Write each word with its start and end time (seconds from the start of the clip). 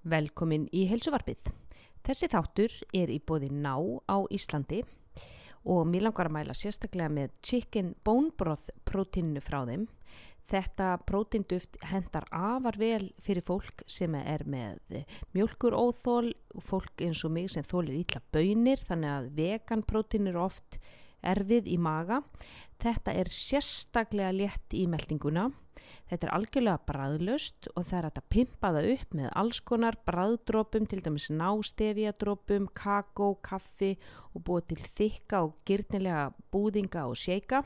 Velkomin 0.00 0.64
í 0.72 0.86
heilsuvarpið. 0.88 1.50
Þessi 2.06 2.28
þáttur 2.32 2.72
er 2.96 3.10
í 3.12 3.18
bóði 3.20 3.50
ná 3.52 3.74
á 4.08 4.16
Íslandi 4.32 4.80
og 5.68 5.82
mér 5.90 6.06
langar 6.06 6.30
að 6.30 6.36
mæla 6.38 6.56
sérstaklega 6.56 7.12
með 7.12 7.34
chicken 7.44 7.90
bone 8.04 8.32
broth 8.32 8.70
prótíninu 8.88 9.42
frá 9.44 9.60
þeim. 9.68 9.84
Þetta 10.50 10.86
prótínduft 11.06 11.76
hendar 11.86 12.24
afar 12.32 12.78
vel 12.80 13.10
fyrir 13.22 13.44
fólk 13.46 13.84
sem 13.86 14.16
er 14.18 14.42
með 14.48 15.04
mjölkur 15.36 15.76
óþól, 15.76 16.32
fólk 16.64 17.04
eins 17.04 17.20
og 17.28 17.36
mig 17.36 17.52
sem 17.52 17.62
þólir 17.62 18.00
ítla 18.00 18.24
bönir 18.32 18.80
þannig 18.88 19.12
að 19.12 19.30
vegan 19.36 19.84
prótín 19.86 20.32
eru 20.32 20.46
oft 20.48 20.80
erfið 21.20 21.68
í 21.68 21.76
maga. 21.76 22.22
Þetta 22.80 23.14
er 23.20 23.28
sérstaklega 23.28 24.32
létt 24.32 24.74
í 24.74 24.86
meldinguna. 24.88 25.50
Þetta 26.10 26.26
er 26.26 26.34
algjörlega 26.36 26.84
bræðlust 26.90 27.68
og 27.74 27.86
það 27.86 27.98
er 27.98 28.08
að 28.08 28.22
pimpa 28.34 28.72
það 28.76 28.88
upp 28.94 29.18
með 29.18 29.28
alls 29.42 29.60
konar 29.70 29.98
bræðdrópum, 30.08 30.86
til 30.90 31.02
dæmis 31.04 31.28
nástefiadrópum, 31.30 32.70
kakó, 32.74 33.34
kaffi 33.42 33.96
og 34.34 34.46
búið 34.46 34.70
til 34.72 34.80
þykka 35.00 35.44
og 35.46 35.58
gyrnilega 35.68 36.30
búðinga 36.50 37.06
og 37.10 37.18
seika. 37.20 37.62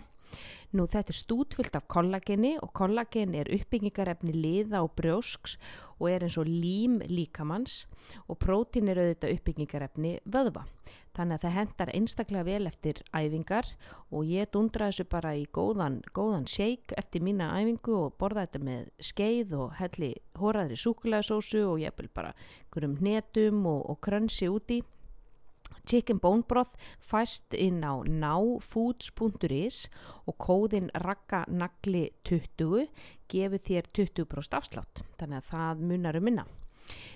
Nú 0.75 0.89
þetta 0.91 1.13
er 1.13 1.19
stútfyllt 1.19 1.77
af 1.79 1.87
kollageni 1.91 2.55
og 2.59 2.73
kollagen 2.75 3.37
er 3.39 3.51
uppbyggingarefni 3.55 4.35
liða 4.35 4.83
og 4.83 4.95
brjósks 4.99 5.57
og 6.01 6.09
er 6.11 6.27
eins 6.27 6.39
og 6.41 6.51
lím 6.51 6.99
líkamanns 7.07 7.85
og 8.27 8.41
prótín 8.43 8.91
er 8.91 8.99
auðvitað 8.99 9.37
uppbyggingarefni 9.37 10.17
vöðva. 10.27 10.65
Þannig 11.15 11.37
að 11.37 11.45
það 11.45 11.55
hendar 11.55 11.91
einstaklega 11.95 12.47
vel 12.49 12.67
eftir 12.67 13.01
æfingar 13.15 13.69
og 14.11 14.27
ég 14.27 14.51
dundra 14.51 14.89
þessu 14.91 15.05
bara 15.13 15.35
í 15.39 15.45
góðan, 15.55 16.01
góðan 16.17 16.49
shake 16.51 16.97
eftir 16.99 17.23
mína 17.23 17.53
æfingu 17.55 17.95
og 18.01 18.17
borða 18.19 18.49
þetta 18.49 18.63
með 18.67 18.89
skeið 19.11 19.55
og 19.61 19.77
helli 19.79 20.11
hóraðri 20.41 20.79
súkulæðsósu 20.83 21.63
og 21.69 21.85
ég 21.85 21.95
vil 22.01 22.11
bara 22.11 22.35
gurum 22.75 22.99
hnetum 22.99 23.63
og, 23.71 23.87
og 23.95 24.01
krönsi 24.03 24.51
úti. 24.51 24.81
Chicken 25.85 26.19
bone 26.19 26.43
broth 26.49 26.75
fæst 26.99 27.55
inn 27.55 27.85
á 27.85 28.01
náfoods.is 28.09 29.85
og 30.25 30.39
kóðin 30.41 30.91
rakkanagli20 31.05 32.89
gefur 33.29 33.65
þér 33.69 33.91
20% 33.93 34.59
afslátt. 34.59 35.05
Þannig 35.21 35.43
að 35.43 35.51
það 35.53 35.89
munar 35.93 36.19
um 36.19 36.31
minna. 36.31 36.47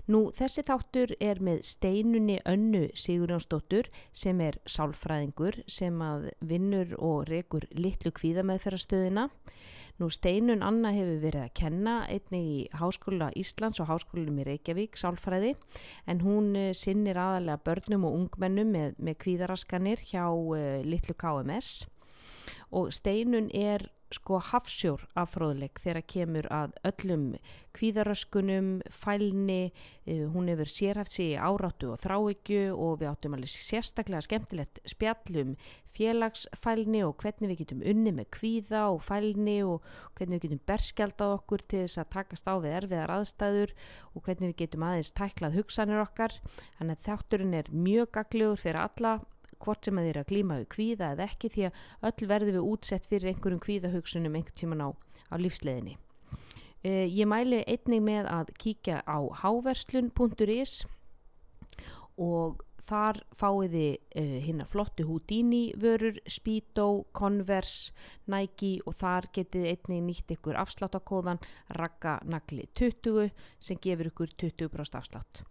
Nú 0.08 0.28
þessi 0.36 0.64
þáttur 0.64 1.14
er 1.20 1.40
með 1.44 1.62
steinunni 1.68 2.38
önnu 2.48 2.86
Sigurjónsdóttur 2.96 3.90
sem 4.16 4.40
er 4.40 4.60
sálfræðingur 4.68 5.62
sem 5.68 5.98
að 6.04 6.30
vinnur 6.40 6.94
og 6.98 7.26
rekur 7.28 7.66
litlu 7.76 8.12
kvíðameðferðastöðina. 8.16 9.28
Nú 9.98 10.06
steinun 10.14 10.62
Anna 10.62 10.92
hefur 10.94 11.18
verið 11.24 11.42
að 11.42 11.54
kenna 11.58 11.94
einnig 12.06 12.44
í 12.46 12.58
Háskóla 12.78 13.32
Íslands 13.36 13.80
og 13.82 13.88
Háskólum 13.90 14.38
í 14.38 14.46
Reykjavík 14.46 14.94
sálfræði 14.96 15.56
en 16.06 16.22
hún 16.22 16.52
sinnir 16.78 17.18
aðalega 17.18 17.58
börnum 17.66 18.06
og 18.06 18.18
ungmennum 18.20 18.70
með, 18.76 18.94
með 19.02 19.18
kvíðaraskanir 19.24 20.04
hjá 20.06 20.22
uh, 20.30 20.78
litlu 20.86 21.18
KMS 21.18 21.88
og 22.70 22.92
steinun 22.94 23.50
er 23.50 23.88
sko 24.14 24.38
hafsjór 24.40 25.04
af 25.18 25.34
fróðleik 25.34 25.80
þegar 25.82 26.04
kemur 26.08 26.48
að 26.54 26.76
öllum 26.88 27.24
kvíðaröskunum, 27.76 28.70
fælni, 28.90 29.70
uh, 30.08 30.24
hún 30.32 30.48
hefur 30.50 30.70
sérhæft 30.70 31.12
sig 31.14 31.34
í 31.34 31.38
áráttu 31.38 31.92
og 31.92 32.00
þráikju 32.02 32.72
og 32.74 32.98
við 33.02 33.10
áttum 33.12 33.36
alveg 33.36 33.52
sérstaklega 33.52 34.24
skemmtilegt 34.24 34.80
spjallum 34.88 35.54
félagsfælni 35.94 37.04
og 37.06 37.16
hvernig 37.22 37.52
við 37.52 37.62
getum 37.62 37.84
unni 37.92 38.12
með 38.16 38.30
kvíða 38.38 38.84
og 38.92 39.00
fælni 39.04 39.58
og 39.66 39.86
hvernig 40.18 40.38
við 40.38 40.48
getum 40.48 40.64
berskjaldað 40.68 41.34
okkur 41.38 41.64
til 41.68 41.84
þess 41.84 42.02
að 42.02 42.12
takast 42.16 42.50
á 42.50 42.54
við 42.58 42.76
erfiðar 42.82 43.14
aðstæður 43.18 43.74
og 44.14 44.22
hvernig 44.26 44.52
við 44.52 44.60
getum 44.64 44.86
aðeins 44.88 45.14
tæklað 45.16 45.58
hugsanir 45.60 46.04
okkar. 46.04 46.38
Þannig 46.78 46.98
að 46.98 47.08
þátturinn 47.08 47.58
er 47.60 47.72
mjög 47.72 48.14
gaglegur 48.18 48.62
fyrir 48.62 48.82
alla 48.84 49.18
hvort 49.64 49.84
sem 49.84 49.98
að 49.98 50.08
þeir 50.08 50.20
að 50.20 50.28
glíma 50.32 50.58
við 50.60 50.68
kvíða 50.74 51.10
eða 51.14 51.26
ekki 51.28 51.50
því 51.54 51.66
að 51.68 51.80
öll 52.10 52.28
verður 52.32 52.58
við 52.58 52.68
útsett 52.72 53.08
fyrir 53.10 53.32
einhverjum 53.32 53.64
kvíðahugsunum 53.64 54.38
einhvern 54.38 54.60
tíman 54.60 54.84
á, 54.84 54.88
á 55.32 55.34
lífsleðinni. 55.40 55.96
Uh, 56.86 57.06
ég 57.10 57.26
mæli 57.26 57.64
einnig 57.66 58.04
með 58.06 58.30
að 58.30 58.54
kíkja 58.62 59.02
á 59.02 59.18
háverslun.is 59.42 60.84
og 62.18 62.62
þar 62.88 63.20
fáið 63.38 63.74
þið 63.74 63.90
uh, 63.92 64.36
hinnar 64.44 64.70
flottu 64.70 65.06
Houdini 65.08 65.62
vörur, 65.78 66.18
Speedo, 66.28 67.04
Converse, 67.16 67.92
Nike 68.30 68.78
og 68.88 68.96
þar 69.00 69.28
getið 69.36 69.68
einnig 69.72 70.06
nýtt 70.06 70.34
ykkur 70.36 70.58
afsláttakóðan 70.60 71.42
Ragganagli 71.78 72.68
20 72.78 73.30
sem 73.60 73.80
gefur 73.84 74.10
ykkur 74.12 74.34
20% 74.44 74.98
afslátt. 75.00 75.44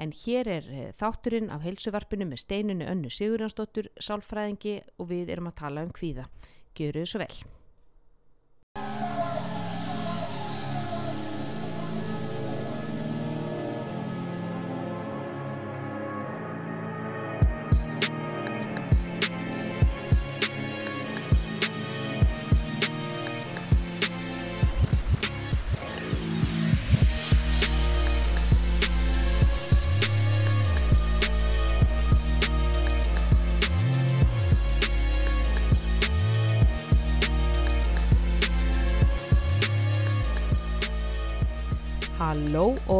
En 0.00 0.12
hér 0.24 0.50
er 0.58 0.68
uh, 0.68 0.84
þátturinn 0.98 1.52
af 1.54 1.64
heilsuvarpinu 1.66 2.28
með 2.28 2.44
steinunni 2.44 2.88
önnu 2.88 3.12
Sigurjónsdóttur, 3.12 3.90
sálfræðingi 4.00 4.80
og 4.98 5.10
við 5.12 5.34
erum 5.34 5.50
að 5.52 5.58
tala 5.64 5.86
um 5.86 5.94
kvíða. 5.94 6.28
Gjöru 6.76 7.02
þið 7.02 7.12
svo 7.12 7.26
vel. 7.26 7.42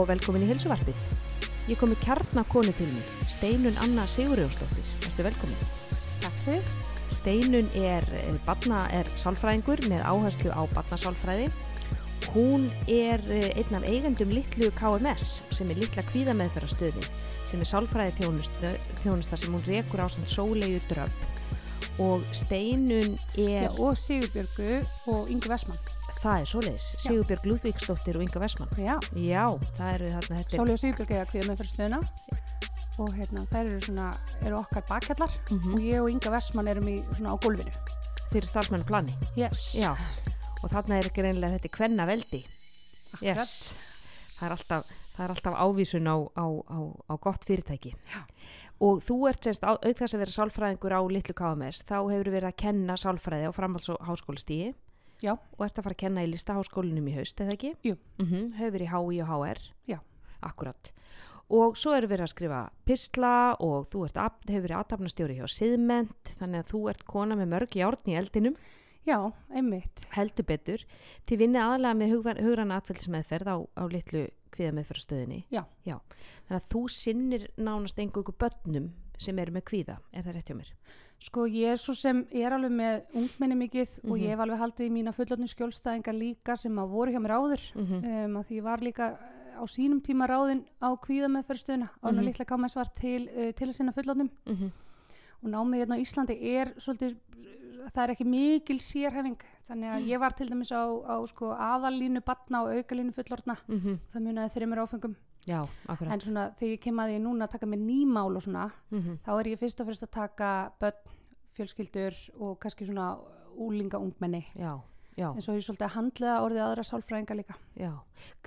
Og 0.02 0.10
velkomin 0.10 0.44
í 0.44 0.50
heilsuvarpið. 0.50 1.02
Ég 1.70 1.78
kom 1.78 1.92
með 1.92 2.00
kjarnakonu 2.02 2.72
til 2.74 2.88
mig, 2.90 3.10
Steinun 3.30 3.76
Anna 3.84 4.06
Sigurjónsdóttir. 4.10 4.88
Ertu 5.06 5.26
velkomin? 5.28 5.68
Takk 6.24 6.40
fyrir. 6.46 6.72
Steinun 7.12 7.68
er, 7.78 8.06
er, 8.24 8.38
barna, 8.46 8.86
er 8.96 9.06
sálfræðingur 9.20 9.84
með 9.92 10.02
áherslu 10.08 10.50
á 10.50 10.62
barnasálfræði. 10.74 11.46
Hún 12.32 12.64
er 12.88 13.22
eh, 13.30 13.50
einn 13.60 13.76
af 13.76 13.86
eigendum 13.86 14.32
litlu 14.32 14.70
KMS 14.78 15.42
sem 15.52 15.70
er 15.70 15.82
litla 15.82 16.04
kvíðameðferðastöðin 16.08 17.08
sem 17.52 17.60
er 17.60 17.69
sálfræði 17.69 18.30
þjónusta 19.02 19.38
sem 19.38 19.52
hún 19.52 19.66
rekur 19.69 20.02
á 20.02 20.08
samt 20.08 20.32
sólegu 20.32 20.80
drömm. 20.90 21.30
Og 22.00 22.24
Steinun 22.32 23.19
er... 23.36 23.66
Já, 23.69 23.74
og 23.76 23.98
Sigurbjörgu 24.00 24.78
og 25.12 25.28
Ingi 25.30 25.52
Vestmann. 25.52 25.91
Það 26.22 26.36
er 26.38 26.46
svoleiðis, 26.46 26.84
Sigurbjörg 27.02 27.46
Lúðvíksdóttir 27.50 28.16
og 28.18 28.22
Inga 28.22 28.40
Vestmann. 28.44 28.70
Já, 28.78 28.94
Já, 29.18 29.44
það 29.78 29.94
eru 29.96 30.10
þarna 30.12 30.36
þetta. 30.38 30.58
Sáli 30.60 30.74
og 30.76 30.78
Sigurbjörg 30.82 31.14
eða 31.16 31.26
kviða 31.32 31.48
með 31.48 31.62
fyrir 31.62 31.72
stöðuna 31.72 32.00
og 33.02 33.14
hérna, 33.16 33.42
þær 33.50 33.70
eru 33.72 33.80
svona, 33.82 34.06
eru 34.46 34.58
okkar 34.60 34.84
bakhjallar 34.86 35.32
Mhm. 35.50 35.72
og 35.74 35.80
ég 35.80 36.02
og 36.02 36.10
Inga 36.12 36.30
Vestmann 36.30 36.68
erum 36.68 36.86
í 36.92 36.96
svona 37.16 37.34
á 37.34 37.36
gólfinu. 37.42 37.72
Fyrir 38.30 38.46
starfsmennu 38.48 38.86
plani. 38.86 39.12
Yes. 39.36 39.74
Já, 39.74 39.90
og 40.62 40.70
þarna 40.70 40.98
er 41.00 41.08
ekki 41.10 41.22
reynilega 41.26 41.58
þetta 41.58 41.70
kvenna 41.74 42.06
veldi. 42.06 42.44
Yes. 43.20 43.72
Það 44.38 44.46
er 44.46 44.50
alltaf, 44.56 44.84
það 45.16 45.24
er 45.24 45.34
alltaf 45.34 45.54
ávísun 45.58 46.06
á, 46.06 46.16
á, 46.38 46.46
á, 46.70 46.78
á 47.10 47.14
gott 47.20 47.44
fyrirtæki. 47.44 47.94
Já. 48.14 48.22
Og 48.80 49.02
þú 49.02 49.28
ert 49.28 49.40
sérst, 49.42 49.62
á- 49.66 49.78
auk 49.78 49.96
þess 49.98 50.14
að 50.14 50.18
vera 50.22 50.30
sálfræðingur 50.38 50.92
á 50.94 51.00
litlu 51.10 51.34
KMS, 51.34 51.82
þá 51.82 51.98
hefur 52.10 52.30
verið 52.30 52.48
að 52.52 52.56
kenna 52.56 52.94
sálfræði 52.94 53.46
á 53.46 53.52
framhalds- 53.52 53.88
og 53.90 53.98
háskólastígi 54.06 54.74
Já, 55.22 55.32
og 55.36 55.60
ert 55.66 55.78
að 55.78 55.84
fara 55.86 55.94
að 55.94 56.02
kenna 56.02 56.24
í 56.26 56.30
listaháskólinum 56.32 57.08
í 57.08 57.14
haust, 57.16 57.38
eða 57.40 57.54
ekki? 57.56 57.74
Jú. 57.86 57.96
Mm 58.18 58.50
hefur 58.58 58.72
verið 58.74 58.88
í 58.88 58.92
HÍ 58.92 59.22
og 59.22 59.28
HR. 59.28 59.60
Já. 59.88 59.98
Akkurat. 60.42 60.92
Og 61.52 61.76
svo 61.76 61.92
eru 61.94 62.08
verið 62.08 62.24
að 62.26 62.32
skrifa 62.32 62.60
pistla 62.88 63.32
og 63.60 63.88
þú 63.92 64.06
af- 64.16 64.40
hefur 64.48 64.66
verið 64.66 64.78
aðtapnastjóri 64.80 65.36
hjá 65.38 65.46
Siðment, 65.46 66.34
þannig 66.40 66.62
að 66.64 66.70
þú 66.72 66.80
ert 66.90 67.04
kona 67.06 67.36
með 67.36 67.48
mörg 67.54 67.70
járn 67.76 68.08
í 68.08 68.16
eldinum. 68.19 68.56
já, 69.06 69.32
einmitt. 69.50 70.04
heldur 70.14 70.44
betur 70.46 70.84
þið 71.26 71.38
vinnið 71.38 71.60
aðalega 71.62 71.94
með 71.98 72.10
hugran, 72.14 72.38
hugrann 72.44 72.70
atfællismeðferð 72.70 73.48
á, 73.50 73.56
á 73.75 73.82
litlu 73.90 74.28
kvíðameðferðstöðinni 74.54 75.44
Já. 75.50 75.64
þannig 76.46 76.62
að 76.62 76.68
þú 76.70 76.82
sinnir 76.88 77.46
nánast 77.58 77.98
einhverju 77.98 78.34
börnum 78.38 78.90
sem 79.18 79.38
eru 79.38 79.52
með 79.52 79.64
kvíða 79.64 79.96
er 80.12 80.22
það 80.22 80.34
rétt 80.36 80.48
hjá 80.52 80.56
mér 80.56 80.70
Sko 81.22 81.44
ég 81.46 81.69
er 81.74 81.78
svo 81.78 81.94
sem, 81.94 82.24
ég 82.34 82.46
er 82.48 82.56
alveg 82.56 82.72
með 82.74 83.02
ungmenni 83.14 83.54
mikið 83.60 83.98
og 84.04 84.16
Mhm. 84.16 84.22
ég 84.24 84.28
hef 84.32 84.40
alveg 84.42 84.58
haldið 84.58 84.86
í 84.88 84.90
mína 84.90 85.12
fullotni 85.14 85.46
skjólstæðingar 85.46 86.16
líka 86.19 86.56
sem 86.58 86.74
að 86.82 86.88
voru 86.90 87.12
hjá 87.12 87.20
mér 87.22 87.36
áður 87.38 87.62
mm 87.76 87.86
-hmm. 87.86 88.24
um, 88.24 88.36
að 88.40 88.46
því 88.48 88.56
ég 88.58 88.62
var 88.62 88.78
líka 88.80 89.06
eh, 89.12 89.60
á 89.60 89.64
sínum 89.69 90.00
tíma 90.02 90.26
ráðin 90.26 90.64
á 90.82 90.88
kvíða 90.98 91.28
með 91.30 91.44
fyrirstöðuna 91.46 91.88
á 92.02 92.06
hann 92.06 92.16
Mhm. 92.16 92.24
litla 92.24 92.44
KMS 92.44 92.74
var 92.74 92.88
til, 92.94 93.28
uh, 93.28 93.52
til 93.52 93.69
að 93.69 93.72
sinna 93.74 93.92
fullotnum 93.92 94.30
mhm, 94.46 94.70
og 95.44 95.50
námið 95.50 95.78
hérna 95.86 95.94
á 95.94 96.02
Íslandi 96.02 96.36
er 96.42 96.74
svolítið, 96.78 97.16
það 97.94 98.04
er 98.04 98.10
ekki 98.14 98.25
mikil 98.26 98.78
sérhæfing 98.78 99.38
þannig 99.68 99.88
Mm. 99.90 99.94
að 99.96 100.06
ég 100.08 100.18
var 100.18 100.30
til 100.32 100.48
dæmis 100.48 100.72
á, 100.72 100.82
á 101.06 101.26
sko, 101.26 101.50
aðalínu 101.54 102.20
batna 102.25 102.62
og 102.62 102.68
aukalínu 102.75 103.12
fullorna 103.12 103.56
mhm, 103.68 103.98
það 104.12 104.22
munaði 104.22 104.50
þreymur 104.54 104.78
áfengum 104.78 105.14
Já, 105.48 105.58
akkurat. 105.90 106.12
en 106.14 106.20
svona 106.22 106.44
þegar 106.58 106.72
ég 106.76 106.80
kem 106.84 107.00
að 107.02 107.08
því 107.10 107.18
núna 107.24 107.46
að 107.48 107.54
taka 107.56 107.66
með 107.66 107.80
nýmál 107.88 108.36
og 108.36 108.42
svona 108.44 108.70
Mm 108.90 109.18
þá 109.26 109.30
er 109.40 109.48
ég 109.50 109.58
fyrst 109.58 109.80
og 109.80 109.86
fyrst 109.88 110.06
að 110.06 110.10
taka 110.14 110.50
börn, 110.80 111.16
fjölskyldur 111.56 112.14
og 112.38 112.58
kannski 112.62 112.86
svona 112.86 113.18
úlinga 113.58 113.98
ungmenni 113.98 114.44
Já, 114.54 114.80
já, 115.16 115.28
en 115.34 115.40
svo 115.42 115.52
er 115.52 115.58
ég 115.58 115.66
svolítið 115.66 115.88
að 115.88 115.96
handlega 115.96 116.42
orðið 116.42 116.62
aðra 116.66 116.84
sálfræðinga 116.84 117.34
líka 117.36 117.54
já. 117.76 117.92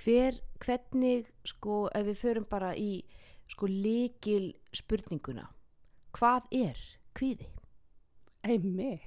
Hver, 0.02 0.40
hvernig, 0.58 1.26
sko, 1.44 1.88
ef 1.94 2.06
við 2.06 2.16
förum 2.22 2.46
bara 2.50 2.72
í, 2.74 3.04
sko, 3.46 3.66
líkil 3.66 4.54
spurninguna, 4.72 5.50
hvað 6.12 6.48
er 6.50 6.80
kvíði? 7.14 7.46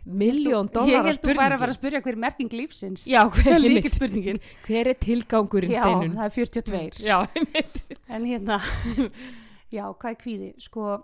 Miljón 0.05 0.67
Ég 0.69 0.73
dólar 0.73 1.05
held 1.09 1.19
þú 1.23 1.33
væri 1.37 1.55
að 1.55 1.59
fara 1.63 1.71
að 1.73 1.77
spyrja 1.79 2.01
hver 2.05 2.13
er 2.15 2.21
merking 2.25 2.51
lífsins 2.53 3.05
Já, 3.09 3.21
hver 3.29 3.55
er 3.65 3.89
spurningin 3.89 4.39
Hver 4.67 4.87
er 4.87 4.97
tilgangurinn 4.99 5.71
Já, 5.75 5.81
steinun? 5.83 6.15
það 6.17 6.25
er 6.25 6.33
42 6.35 7.03
Já. 7.05 7.17
En 8.09 8.25
hérna, 8.25 8.59
já, 9.77 9.85
hvað 9.93 10.09
er 10.13 10.19
kvíði? 10.23 10.49
Sko, 10.61 10.97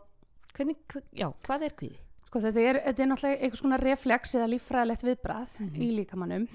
Hvernig, 0.56 0.78
hva- 0.92 1.04
já, 1.20 1.28
hvað 1.46 1.64
er 1.70 1.74
kvíði? 1.80 1.98
sko 2.26 2.40
þetta, 2.44 2.62
er, 2.68 2.78
þetta 2.90 3.04
er 3.04 3.08
náttúrulega 3.12 3.42
einhvers 3.46 3.62
konar 3.64 3.84
reflex 3.86 4.34
eða 4.36 4.48
líffræðilegt 4.52 5.04
viðbrað 5.08 5.52
Mhm. 5.60 5.76
í 5.80 5.90
líkamannum 6.00 6.48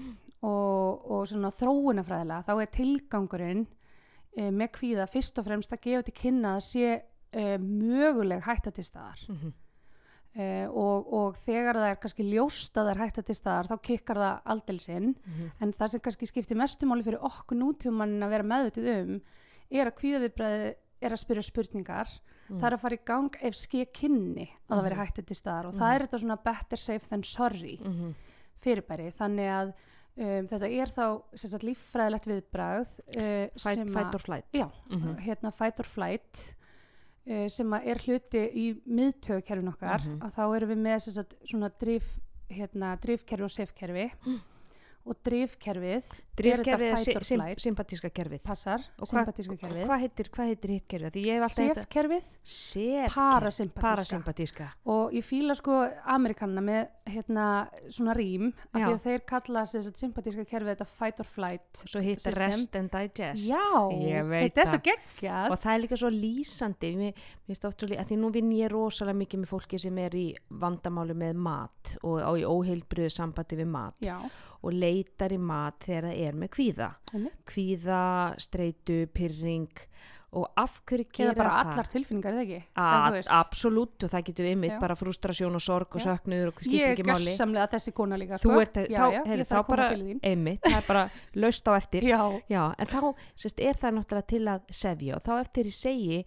og, 0.43 1.05
og 1.11 1.23
svona 1.29 1.49
þróunafræðilega 1.53 2.45
þá 2.45 2.51
er 2.61 2.69
tilgangurinn 2.75 3.63
e, 4.37 4.49
með 4.51 4.69
kvíða 4.77 5.07
fyrst 5.09 5.37
og 5.41 5.45
fremst 5.47 5.73
að 5.73 5.81
gefa 5.87 6.03
til 6.05 6.13
kynna 6.17 6.55
að 6.57 6.63
sé 6.67 6.85
e, 7.33 7.57
möguleg 7.57 8.43
hætta 8.45 8.71
til 8.71 8.83
staðar 8.85 9.21
Mm 9.29 9.35
-hmm. 9.37 9.51
E, 10.35 10.67
og, 10.67 11.07
og 11.13 11.35
þegar 11.43 11.75
það 11.75 11.89
er 11.91 11.99
kannski 12.03 12.23
ljóst 12.31 12.77
að 12.77 12.85
það 12.87 12.91
er 12.95 13.01
hætta 13.03 13.21
til 13.27 13.35
staðar 13.35 13.67
þá 13.71 13.77
kikkar 13.83 14.17
það 14.21 14.41
aldelsinn 14.55 15.15
en 15.61 15.73
það 15.73 15.87
sem 15.91 15.99
kannski 16.05 16.29
skiptir 16.29 16.57
mestumáli 16.57 17.03
fyrir 17.03 17.19
okkur 17.27 17.57
nútíumannin 17.59 18.23
að 18.23 18.29
vera 18.37 18.43
meðvitið 18.53 18.91
um 19.01 19.21
er 19.71 19.87
að 19.91 19.97
kvíðaviðbræði 19.99 20.73
er 21.01 21.11
að 21.15 21.21
spyrja 21.23 21.43
spurningar 21.47 22.09
það 22.51 22.65
er 22.67 22.73
að 22.75 22.81
fara 22.83 22.95
í 22.95 23.05
gang 23.07 23.37
ef 23.41 23.55
ske 23.55 23.85
kynni 23.95 24.47
að 24.69 24.75
það 24.77 24.83
veri 24.83 24.95
Mhm. 24.95 25.01
hættið 25.05 25.25
til 25.31 25.35
staðar 25.39 25.65
og 25.67 25.73
Mhm. 25.73 25.79
það 25.81 25.95
er 25.95 26.01
þetta 26.07 26.19
svona 26.23 26.43
better 26.43 26.77
safe 26.77 27.07
than 27.09 27.23
sorry 27.23 27.77
Mhm. 27.83 28.15
fyrirbæri 28.61 29.11
þannig 29.15 29.49
að 29.49 29.73
um, 30.17 30.47
þetta 30.47 30.67
er 30.69 30.87
þá 30.91 31.05
líffræðilegt 31.63 32.27
viðbragð 32.27 32.89
uh, 33.17 33.47
Fight, 33.57 33.75
sem 33.79 33.87
fight 33.87 34.11
að 34.11 34.15
or 34.15 34.19
flight. 34.19 34.51
Já. 34.53 34.67
Mhm. 34.91 35.15
hérna 35.25 35.51
fight 35.53 35.79
or 35.79 35.85
flight 35.87 36.53
uh, 37.27 37.47
sem 37.47 37.73
er 37.73 37.97
hluti 38.05 38.43
í 38.53 38.65
miðtöðkerfin 38.87 39.69
okkar 39.73 40.01
Mhm. 40.01 40.19
að 40.21 40.33
þá 40.37 40.43
erum 40.55 40.69
við 40.69 40.81
með 40.87 40.99
sagt, 41.11 41.35
svona 41.45 41.69
drif, 41.79 42.19
hérna, 42.49 42.95
drifkerfi 42.99 43.43
og 43.43 43.49
safekerfi 43.51 44.11
og 45.05 45.15
drifkerfið 45.23 46.03
Drifkerfið 46.41 46.87
er 46.87 46.91
er 46.91 47.25
flight? 47.41 47.59
sympatíska 47.61 48.09
kerfið. 48.09 48.41
passar, 48.43 48.79
Og 48.99 49.07
hvað- 49.07 49.25
Hvað 49.87 49.99
heitir, 50.01 50.29
hvað 50.31 50.45
heitir 50.51 50.69
hitt 50.75 50.87
kerfið? 50.87 51.11
Því 51.11 51.23
ég 51.25 51.33
hef 51.35 51.41
alltaf 51.41 51.57
þetta... 51.57 51.83
safekerfið, 51.85 52.23
Sef 52.43 53.15
parasympatíska. 53.15 53.81
Parasympatíska. 53.81 54.67
og 54.85 55.11
ég 55.13 55.23
fíla 55.25 55.55
sko 55.55 55.89
amerikanna 56.05 56.61
með 56.61 56.87
hérna 57.11 57.45
svona 57.89 58.13
rým 58.15 58.53
af 58.73 58.81
því 58.81 58.93
að 58.93 59.01
þeir 59.05 59.25
kalla 59.27 59.63
sér 59.65 59.81
þetta 59.87 59.97
sympatíska 60.05 60.45
kerfið 60.45 60.75
þetta 60.75 60.87
fight 60.87 61.19
or 61.19 61.25
flight 61.25 61.81
Svo 61.85 62.01
hitt 62.01 62.25
rest 62.37 62.75
and 62.75 62.89
digest. 62.91 63.49
já, 63.49 63.65
þetta 63.89 64.61
er 64.61 64.65
svo 64.71 64.79
geggjað. 64.85 65.51
Og 65.51 65.59
það 65.59 65.73
er 65.75 65.81
líka 65.85 65.97
svo 65.97 66.09
lýsandi, 66.09 66.91
mér 66.95 67.13
finnst 67.47 67.65
oft 67.65 67.79
svo 67.79 67.87
lýsandi, 67.87 67.99
að 68.01 68.07
því 68.11 68.17
nú 68.21 68.31
vinn 68.31 68.51
ég 68.51 68.69
rosalega 68.71 69.17
mikið 69.17 69.39
með 69.43 69.51
fólki 69.51 69.79
sem 69.79 69.97
er 69.97 70.11
í 70.15 70.35
vandamáli 70.49 71.13
með 71.17 71.35
mat 71.35 71.97
og 72.03 72.21
á 72.21 72.31
í 72.37 72.43
óheilbriðu 72.47 73.09
sambandi 73.11 73.57
við 73.59 73.67
mat 73.67 73.95
já, 74.01 74.17
og 74.63 74.73
leitar 74.73 75.33
í 75.33 75.39
mat 75.41 75.79
þegar 75.87 76.03
það 76.11 76.19
er 76.27 76.30
með 76.37 76.49
kvíða. 76.55 76.89
einmitt. 77.13 77.37
Kvíða, 77.51 78.01
streitu, 78.39 79.05
pyrring 79.13 79.69
og 80.31 80.45
af 80.55 80.77
hverju 80.87 81.05
gera 81.11 81.31
eða 81.33 81.35
bara 81.41 81.49
það? 81.51 81.71
allar 81.73 81.87
tilfinningar, 81.91 82.35
eða 82.37 82.43
ekki? 82.45 82.59
Absolutt 83.35 84.03
og 84.05 84.11
það 84.13 84.21
getur 84.29 84.45
við 84.47 84.53
mitt 84.61 84.71
Já. 84.71 84.79
bara 84.79 84.95
frustrasjón 84.95 85.57
og 85.59 85.63
sorg 85.65 85.97
og 85.97 86.03
söknuður 86.05 86.47
og 86.53 86.61
ég 86.71 86.85
er 86.85 86.93
ekki 86.95 87.03
máli. 87.03 87.25
gessamlega 87.33 87.67
þessi 87.73 87.91
kona 87.97 88.15
líka 88.21 88.39
Þú 88.39 88.47
sko. 88.53 88.61
ert, 88.61 88.79
já, 88.87 88.95
þá, 88.95 89.11
já, 89.11 89.23
heyri, 89.27 89.41
ég 89.43 89.49
þá 89.51 89.67
bara, 89.67 89.89
einmitt, 90.23 90.61
það 90.63 90.77
er 90.77 90.87
bara 90.87 91.03
laust 91.43 91.67
á 91.67 91.71
eftir. 91.75 92.07
en 92.07 92.87
þá 92.87 93.01
sérst, 93.35 93.59
er 93.59 93.75
það 93.75 93.97
náttúrulega 93.99 94.27
til 94.31 94.43
að 94.47 94.61
sefja 94.71 95.15
og 95.19 95.21
þá 95.27 95.33
eftir 95.41 95.65
ég 95.65 95.75
segi 95.81 96.25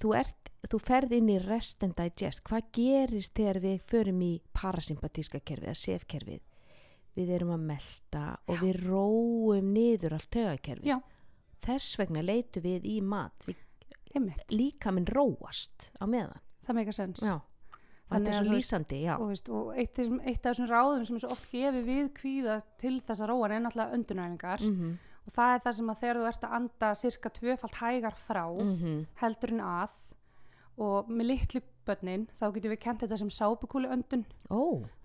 þú, 0.00 0.14
ert, 0.20 0.52
þú 0.68 0.78
ferð 0.84 1.12
inn 1.16 1.32
í 1.32 1.38
rest 1.48 1.82
and 1.82 1.96
digest 1.96 2.44
hvað 2.44 2.68
gerist 2.76 3.32
þegar 3.34 3.60
við 3.64 3.80
förum 3.88 4.20
í 4.20 4.32
parasympatíska 4.52 5.40
kerfið, 5.40 5.72
að 5.72 5.80
sefkerfið 5.80 6.40
við 7.16 7.34
erum 7.36 7.52
að 7.56 7.66
melta 7.72 8.24
og 8.46 8.56
Já. 8.56 8.62
við 8.62 8.80
róum 8.86 9.72
niður 9.74 10.16
allt 10.16 10.30
tögakerfið 10.30 10.90
Já. 10.92 10.98
þess 11.66 11.98
vegna 12.00 12.24
leitum 12.24 12.66
við 12.66 12.88
í 12.90 12.96
mat. 13.02 13.46
Líka 14.50 14.92
minn 14.94 15.08
róast 15.10 15.90
á 15.98 16.04
meðan. 16.06 16.42
Það 16.66 16.76
meika 16.76 16.94
sens 16.94 17.22
já, 17.22 17.36
Þannig 18.10 18.28
er 18.28 18.34
að 18.34 18.40
svo 18.40 18.46
þú 18.46 18.50
veist, 18.50 18.64
lýsandi 18.64 18.98
já, 19.04 19.12
og, 19.16 19.28
veist, 19.30 19.48
og 19.54 19.68
eitt, 19.78 19.98
eitt 19.98 20.44
af 20.44 20.50
þessum 20.50 20.68
ráðum 20.70 21.04
sem 21.06 21.16
er 21.16 21.22
svo 21.22 21.30
oft 21.34 21.46
gefið 21.50 21.86
við 21.86 22.10
kvíða 22.14 22.56
til 22.78 22.96
þessa 23.06 23.28
róan 23.30 23.54
er 23.54 23.62
náttúrulega 23.64 23.98
öndunæfingar 23.98 24.66
mm 24.66 24.98
og 25.26 25.34
það 25.36 25.54
er 25.54 25.64
það 25.64 25.76
sem 25.78 25.90
að 25.92 26.00
þegar 26.02 26.18
þú 26.18 26.28
ert 26.30 26.46
að 26.46 26.54
anda 26.58 26.90
cirka 26.98 27.32
tvöfalt 27.36 27.80
hægar 27.80 28.16
frá 28.18 28.46
-hmm. 28.50 29.06
heldur 29.20 29.52
en 29.54 29.60
að 29.60 29.92
og 30.80 31.08
með 31.08 31.26
litlu 31.26 31.60
börnin 31.90 32.26
þá 32.40 32.46
getum 32.56 32.74
við 32.74 32.82
kent 32.86 33.04
þetta 33.04 33.20
sem 33.20 33.32
sápukúlu 33.34 33.90
öndun 33.92 34.26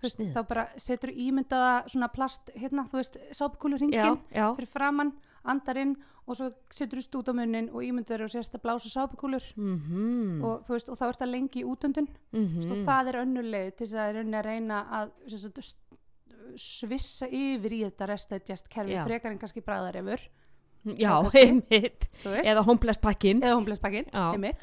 snið 0.06 0.34
þá 0.34 0.42
bara 0.48 0.66
setur 0.80 1.12
ímyndaða 1.12 1.72
svona 1.92 2.10
plast 2.14 2.52
hérna, 2.54 2.86
þú 2.90 3.00
veist, 3.02 3.18
sápukúlu 3.36 3.80
ringin 3.82 4.20
fyrir 4.32 4.70
framann, 4.70 5.16
andar 5.46 5.82
inn 5.82 5.96
og 6.26 6.34
svo 6.34 6.48
setur 6.74 6.98
þú 6.98 7.04
stút 7.04 7.28
á 7.30 7.34
munnin 7.38 7.68
og 7.70 7.84
ímyndaður 7.86 8.26
og 8.26 8.32
sérst 8.32 8.56
að 8.58 8.64
blása 8.64 8.90
sápukúlur. 8.90 9.44
Mm 9.54 10.42
og 10.46 10.64
þú 10.66 10.74
veist, 10.74 10.88
og 10.90 10.98
þá 10.98 11.04
ert 11.06 11.20
það 11.22 11.30
lengi 11.30 11.60
í 11.62 11.66
útöndun. 11.66 12.08
-hmm. 12.32 12.70
og 12.72 12.78
það 12.88 13.08
er 13.08 13.20
önnurleið 13.22 13.70
til 13.76 13.86
þess 13.86 13.94
að 13.94 14.12
reyna 14.16 14.38
að 14.38 14.44
reyna 14.44 14.78
að 14.90 15.10
sagt, 15.38 15.76
svissa 16.56 17.26
yfir 17.26 17.72
í 17.72 17.84
þetta 17.84 18.06
restættjast 18.06 18.68
kerfi 18.68 18.98
frekar 19.04 19.32
en 19.32 19.38
kannski 19.38 19.60
bræðarefur. 19.60 20.20
Já, 20.86 21.12
einmitt. 21.34 22.08
Eða 22.24 22.62
homblest 22.62 23.02
pakkin 23.02 23.42
eða 23.42 23.56
homblespakkin 23.58 24.06
Já. 24.12 24.32
einmitt, 24.32 24.56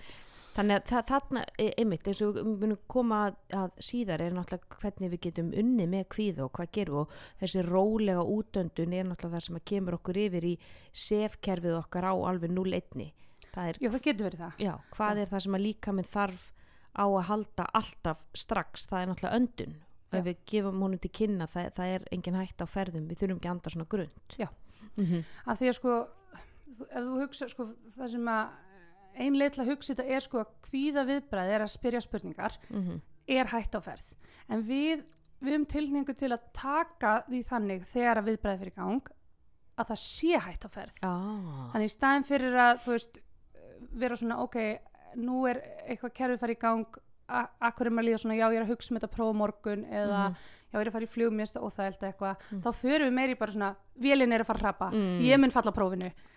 Þannig 0.54 0.78
að 0.92 1.06
þarna, 1.10 1.42
e- 1.58 1.74
einmitt, 1.82 2.08
eins 2.08 2.22
og 2.22 2.36
við 2.38 2.50
munum 2.62 2.80
koma 2.92 3.20
að, 3.50 3.72
síðar 3.82 4.22
er 4.22 4.36
náttúrulega 4.36 4.78
hvernig 4.84 5.12
við 5.14 5.22
getum 5.28 5.52
unni 5.58 5.88
með 5.90 6.04
kvíða 6.14 6.46
og 6.46 6.52
hvað 6.58 6.72
gerum 6.78 7.00
og 7.02 7.16
þessi 7.42 7.64
rólega 7.66 8.26
útöndun 8.36 8.94
er 8.94 9.08
náttúrulega 9.10 9.40
það 9.40 9.46
sem 9.48 9.58
að 9.60 9.66
kemur 9.72 9.98
okkur 9.98 10.20
yfir 10.28 10.48
í 10.52 10.54
sefkerfið 10.94 11.78
okkar 11.80 12.06
á 12.06 12.14
alveg 12.14 12.54
0-1. 12.54 13.08
Það 13.54 13.70
er, 13.70 13.80
já 13.82 13.90
það 13.94 14.04
getur 14.08 14.28
verið 14.30 14.44
það 14.44 14.62
já, 14.66 14.74
hvað 14.96 15.18
Já. 15.18 15.22
er 15.24 15.32
það 15.34 15.44
sem 15.46 15.58
að 15.58 15.66
líka 15.68 15.94
minn 15.94 16.12
þarf 16.14 16.46
á 16.94 17.06
að 17.06 17.28
halda 17.30 17.66
alltaf 17.74 18.26
strax, 18.38 18.88
það 18.90 19.02
er 19.02 19.10
náttúrulega 19.12 19.40
öndun. 19.42 19.78
Og 20.14 20.18
ef 20.20 20.26
við 20.28 20.42
gefum 20.52 20.82
honum 20.86 21.02
til 21.02 21.10
kynna, 21.10 21.48
það, 21.50 21.72
það 21.74 21.92
er 21.96 22.04
engin 22.14 22.38
hægt 22.38 22.62
á 22.62 22.68
ferðum, 22.70 23.08
við 23.10 23.24
þurfum 23.24 23.40
ekki 23.40 23.50
að 23.50 23.56
anda 23.56 23.74
svona 23.74 23.90
grund. 23.90 24.36
Já. 24.38 24.50
Mm 24.98 25.24
að 25.50 25.58
því 25.58 25.70
að 25.72 25.78
sko 25.80 25.94
ef 26.84 27.02
þú 27.08 27.16
hugsa 27.22 27.48
sko 27.50 27.66
það 27.96 28.12
sem 28.14 28.28
að 28.30 28.52
ein 29.18 29.34
leið 29.40 29.52
til 29.56 29.64
að 29.64 29.72
hugsa 29.74 29.94
þetta 29.94 30.10
er 30.16 30.20
sko 30.20 30.40
að 30.44 30.54
kvíða 30.70 31.04
viðbræði 31.10 31.56
er 31.58 31.62
að 31.66 31.74
spyrja 31.74 32.02
spurningar 32.02 32.58
-hmm. 32.70 33.02
er 33.28 33.46
hægt 33.54 33.76
á 33.76 33.82
ferð 33.82 34.14
en 34.50 34.64
við, 34.68 35.04
við 35.42 35.56
um 35.56 35.66
tilningu 35.66 36.14
til 36.14 36.32
að 36.32 36.40
taka 36.54 37.24
því 37.30 37.44
þannig 37.50 37.86
þegar 37.86 38.18
að 38.18 38.26
viðbræði 38.26 38.60
fyrir 38.60 38.76
gang 38.76 39.02
að 39.78 39.88
það 39.90 40.00
sé 40.00 40.40
hægt 40.40 40.66
á 40.66 40.70
ferð 40.70 40.98
ah. 41.04 41.70
þannig 41.74 41.86
í 41.86 41.96
staðin 41.98 42.24
fyrir 42.24 42.54
að 42.56 42.86
veist 42.88 43.20
vera 43.94 44.16
svona 44.16 44.38
ok, 44.44 44.58
nú 45.16 45.46
er 45.50 45.62
eitthvað 45.88 46.14
kerfið 46.14 46.40
farið 46.40 46.58
í 46.58 46.62
gang 46.62 46.86
akkur 47.64 47.88
er 47.88 47.94
maður 47.94 48.04
að 48.04 48.10
líða 48.10 48.22
svona 48.22 48.36
já 48.38 48.46
ég 48.52 48.58
er 48.60 48.66
að 48.66 48.72
hugsa 48.74 48.92
um 48.92 49.00
þetta 49.00 49.16
prófa 49.16 49.34
morgun 49.38 49.86
eða 49.86 50.24
Mhm. 50.30 50.36
já 50.74 50.78
ég 50.78 50.82
er 50.82 50.88
að 50.88 50.94
fara 50.94 51.06
í 51.06 51.14
mér 51.32 51.58
og 51.62 51.74
það 51.74 51.86
eitthvað 52.14 52.36
Mm. 52.52 52.62
þá 52.62 52.70
förum 52.74 53.08
við 53.08 53.14
meiri 53.14 53.36
bara 53.40 53.52
svona 53.52 53.76
vélinn 54.00 54.34
er 54.34 54.42
að 54.42 54.46
fara 54.46 54.60
að 54.60 54.64
rappa 54.64 54.90
Mm. 54.92 55.22
ég 55.22 55.40
mun 55.40 55.52
falla 55.52 55.72
á 55.72 55.78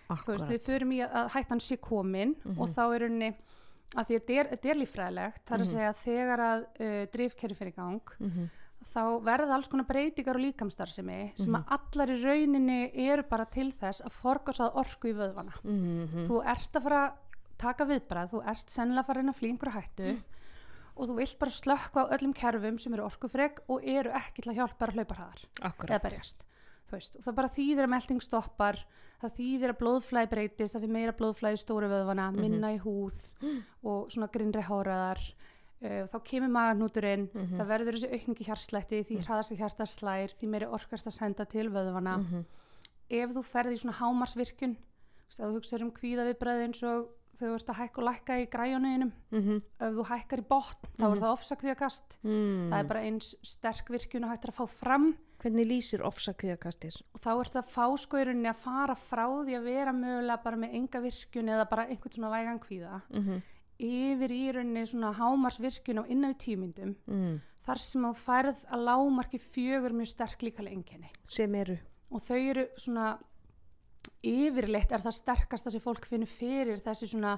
prófinu 0.07 0.17
þú 0.17 0.33
Akkurat. 0.33 0.39
veist, 0.39 0.49
við 0.53 0.65
förum 0.69 0.91
í 0.93 0.99
að, 1.03 1.11
að 1.13 1.29
hættan 1.35 1.59
sé 1.59 1.77
komin 1.77 2.35
Mhm. 2.45 2.59
og 2.61 2.69
þá 2.69 2.95
er 2.95 3.03
unni 3.09 3.35
að 3.95 4.05
því 4.05 4.15
að 4.15 4.21
þetta 4.21 4.39
er, 4.39 4.47
þetta 4.57 4.77
líffræðilegt 4.81 5.45
það 5.45 5.53
er 5.53 5.57
Mhm. 5.57 5.67
að 5.67 5.73
segja 5.73 5.89
að 5.89 6.01
þegar 6.05 6.39
að 6.39 6.61
uh, 6.79 7.05
drifkerfi 7.13 7.55
fyrir 7.55 7.75
gang 7.75 8.01
Mhm. 8.19 8.49
þá 8.93 9.03
verða 9.23 9.53
alls 9.55 9.67
konar 9.67 9.85
breytingar 9.85 10.35
og 10.35 10.41
líkamstarfsemi 10.41 11.31
sem 11.37 11.51
Mhm. 11.51 11.63
að 11.63 11.79
allar 11.95 12.07
í 12.09 12.23
rauninni 12.23 12.91
eru 13.09 13.23
bara 13.23 13.45
til 13.45 13.71
þess 13.71 14.01
að 14.01 14.11
forgásað 14.13 14.75
orku 14.75 15.07
í 15.09 15.13
vöðvana 15.15 15.53
Mhm. 15.63 16.27
þú 16.27 16.43
ert 16.45 16.71
að 16.73 16.83
fara 16.83 17.07
að 17.07 17.13
taka 17.57 17.85
viðbrað 17.85 18.29
þú 18.31 18.45
ert 18.47 18.67
sennilega 18.69 18.99
að 18.99 19.05
fara 19.07 19.19
að 19.19 19.23
reyna 19.23 19.33
að 19.33 19.39
flýja 19.39 19.51
einhverju 19.57 19.73
hættu 19.81 20.07
Mm. 20.13 20.23
og 20.97 21.07
þú 21.09 21.15
vilt 21.17 21.39
bara 21.39 21.51
slökka 21.51 21.97
á 22.05 22.11
öllum 22.17 22.33
kerfum 22.35 22.77
sem 22.79 22.93
eru 22.93 23.03
orkufrek 23.03 23.59
og 23.69 23.81
eru 23.83 24.09
ekki 24.11 24.41
til 24.43 24.53
að 24.53 24.57
hjálpa 24.57 24.87
að 24.87 24.93
hlaupa 24.93 25.15
hraðar 25.15 25.45
Akkurat. 25.61 25.89
eða 25.89 26.01
berjast 26.09 26.43
veist, 26.91 27.15
og 27.17 27.23
það 27.23 27.35
bara 27.35 27.47
þýðir 27.47 27.83
að 27.87 27.89
melding 27.95 28.21
stoppar 28.21 28.79
það 29.21 29.35
þýðir 29.39 29.69
að 29.73 29.79
blóðflæði 29.81 30.29
breytist 30.29 30.75
það 30.75 30.81
fyrir 30.85 30.93
meira 30.93 31.11
blóðflæði 31.17 31.57
í 31.57 31.63
stóru 31.63 31.87
vöðvana 31.89 32.31
Mhm. 32.31 32.39
minna 32.41 32.71
í 32.75 32.79
húð 32.79 33.17
og 33.83 34.09
svona 34.11 34.29
grinnri 34.31 34.61
háraðar 34.61 35.19
uh, 35.81 36.05
þá 36.07 36.17
kemur 36.23 36.49
maganúturinn 36.49 37.29
Mhm. 37.33 37.57
það 37.59 37.67
verður 37.67 37.93
þessi 37.97 38.13
aukningi 38.13 38.45
hjarslætti 38.47 39.03
því 39.03 39.19
hraðast 39.25 39.51
í 39.51 39.57
hjarta 39.57 39.85
slær 39.85 40.29
því 40.37 40.47
meiri 40.49 40.65
orkast 40.69 41.07
að 41.07 41.13
senda 41.17 41.45
til 41.45 41.69
vöðvana 41.69 42.17
Mhm. 42.17 42.45
ef 43.09 43.29
þú 43.31 43.43
ferði 43.43 43.73
í 43.73 43.81
svona 43.83 43.97
hámarsvirkun 43.99 44.77
þú 45.31 45.53
hugsaður 45.57 45.81
um 45.83 45.91
kvíða 45.91 46.25
viðbræði 46.33 46.63
eins 46.67 46.83
og 46.83 47.09
þau 47.39 47.53
ert 47.53 47.71
að 47.71 47.79
hækka 47.81 48.01
og 48.01 48.07
lækka 48.07 48.39
í 48.41 48.47
græjunuðinum 48.53 49.13
mhm, 49.33 49.61
ef 49.79 49.95
þú 49.97 50.07
hækkar 50.11 50.43
í 50.43 50.47
botn 50.49 50.91
þá 50.97 51.05
er 51.07 51.21
það 51.23 51.35
ofsakvíðakast 51.35 52.19
mm. 52.23 52.67
það 52.71 52.79
er 52.79 52.91
bara 52.91 53.05
eins 53.09 53.31
sterk 53.45 53.91
virkun 53.93 54.27
og 54.27 54.35
hægt 54.35 54.51
að 54.51 54.59
fá 54.59 54.65
fram 54.79 55.13
Hvernig 55.37 55.67
lýsir 55.69 56.01
ofsakviðakastir? 56.01 56.95
og 57.13 57.21
þá 57.21 57.29
ert 57.35 57.59
að 57.59 57.67
fá 57.69 57.83
sko 58.01 58.17
í 58.17 58.23
rauninni 58.25 58.49
að 58.49 58.63
fara 58.63 58.95
frá 58.97 59.27
því 59.29 59.59
að 59.59 59.67
vera 59.69 59.93
mögulega 59.93 60.41
bara 60.47 60.57
með 60.63 60.79
enga 60.79 61.01
virkun 61.03 61.51
eða 61.53 61.67
bara 61.69 61.85
einhvern 61.91 62.15
svona 62.15 62.33
vægan 62.33 62.63
kvíða 62.63 63.03
Mm 63.13 63.45
yfir 63.77 64.33
í 64.33 64.41
rauninni 64.55 64.85
svona 64.89 65.13
hámarsvirkun 65.17 66.01
á 66.01 66.03
innan 66.09 66.33
við 66.33 66.39
tímyndum 66.45 66.93
mm. 67.05 67.37
þar 67.65 67.81
sem 67.81 68.05
þú 68.07 68.13
færð 68.17 68.63
að 68.73 68.85
lámarki 68.89 69.39
fjögur 69.41 69.95
mjög 69.97 70.11
sterk 70.13 70.45
líkalega 70.45 70.77
enginni 70.77 71.11
Sem 71.29 71.55
eru? 71.55 71.77
og 72.09 72.23
þau 72.25 72.37
eru 72.39 72.65
svona 72.79 73.11
yfirleitt 74.23 74.91
er 74.91 75.03
það 75.03 75.17
sterkasta 75.19 75.73
sem 75.73 75.83
fólk 75.83 76.07
finnur 76.09 76.29
fyrir 76.29 76.81
þessi 76.83 77.09
svona 77.11 77.37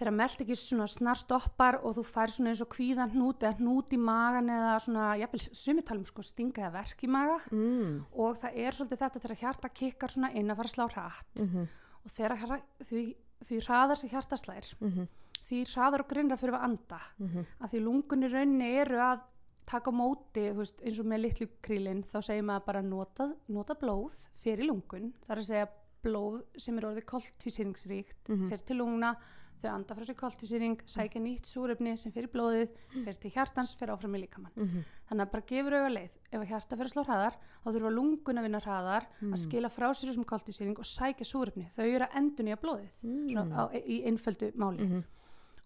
þegar 0.00 0.16
meld 0.16 0.42
ekki 0.42 0.56
svona 0.56 0.86
snar 0.88 1.18
stoppar 1.20 1.76
og 1.84 1.98
þú 1.98 2.04
fær 2.08 2.32
svona 2.32 2.54
eins 2.54 2.62
og 2.64 2.70
kvíðan 2.72 3.12
hnút 3.12 3.44
eða 3.44 3.58
hnút 3.58 3.92
í 3.92 3.98
magan 4.00 4.48
eða 4.52 4.74
svona, 4.80 5.08
jafnvel 5.20 5.42
sumitalum 5.60 6.06
sko 6.08 6.24
stinga 6.24 6.64
eða 6.64 6.72
verk 6.78 7.04
í 7.04 7.10
maga. 7.10 7.38
Mm. 7.52 7.98
og 8.16 8.38
það 8.40 8.60
er 8.64 8.76
svolítið 8.76 9.02
þetta 9.02 9.22
þegar 9.24 9.40
hjarta 9.42 9.72
kikkar 9.80 10.14
svona 10.14 10.32
inn 10.32 10.52
að 10.52 10.62
fara 10.62 10.72
að 10.72 10.76
slá 10.76 10.86
hratt. 10.94 11.44
Mm 11.44 11.68
og 12.00 12.12
þegar 12.16 12.62
því, 12.88 13.00
því 13.44 13.56
hraðar 13.66 13.98
sem 14.00 14.08
hjarta 14.08 14.36
slær 14.40 14.68
-hmm. 14.80 15.08
því 15.50 15.58
hraðar 15.68 16.00
og 16.00 16.08
grinnra 16.08 16.38
fyrir 16.40 16.56
að 16.56 16.64
anda. 16.64 17.00
Mm 17.18 17.44
að 17.60 17.74
því 17.74 17.80
lungun 17.84 18.24
í 18.24 18.30
rauninni 18.32 18.70
eru 18.80 19.02
að 19.04 19.26
taka 19.70 19.92
móti, 19.94 20.46
þú 20.50 20.56
veist, 20.62 20.80
eins 20.84 20.98
og 21.02 21.06
með 21.10 21.22
litlu 21.26 21.46
krílin 21.62 22.02
þá 22.10 22.18
segir 22.26 22.42
maður 22.48 22.66
bara 22.66 22.82
nota, 22.82 23.28
nota 23.48 23.74
blóð 23.78 24.16
fyrir 24.42 24.66
lungun, 24.70 25.12
það 25.26 25.36
er 25.36 25.42
að 25.42 25.50
segja 25.50 25.68
blóð 26.02 26.40
sem 26.56 26.78
er 26.80 26.88
orðið 26.88 27.04
koltvísýringsríkt 27.12 28.28
Mhm. 28.30 28.48
fyrir 28.48 28.64
til 28.66 28.76
lungna, 28.78 29.16
þau 29.62 29.74
anda 29.74 29.94
frá 29.94 30.04
sér 30.08 30.16
koltvísýring, 30.16 30.76
sækja 30.88 31.20
nýtt 31.20 31.44
súrefni 31.44 31.92
sem 31.98 32.10
fyrir 32.12 32.28
blóðið, 32.32 32.70
fyrir 33.04 33.18
til 33.20 33.30
hjartans, 33.30 33.74
fyrir 33.76 33.92
áfram 33.92 34.14
í 34.16 34.20
líkamann. 34.26 34.52
-hmm. 34.56 34.84
Þannig 35.10 35.26
að 35.26 35.30
bara 35.32 35.42
gefur 35.46 35.74
auga 35.74 35.88
leið, 35.90 36.10
ef 36.32 36.40
að 36.40 36.48
hjarta 36.48 36.76
fyrir 36.76 36.88
að 36.88 36.92
slá 36.94 37.04
hraðar 37.04 37.34
þá 37.64 37.68
þurfa 37.74 37.90
lungun 37.94 38.38
að 38.38 38.42
vinna 38.42 38.60
hraðar 38.60 39.06
Mm. 39.20 39.32
að 39.34 39.38
skila 39.38 39.68
frá 39.68 39.90
sér 39.92 40.08
þessum 40.10 40.24
koltvísýring 40.24 40.78
og 40.78 40.84
sækja 40.84 41.24
súrefni, 41.26 41.66
þau 41.76 41.84
eru 41.84 42.04
að 42.06 42.16
endun 42.16 42.48
í 42.48 42.52
að 42.56 42.60
blóðið 42.62 42.90
svona 43.32 43.56
á, 43.56 43.64
í 43.86 44.04
einföldu 44.06 44.52
máli 44.56 44.80
Mm. 44.88 45.04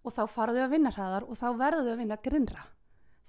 og 0.04 0.12
þá 0.12 0.26
fara 0.28 0.52
þau 0.52 0.64
að 0.66 0.70
vinna 0.70 0.90
hraðar 0.90 1.22
og 1.22 1.36
þá 1.36 1.56
verða 1.56 1.82
þau 1.84 1.92
að 1.94 1.98
vinna 1.98 2.16
grinnra 2.16 2.62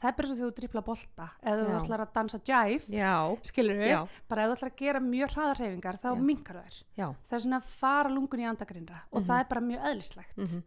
það 0.01 0.09
er 0.11 0.15
bara 0.17 0.27
svo 0.27 0.35
þegar 0.35 0.51
þú 0.51 0.55
dripla 0.59 0.81
bolta 0.85 1.27
eða 1.41 1.65
þú 1.65 1.75
ætlar 1.79 2.03
að 2.05 2.13
dansa 2.17 2.39
jive 2.45 2.85
Já, 2.99 3.13
skilur 3.49 3.75
við, 3.79 3.89
Já. 3.93 3.99
bara 4.29 4.43
ef 4.43 4.49
þú 4.51 4.55
ætlar 4.57 4.71
að 4.71 4.79
gera 4.83 4.99
mjög 4.99 5.35
hraðar 5.35 5.57
hreyfingar 5.61 5.97
þá 6.03 6.07
Já. 6.11 6.21
minkar 6.21 6.55
þær 6.61 6.79
það 7.25 7.35
er 7.39 7.43
svona 7.45 7.59
að 7.61 7.69
fara 7.79 8.09
lungun 8.09 8.39
í 8.43 8.49
andagrinnra 8.49 8.99
og 9.11 9.21
Mhm. 9.21 9.27
það 9.29 9.39
er 9.39 9.47
bara 9.49 9.61
mjög 9.61 9.85
eðlislegt 9.91 10.37
Mm 10.37 10.63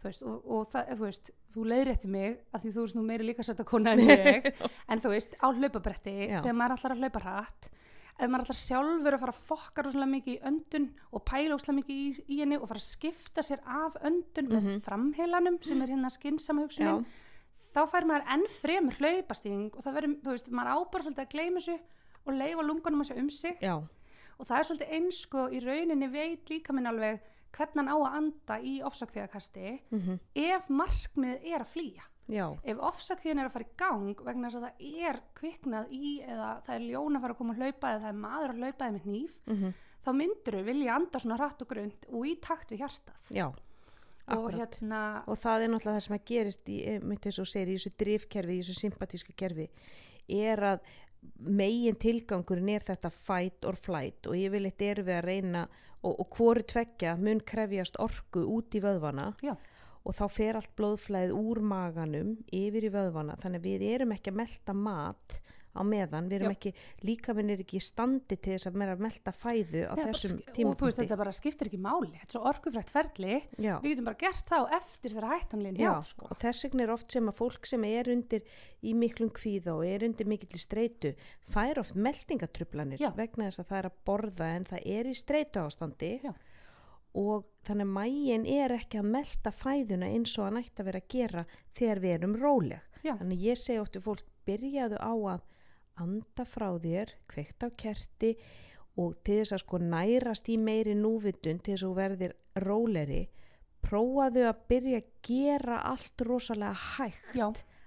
þú 0.00 0.04
veist, 0.08 0.22
og, 0.24 0.44
og 0.48 0.62
það, 0.72 0.86
þú 0.96 1.04
veist 1.04 1.30
þú 1.52 1.64
leiðrétti 1.68 2.08
mig 2.08 2.38
að 2.54 2.62
því 2.62 2.70
þú 2.72 2.80
veist 2.86 2.94
nú 2.96 3.02
meiri 3.04 3.24
líka 3.28 3.44
sætt 3.44 3.58
að 3.60 3.66
kona 3.68 3.90
en 3.92 3.98
ég 4.08 4.46
en 4.88 4.98
þú 4.98 5.10
veist, 5.12 5.34
á 5.36 5.46
hlaupabretti 5.52 6.14
þegar 6.40 6.56
maður 6.56 6.76
ætlar 6.78 6.94
að 6.94 7.02
hlaupa 7.04 7.20
hratt 7.20 7.68
ef 8.20 8.28
maður 8.32 8.44
ætlar 8.48 8.58
sjálfur 8.60 9.12
að 9.12 9.20
fara 9.20 9.32
að 9.36 9.42
fokka 9.50 9.82
rosalega 9.84 10.12
mikið 10.14 10.32
í 10.32 10.40
öndun 10.48 10.86
og 11.12 11.24
pæla 11.28 11.52
rosalega 11.52 11.78
mikið 11.82 11.96
í, 12.00 12.24
í 12.32 12.38
henni 12.40 12.56
og 12.56 12.68
fara 12.68 12.80
að 12.80 12.88
skipta 12.96 13.42
sér 13.44 13.60
af 13.66 14.00
öndun 14.00 14.48
Mhm. 14.48 14.64
með 14.70 14.80
framheilanum 14.88 15.58
sem 15.62 15.82
er 15.82 15.88
hérna 15.92 16.08
skynsama 16.16 16.62
hugsunin 16.64 17.04
Já. 17.04 17.04
Þá 17.70 17.80
fær 17.92 18.06
maður 18.08 18.28
enn 18.34 18.46
fremur 18.60 18.98
hlaupasting 19.00 19.70
og 19.76 19.82
það 19.86 19.96
verður, 19.98 20.14
þú 20.24 20.34
veist, 20.34 20.50
maður 20.50 20.72
ábar 20.80 21.04
svolítið 21.06 21.24
að 21.24 21.32
gleyma 21.34 21.60
þessu 21.60 21.76
og 22.26 22.36
leifa 22.36 22.66
lungunum 22.66 23.02
að 23.04 23.10
sjá 23.10 23.18
um 23.22 23.30
sig 23.30 23.60
Já. 23.64 23.74
og 24.38 24.46
það 24.48 24.58
er 24.58 24.68
svolítið 24.68 24.94
eins 24.98 25.20
sko 25.26 25.46
í 25.54 25.60
rauninni 25.64 26.08
veit 26.12 26.50
líka 26.52 26.74
minn 26.76 26.90
alveg 26.90 27.20
hvernig 27.50 27.80
hann 27.80 27.90
á 27.90 27.96
að 27.98 28.16
anda 28.20 28.60
í 28.62 28.76
ofsakvíðakasti 28.86 29.74
Mm 29.90 30.18
ef 30.38 30.68
markmið 30.70 31.46
er 31.50 31.60
að 31.64 31.72
flýja 31.74 32.04
Já. 32.30 32.46
ef 32.62 32.78
ofsakvíðin 32.78 33.40
er 33.42 33.48
að 33.48 33.54
fara 33.56 33.66
í 33.66 33.76
gang 33.80 34.20
vegna 34.22 34.50
þess 34.50 34.60
að 34.60 34.66
það 34.68 35.06
er 35.10 35.16
kviknað 35.34 35.88
í 35.90 36.12
eða 36.22 36.50
það 36.66 36.74
er 36.76 36.84
ljón 36.86 37.16
að 37.18 37.24
fara 37.24 37.34
að 37.34 37.38
koma 37.40 37.54
að 37.56 37.62
hlaupa 37.64 37.90
eða 37.90 38.02
það 38.04 38.12
er 38.12 38.20
maður 38.20 38.52
að 38.54 38.60
hlaupa 38.60 38.84
eða 38.86 38.92
með 38.98 39.08
hníf 39.08 39.32
Mm 39.50 39.72
þá 40.00 40.14
myndur 40.16 40.54
við 40.56 40.64
vilja 40.64 40.94
anda 40.96 41.18
svona 41.20 41.36
hratt 41.36 41.60
og 41.60 41.68
grund 41.68 42.06
og 42.08 42.22
í 42.24 42.30
takt 42.40 42.70
við 42.72 42.78
hjartað 42.80 43.26
Já. 43.36 43.46
Og 44.36 44.50
hérna 44.54 45.02
og 45.26 45.38
það 45.40 45.64
er 45.64 45.72
náttúrulega 45.72 45.98
það 45.98 46.06
sem 46.06 46.16
að 46.16 46.26
gerist 46.30 46.70
í, 46.70 46.78
og 47.00 47.50
segir, 47.50 47.70
í 47.70 47.76
þessu 47.76 47.92
drifkerfi, 48.02 48.56
í 48.56 48.62
þessu 48.62 48.78
sympatíska 48.78 49.36
kerfi 49.38 49.68
er 50.30 50.64
að 50.74 50.90
megin 51.40 51.98
tilgangurinn 52.00 52.70
er 52.72 52.84
þetta 52.86 53.10
fight 53.12 53.66
or 53.68 53.76
flight 53.76 54.28
og 54.28 54.38
yfirleitt 54.38 54.82
erum 54.84 55.08
við 55.08 55.18
að 55.18 55.26
reyna 55.26 55.64
og, 56.00 56.14
og 56.14 56.26
hvoru 56.36 56.64
tveggja 56.64 57.16
mun 57.20 57.42
krefjast 57.44 57.98
orku 58.00 58.44
út 58.56 58.76
í 58.76 58.82
vöðvana 58.84 59.30
Já. 59.44 59.54
og 60.04 60.16
þá 60.16 60.24
fer 60.32 60.58
allt 60.60 60.72
blóðflæðið 60.78 61.36
úr 61.36 61.62
maganum 61.72 62.36
yfir 62.56 62.88
í 62.88 62.92
vöðvana 62.94 63.36
þannig 63.42 63.60
að 63.62 63.68
við 63.68 63.86
erum 63.94 64.14
ekki 64.16 64.32
að 64.32 64.40
melta 64.40 64.76
mat 64.76 65.40
á 65.70 65.80
meðan, 65.86 66.26
við 66.30 66.40
erum 66.40 66.50
Já. 66.50 66.56
ekki 66.58 66.70
líka 67.06 67.34
minn 67.36 67.50
er 67.54 67.60
ekki 67.62 67.78
standi 67.82 68.36
til 68.36 68.56
þess 68.56 68.66
að 68.70 68.78
vera 68.82 68.94
að 68.96 69.04
melta 69.06 69.32
fæðu 69.32 69.82
á 69.86 69.94
Já, 69.94 70.02
þessum 70.08 70.32
sk- 70.32 70.34
og 70.34 70.40
þú 70.40 70.50
veist 70.50 70.56
tímapunkti 70.58 70.98
þetta 71.04 71.18
bara 71.20 71.34
skiptir 71.36 71.70
ekki 71.70 71.80
máli 71.84 72.10
þetta 72.16 72.26
er 72.26 72.34
svo 72.34 72.42
orkufrækt 72.50 72.90
ferli 72.96 73.36
Já. 73.62 73.74
við 73.84 73.88
getum 73.94 74.08
bara 74.10 74.20
gert 74.24 74.50
þá 74.50 74.58
eftir 74.80 75.14
þegar 75.14 75.28
hættanlegin 75.36 75.80
Já, 75.86 75.92
sko. 76.10 76.26
og 76.30 76.36
þess 76.42 76.64
vegna 76.66 76.82
er 76.86 76.94
oft 76.96 77.12
sem 77.12 77.30
að 77.30 77.38
fólk 77.40 77.66
sem 77.70 77.84
er 77.90 78.10
undir 78.16 78.42
í 78.82 78.94
miklum 78.98 79.30
kvíða 79.30 79.76
og 79.78 79.86
er 79.86 80.04
undir 80.08 80.26
mikill 80.26 80.58
streitu 80.58 81.14
fær 81.50 81.78
oft 81.84 81.94
meldingatrublanir 81.94 82.98
vegna 83.14 83.46
þess 83.50 83.62
að 83.62 83.70
það 83.70 83.78
er 83.82 83.90
að 83.90 84.00
borða 84.10 84.50
en 84.56 84.64
það 84.64 84.86
er 84.98 85.06
í 85.06 85.14
streitu 85.14 85.62
ástandi 85.62 86.12
og 87.18 87.46
þannig 87.66 87.86
að 87.88 87.94
mægin 87.96 88.44
er 88.46 88.72
ekki 88.76 89.00
að 89.00 89.08
melda 89.10 89.50
fæðuna 89.50 90.10
eins 90.14 90.34
og 90.38 90.44
hann 90.46 90.60
ætti 90.60 90.82
að 90.82 90.86
vera 90.90 91.00
að 91.02 91.08
gera 91.10 91.42
þegar 91.74 92.00
við 92.04 92.12
erum 92.18 92.36
róleg. 92.38 92.84
Þannig 93.02 93.42
ég 93.48 93.58
segi 93.58 93.80
oft 93.82 93.96
við 93.98 94.04
fólk 94.04 94.28
byrjaðu 94.46 95.00
á 95.02 95.10
að 95.34 95.40
anda 96.02 96.46
frá 96.48 96.68
þér, 96.80 97.14
kveikt 97.30 97.66
á 97.66 97.68
kerti 97.76 98.34
og 99.00 99.18
til 99.24 99.40
þess 99.40 99.54
að 99.56 99.62
sko 99.64 99.80
nærast 99.82 100.48
í 100.50 100.56
meiri 100.60 100.96
núvitund 100.98 101.62
til 101.64 101.76
þess 101.76 101.84
að 101.84 101.90
þú 101.90 101.98
verðir 102.00 102.36
róleri 102.64 103.20
prófaðu 103.84 104.46
að 104.48 104.62
byrja 104.70 105.00
að 105.00 105.10
gera 105.24 105.82
allt 105.90 106.24
rosalega 106.26 106.76
hægt 106.96 107.36
Já. 107.36 107.46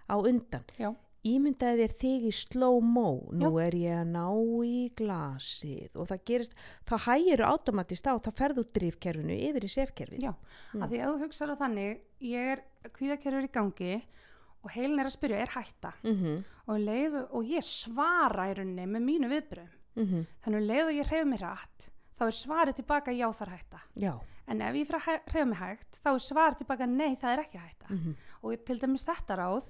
á 0.10 0.16
undan. 0.18 0.64
Já. 0.80 0.94
ímyndaði 1.24 1.86
þér 1.86 1.94
þig 2.02 2.24
í 2.28 2.32
slow-mo. 2.36 3.10
Nú 3.32 3.54
er 3.64 3.76
ég 3.80 4.00
að 4.02 4.10
ná 4.12 4.26
í 4.68 4.80
glasið 4.98 5.94
og 5.96 6.10
það 6.10 6.24
gerist, 6.28 6.58
þá 6.84 6.96
hægiru 7.06 7.46
automatist 7.48 8.10
á, 8.12 8.20
þá 8.20 8.32
ferðu 8.36 8.66
út 8.66 8.74
drifkerfinu 8.76 9.38
yfir 9.38 9.64
í 9.64 9.70
sefkerfið. 9.72 10.26
Já, 10.26 10.34
af 10.82 10.90
því 10.92 11.00
að 11.00 11.14
þú 11.14 11.22
hugsaður 11.24 11.54
að 11.54 11.62
þannig 11.64 12.02
ég 12.28 12.52
er 12.56 12.64
kvíðakerfur 12.98 13.48
í 13.48 13.54
gangi 13.56 13.94
og 13.96 14.33
heilin 14.72 15.00
er 15.00 15.06
að 15.06 15.16
spyrja, 15.18 15.38
er 15.38 15.56
hætta? 15.58 15.94
Mm 16.04 16.44
og, 16.64 16.76
um 16.76 16.80
leið, 16.80 17.16
og 17.36 17.44
ég 17.44 17.64
svara 17.68 18.48
í 18.48 18.54
rauninni 18.56 18.86
með 18.88 19.02
mínu 19.04 19.28
viðbröðum 19.28 19.80
-hmm. 19.96 20.26
þannig 20.44 20.62
að 20.62 20.70
leið 20.70 20.86
og 20.86 20.94
ég 20.94 21.10
hreyf 21.10 21.26
mér 21.28 21.44
hrætt 21.44 21.90
þá 22.18 22.24
er 22.26 22.38
svarið 22.38 22.76
tilbaka 22.80 23.12
já 23.12 23.28
það 23.34 23.48
er 23.48 23.54
hætta. 23.58 23.82
Já, 23.96 24.14
en 24.48 24.62
ef 24.62 24.76
ég 24.76 24.88
fyrir 24.88 25.00
að 25.02 25.20
hreyfa 25.32 25.46
mig 25.50 25.60
hægt 25.60 26.00
þá 26.04 26.10
er 26.14 26.24
svarið 26.28 26.58
tilbaka 26.62 26.86
nei 26.86 27.16
það 27.16 27.34
er 27.34 27.44
ekki 27.44 27.58
hætta. 27.58 27.88
Mm 27.90 28.16
og 28.44 28.66
til 28.68 28.80
dæmis 28.80 29.06
þetta 29.08 29.38
ráð 29.40 29.70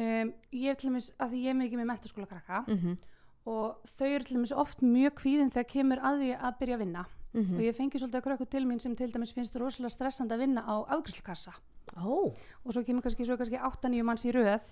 um, 0.00 0.30
ég 0.52 0.70
hef 0.70 0.78
til 0.80 0.88
dæmis, 0.88 1.10
að 1.20 1.34
því 1.34 1.42
ég 1.44 1.50
er 1.50 1.58
mikið 1.58 1.80
með 1.80 1.90
mentaskóla 1.90 2.26
krakka 2.26 2.64
-hmm. 2.66 2.96
og 3.44 3.76
þau 3.98 4.08
eru 4.08 4.24
til 4.24 4.36
dæmis 4.36 4.52
oft 4.52 4.80
mjög 4.80 5.12
kvíðin 5.20 5.52
þegar 5.52 5.68
kemur 5.68 5.98
að 5.98 6.18
því 6.20 6.30
að 6.40 6.58
byrja 6.58 6.74
að 6.74 6.78
vinna. 6.78 7.04
Mhm. 7.34 7.56
og 7.56 7.62
ég 7.62 7.74
fengi 7.76 7.98
svolítið 7.98 8.20
að 8.20 8.26
krökku 8.26 8.46
til 8.46 8.64
mín 8.64 8.78
sem 8.78 8.96
til 8.96 9.10
dæmis 9.12 9.32
finnst 9.34 9.56
rosalega 9.56 9.90
stressandi 9.90 10.34
að 10.34 10.38
vinna 10.38 10.62
á 10.62 10.86
afgriðslkassa 10.86 11.52
ó, 11.96 12.34
og 12.64 12.72
svo 12.72 12.82
kemur 12.84 13.02
kannski, 13.02 13.26
kannski 13.26 13.58
8-9 13.58 14.02
manns 14.06 14.24
í 14.24 14.32
röð 14.34 14.64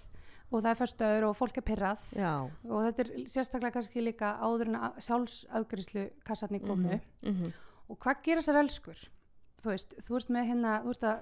og 0.52 0.60
það 0.62 0.70
er 0.70 0.80
förstöður 0.80 1.26
og 1.30 1.36
fólk 1.36 1.56
er 1.58 1.64
pyrrað 1.64 2.02
já. 2.18 2.32
Og 2.68 2.82
þetta 2.86 3.04
er 3.06 3.12
sérstaklega 3.30 3.72
kannski 3.72 4.02
líka 4.04 4.34
áður 4.42 4.68
en 4.68 4.76
að 4.76 4.98
sjálfsafgriðslu 5.06 6.10
kassarni 6.24 6.60
komu. 6.60 7.00
Mm 7.22 7.52
og 7.92 7.98
hvað 7.98 8.22
gerir 8.24 8.40
þessar 8.40 8.60
elskur? 8.62 9.00
Þú 9.62 9.68
veist, 9.68 9.94
þú 10.06 10.16
ert 10.16 10.28
með 10.32 10.46
hérna 10.48 10.70
þú 10.84 10.90
ert 10.94 11.02
að 11.02 11.18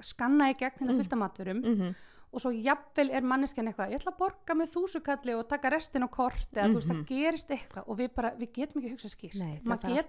skanna 0.00 0.50
í 0.52 0.54
gegn 0.54 0.78
hérna 0.78 0.92
Mm. 0.92 0.98
fullt 1.00 1.12
af 1.12 1.18
matverum. 1.18 1.62
-hmm. 1.62 1.94
Og 2.34 2.40
svo 2.42 2.50
jafnvel 2.52 3.10
er 3.14 3.22
manneskjan 3.22 3.68
eitthvað 3.70 3.92
ég 3.94 4.00
ætla 4.02 4.12
að 4.12 4.18
borga 4.18 4.54
með 4.58 4.72
þúsukalli 4.74 5.36
og 5.38 5.48
taka 5.48 5.70
restin 5.70 6.02
á 6.04 6.08
kort 6.10 6.50
eða 6.52 6.68
þú 6.68 6.74
veist, 6.80 6.88
Mhm. 6.88 7.04
það 7.04 7.06
gerist 7.08 7.48
eitthvað 7.54 7.84
og 7.88 7.98
við 7.98 8.14
bara, 8.14 8.30
við 8.38 8.52
getum 8.52 8.80
ekki 8.82 8.92
hugsað 8.94 9.14
skýrst 9.14 9.38
nei, 9.42 9.60
það 9.62 9.68
Maður 9.70 9.94
í 9.94 9.98
ekki- 9.98 10.02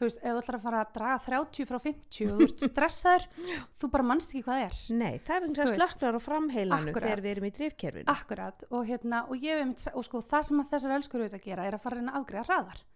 þú 0.00 0.06
veist, 0.08 0.18
ef 0.24 0.32
þú 0.32 0.40
ætlar 0.40 0.56
að 0.56 0.62
fara 0.64 0.78
að 0.84 0.92
draga 0.96 1.18
30 1.26 1.66
frá 1.68 1.78
50 1.78 2.26
og 2.26 2.38
þú 2.38 2.40
veist, 2.40 2.60
stressaður 2.70 3.26
þú 3.80 3.90
bara 3.90 4.02
mannst 4.04 4.30
ekki 4.32 4.44
hvað 4.46 4.62
er. 4.64 4.74
Nei, 4.96 5.18
það 5.18 5.36
er 5.36 5.48
Þú 5.50 5.60
að 5.60 5.74
slöknar 5.76 6.16
á 6.16 6.20
framheilanu 6.24 6.92
þegar 6.94 7.20
við 7.20 7.30
erum 7.36 7.44
í 7.44 7.52
drifkerfinu. 7.58 8.04
Akkurat, 8.08 8.64
og 8.70 8.86
hérna, 8.88 9.28
og 9.28 9.36
ég 9.36 9.88
og 9.94 10.04
sko, 10.04 10.22
það 10.24 10.44
sem 10.48 10.60
að 10.60 10.70
þessar 10.72 10.96
elskur 10.96 11.20
auðvitað 11.20 11.44
gera 11.44 11.66
er 11.68 11.72
að 11.76 11.80
fara 11.84 11.96
reyna 12.00 12.12
að 12.12 12.24
afgreða 12.24 12.46
hraðar. 12.48 12.80
já, 12.80 12.80
af 12.80 12.80
því 12.80 12.89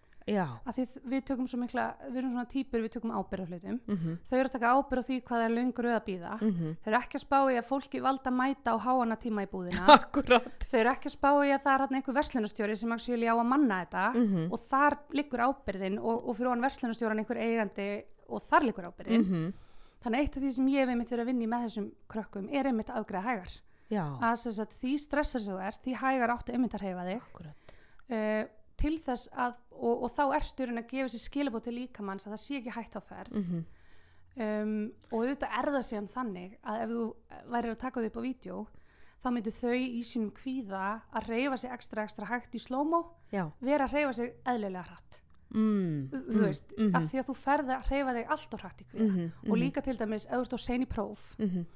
við 1.05 1.25
tökum 1.29 1.47
svo 1.49 1.59
mikla, 1.61 1.83
við 2.09 2.19
erum 2.23 2.31
svona 2.33 2.49
típur 2.49 2.81
við 2.81 2.95
tökum 2.95 3.13
ábyrð 3.13 3.45
á 3.45 3.49
hlutum. 3.51 3.81
Mm 3.85 3.97
þau 4.25 4.39
eru 4.39 4.49
að 4.49 4.55
taka 4.55 4.71
ábyrð 4.73 5.03
á 5.05 5.09
því 5.09 5.19
hvað 5.29 5.45
er 5.45 5.53
löngur 5.53 5.89
auð 5.89 5.97
að 5.97 6.07
býða 6.07 6.33
-hmm. 6.41 6.77
þau 6.81 6.89
eru 6.89 6.99
ekki 6.99 7.19
að 7.19 7.25
spá 7.25 7.39
í 7.53 7.57
að 7.59 7.69
fólki 7.69 8.01
valda 8.01 8.31
að 8.31 8.39
mæta 8.41 8.73
á 8.73 8.77
háana 8.87 9.17
tíma 9.21 9.45
í 9.45 9.51
búðina. 9.53 9.85
Akkurat 9.97 10.65
þau 10.65 10.79
eru 10.81 10.91
ekki 10.91 11.09
að 11.09 11.17
spá 11.17 11.31
í 11.45 11.51
að 11.53 11.63
það 11.65 11.75
er 11.75 11.95
einhver 11.95 12.15
verslunastjóri 12.15 12.77
sem 12.77 12.93
actually 12.93 13.29
á 13.29 13.37
að 13.37 13.51
manna 13.53 13.85
þetta. 13.85 14.05
Mhm. 14.15 14.53
og 14.53 14.61
þar 14.61 14.99
liggur 15.13 15.41
ábyrðin 15.41 15.99
og, 15.99 16.29
og 16.29 16.37
fyrir 16.37 16.51
hann 16.51 16.65
verslunastjóran 16.65 17.19
einhver 17.19 17.37
eigandi 17.37 18.05
og 18.29 18.43
þar 18.49 18.63
liggur 18.65 18.89
ábyrðin 18.89 19.25
-hmm. 19.29 19.53
þannig 20.01 20.21
eitt 20.21 20.37
af 20.37 20.43
því 20.43 20.53
sem 20.53 20.69
ég 20.69 20.81
hef 20.81 20.89
einmitt 20.89 21.11
verið 21.11 21.21
að 21.21 21.27
vinna 21.27 21.45
í 21.45 21.53
með 21.53 21.65
þessum 21.69 21.93
krökkum 22.09 22.49
er 22.49 22.67
einmitt 22.67 22.89
að 22.89 23.05
að 24.65 24.77
því 24.81 24.99
stressar 24.99 25.41
þú 25.41 25.61
ert 25.61 25.83
því 25.85 25.95
hægar 26.01 26.31
áttu 26.31 26.53
einmitt 26.53 26.75
að 26.75 26.81
reyfa 26.81 27.05
þig. 27.05 27.23
Uh, 28.05 28.45
til 28.81 28.97
þess 29.03 29.31
að 29.33 29.57
og, 29.75 30.05
og 30.07 30.11
þá 30.15 30.23
raun 30.69 30.83
að 30.83 30.91
gefa 30.91 31.09
sér 31.13 31.23
skilabót 31.25 31.65
til 31.67 31.75
líkamanns 31.79 32.27
að 32.27 32.37
það 32.37 32.43
sé 32.45 32.61
ekki 32.61 32.77
hægt 32.77 32.99
á 32.99 33.03
ferð. 33.03 33.35
Mm 33.35 33.65
um, 34.37 34.79
og 35.11 35.19
auðvitað 35.25 35.59
er 35.59 35.71
það 35.77 35.85
síðan 35.89 36.09
þannig 36.15 36.55
að 36.63 36.85
ef 36.85 36.95
þú 36.95 37.05
værir 37.55 37.75
að 37.75 37.83
taka 37.83 38.03
þau 38.03 38.09
upp 38.09 38.19
á 38.19 38.27
vídeo 38.27 38.63
þá 39.25 39.29
myndu 39.33 39.53
þau 39.57 39.75
í 39.75 40.01
sínum 40.05 40.33
kvíða 40.37 40.87
að 41.17 41.29
reyfa 41.33 41.59
sig 41.61 41.75
ekstra 41.75 42.05
ekstra 42.05 42.29
hægt 42.29 42.57
í 42.57 42.63
slómó 42.63 43.05
já, 43.33 43.47
vera 43.65 43.87
að 43.87 43.99
reyfa 43.99 44.17
sig 44.19 44.33
eðlilega 44.45 44.87
hratt. 44.91 45.21
Mm, 45.55 46.09
þú 46.11 46.21
þú 46.35 46.47
veist, 46.49 46.73
mm, 46.75 46.95
af 46.99 47.05
því 47.11 47.21
að 47.21 47.29
þú 47.29 47.35
ferð 47.39 47.69
að 47.77 47.91
reyfa 47.93 48.15
þig 48.17 48.33
allt 48.35 48.57
og 48.57 48.65
hratt 48.65 48.81
í 48.81 48.87
kvíða. 48.89 49.05
Mhm, 49.07 49.29
og 49.47 49.61
líka 49.61 49.85
til 49.85 49.97
dæmis 50.01 50.27
ef 50.27 50.35
þú 50.35 50.41
ert 50.43 50.57
á 50.59 50.61
sein 50.65 50.83
í 50.83 50.89
próf 50.91 51.29
mhm, 51.39 51.67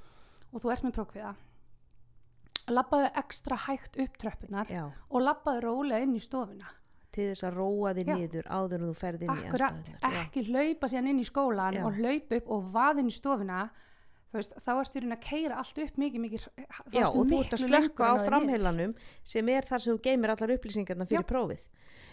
og 0.52 0.64
þú 0.64 0.73
ert 0.73 0.85
með 0.88 0.97
prófkvíða 0.99 1.35
labbaðu 2.69 3.09
ekstra 3.17 3.57
hægt 3.64 3.97
upp 4.02 4.19
tröppunar 4.21 4.69
og 5.09 5.23
labbaðu 5.23 5.62
rólega 5.64 6.05
inn 6.05 6.17
í 6.19 6.21
stofuna 6.21 6.69
til 7.19 7.29
þess 7.33 7.49
að 7.49 7.59
róa 7.59 7.93
þig 7.99 8.09
Já. 8.09 8.15
niður 8.15 8.49
áður 8.49 8.79
en 8.79 8.89
þú 8.89 8.95
ferð 9.03 9.27
inn 9.27 9.35
í 9.35 9.51
aðstæðunar 9.51 10.23
ekki 10.23 10.47
hlaupa 10.49 10.91
síðan 10.93 11.13
inn 11.13 11.21
í 11.21 11.29
skólan 11.29 11.79
Já. 11.79 11.85
og 11.85 11.99
hlaupa 11.99 12.41
upp 12.41 12.51
og 12.55 12.73
vaða 12.79 13.03
inn 13.03 13.13
í 13.13 13.19
stofuna 13.19 13.67
veist, 14.35 14.55
þá 14.61 14.73
ertu 14.75 15.03
að 15.07 15.21
keira 15.25 15.59
allt 15.61 15.81
upp 15.83 16.01
mikið, 16.01 16.23
mikið 16.25 16.47
Já, 16.93 17.07
og 17.09 17.23
þú 17.31 17.41
ert 17.41 17.57
að 17.57 17.65
slökka 17.65 18.11
á 18.13 18.15
framheilanum 18.27 18.95
sem 19.27 19.49
er 19.53 19.69
þar 19.69 19.85
sem 19.85 19.97
þú 19.97 20.03
geymir 20.05 20.35
allar 20.35 20.55
upplýsingarna 20.57 21.09
fyrir 21.09 21.25
Já. 21.25 21.31
prófið. 21.33 21.65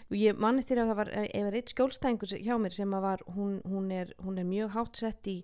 Og 0.06 0.16
ég 0.20 0.38
mann 0.38 0.60
eftir 0.60 0.78
að 0.78 0.92
það 0.92 0.98
var, 1.00 1.08
var 1.48 1.56
eitt 1.58 1.72
skjólstæðingur 1.74 2.34
hjá 2.46 2.54
mér 2.62 2.74
sem 2.76 2.92
var, 3.04 3.22
hún, 3.34 3.56
hún, 3.66 3.88
er, 3.90 4.12
hún 4.22 4.38
er 4.38 4.46
mjög 4.46 4.76
hátt 4.76 5.00
sett 5.00 5.30
í, 5.30 5.40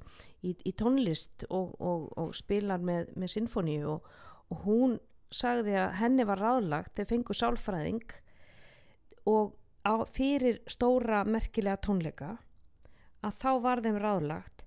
í, 0.46 0.54
í 0.54 0.72
tónlist 0.78 1.46
og, 1.50 1.74
og, 1.82 2.06
og 2.16 2.30
spilar 2.38 2.84
með, 2.84 3.10
með 3.18 3.34
sinfoníu 3.34 3.96
og, 3.96 4.12
og 4.54 4.66
hún 4.68 5.00
sagði 5.34 5.74
að 5.80 5.96
henni 5.98 6.26
var 6.28 6.40
ráðlagt, 6.40 6.94
þau 6.94 7.10
fengu 7.10 7.34
sálfræðing 7.36 8.14
og 9.28 9.54
á, 9.86 9.94
fyrir 10.14 10.60
stóra 10.70 11.22
merkilega 11.26 11.80
tónleika 11.82 12.36
að 13.22 13.38
þá 13.38 13.50
var 13.62 13.82
þeim 13.84 14.00
ráðlagt 14.02 14.66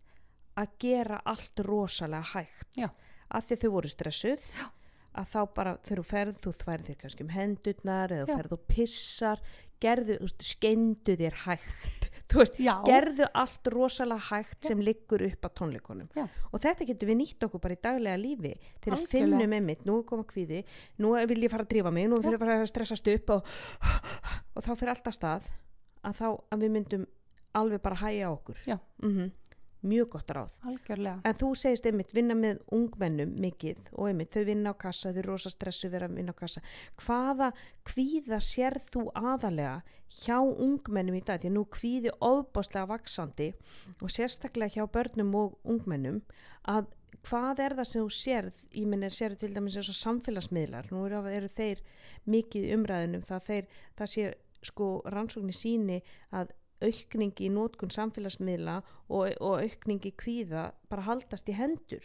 að 0.56 0.78
gera 0.80 1.20
allt 1.28 1.60
rosalega 1.68 2.32
hægt 2.36 2.80
Já. 2.80 2.90
að 3.28 3.50
því 3.50 3.60
þau 3.62 3.70
voru 3.76 3.92
stressuð 3.92 4.48
Já. 4.56 4.68
að 5.20 5.30
þá 5.34 5.40
bara 5.58 5.78
þegar 5.84 6.02
þú 6.02 6.08
ferð 6.12 6.42
þú 6.44 6.56
þværið 6.62 6.90
þér 6.90 7.00
kannski 7.04 7.26
um 7.26 7.34
hendurnar 7.36 8.16
eða 8.16 8.28
þú 8.28 8.40
ferð 8.40 8.58
og 8.58 8.68
pissar 8.72 9.46
gerðu, 9.84 10.20
skeindu 10.40 11.18
þér 11.20 11.42
hægt 11.46 12.05
þú 12.32 12.40
veist, 12.42 12.56
Já. 12.60 12.74
gerðu 12.88 13.28
allt 13.38 13.68
rosalega 13.74 14.26
hægt 14.32 14.66
sem 14.66 14.80
liggur 14.82 15.22
upp 15.28 15.46
á 15.46 15.50
tónleikunum 15.60 16.08
Já. 16.18 16.26
og 16.52 16.60
þetta 16.64 16.88
getur 16.90 17.12
við 17.12 17.20
nýtt 17.22 17.46
okkur 17.48 17.62
bara 17.62 17.78
í 17.78 17.82
daglega 17.84 18.18
lífi 18.18 18.54
til 18.82 18.92
að 18.94 18.98
Algjörlega. 18.98 19.12
finnum 19.14 19.54
einmitt, 19.60 19.86
nú 19.86 20.00
er 20.00 20.04
koma 20.10 20.24
kvíði 20.24 20.64
nú 21.00 21.14
vil 21.28 21.42
ég 21.46 21.52
fara 21.54 21.64
að 21.68 21.70
drífa 21.76 21.94
mig, 21.94 22.10
nú 22.10 22.18
vil 22.22 22.34
ég 22.34 22.40
fara 22.42 22.58
að 22.62 22.68
stressast 22.72 23.08
upp 23.14 23.30
og, 23.38 23.54
og 24.56 24.64
þá 24.66 24.72
fyrir 24.76 24.94
alltaf 24.96 25.14
stað 25.20 25.52
að 26.06 26.20
þá 26.20 26.28
að 26.52 26.60
við 26.66 26.72
myndum 26.80 27.06
alveg 27.56 27.82
bara 27.82 27.96
hæja 28.04 28.32
okkur 28.34 28.58
Já. 28.68 28.80
Mhm. 29.04 29.32
Mjög 29.86 30.10
gott 30.16 30.34
ráð. 30.36 30.54
Algjörlega. 30.66 31.20
En 31.26 31.38
þú 31.40 31.52
segist 31.60 31.86
einmitt 31.90 32.14
vinna 32.16 32.36
með 32.38 32.62
ungmennum 32.76 33.32
mikið 33.46 33.92
og 33.94 34.10
einmitt 34.10 34.34
þau 34.36 34.46
vinna 34.50 34.74
á 34.74 34.82
kassa, 34.86 35.12
þau 35.12 35.22
eru 35.22 35.34
rosa 35.34 35.52
stressu 35.54 35.90
vera 35.94 36.10
að 36.10 36.20
vinna 36.20 36.36
á 36.36 36.42
kassa. 36.42 36.64
Hvaða 37.02 37.52
kvíða 37.88 38.42
sérð 38.44 38.90
þú 38.96 39.06
aðalega 39.16 39.78
hjá 40.22 40.38
ungmennum 40.42 41.18
í 41.20 41.24
dag? 41.26 41.42
Því 41.42 41.52
að 41.52 41.58
nú 41.58 41.66
kvíði 41.78 42.14
ofbáslega 42.20 42.92
vaksandi 42.92 43.52
og 44.02 44.14
sérstaklega 44.14 44.78
hjá 44.78 44.92
börnum 44.92 45.34
og 45.40 45.58
ungmennum. 45.64 46.22
Að 46.66 46.92
hvað 47.26 47.62
er 47.66 47.76
það 47.80 47.90
sem 47.90 48.04
þú 48.04 48.16
sérð, 48.20 48.58
ég 48.76 48.90
minn 48.90 49.06
er 49.06 49.14
sérð 49.14 49.40
til 49.42 49.54
dæmis 49.56 49.78
eins 49.80 49.90
og 49.90 49.98
samfélagsmiðlar, 49.98 50.92
nú 50.94 51.06
eru, 51.08 51.22
eru 51.32 51.50
þeir 51.50 51.82
mikið 52.30 52.68
umræðunum 52.76 53.24
það, 53.26 53.48
þeir, 53.48 53.72
það 53.98 54.12
sé 54.14 54.28
sko 54.66 54.90
rannsóknir 55.14 55.58
síni 55.58 56.00
að 56.36 56.54
aukning 56.84 57.34
í 57.40 57.50
nótkun 57.50 57.92
samfélagsmiðla 57.94 58.82
og, 59.10 59.32
og 59.40 59.62
aukning 59.64 60.04
í 60.06 60.12
kvíða 60.12 60.72
bara 60.90 61.08
haldast 61.08 61.50
í 61.50 61.56
hendur? 61.56 62.04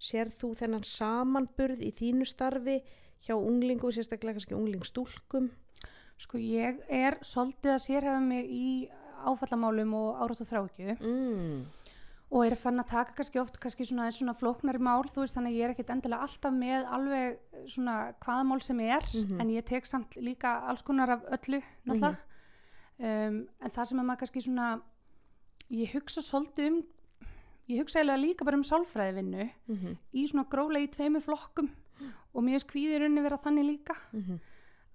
Sér 0.00 0.30
þú 0.32 0.54
þennan 0.56 0.86
samanburð 0.88 1.82
í 1.84 1.90
þínu 1.92 2.24
starfi 2.24 2.78
hjá 3.26 3.34
unglingu, 3.36 3.90
sérstaklega 3.92 4.38
kannski 4.38 4.56
unglingstúlkum 4.56 5.50
sko 6.20 6.40
ég 6.40 6.80
er 6.88 7.18
svolítið 7.24 7.74
að 7.74 7.84
sérhefa 7.84 8.22
mig 8.24 8.48
í 8.48 8.70
áfallamálum 9.28 9.92
og 9.96 10.22
árátt 10.24 10.40
og 10.44 10.48
þrákju 10.48 10.96
mm. 10.96 11.60
og 12.32 12.44
er 12.46 12.56
fann 12.60 12.80
að 12.80 12.90
taka 12.94 13.16
kannski 13.18 13.40
oft 13.40 13.58
kannski 13.60 13.84
svona, 13.88 14.08
svona 14.12 14.32
flóknari 14.36 14.80
mál 14.80 15.04
þú 15.08 15.24
veist 15.24 15.36
þannig 15.36 15.52
að 15.52 15.58
ég 15.58 15.66
er 15.68 15.74
ekkit 15.74 15.92
endilega 15.92 16.24
alltaf 16.24 16.56
með 16.56 16.88
alveg 16.96 17.38
svona 17.68 17.96
hvaða 18.24 18.48
mál 18.48 18.60
sem 18.64 18.80
er 18.80 19.04
Mhm. 19.12 19.40
en 19.40 19.52
ég 19.52 19.64
tek 19.68 19.88
samt 19.88 20.16
líka 20.16 20.56
alls 20.68 20.82
konar 20.82 21.10
af 21.18 21.24
öllu 21.36 21.60
náttúrulega 21.84 22.16
um, 23.00 23.36
en 23.60 23.70
það 23.70 23.84
sem 23.90 23.98
að 24.02 24.06
maður 24.10 24.20
kannski 24.24 24.42
svona 24.44 24.68
ég 25.70 25.92
hugsa 25.94 26.20
svolítið 26.22 26.68
um 26.70 26.80
ég 27.70 27.78
hugsa 27.84 28.00
eiginlega 28.00 28.22
líka 28.24 28.44
bara 28.44 28.56
um 28.58 28.64
sálfræðivinnu 28.66 29.50
Mm 29.68 29.76
-hmm. 29.76 29.96
í 30.14 30.26
svona 30.28 30.48
grólega 30.50 30.84
í 30.86 30.90
tveimur 30.90 31.22
flokkum 31.22 31.70
og 32.34 32.42
mér 32.42 32.58
finnst 32.58 32.70
kvíðir 32.72 33.04
unni 33.06 33.20
vera 33.22 33.36
þannig 33.38 33.64
líka 33.66 33.94
Mhm. 34.12 34.40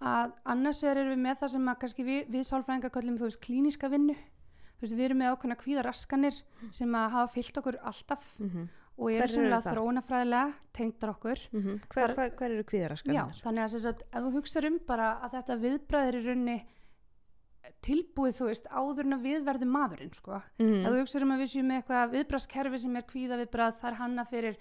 að 0.02 0.32
annars 0.46 0.84
erum 0.84 1.08
við 1.14 1.20
með 1.24 1.36
það 1.40 1.50
sem 1.50 1.66
að 1.68 1.80
kannski 1.80 2.04
við, 2.04 2.28
við 2.30 2.44
sálfræðingar 2.44 2.92
kallum 2.92 3.18
þú 3.18 3.24
veist 3.30 3.42
klíniska 3.42 3.90
vinnu 3.90 4.14
þú 4.16 4.82
veist 4.82 4.94
við 4.96 5.06
erum 5.06 5.18
með 5.18 5.32
ákveðna 5.38 5.56
kvíðaraskanir 5.64 6.42
sem 6.72 6.92
að 6.96 7.10
hafa 7.12 7.34
fyllt 7.34 7.58
okkur 7.58 7.78
alltaf 7.84 8.36
og 8.98 9.10
Hverjar 9.10 9.40
eru 9.40 9.50
það? 9.62 9.74
þróunafræðilega 9.74 10.54
tengdar 10.74 11.10
okkur 11.10 11.38
hver, 11.52 11.88
Þar- 11.90 12.16
hver, 12.16 12.30
hver 12.36 12.52
eru 12.52 12.64
Já, 12.64 12.64
kvíðaraskanir? 12.64 13.42
þannig 13.44 13.64
að, 13.64 13.80
sagt, 13.80 14.02
ef 14.14 14.24
þú 14.24 14.32
hugsaður 14.36 14.68
um 14.68 14.80
bara 14.88 15.20
að 15.24 15.32
þetta 15.32 15.56
viðbræðir 15.64 16.16
í 16.16 16.26
raunni 16.28 16.66
tilbúið 17.86 18.38
þú 18.40 18.46
veist 18.50 18.68
áður 18.72 19.06
en 19.06 19.14
að 19.18 19.26
við 19.26 19.44
verðum 19.46 19.72
maðurinn 19.76 20.14
sko. 20.14 20.42
Mm 20.60 20.86
ef 20.86 20.92
þú 20.92 21.00
hugsaður 21.02 21.24
um 21.28 21.32
að 21.36 21.40
við 21.44 21.52
séum 21.54 21.68
með 21.72 21.82
eitthvað 21.82 22.14
viðbræðskerfi 22.16 22.80
sem 22.80 22.96
er 22.96 23.02
kvíða 23.10 23.40
viðbræð 23.42 23.80
það 23.82 23.90
er 23.92 24.00
hanna 24.02 24.26
fyrir 24.26 24.58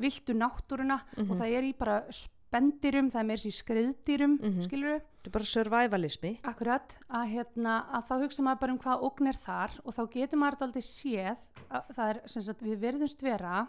viltu 0.00 0.34
náttúruna 0.34 1.00
Mhm. 1.16 1.30
og 1.30 1.36
það 1.38 1.56
er 1.58 1.62
í 1.66 1.72
bara 1.78 1.96
spendirum, 2.10 3.10
það 3.10 3.20
er 3.20 3.26
meira 3.28 3.42
sér 3.42 3.56
skriðdýrum 3.62 4.34
mm 4.40 4.44
Mhm. 4.50 4.62
skilur 4.66 4.90
við, 4.94 5.02
Þetta 5.20 5.26
er 5.28 5.32
bara 5.36 5.44
survivalismi 5.44 6.40
akkurat 6.42 6.98
að, 7.10 7.26
hérna, 7.28 7.84
að 7.92 8.04
þá 8.08 8.14
hugsa 8.24 8.42
maður 8.42 8.60
bara 8.60 8.72
um 8.72 8.78
hvað 8.78 9.02
ógn 9.04 9.26
er 9.28 9.36
þar 9.36 9.70
og 9.84 9.92
þá 9.94 10.00
maður 10.36 10.54
þetta 10.56 10.66
aldrei 10.66 10.82
séð 10.82 11.38
að 11.70 11.82
það 11.94 12.08
er 12.10 12.20
sem 12.28 12.42
sagt 12.42 12.62
við 12.62 12.78
verðumst 12.80 13.22
vera 13.22 13.68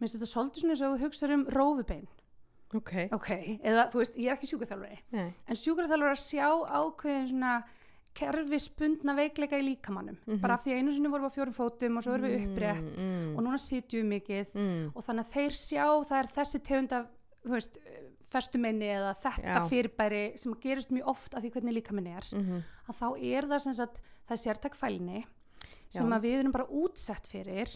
minnst 0.00 0.16
þetta 0.18 0.26
svolítið 0.34 0.58
svona 0.58 0.72
og 0.72 0.94
ef 0.94 1.00
þú 1.00 1.04
hugsaður 1.06 1.34
um 1.34 1.44
rófubein 1.46 2.08
Ok, 2.76 2.92
ok, 3.16 3.28
eða 3.64 3.86
þú 3.90 3.96
veist, 4.02 4.16
ég 4.20 4.28
er 4.28 4.36
ekki 4.36 4.46
Nei. 5.12 5.34
en 5.48 5.56
sjúkraþjálfari 5.56 6.12
að 6.12 6.20
sjá 6.20 6.48
ákveðin 6.68 7.28
svona 7.30 7.52
kerfisbundna 8.18 9.14
veikleika 9.16 9.58
í 9.60 9.64
líkamannum 9.68 10.16
Mhm. 10.26 10.40
bara 10.40 10.54
af 10.54 10.64
því 10.64 10.72
að 10.74 10.78
einu 10.82 10.92
sinni 10.92 11.08
vorum 11.08 11.28
við 11.28 11.32
á 11.32 11.36
fjórum 11.36 11.54
fótum 11.54 11.96
og 11.96 12.02
svo 12.04 12.14
erum 12.14 12.28
við 12.28 12.44
upprétt 12.48 13.02
mm, 13.04 13.36
og 13.38 13.44
núna 13.44 13.58
sitjum 13.58 14.02
við 14.02 14.10
mikið 14.16 14.54
mm, 14.54 14.92
og 14.96 15.02
þannig 15.06 15.24
að 15.24 15.32
þeir 15.32 15.56
sjá 15.58 15.86
það 16.08 16.18
er 16.18 16.30
þessi 16.36 16.60
tegund 16.66 16.92
af 16.92 17.06
veist, 17.44 17.78
festuminni 18.28 18.88
eða 18.92 19.14
þetta 19.22 19.54
Já. 19.54 19.68
fyrirbæri 19.70 20.22
sem 20.38 20.54
gerist 20.60 20.90
mjög 20.92 21.06
oft 21.14 21.34
af 21.34 21.42
því 21.42 21.50
hvernig 21.54 21.74
líkaminn 21.78 22.10
er 22.16 22.24
mm 22.32 22.62
að 22.88 22.94
þá 23.00 23.08
er 23.22 23.42
það 23.48 23.58
sem 23.60 23.74
sagt 23.74 24.00
það 24.28 24.32
er 24.36 24.42
sértak 24.44 24.74
fælni 24.74 25.24
sem 25.88 26.08
Já. 26.10 26.16
að 26.18 26.22
við 26.22 26.38
erum 26.40 26.52
bara 26.52 26.66
útsett 26.68 27.26
fyrir 27.28 27.68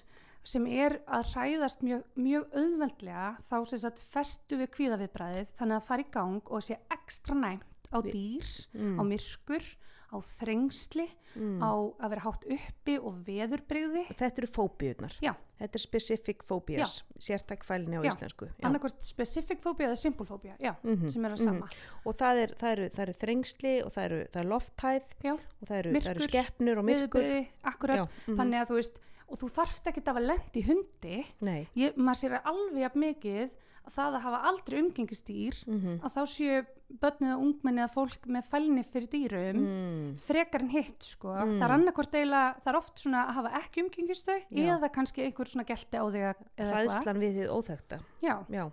sem 0.47 0.67
er 0.67 0.99
að 1.07 1.29
hræðast 1.33 1.85
mjög, 1.87 2.03
mjög 2.19 2.57
auðveldlega 2.57 3.27
þá 3.51 3.57
sem 3.71 3.83
sagt 3.85 4.03
festu 4.13 4.59
við 4.61 4.73
kvíðaviðbræðið 4.77 5.53
þannig 5.59 5.79
að 5.79 5.89
fara 5.89 6.05
í 6.05 6.11
gang 6.17 6.51
og 6.51 6.65
sé 6.67 6.79
ekstra 6.93 7.37
næmt 7.39 7.91
á 7.93 7.99
dýr, 8.03 8.49
mm, 8.75 8.97
á 8.99 9.03
myrkur 9.07 9.67
á 10.13 10.19
þrengsli, 10.21 11.07
mm. 11.35 11.63
á 11.65 11.73
að 11.73 12.13
vera 12.13 12.25
hátt 12.27 12.43
uppi 12.57 12.97
og 13.01 13.23
veðurbrigði 13.27 14.05
Þetta 14.11 14.43
eru 14.43 14.49
fóbíunar 14.53 15.17
Já. 15.25 15.33
Þetta 15.63 15.79
er 15.79 15.83
specific 15.83 16.45
phobias 16.49 16.99
Sértækfælni 17.17 17.97
á 17.97 18.03
Já. 18.05 18.11
íslensku 18.13 18.49
Já. 18.51 18.67
annarkvort 18.69 19.07
specific 19.07 19.63
fóbía 19.65 19.89
eða 19.89 20.01
simple 20.03 20.27
fóbía 20.29 20.57
já, 20.61 20.75
Mhm, 20.83 21.09
sem 21.09 21.25
er 21.25 21.33
að 21.33 21.41
mhm. 21.41 21.45
sama 21.45 21.69
og 22.05 22.17
það 22.17 22.43
er, 22.43 22.55
það 22.61 22.73
eru, 22.77 22.89
það 22.89 23.03
eru 23.07 23.17
þrengsli 23.23 23.75
og 23.85 23.93
það 23.93 24.05
eru, 24.05 24.21
er 24.35 24.51
lofthæð 24.53 25.17
Já. 25.23 25.33
og 25.33 25.69
það 25.69 25.77
eru, 25.79 26.21
skeppnur 26.29 26.79
og 26.79 26.85
myrkur 26.85 27.23
veðurbrigði, 27.23 27.49
akkurat 27.65 28.05
mhm. 28.05 28.37
þannig 28.37 28.61
að 28.61 28.69
þú 28.69 28.79
veist, 28.81 29.03
og 29.33 29.41
þú 29.41 29.49
þarft 29.57 29.87
ekki 29.89 30.03
að 30.05 30.13
hafa 30.13 30.27
lent 30.27 30.57
í 30.57 30.65
hundi 30.67 31.19
Nei, 31.41 31.69
ég, 31.75 31.97
maður 31.97 32.21
sér 32.21 32.41
alveg 32.43 32.83
jafn 32.85 33.07
mikið 33.07 33.61
að 33.87 33.95
það 33.97 34.17
að 34.17 34.25
hafa 34.27 34.41
aldrei 34.51 34.77
umgengistýr 34.83 35.57
mm 35.67 35.95
að 36.03 36.15
þá 36.17 36.23
séu 36.33 36.61
börnið 37.03 37.31
og 37.35 37.43
ungmenni 37.47 37.81
eða 37.83 37.93
fólk 37.95 38.27
með 38.29 38.49
fælni 38.53 38.83
fyrir 38.85 39.09
dýrum 39.13 39.61
mm. 39.63 40.09
frekar 40.27 40.61
en 40.67 40.73
hitt 40.75 41.03
sko 41.09 41.33
Mm. 41.33 41.57
það 41.59 41.65
er 41.67 41.75
annarkvort 41.79 42.15
eiginlega, 42.19 42.55
það 42.63 42.71
er 42.73 42.79
oft 42.83 42.99
svona 43.03 43.23
að 43.27 43.35
hafa 43.39 43.53
ekki 43.63 43.85
umgengistau 43.87 44.39
Já. 44.51 44.67
eða 44.77 44.91
kannski 44.93 45.25
einhver 45.27 45.49
svona 45.49 45.65
gelti 45.69 45.97
á 45.99 46.05
þig 46.13 46.27
hræðslan 46.61 47.23
við 47.23 47.39
þið 47.41 47.55
óþekta 47.57 48.01
Já, 48.23 48.35
Já, 48.53 48.65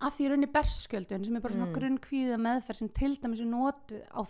af 0.00 0.14
því 0.16 0.24
í 0.24 0.28
rauninni 0.30 0.52
berskjöldun 0.54 1.24
sem 1.26 1.36
er 1.36 1.40
bara 1.44 1.54
svona 1.58 1.66
Mm. 1.70 1.74
grunn 1.78 1.98
kvíða 1.98 2.38
meðferð 2.46 2.78
sem 2.84 2.88
til 2.94 3.16
dæmis 3.18 3.40
er 3.42 3.50
notuð 3.50 4.02
á 4.14 4.22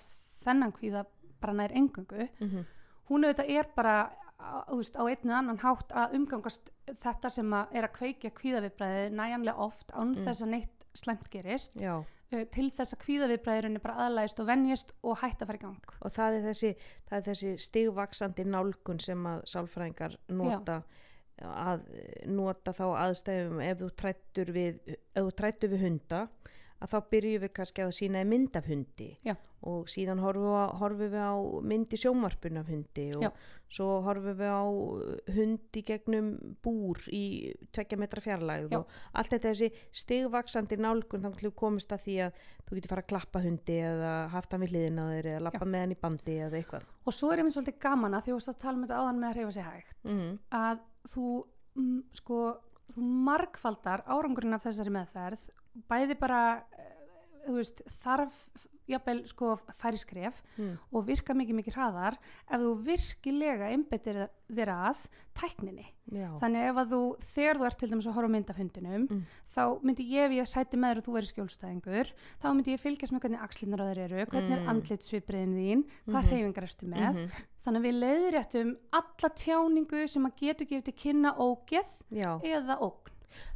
þennan 0.44 0.72
kvíða 0.72 1.04
bara 1.40 1.52
nær 1.60 1.72
engungu 1.76 2.28
mm 2.40 2.64
hún 3.04 3.20
auðvitað 3.28 3.50
er 3.52 3.66
bara 3.76 3.94
á, 4.44 4.72
veist, 4.76 4.96
á 5.00 5.02
einn 5.08 5.24
eða 5.30 5.38
annan 5.40 5.60
hátt 5.62 5.92
að 5.96 6.16
umgangast 6.18 6.70
þetta 7.02 7.30
sem 7.32 7.54
að 7.56 7.76
er 7.78 7.86
að 7.88 7.94
kveikja 7.98 8.32
kvíðavibræði 8.40 9.06
næjanlega 9.16 9.68
oft 9.68 9.94
án 9.94 10.12
Mm. 10.14 10.24
þess 10.26 10.42
að 10.44 10.52
neitt 10.54 10.84
slæmt 10.94 11.30
gerist. 11.30 11.74
Já. 11.80 12.04
Uh, 12.34 12.44
til 12.50 12.70
þess 12.70 12.94
að 12.94 13.02
kvíðavibræðurinn 13.04 13.78
er 13.78 13.84
bara 13.84 14.06
aðlægist 14.08 14.40
og 14.40 14.46
venjist 14.46 14.92
og 15.02 15.18
hætt 15.20 15.42
að 15.42 15.46
fara 15.46 15.58
í 15.58 15.64
gang. 15.64 15.96
Og 16.02 16.12
það 16.12 16.38
er 16.38 16.46
þessi, 16.50 16.74
það 17.08 17.16
er 17.18 17.26
þessi 17.28 17.54
stigvaksandi 17.58 18.44
nálgun 18.44 19.00
sem 19.00 19.26
að 19.26 19.42
sálfræðingar 19.52 20.16
nota 20.28 20.82
að 21.42 21.80
nota 22.30 22.72
þá 22.72 22.84
aðstæðum 23.04 23.60
ef 23.64 23.78
þú 23.80 23.88
trættur 23.98 24.52
við, 24.54 24.76
við 25.14 25.80
hunda 25.82 26.28
að 26.84 26.92
þá 26.92 27.10
byrjum 27.14 27.42
við 27.44 27.52
kannski 27.56 27.84
að 27.84 27.92
sína 27.96 28.22
mynd 28.28 28.56
af 28.58 28.68
hundi 28.68 29.08
Já. 29.24 29.34
og 29.64 29.88
síðan 29.88 30.20
horfum 30.20 31.00
við, 31.00 31.14
á, 31.16 31.32
mynd 31.64 31.94
í 31.94 32.00
sjómarpun 32.00 32.60
af 32.60 32.68
hundi 32.68 33.06
og 33.16 33.24
Já. 33.24 33.30
svo 33.72 33.88
horfum 34.04 34.36
við 34.40 34.52
á 34.52 34.64
hund 35.38 35.78
í 35.80 35.84
gegnum 35.88 36.30
búr 36.64 37.00
í 37.08 37.24
tvekja 37.74 38.00
metra 38.00 38.24
fjarlægð 38.24 38.74
Já. 38.74 38.80
og 38.80 39.16
allt 39.16 39.32
þetta 39.32 39.54
þessi 39.54 39.70
stigvaksandi 40.04 40.80
nálgun 40.84 41.24
til 41.24 41.48
við 41.48 41.56
komist 41.64 41.94
að 41.96 42.04
því 42.04 42.18
að 42.26 42.44
þú 42.68 42.78
getur 42.78 42.94
fara 42.94 43.06
að 43.06 43.10
klappa 43.14 43.44
hundi 43.44 43.80
eða 43.88 44.12
haft 44.34 44.52
hann 44.52 44.66
við 44.66 44.76
hliðina 44.76 45.08
á 45.08 45.12
þér 45.14 45.30
eða 45.32 45.44
lappa 45.48 45.64
með 45.64 45.86
hann 45.86 45.96
í 45.96 46.00
bandi 46.04 46.38
eða 46.48 46.60
eitthvað 46.60 46.86
og 47.04 47.16
svo 47.16 47.32
er 47.32 47.42
einmitt 47.42 47.56
svolítið 47.56 47.80
gaman 47.86 48.18
að 48.18 48.28
því 48.28 48.36
að 48.36 48.60
tala 48.60 48.76
um 48.76 48.86
þetta 48.86 49.00
áðan 49.00 49.20
með 49.22 49.30
að 49.30 49.40
reyfa 49.40 49.56
sig 49.56 49.68
hægt 49.70 50.08
mm 50.10 50.30
að 50.54 50.80
þú 51.10 51.26
mm, 51.78 51.98
sko, 52.16 52.38
þú 52.94 53.10
margfaldar 53.26 54.04
árangurinn 54.08 54.56
af 54.56 54.64
þessari 54.64 54.92
meðferð 54.94 55.44
bæði 55.90 56.18
bara 56.20 56.64
eh, 56.78 57.50
veist, 57.52 57.82
þarf 58.02 58.46
jafnvel 58.86 59.22
sko 59.26 59.54
færi 59.72 59.96
skref 59.96 60.42
Mm. 60.58 60.74
og 60.92 61.06
virka 61.06 61.32
mikið 61.32 61.56
mikið 61.56 61.74
hraðar 61.78 62.16
ef 62.52 62.60
þú 62.60 62.72
virkilega 62.84 63.70
einbyttir 63.72 64.28
þér 64.52 64.68
að 64.74 65.06
tækninni. 65.34 65.86
Já. 66.12 66.28
Þannig 66.42 66.66
ef 66.68 66.76
að 66.82 66.90
þú, 66.92 66.98
þegar 67.24 67.56
þú 67.56 67.64
ert 67.66 67.78
til 67.80 67.88
dæmis 67.88 68.06
að 68.06 68.12
horfa 68.18 68.28
á 68.28 68.34
mynd 68.34 68.50
af 68.50 68.56
hundinum, 68.60 69.06
Mm. 69.08 69.22
þá 69.56 69.80
myndi 69.82 70.04
ég, 70.12 70.26
ef 70.28 70.32
ég 70.36 70.46
sæti 70.52 70.76
með 70.76 70.90
þér 70.92 70.98
og 71.00 71.04
þú 71.08 71.14
verið 71.16 71.32
skjólstæðingur, 71.32 72.12
þá 72.42 72.46
myndi 72.52 72.74
ég 72.76 72.80
fylgjast 72.84 73.12
með 73.16 73.20
hvernig 73.24 73.40
axlinar 73.40 73.80
á 73.80 73.86
þér 73.88 74.00
eru, 74.04 74.26
hvernig 74.26 74.52
Mm. 74.52 74.60
er 74.60 74.68
andlitsvipriðin 74.74 75.56
þín, 75.56 75.84
hvað 76.06 76.20
Mhm. 76.20 76.28
hreyfingar 76.28 76.64
ertu 76.68 76.86
með. 76.86 77.14
Mhm. 77.14 77.30
Þannig 77.64 77.82
við 77.88 78.00
leiðréttum 78.04 78.76
alla 78.92 79.28
tjáningu 79.34 80.08
sem 80.08 80.26
að 80.26 80.36
getur 80.36 80.66
gefið 80.68 80.84
til 80.84 80.92
kynna 80.94 81.34
ógeð 81.38 81.88
Já. 82.12 82.38
eða 82.44 82.78
ógn. 82.80 83.10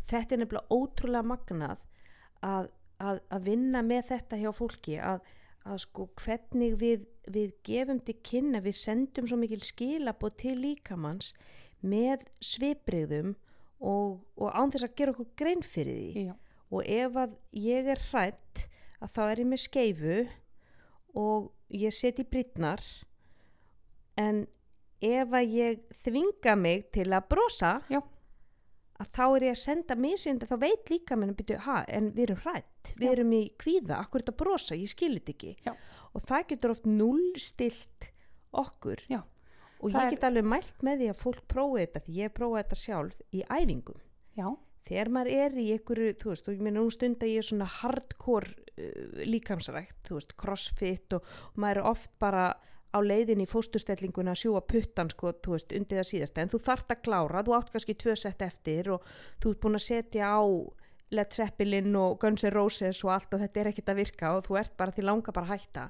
þetta 0.09 0.33
er 0.33 0.39
nefnilega 0.39 0.69
ótrúlega 0.73 1.23
magnað 1.23 1.79
að, 2.45 2.71
að, 3.03 3.21
að 3.35 3.51
vinna 3.51 3.83
með 3.87 4.09
þetta 4.13 4.41
hjá 4.41 4.51
fólki 4.55 4.99
að, 5.03 5.23
að 5.69 5.83
sko 5.85 6.09
hvernig 6.23 6.79
við, 6.81 7.07
við 7.29 7.55
gefum 7.67 8.01
til 8.05 8.17
kynna, 8.25 8.63
við 8.65 8.79
sendum 8.81 9.29
svo 9.29 9.39
mikil 9.41 9.61
skilabóð 9.65 10.37
til 10.43 10.57
líkamanns 10.63 11.33
með 11.81 12.27
svipriðum 12.43 13.35
og, 13.79 14.19
og 14.39 14.51
án 14.51 14.73
þess 14.75 14.89
að 14.89 14.97
gera 14.99 15.15
okkur 15.15 15.31
grein 15.39 15.63
fyrir 15.63 15.99
því 15.99 16.27
Já. 16.29 16.35
og 16.75 16.93
ef 16.99 17.19
að 17.23 17.37
ég 17.63 17.91
er 17.95 18.05
hrætt 18.11 18.65
að 18.99 19.13
þá 19.15 19.23
er 19.29 19.43
ég 19.43 19.51
með 19.53 19.65
skeifu 19.65 20.19
og 21.19 21.51
ég 21.75 21.95
seti 21.95 22.27
brýtnar 22.27 22.83
en 24.19 24.47
ef 25.05 25.35
að 25.35 25.55
ég 25.55 25.83
þvinga 26.03 26.57
mig 26.59 26.89
til 26.95 27.07
að 27.13 27.29
brosa 27.31 27.79
Já. 27.93 28.01
Að 28.99 29.11
þá 29.15 29.23
er 29.37 29.45
ég 29.47 29.55
að 29.55 29.61
senda 29.63 29.95
misjönd 29.95 30.43
þá 30.51 30.55
veit 30.65 30.91
líka 30.91 31.17
mér 31.17 31.31
að 31.33 31.37
byrja, 31.43 31.59
ha, 31.69 31.77
en 31.89 32.11
við 32.17 32.25
erum 32.29 32.41
hrætt 32.45 32.93
við 32.99 33.07
Já. 33.07 33.13
erum 33.13 33.33
í 33.39 33.43
kvíða, 33.63 33.99
akkur 34.03 34.21
er 34.21 34.25
þetta 34.27 34.37
brosa 34.43 34.75
ég 34.79 34.91
skilit 34.91 35.29
ekki 35.35 35.53
Já. 35.67 35.75
og 36.15 36.23
það 36.27 36.47
getur 36.53 36.75
oft 36.75 36.87
nullstilt 36.91 38.09
okkur 38.53 39.05
Já. 39.11 39.21
og 39.81 39.91
Það 39.93 40.01
ég 40.01 40.07
er- 40.07 40.11
get 40.17 40.25
alveg 40.31 40.45
mælt 40.51 40.83
með 40.83 40.99
því 41.05 41.11
að 41.13 41.21
fólk 41.23 41.43
prófi 41.49 41.85
þetta 41.87 42.05
því 42.09 42.17
ég 42.23 42.35
prófa 42.35 42.63
þetta 42.63 42.81
sjálf 42.83 43.21
í 43.33 43.43
æfingum 43.47 44.05
þegar 44.89 45.09
maður 45.13 45.31
er 45.37 45.53
í 45.61 45.67
einhverju, 45.75 46.13
þú 46.17 46.29
veist, 46.33 46.47
og 46.49 46.55
ég 46.55 46.61
meina 46.65 46.81
nú 46.81 46.91
stund 46.91 47.21
að 47.21 47.29
ég 47.35 47.43
er 47.43 47.45
svona 47.45 47.67
hardcore 47.69 48.55
uh, 48.81 49.25
líkamsrækt, 49.29 49.99
þú 50.09 50.15
veist, 50.17 50.33
crossfit 50.41 51.13
og, 51.19 51.27
og 51.53 51.59
maður 51.61 51.83
er 51.83 51.89
oft 51.91 52.11
bara 52.19 52.45
á 52.95 52.99
leiðin 53.05 53.45
í 53.45 53.49
fóstustellinguna 53.49 54.33
að 54.33 54.43
sjúa 54.43 54.63
puttan 54.65 55.11
sko, 55.13 55.35
þú 55.45 55.55
veist, 55.57 55.73
undir 55.77 56.01
það 56.01 56.11
síðasta, 56.11 56.43
en 56.43 56.53
þú 56.53 56.61
þart 56.65 56.95
að 56.95 57.03
klára, 57.05 57.43
þú 57.45 57.57
átt 57.59 57.73
kannski 57.75 57.97
tvö 58.01 58.15
sett 58.17 58.45
eftir 58.47 58.93
og 58.95 59.09
þú 59.43 59.53
ert 59.53 59.63
búin 59.65 59.79
að 59.79 59.87
setja 59.89 60.31
á 60.33 60.41
Led 61.09 61.33
Zeppelin 61.33 61.97
og 61.97 62.19
Guns 62.21 62.45
N' 62.45 62.53
Roses 62.53 63.01
og 63.05 63.15
allt 63.15 63.35
og 63.35 63.43
þetta 63.45 63.61
er 63.61 63.71
ekkert 63.71 63.93
að 63.93 64.01
virka 64.03 64.33
og 64.37 64.49
þú 64.49 64.59
ert 64.61 64.75
bara 64.77 64.93
því 64.93 65.05
langa 65.09 65.33
bara 65.33 65.49
að 65.49 65.55
hætta 65.57 65.85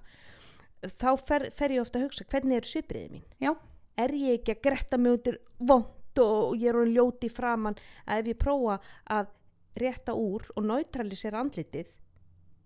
þá 0.87 1.09
fer, 1.27 1.49
fer 1.55 1.75
ég 1.75 1.83
ofta 1.83 1.99
að 1.99 2.07
hugsa, 2.07 2.27
hvernig 2.31 2.59
er 2.59 2.69
svipriðið 2.69 3.15
mín? 3.17 3.25
Já. 3.43 3.53
er 3.99 4.15
ég 4.15 4.39
ekki 4.39 4.55
að 4.55 4.63
gretta 4.69 4.99
mig 4.99 5.17
undir 5.17 5.41
vond 5.59 6.23
og 6.23 6.55
ég 6.59 6.71
er 6.71 6.79
hún 6.79 6.95
ljóti 6.95 7.31
framann 7.31 7.79
að 8.07 8.23
ef 8.23 8.31
ég 8.33 8.41
prófa 8.43 8.79
að 9.15 9.33
rétta 9.79 10.15
úr 10.19 10.47
og 10.57 10.67
neutralisera 10.67 11.43
andlitið 11.43 11.91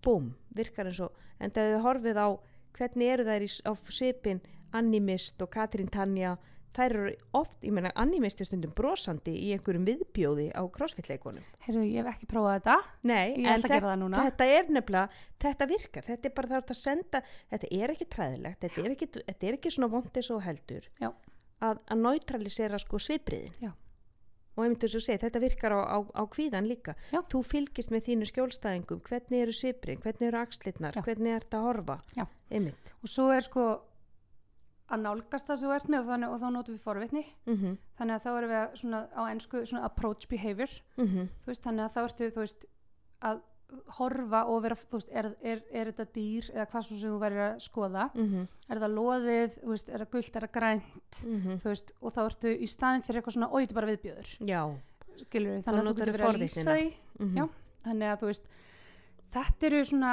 búm, 0.03 0.33
virkar 0.53 0.89
eins 0.89 1.01
og 1.01 1.13
en 1.39 1.53
þegar 1.53 1.75
þið 1.75 1.85
horfið 1.87 2.21
á 2.21 2.27
hvernig 2.77 3.11
eru 3.13 3.27
þær 3.27 3.45
í, 3.45 3.51
á 3.69 3.71
svipin 3.89 4.41
Animist 4.73 5.41
og 5.45 5.51
Katrín 5.53 5.89
Tanja 5.93 6.37
þær 6.73 6.95
eru 6.97 7.11
oft, 7.37 7.59
ég 7.61 7.73
meina 7.75 7.91
Animist 8.01 8.39
er 8.41 8.47
stundum 8.49 8.71
brosandi 8.73 9.35
í 9.37 9.51
einhverjum 9.53 9.83
viðbjóði 9.85 10.47
á 10.57 10.61
crossfit-leikunum 10.73 11.43
Heyrðu, 11.67 11.83
ég 11.85 12.01
hef 12.01 12.15
ekki 12.15 12.29
prófað 12.31 12.55
þetta. 12.57 12.77
Nei, 13.05 13.35
Ég 13.37 13.45
ætla 13.51 13.69
að 13.69 13.75
gera 13.75 13.91
það 13.91 13.99
núna. 14.01 14.23
þetta 14.25 14.47
er 14.55 14.71
nefnilega, 14.73 15.21
þetta 15.45 15.67
virkar 15.69 16.07
þetta 16.09 16.29
er 16.31 16.33
bara 16.39 16.51
það 16.55 16.73
að 16.73 16.79
senda, 16.81 17.21
þetta 17.53 17.69
er 17.77 17.93
ekki 17.93 18.09
træðilegt, 18.15 18.59
þetta 18.65 18.81
er 18.87 18.95
ekki, 18.95 19.09
þetta 19.19 19.47
er 19.51 19.59
ekki 19.59 19.73
svona 19.75 19.91
vondið 19.93 20.27
svo 20.31 20.39
heldur 20.41 20.89
Já. 21.03 21.11
að, 21.61 21.77
að 21.93 22.01
neutralisera 22.07 22.81
sko 22.81 22.97
svipriðin 23.05 23.53
Já. 23.61 23.71
Og 24.55 24.63
einmitt 24.63 24.83
þess 24.83 24.99
að 24.99 25.05
segja, 25.07 25.21
þetta 25.25 25.43
virkar 25.43 25.75
á, 25.77 25.81
á, 25.85 25.97
á 26.13 26.23
kvíðan 26.29 26.69
líka 26.69 26.95
Já. 27.11 27.21
þú 27.31 27.43
fylgist 27.47 27.93
með 27.93 28.05
þínu 28.09 28.29
skjólstæðingum 28.29 29.01
hvernig 29.07 29.45
eru 29.45 29.55
svipriðin, 29.55 30.03
hvernig 30.03 30.29
eru 30.29 30.41
axlirnar 30.41 30.97
Já. 30.97 31.03
hvernig 31.07 31.33
er 31.33 31.47
þetta 31.47 31.61
að 31.61 31.67
horfa 31.69 31.97
Og 33.01 33.09
svo 33.09 33.31
er 33.33 33.45
sko 33.45 33.65
að 34.93 35.03
nálgast 35.05 35.47
það 35.47 35.59
sem 35.59 35.69
þú 35.69 35.75
ert 35.77 35.89
með 35.89 36.01
og, 36.01 36.09
þannig, 36.11 36.33
og 36.33 36.41
þá 36.41 36.47
notum 36.53 36.75
við 36.75 36.83
forvitni. 36.83 37.23
mm 37.45 37.55
-hmm. 37.55 37.77
Þannig 37.97 38.15
að 38.15 38.23
þá 38.23 38.29
erum 38.37 38.53
við 38.53 38.75
svona 38.81 38.99
á 39.15 39.21
ennsku 39.31 39.63
approach 39.81 40.27
behavior. 40.29 40.71
Mm 40.97 41.07
Þú 41.41 41.47
veist, 41.51 41.63
þannig 41.63 41.83
að 41.85 41.93
þá 41.95 42.01
ertu, 42.03 42.31
veist, 42.35 42.65
að 43.21 43.41
horfa 43.97 44.43
og 44.51 44.61
vera, 44.63 44.77
veist, 44.91 45.11
er, 45.11 45.29
er, 45.41 45.61
er 45.71 45.91
þetta 45.91 46.05
dýr 46.15 46.49
eða 46.53 46.65
hvað 46.71 46.85
svo 46.87 46.97
sem 46.99 47.13
þú 47.13 47.19
verður 47.21 47.45
að 47.45 47.61
skoða. 47.65 48.09
-hmm. 48.29 48.47
Er 48.69 48.81
það 48.83 48.95
loðið, 48.97 49.57
veist, 49.71 49.89
er 49.89 50.03
það 50.03 50.11
gullt, 50.15 50.35
er 50.35 50.47
það 50.47 50.53
grænt, 50.57 51.21
þú 51.63 51.69
veist, 51.69 51.93
og 52.01 52.13
þá 52.13 52.21
ertu 52.25 52.53
í 52.53 52.67
staðin 52.67 53.03
fyrir 53.03 53.21
eitthvað 53.21 53.33
svona, 53.33 53.51
er 53.61 53.73
bara 53.73 53.91
viðbjöður. 53.91 54.35
þannig 55.63 55.81
að 55.81 55.87
þú 55.87 55.95
getur 55.99 56.13
verið 56.17 56.27
að 56.27 56.41
lýsa 56.43 56.63
því. 56.73 56.93
mm 57.19 57.37
Já. 57.37 57.49
Þannig 57.83 58.07
að, 58.07 58.19
þú 58.19 58.25
veist, 58.31 58.47
þetta 59.33 59.67
eru 59.67 59.85
svona, 59.85 60.11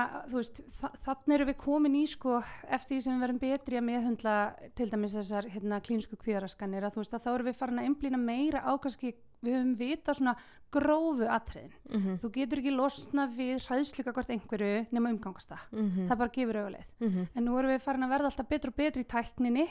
þannig 1.04 1.34
eru 1.36 1.46
við 1.50 1.56
komin 1.60 1.96
í, 2.00 2.04
sko, 2.10 2.42
eftir 2.66 2.96
því 2.96 3.00
sem 3.04 3.14
við 3.14 3.24
verum 3.26 3.40
betri 3.42 3.76
að 3.78 3.86
meðhundla 3.86 4.36
til 4.78 4.88
dæmis 4.90 5.16
þessar, 5.18 5.48
hérna, 5.52 5.80
klínsku 5.84 6.16
kvíðaraskanir, 6.16 6.86
að 6.86 6.98
að 6.98 7.24
þá 7.26 7.30
erum 7.34 7.50
við 7.50 7.58
farin 7.60 7.82
að 7.82 7.88
einblýna 7.90 8.20
meira 8.20 8.64
á 8.64 8.72
kannski, 8.80 9.14
við 9.42 9.54
höfum 9.56 9.76
vita 9.78 10.14
svona 10.14 10.34
grófu 10.70 11.26
atriðin. 11.26 11.72
-hmm. 11.90 12.18
Þú 12.20 12.30
getur 12.32 12.58
ekki 12.58 12.70
losna 12.76 13.26
við 13.26 13.66
hræðslika 13.66 14.12
hvort 14.12 14.30
einhverju 14.30 14.86
nema 14.92 15.10
umgangast 15.10 15.48
það. 15.50 15.62
Það 16.08 16.18
bara 16.18 16.30
gefur 16.34 16.56
auðleið. 16.56 16.86
Mhm. 17.00 17.26
En 17.34 17.44
nú 17.44 17.58
erum 17.58 17.70
við 17.70 17.80
farin 17.80 18.02
að 18.04 18.10
verða 18.10 18.24
alltaf 18.24 18.48
betur 18.48 18.68
og 18.68 18.76
betri 18.76 19.02
í 19.02 19.06
tækninni 19.06 19.68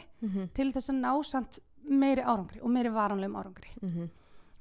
til 0.54 0.72
þess 0.72 0.90
að 0.90 1.00
ná 1.00 1.24
samt 1.24 1.60
meiri 1.90 2.22
árangri 2.22 2.62
og 2.62 2.70
meiri 2.70 2.90
varanlegum 2.90 3.36
árangri. 3.36 4.10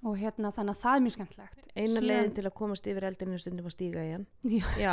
Og 0.07 0.15
hérna 0.15 0.53
þannig 0.55 0.77
að 0.77 0.83
það 0.85 0.95
er 0.97 1.01
mjög 1.03 1.13
skemmtlegt. 1.17 1.63
eina 1.75 2.01
leiðin 2.03 2.35
til 2.37 2.43
að 2.47 2.53
komast 2.55 2.87
yfir 2.87 3.05
eldinu 3.09 3.39
stundum 3.43 3.67
að 3.67 3.73
stíga 3.75 4.03
í 4.07 4.11
hann 4.13 4.27
Já. 4.47 4.67
já 4.79 4.93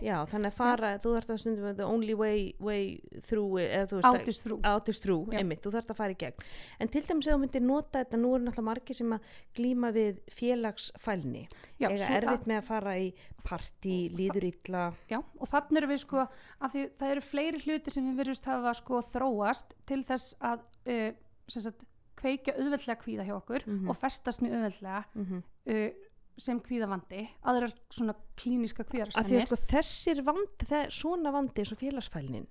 Já, 0.08 0.16
þannig 0.30 0.52
að 0.52 0.54
fara, 0.60 0.90
þú 1.02 1.14
þarft 1.16 1.32
að 1.34 1.40
stundum 1.42 1.66
að 1.72 1.76
the 1.80 1.86
only 1.86 2.14
way, 2.14 2.44
way 2.62 3.00
through 3.26 3.58
eða 3.58 3.98
að- 3.98 4.06
átist 4.22 4.44
þrú. 4.46 4.60
Átist 4.62 5.02
trú, 5.02 5.16
Já. 5.32 5.40
einmitt, 5.42 5.62
þú 5.66 5.72
þarft 5.74 5.90
að 5.90 5.98
fara 5.98 6.14
í 6.14 6.18
gegn 6.22 6.46
en 6.78 6.88
til 6.94 7.02
dæmis 7.08 7.26
ef 7.26 7.34
þú 7.34 7.40
myndir 7.42 7.66
nota 7.66 8.04
þetta 8.04 8.20
nú 8.22 8.30
eru 8.36 8.44
náttúrulega 8.46 8.68
margir 8.70 8.94
sem 9.00 9.16
að 9.18 9.34
glíma 9.58 9.90
við 9.98 10.22
félagsfælni, 10.38 11.44
Já, 11.82 11.88
svo 11.96 12.14
erfitt 12.20 12.46
að- 12.46 12.48
með 12.52 12.58
að 12.62 12.68
fara 12.70 12.94
í 12.98 13.08
partí, 13.44 13.96
líður 14.14 14.44
illa 14.52 14.84
Já, 15.10 15.18
og 15.18 15.48
þannig 15.50 15.82
erum 15.82 15.90
við 15.96 16.02
sko, 16.06 16.26
að 16.62 16.74
því 16.76 16.86
það 16.98 17.10
eru 17.16 17.26
fleiri 17.26 17.62
hlutir 17.66 17.92
sem 17.98 18.06
við 18.12 18.22
verðumst 18.22 18.46
hafa 18.54 18.74
sko 18.74 19.02
þróast 19.02 19.74
til 19.86 20.02
þess 20.04 20.34
að 20.40 20.62
uh, 20.86 21.10
sagt, 21.48 21.84
kveikja 22.18 22.54
auðveldlega 22.58 22.98
kvíða 23.02 23.24
hjá 23.28 23.34
okkur 23.38 23.64
Mhm. 23.66 23.88
og 23.90 23.96
festast 23.96 24.42
mjög 24.42 24.58
auðveldlega 24.58 25.04
mm 25.14 25.24
-hmm. 25.24 25.42
uh, 25.72 26.04
sem 26.38 26.60
kvíðavandi, 26.60 27.28
aðrar 27.44 27.72
svona 27.90 28.14
klíniska 28.36 28.84
kvíðarskannir. 28.86 29.40
sko 29.46 29.56
þessir 29.56 30.22
vandi, 30.24 30.66
það, 30.70 30.90
svona 30.90 31.32
vandi 31.32 31.60
eins 31.62 31.72
og 31.72 31.78
félagsfælnin 31.78 32.46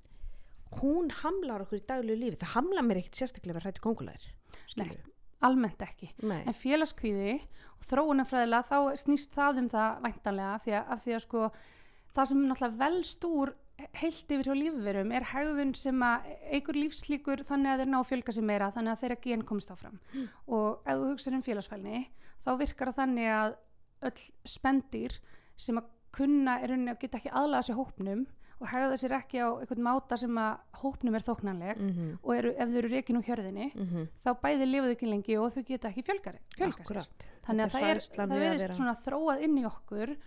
hún 0.81 1.09
hamlar 1.23 1.61
okkur 1.63 1.79
í 1.79 1.85
daglegu 1.87 2.19
lífi 2.19 2.37
það 2.41 2.53
hamlar 2.55 2.83
mér 2.83 2.97
ekkit 2.99 3.15
sérstaklega 3.15 3.57
að 3.59 3.63
hrættu 3.63 3.81
kongulæðir 3.81 4.25
Nei. 4.77 4.97
Almennt 5.41 5.77
ekki. 5.81 6.09
Nei. 6.23 6.43
En 6.47 6.53
félagskvíði 6.53 7.39
og 7.77 7.83
þróunarfræðilega 7.85 8.63
þá 8.67 8.95
snýst 8.97 9.31
það 9.37 9.57
um 9.59 9.69
það 9.69 10.01
væntanlega 10.01 10.57
því 10.63 10.71
að, 10.73 10.85
af 10.89 11.03
því 11.05 11.13
að 11.15 11.19
sko 11.21 11.51
það 12.15 12.25
sem 12.27 12.37
náttúrulega 12.47 12.77
velst 12.77 13.23
úr 13.25 13.53
heilt 14.01 14.31
yfir 14.33 14.47
hjá 14.49 14.55
lífverum 14.57 15.11
er 15.13 15.25
hegðun 15.33 15.73
sem 15.77 15.99
að 16.01 16.29
eigur 16.51 16.73
lífslíkur 16.79 17.43
þannig 17.45 17.73
að 17.75 17.81
þeir 17.83 17.91
ná 17.93 17.99
fjölga 18.09 18.33
sér 18.33 18.43
meira 18.49 18.71
þannig 18.73 18.93
að 18.95 19.01
þeirra 19.03 19.21
gen 19.21 19.43
komist 19.43 19.69
áfram 19.73 19.99
Mm. 20.13 20.29
og 20.47 20.81
ef 20.85 20.95
þú 20.97 21.11
hugsaður 21.11 21.35
um 21.37 21.43
félagsfælni 21.45 22.07
þá 22.45 22.49
virkar 22.57 22.87
það 22.91 22.99
þannig 23.01 23.29
að 23.35 23.55
öll 24.07 24.23
spendir 24.45 25.19
sem 25.55 25.77
að 25.77 25.85
kunna 26.17 26.59
er 26.63 26.69
rauninni 26.69 26.91
að 26.95 26.99
geta 27.05 27.17
ekki 27.21 27.29
aðlaga 27.33 27.67
sér 27.67 27.77
hópnum 27.77 28.25
og 28.59 28.67
hegða 28.71 28.97
sér 28.97 29.13
ekki 29.19 29.37
á 29.37 29.47
einhvern 29.61 29.83
máta 29.85 30.17
sem 30.17 30.33
að 30.41 30.57
hópnum 30.81 31.13
er 31.15 31.21
þóknanleg 31.27 31.77
Mhm. 31.77 32.17
og 32.23 32.31
eru, 32.35 32.49
ef 32.57 32.69
þau 32.69 32.77
eru 32.81 32.89
reikin 32.89 33.17
úr 33.17 33.25
hjörðinni 33.27 33.67
Mhm. 33.75 34.07
þá 34.25 34.29
bæði 34.41 34.65
lifa 34.65 34.87
þau 34.87 34.95
ekki 34.95 35.09
lengi 35.11 35.37
og 35.37 35.51
þau 35.53 35.63
geta 35.65 35.89
ekki 35.89 36.03
fjölgari, 36.03 36.39
fjölga 36.57 36.81
sér 36.81 36.97
Akkurat. 36.97 37.29
þannig 37.45 37.61
að 37.61 37.69
Þetta 37.69 37.77
það, 37.77 37.89
er, 37.89 37.97
það 37.97 38.27
við 38.27 38.89
að 38.89 39.03
þróað 39.05 39.41
inn 39.43 39.57
í 39.57 39.65
okkur 39.65 40.17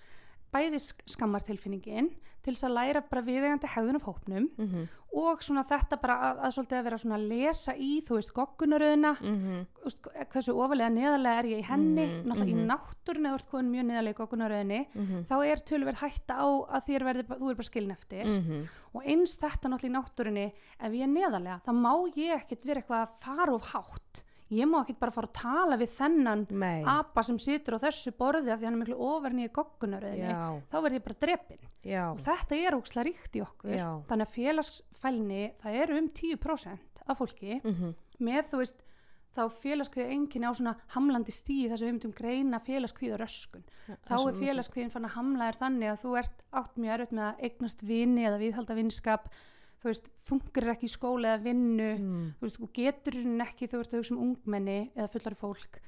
bæði 0.53 0.79
sk- 0.81 1.07
skammartilfinningin 1.17 2.11
til 2.43 2.55
þess 2.55 2.65
að 2.65 2.73
læra 2.79 3.03
bara 3.11 3.23
viðegandi 3.23 3.69
hegðun 3.69 3.97
af 4.01 4.03
hópnum 4.09 4.47
Mhm. 4.57 4.89
og 5.13 5.43
svona 5.43 5.65
þetta 5.67 6.01
bara 6.01 6.15
að, 6.23 6.39
að 6.47 6.53
svolítið 6.55 6.79
að 6.79 6.85
vera 6.85 6.97
svona 6.99 7.17
að 7.19 7.29
lesa 7.29 7.73
í 7.75 8.01
þú 8.07 8.15
veist 8.17 8.33
goggunaröðina 8.33 9.11
Mhm. 9.21 9.67
veist, 9.85 10.03
hversu 10.33 10.55
ofalega 10.55 10.89
neðarlega 10.95 11.39
er 11.39 11.45
ég 11.51 11.59
í 11.61 11.65
henni 11.69 12.07
Mm, 12.07 12.25
náttúrulega 12.25 12.55
mhm. 12.55 12.65
í 12.65 12.71
náttúrun 12.73 13.27
eða 13.29 13.49
komin 13.51 13.71
mjög 13.75 13.85
neðarlega 13.91 14.15
í 14.15 14.21
goggunaröðinni 14.21 14.87
Mhm. 14.95 15.25
þá 15.29 15.35
er 15.47 15.57
tölverð 15.69 15.99
hætta 16.01 16.35
á 16.41 16.47
að 16.71 16.85
þér 16.89 17.03
verði, 17.05 17.23
þú 17.29 17.51
er 17.51 17.55
bara 17.55 17.69
skilin 17.71 17.91
eftir 17.93 18.25
Mhm. 18.25 18.69
og 18.95 19.03
eins 19.05 19.37
þetta 19.37 19.69
náttúrulega 19.69 19.91
í 19.91 19.97
náttúrunni 19.99 20.53
ef 20.81 20.93
ég 20.93 21.03
er 21.03 21.09
neðarlega 21.09 21.61
þá 21.63 21.73
má 21.77 21.93
ég 22.17 22.41
ekkert 22.41 22.65
vera 22.65 22.81
eitthvað 22.81 23.03
að 23.07 23.15
fara 23.21 23.53
of 23.55 23.63
hátt 23.75 24.23
ég 24.51 24.67
má 24.67 24.81
ekkert 24.83 24.99
bara 25.01 25.15
fara 25.15 25.29
að 25.31 25.39
tala 25.41 25.77
við 25.81 25.93
þennan 25.95 26.47
Nei. 26.51 26.83
apa 26.85 27.23
sem 27.23 27.39
situr 27.39 27.77
á 27.79 27.85
þessu 27.85 28.13
borði 28.19 28.51
af 28.51 28.59
því 28.61 28.67
hann 28.67 28.75
er 28.79 28.83
miklu 28.83 28.99
ofern 28.99 29.39
í 29.45 29.49
goggunaröðinni 29.55 30.31
Já. 30.33 30.61
þá 30.73 30.77
verð 30.83 30.99
ég 30.99 31.05
bara 31.07 31.21
drepin 31.25 31.65
Já. 31.87 32.05
og 32.11 32.19
þetta 32.27 32.59
er 32.67 32.77
ókslega 32.79 33.07
ríkt 33.11 33.39
í 33.39 33.43
okkur 33.47 33.75
Já. 33.77 33.89
þannig 34.11 34.27
að 34.27 34.37
félagsfælni 34.37 35.43
það 35.63 35.81
eru 35.85 35.99
um 36.03 36.09
10% 36.09 37.05
af 37.07 37.19
fólki 37.19 37.61
Mhm. 37.65 37.95
með 38.21 38.49
þú 38.51 38.59
veist 38.65 38.83
þá 39.31 39.47
félagskvíða 39.63 40.11
enginn 40.11 40.43
á 40.43 40.51
svona 40.53 40.75
hamlandi 40.91 41.31
stíi 41.33 41.69
þess 41.71 41.83
að 41.83 41.87
við 41.87 41.93
myndum 41.95 42.15
greina 42.19 42.59
félagskvíða 42.59 43.19
röskun 43.23 43.63
þá 43.87 44.17
er 44.27 44.35
félagskvíðin 44.43 44.91
fann 44.91 45.07
að 45.07 45.15
hamla 45.15 45.47
er 45.49 45.55
þannig 45.61 45.93
að 45.93 46.01
þú 46.03 46.19
ert 46.19 46.43
átt 46.53 46.75
mjög 46.77 46.95
erfitt 46.97 47.13
með 47.15 47.27
að 47.29 47.45
eignast 47.47 47.83
vini 47.87 48.25
eða 48.27 48.41
viðhalda 48.43 48.75
vinskap 48.75 49.29
þú 49.81 49.88
veist, 49.88 50.11
funkar 50.29 50.69
ekki 50.75 50.87
í 50.87 50.93
skóla 50.93 51.35
eða 51.37 51.43
vinnu 51.45 51.99
Mm. 51.99 52.35
þú 52.38 52.45
veist, 52.47 52.59
þú 52.61 52.69
getur 52.73 53.12
henni 53.14 53.40
ekki 53.47 53.69
þú 53.69 53.81
ert 53.81 53.95
að 53.95 53.99
hugsa 54.03 54.14
um 54.14 54.23
ungmenni 54.27 54.90
eða 54.97 55.09
fullari 55.14 55.37
fólk 55.40 55.81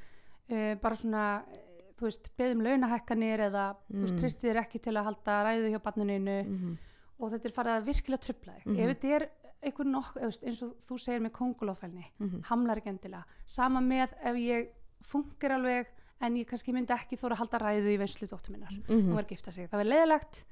uh, 0.50 0.74
bara 0.80 0.94
svona 0.96 1.44
eh, 1.52 1.92
þú 1.98 2.08
veist, 2.08 2.30
beðum 2.38 2.62
launahekkanir 2.64 3.38
eða 3.50 3.76
þú 3.90 4.00
veist, 4.02 4.14
Mm. 4.14 4.20
tristir 4.20 4.56
ekki 4.56 4.80
til 4.82 4.94
að 4.96 5.04
halda 5.04 5.44
ræðu 5.44 5.70
hjá 5.72 5.78
barninu 5.82 6.38
Mhm. 6.44 6.78
og 7.20 7.30
þetta 7.30 7.44
er 7.46 7.52
farið 7.52 7.76
að 7.78 7.86
virkilega 7.86 8.20
trubla 8.26 8.52
þig 8.58 8.66
Mhm. 8.66 8.78
ef 8.78 8.96
þetta 8.98 9.16
er 9.16 9.28
einhver 9.62 9.86
nokk, 9.86 10.14
veist, 10.20 10.42
eins 10.42 10.62
og 10.62 10.76
þú 10.78 10.98
segir 10.98 11.20
með 11.20 11.30
kongulófælni 11.32 12.04
Mhm. 12.18 12.42
hamlar 12.44 12.76
ekki 12.80 12.88
endilega 12.98 13.24
sama 13.46 13.80
með 13.80 14.12
ef 14.24 14.34
ég 14.36 14.68
funkar 15.04 15.52
alveg 15.52 15.86
en 16.20 16.34
ég 16.36 16.46
kannski 16.46 16.72
myndi 16.72 16.90
ekki 16.94 17.16
þóra 17.18 17.32
að 17.36 17.38
halda 17.38 17.58
ræðu 17.58 17.88
í 17.94 17.98
veislu 17.98 18.26
dóttur 18.28 18.50
minnar 18.52 18.70
Mhm. 18.72 18.88
hún 18.88 19.14
var 19.14 19.24
að 19.24 19.28
gifta 19.36 19.52
sig, 19.52 19.68
það 19.70 19.76
var 19.78 19.84
leðilegt 19.84 20.44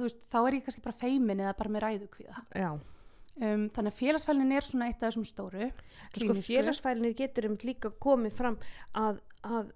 þú 0.00 0.08
veist, 0.08 0.24
þá 0.32 0.38
er 0.40 0.56
ég 0.58 0.64
kannski 0.66 0.84
bara 0.84 1.00
feimin 1.02 1.42
eða 1.44 1.54
bara 1.58 1.74
með 1.74 1.84
ræðu 1.86 2.08
kvíða 2.16 2.42
Já. 2.56 2.70
um, 2.72 3.68
þannig 3.74 3.92
að 3.92 3.98
félagsfælnin 4.00 4.56
er 4.56 4.66
svona 4.66 4.88
eitt 4.90 5.02
af 5.02 5.08
þessum 5.10 5.28
stóru 5.28 5.68
Sko 5.68 6.12
klínísku. 6.18 6.46
félagsfælinir 6.48 7.16
getur 7.18 7.48
um 7.50 7.56
líka 7.62 7.92
komið 8.02 8.36
fram 8.38 8.58
að, 8.98 9.20
að 9.42 9.72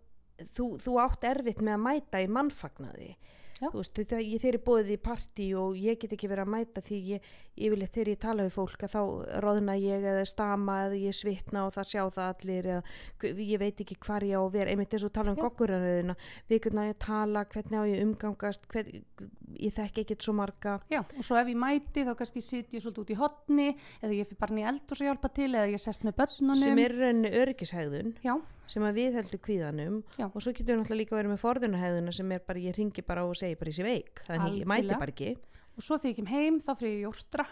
þú, 0.57 0.69
þú 0.85 0.99
átt 1.05 1.25
erfitt 1.25 1.63
með 1.65 1.79
að 1.79 1.85
mæta 1.87 2.21
í 2.21 2.29
mannfagnaði. 2.29 3.11
Veist, 3.57 3.97
þegar 3.97 4.21
ég 4.21 4.41
þeir 4.43 4.57
er 4.59 4.65
bóðið 4.67 4.91
í 4.93 4.97
partí 5.01 5.47
og 5.57 5.77
ég 5.81 5.97
get 6.01 6.13
ekki 6.13 6.29
verið 6.29 6.45
að 6.45 6.51
mæta 6.53 6.83
því 6.85 6.99
ég, 7.15 7.29
yfirleitt 7.57 7.95
þegar 7.95 8.11
ég 8.11 8.19
tala 8.21 8.45
við 8.45 8.53
fólk 8.53 8.83
að 8.85 8.93
þá 8.93 9.01
roðna 9.45 9.77
ég 9.81 10.05
eða 10.11 10.25
stama 10.29 10.75
eða 10.85 10.99
ég 11.01 11.17
svitna 11.17 11.63
og 11.65 11.73
það 11.73 11.89
sjá 11.89 12.03
það 12.19 12.27
allir 12.27 12.69
eða 12.75 13.39
ég 13.41 13.63
veit 13.63 13.81
ekki 13.81 13.97
hvar 14.05 14.27
ég 14.29 14.37
á 14.37 14.43
að 14.45 14.59
vera. 14.59 14.75
Einmitt 14.75 14.93
eins 14.93 15.07
og 15.09 15.15
tala 15.17 15.33
um 15.33 15.39
Já. 15.41 15.45
gogguranöðina 15.47 16.17
við 16.51 16.69
á 16.69 16.83
ég 16.85 16.99
tala, 17.07 17.45
hvernig 17.55 17.81
á 17.81 17.85
ég 17.89 18.03
umgangast 18.05 18.69
hvern, 18.75 19.01
ég 19.57 19.77
þekki 19.79 20.05
ekkert 20.05 20.29
svo 20.29 20.37
marga. 20.37 20.77
Já, 20.93 21.01
og 21.01 21.25
svo 21.25 21.41
ef 21.41 21.49
ég 21.49 21.61
mæti 21.63 22.05
þá 22.05 22.13
kannski 22.19 22.45
sit 22.45 22.77
ég 22.77 22.85
svolítið 22.85 23.07
út 23.07 23.15
í 23.15 23.21
hotni 23.23 23.71
eða 24.03 24.13
ég 24.19 24.29
fyrir 24.29 24.43
bara 24.45 24.61
í 24.61 24.69
eld 24.69 24.85
og 24.85 25.01
svo 25.01 25.09
hjálpa 25.09 25.33
til 25.33 25.49
eða 25.55 25.73
ég 25.73 25.81
sest 25.81 26.05
með 26.05 26.19
börnunum. 26.21 26.61
Sem 26.61 26.85
er 26.85 26.95
öryggishægðun 27.41 28.13
Já, 28.21 28.37
sem 28.71 28.83
að 28.87 28.97
við 29.01 29.19
heldur 29.21 29.43
kvíðanum 29.47 30.01
Já. 30.19 30.27
og 30.29 30.39
svo 30.43 30.53
getur 30.53 30.73
við 30.75 30.81
náttúrulega 30.83 31.01
líka 31.03 31.17
verið 31.19 31.33
með 31.35 31.43
forðunahæðuna 31.45 32.15
sem 32.17 32.33
er 32.37 32.43
bara, 32.47 32.59
ég 32.65 32.77
ringi 32.79 33.05
bara 33.07 33.25
og 33.29 33.37
segi 33.39 33.59
bara 33.61 33.71
ég 33.73 33.79
sé 33.79 33.87
veik 33.87 34.25
þannig 34.27 34.59
ég 34.63 34.67
mæti 34.73 34.99
bara 34.99 35.13
ekki 35.15 35.31
og 35.77 35.85
svo 35.85 35.99
þegar 36.01 36.11
ég 36.13 36.19
kem 36.23 36.33
heim 36.33 36.59
þá 36.65 36.73
fyrir 36.81 36.97
ég 36.97 37.05
jórtra 37.07 37.47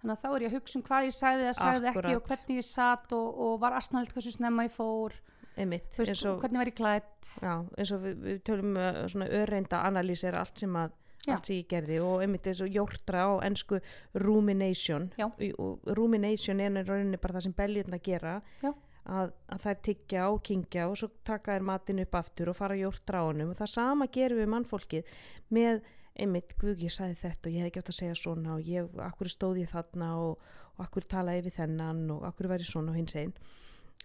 þannig 0.00 0.14
að 0.14 0.22
þá 0.22 0.28
er 0.30 0.44
ég 0.44 0.50
að 0.52 0.56
hugsa 0.58 0.78
um 0.78 0.84
hvað 0.86 1.08
ég 1.10 1.16
sagði 1.16 1.42
eða 1.48 1.56
sagði 1.58 1.90
ekki 1.90 1.98
Akkúrat. 2.00 2.16
og 2.20 2.30
hvernig 2.30 2.60
ég 2.60 2.68
satt 2.70 3.12
og, 3.18 3.42
og 3.46 3.58
var 3.60 3.76
astnælt 3.80 4.14
hversu 4.14 4.32
snemma 4.36 4.64
ég 4.68 4.72
fór 4.76 5.16
einmitt, 5.60 5.90
eins 6.00 6.22
og, 6.24 6.38
hvernig 6.40 6.60
var 6.62 6.70
ég 6.70 6.76
klætt 6.78 7.30
já, 7.42 7.52
eins 7.76 7.90
og 7.92 8.04
við, 8.06 8.14
við 8.24 8.38
tölum 8.48 8.76
uh, 8.80 9.02
svona 9.10 9.26
örreinda 9.42 9.82
analýsir 9.90 10.36
allt 10.38 10.62
sem 10.62 10.76
að 10.80 10.96
Já. 11.20 11.34
allt 11.34 11.50
sem 11.50 11.58
ég 11.58 11.66
gerði 11.68 11.98
og 12.00 12.22
einmitt 12.24 12.46
eins 12.48 12.62
og 12.64 12.70
jórtra 12.72 13.26
á 13.28 13.44
ennsku 13.44 13.76
rumination 14.24 15.10
Já. 15.20 15.26
Í- 15.36 15.52
og 15.60 15.84
rumination 15.96 16.62
er 16.64 16.78
í 16.80 16.84
rauninni 16.86 17.18
bara 17.20 17.36
það 17.36 17.44
sem 17.48 17.56
beljurna 17.58 17.98
gera 18.00 18.38
Já. 18.62 18.70
Að, 19.04 19.32
að 19.48 19.62
þær 19.64 19.80
tyggja 19.86 20.26
og 20.30 20.42
kingja 20.46 20.88
og 20.90 20.98
svo 21.00 21.10
taka 21.26 21.56
þær 21.56 21.66
matinn 21.70 22.02
upp 22.04 22.18
aftur 22.20 22.52
og 22.52 22.58
fara 22.58 22.76
á 22.76 23.22
honum 23.22 23.52
og 23.52 23.58
það 23.60 23.72
sama 23.74 24.08
gerum 24.12 24.42
við 24.42 24.52
mannfólkið 24.54 25.14
með 25.56 25.82
einmitt, 26.20 26.56
guð 26.60 26.84
ég 26.84 26.92
sagði 26.92 27.16
þetta 27.22 27.48
og 27.48 27.54
ég 27.54 27.62
hef 27.62 27.70
ekki 27.70 27.80
átt 27.80 27.92
að 27.92 27.98
segja 28.00 28.18
svona 28.18 28.56
og 28.56 28.68
ég, 28.68 28.88
akkur 29.00 29.30
stóð 29.30 29.62
ég 29.62 29.70
þarna 29.70 30.10
og, 30.20 30.46
og 30.76 30.84
akkur 30.84 31.06
talaði 31.08 31.46
við 31.46 31.58
þennan 31.60 32.02
og 32.16 32.26
akkur 32.28 32.50
væri 32.50 32.66
svona 32.66 32.92
og 32.92 33.00
hins 33.00 33.16
einn 33.16 33.34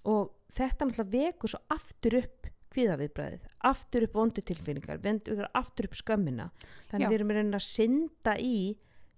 og 0.05 0.35
þetta 0.55 0.87
náttúrulega 0.87 1.25
vekur 1.25 1.51
svo 1.51 1.61
aftur 1.73 2.19
upp 2.21 2.51
kvíðaviðbræðið, 2.75 3.43
aftur 3.69 4.05
upp 4.05 4.17
vondu 4.19 4.43
tilfinningar, 4.43 4.99
vendur 5.03 5.45
aftur 5.55 5.87
upp 5.87 5.95
skömmina. 5.95 6.49
Þannig 6.89 7.05
Já. 7.05 7.09
við 7.09 7.17
erum 7.17 7.31
rauninni 7.31 7.59
að 7.59 7.67
synda 7.69 8.33
í 8.35 8.57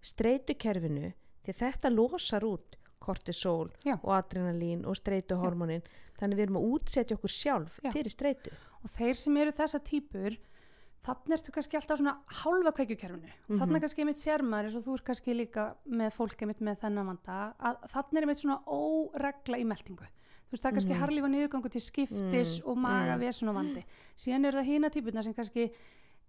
streitukerfinu 0.06 1.12
því 1.46 1.56
þetta 1.58 1.92
losar 1.94 2.46
út 2.46 2.77
kortisol 3.08 3.70
Já. 3.88 3.96
og 4.04 4.12
adrenalín 4.20 4.84
og 4.86 4.98
streituhormonin 5.00 5.82
þannig 6.20 6.38
við 6.42 6.46
erum 6.48 6.60
að 6.62 6.68
útsetja 6.76 7.18
okkur 7.18 7.34
sjálf 7.34 7.80
Já. 7.84 7.92
fyrir 7.96 8.12
streitu 8.14 8.52
og 8.84 8.90
þeir 8.94 9.16
sem 9.24 9.38
eru 9.38 9.56
þessa 9.56 9.80
típur 9.84 10.38
þannig 11.08 11.38
ertu 11.38 11.54
kannski 11.56 11.78
alltaf 11.80 12.02
svona 12.02 12.18
hálfa 12.42 12.72
kveikjukerfinu 12.82 13.30
og 13.32 13.50
Mhm. 13.56 13.60
þannig 13.62 13.82
kannski 13.86 14.02
einmitt 14.04 14.20
sérmaður 14.20 14.66
eins 14.68 14.76
og 14.76 14.84
þú 14.84 14.94
er 14.98 15.04
kannski 15.08 15.34
líka 15.38 15.66
með 15.88 16.12
fólk 16.18 16.42
einmitt 16.44 16.60
með 16.62 16.80
þennan 16.84 17.08
vanda 17.14 17.54
að 17.60 17.78
þannig 17.94 18.18
er 18.18 18.26
einmitt 18.28 18.42
svona 18.44 18.60
óregla 18.68 19.58
í 19.62 19.66
meltingu 19.66 20.04
þú 20.48 20.52
veist 20.56 20.64
það 20.64 20.70
er 20.72 20.76
kannski 20.78 20.94
Mhm. 20.96 21.02
harlífa 21.02 21.30
niðurgangu 21.32 21.70
til 21.72 21.82
skiptis 21.82 22.60
Mm, 22.62 22.68
og 22.70 22.78
maga 22.78 23.16
mm. 23.16 23.20
vesen 23.20 23.50
og 23.50 23.56
vandi 23.56 23.84
síðan 24.18 24.46
eru 24.48 24.58
það 24.60 24.68
hína 24.68 24.90
típurna 24.92 25.24
sem 25.24 25.34
kannski 25.34 25.72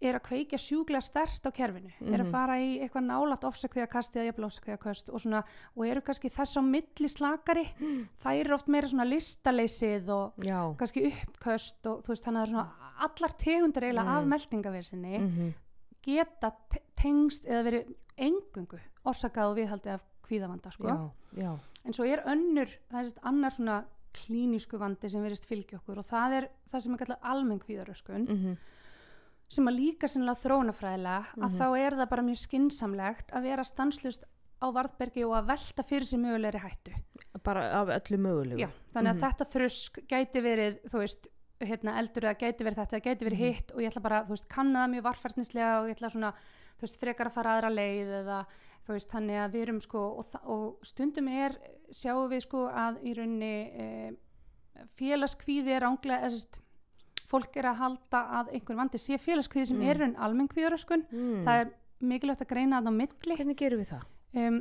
er 0.00 0.14
að 0.14 0.22
kveikja 0.28 0.58
sjúklega 0.62 1.02
stert 1.02 1.42
á 1.42 1.50
kerfinu 1.50 1.90
er 2.00 2.20
að 2.20 2.26
Mhm. 2.26 2.30
fara 2.30 2.54
í 2.62 2.78
eitthvað 2.80 3.06
nálat 3.08 3.44
ofsakveðakast 3.44 4.14
eða 4.16 4.26
jafnvel 4.30 4.46
ofsakveðaköst 4.46 5.08
og 5.10 5.44
og 5.76 5.86
eru 5.86 6.00
kannski 6.00 6.30
þess 6.30 6.56
á 6.56 6.62
milli 6.62 7.08
slakari 7.08 7.64
það 8.22 8.40
eru 8.40 8.54
oft 8.54 8.68
meira 8.68 8.86
svona 8.86 9.04
listaleysið 9.08 10.08
og 10.08 10.32
já, 10.44 10.76
kannski 10.78 11.12
uppköst 11.12 11.86
og 11.86 12.02
þú 12.04 12.08
veist 12.14 12.24
þannig 12.24 12.42
að 12.42 12.46
það 12.46 12.48
er 12.48 12.52
svona 12.52 12.68
allar 12.98 13.32
tegundir 13.38 13.82
eiginlega 13.82 14.04
Mm. 14.04 14.18
af 14.18 14.26
meldingavesinni 14.26 15.18
mm 15.18 15.54
geta 16.08 16.52
te- 16.70 16.82
tengst 16.96 17.44
eða 17.44 17.64
verið 17.66 17.94
engungu 18.16 18.78
orsakað 19.04 19.50
og 19.50 19.56
viðhaldi 19.58 19.90
af 19.92 20.02
kvíðavanda 20.28 20.70
sko. 20.72 20.84
já, 20.88 21.10
já 21.42 21.58
en 21.84 21.92
svo 21.92 22.04
er 22.06 22.22
önnur 22.24 22.68
það 22.90 22.98
er 23.00 23.04
sérst 23.04 23.18
annar 23.24 23.50
svona 23.50 23.84
klínísku 24.14 24.78
vandi 24.78 25.08
sem 25.10 25.22
verist 25.22 25.46
fylgja 25.46 25.78
okkur 25.80 25.98
og 25.98 26.04
það 26.06 26.32
er 26.38 26.48
það 26.72 26.80
sem 26.80 26.94
er 26.94 26.98
kallað 26.98 27.18
almenn 27.22 27.60
kvíðaröskun 27.60 28.28
mm 28.28 28.56
sem 29.48 29.64
að 29.70 29.78
líka 29.78 30.08
sinnilega 30.08 30.42
þróunafræðilega 30.42 31.24
að 31.36 31.50
Mhm. 31.50 31.58
þá 31.58 31.78
er 31.78 31.92
það 31.96 32.08
bara 32.10 32.22
mjög 32.22 32.40
skinsamlegt 32.42 33.30
að 33.32 33.42
vera 33.42 33.64
stanslust 33.64 34.24
á 34.60 34.66
varðbergi 34.74 35.24
og 35.24 35.32
að 35.38 35.46
velta 35.46 35.82
fyrir 35.86 36.04
sig 36.04 36.18
mögulegri 36.18 36.60
hættu 36.60 36.92
bara 37.44 37.62
af 37.80 37.88
öllu 37.88 38.18
mögulegu 38.18 38.58
Já, 38.60 38.68
þannig 38.92 39.10
að 39.10 39.16
Mhm. 39.16 39.24
þetta 39.24 39.44
þrusk 39.54 40.06
gæti 40.08 40.40
verið, 40.42 40.80
þú 40.90 40.98
veist, 40.98 41.28
hérna, 41.60 41.96
eldur 41.98 42.22
eða 42.22 42.38
gæti 42.38 42.64
verið 42.66 42.76
þetta, 42.82 43.00
gæti 43.02 43.24
verið 43.24 43.38
Mhm. 43.38 43.54
hitt 43.54 43.72
og 43.72 43.78
ég 43.80 43.90
ætla 43.92 44.02
bara, 44.02 44.24
þú 44.24 44.28
veist, 44.28 44.48
kanna 44.48 44.86
það 44.86 44.90
mjög 44.94 45.02
varfærtnislega 45.02 45.80
og 45.80 45.88
ég 45.88 45.96
ætla 45.96 46.10
svona, 46.10 46.32
þú 46.78 46.82
veist, 46.82 47.00
frekar 47.00 47.26
að 47.26 47.32
fara 47.32 47.50
aðra 47.60 47.70
leið 47.74 48.08
eða, 48.24 48.46
þú 48.86 48.92
veist, 48.92 49.10
þannig 49.10 49.36
að 49.44 49.52
við 49.52 49.62
erum 49.62 49.80
sko, 49.80 49.98
og, 50.18 50.26
og 50.44 50.78
stundum 50.84 51.28
er, 51.28 51.56
sjáum 51.90 52.28
við 52.30 52.42
sko 52.42 52.68
að 52.68 53.02
í 53.04 53.14
rauninni 53.16 53.72
e, 53.74 54.12
félagskvíði 54.98 55.74
er 55.76 55.86
ánglega, 55.88 56.22
eða 56.26 56.30
sérst, 56.36 56.60
fólk 57.28 57.56
er 57.60 57.68
að 57.70 57.80
halda 57.82 58.22
að 58.40 58.50
einhver 58.56 58.78
vandi 58.80 58.98
sé 59.02 59.18
félagskvíði 59.20 59.66
sem 59.72 59.78
Mm. 59.78 59.88
er 59.90 59.98
raun 60.02 60.16
almenn 60.16 60.48
kvíðaröskun, 60.48 61.04
mm. 61.12 61.44
það 61.44 61.60
er 61.64 61.70
mikilvægt 62.00 62.42
að 62.46 62.50
greina 62.54 62.80
það 62.80 62.88
á 62.88 62.98
milli 63.02 63.36
hvernig 63.36 63.56
gerum 63.60 63.80
við 63.82 63.92
það? 63.92 64.04
um, 64.34 64.58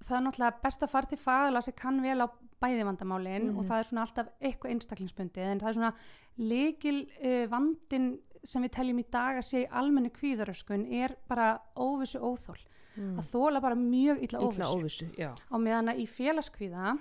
það 0.00 0.16
er 0.16 0.24
náttúrulega 0.26 0.62
best 0.62 0.82
að 0.82 0.90
fara 0.90 1.06
til 1.06 1.18
fagala 1.18 1.60
sem 1.62 1.74
kann 1.76 2.00
vel 2.02 2.20
á 2.24 2.28
bæði 2.60 2.84
vandamálin 2.84 3.46
Mhm. 3.50 3.58
og 3.58 3.64
það 3.64 3.78
er 3.78 3.84
svona 3.88 4.00
alltaf 4.04 4.28
eitthvað 4.40 4.70
einstaklingsbundi 4.74 5.40
en 5.40 5.60
það 5.60 5.68
er 5.68 5.72
svona 5.78 5.94
leikil 6.38 6.98
uh, 7.24 7.46
vandin 7.48 8.18
sem 8.44 8.62
við 8.64 8.70
teljum 8.72 8.98
í 8.98 9.04
dag 9.10 9.36
að 9.36 9.44
sé 9.44 9.66
almennu 9.68 10.10
kvíðaröskun 10.10 10.86
er 10.92 11.14
bara 11.28 11.60
óvissu 11.76 12.18
óþól 12.20 12.56
mm. 12.96 13.18
að 13.20 13.28
þóla 13.32 13.60
bara 13.60 13.74
mjög 13.76 14.22
illa 14.24 14.38
illa 14.40 14.48
óvissu 14.48 14.76
óvissu, 14.78 15.08
já. 15.18 15.32
á 15.36 15.56
meðan 15.60 15.88
að 15.92 16.00
í 16.00 16.06
félagskvíða 16.08 16.98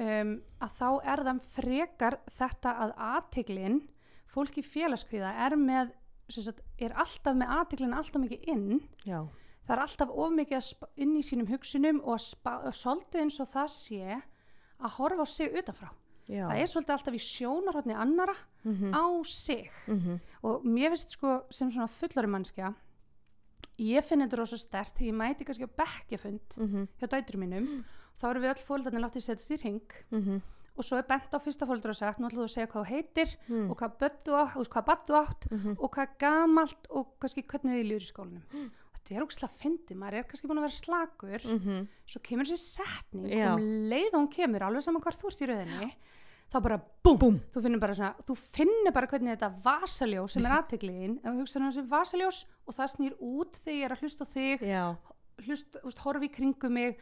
um, 0.00 0.30
að 0.64 0.70
þá 0.78 0.88
er 1.12 1.24
það 1.28 1.40
frekar 1.54 2.16
þetta 2.30 2.72
að 2.84 2.94
aðtiklin 3.10 3.82
fólk 4.34 4.58
í 4.60 4.66
félagskvíða 4.66 5.32
er 5.46 5.56
með 5.60 5.94
sagt, 6.32 6.62
er 6.80 6.94
alltaf 6.98 7.36
með 7.36 7.56
aðtiklin 7.58 7.96
alltaf 7.96 8.22
mikið 8.22 8.46
inn. 8.54 8.80
Já, 9.06 9.20
það 9.66 9.76
er 9.76 9.82
alltaf 9.86 10.14
of 10.14 10.32
mikið 10.38 10.60
að 10.60 10.86
inn 11.04 11.16
í 11.16 11.24
sínum 11.26 11.50
hugsunum 11.50 12.00
og, 12.04 12.22
að 12.44 12.72
svolítið 12.78 13.24
eins 13.24 13.40
og 13.40 13.50
það 13.52 13.68
sé 13.74 14.16
að 14.84 14.96
horfa 14.98 15.24
á 15.24 15.26
sig 15.28 15.60
utanfrá. 15.60 15.90
Já. 16.24 16.46
það 16.48 16.58
er 16.62 16.68
svolítið 16.72 16.94
alltaf 16.94 17.16
í 17.18 17.20
sjónarhóttni 17.20 17.94
annara 18.00 18.34
mm 18.64 18.94
á 18.96 19.04
sig. 19.28 19.70
-hmm. 19.86 20.20
og 20.42 20.64
mér 20.64 20.94
finnst 20.94 21.10
sko 21.10 21.44
sem 21.50 21.70
svona 21.70 21.86
fullari 21.86 22.26
mannskja 22.26 22.74
ég 23.78 24.04
finn 24.04 24.22
þetta 24.22 24.38
rosa 24.38 24.56
stert 24.56 25.00
ég 25.00 25.12
mæti 25.12 25.44
kannski 25.44 25.66
á 25.68 25.76
bekkjafund 25.76 26.56
Mm 26.56 26.66
-hmm. 26.66 26.88
hjá 26.98 27.06
dætrum 27.06 27.40
mínum. 27.40 27.84
Þá 28.18 28.30
erum 28.30 28.42
við 28.42 28.50
öll 28.54 28.62
fólkarnir 28.64 29.02
látið 29.02 29.22
setjast 29.22 29.50
í 29.50 29.56
ring 29.64 29.92
Mm 30.10 30.40
og 30.76 30.84
svo 30.84 30.98
er 30.98 31.06
bent 31.06 31.30
á 31.34 31.38
fyrsta 31.38 31.66
fólkdur 31.68 31.90
og 31.94 31.96
sagt 31.96 32.18
nú 32.18 32.26
ætlum 32.28 32.42
þú 32.44 32.48
að 32.48 32.54
segja 32.54 32.66
hvað 32.66 32.82
þú 32.84 32.88
heitir 32.90 33.28
-hmm. 33.48 33.70
og 33.70 33.76
hvað 33.78 33.92
þú 33.98 34.32
átt, 34.42 34.56
og 34.56 34.66
hvað 34.68 35.06
þú 35.06 35.14
átt 35.22 35.50
Mhm. 35.50 35.76
og 35.78 35.90
hvað 35.94 36.08
gamalt 36.18 36.86
og 36.90 37.06
kannski 37.20 37.42
hvernig 37.46 37.72
þið 37.78 37.88
líður 37.90 38.02
í 38.06 38.12
skólanum 38.12 38.42
og 38.54 38.92
þetta 38.98 39.14
er 39.16 39.22
ógslag 39.26 39.50
fyndið, 39.50 39.96
maður 39.96 40.14
er 40.14 40.22
kannski 40.24 40.48
búin 40.48 40.58
að 40.58 40.66
vera 40.66 40.80
slagur 40.82 41.42
Mhm. 41.44 41.88
svo 42.06 42.20
kemur 42.22 42.44
þessi 42.44 42.58
setning 42.58 43.32
um 43.54 43.58
leið 43.90 44.14
og 44.14 44.20
hún 44.20 44.30
kemur, 44.34 44.60
alveg 44.62 44.82
saman 44.82 45.02
hvar 45.02 45.12
þú 45.14 45.26
ert 45.26 45.40
í 45.42 45.46
rauðinni 45.46 45.94
þá 46.52 46.60
bara 46.62 46.80
búm, 47.04 47.18
Búm. 47.18 47.40
þú 47.52 47.62
finnur 47.62 47.80
bara 47.80 47.94
svona 47.94 48.14
þú 48.26 48.34
finnur 48.36 48.92
bara 48.92 49.06
hvernig 49.06 49.38
þetta 49.38 49.62
vasaljós 49.62 50.30
sem 50.30 50.44
er 50.44 50.50
aðtegliðin, 50.58 51.18
ef 51.24 51.32
þú 51.32 51.40
hugsa 51.40 51.56
um 51.60 51.70
þessi 51.70 51.88
vasaljós 51.88 52.44
og 52.66 52.74
það 52.74 52.96
snýr 52.96 53.14
út 53.20 53.52
þegar 53.64 53.74
ég 53.78 53.84
er 53.84 53.90
að 53.92 54.00
hlusta 54.00 54.24
þig 54.24 54.60
hlusta, 55.46 55.78
horfi 56.04 56.24
í 56.28 56.34
kringum 56.34 56.72
mig 56.72 56.98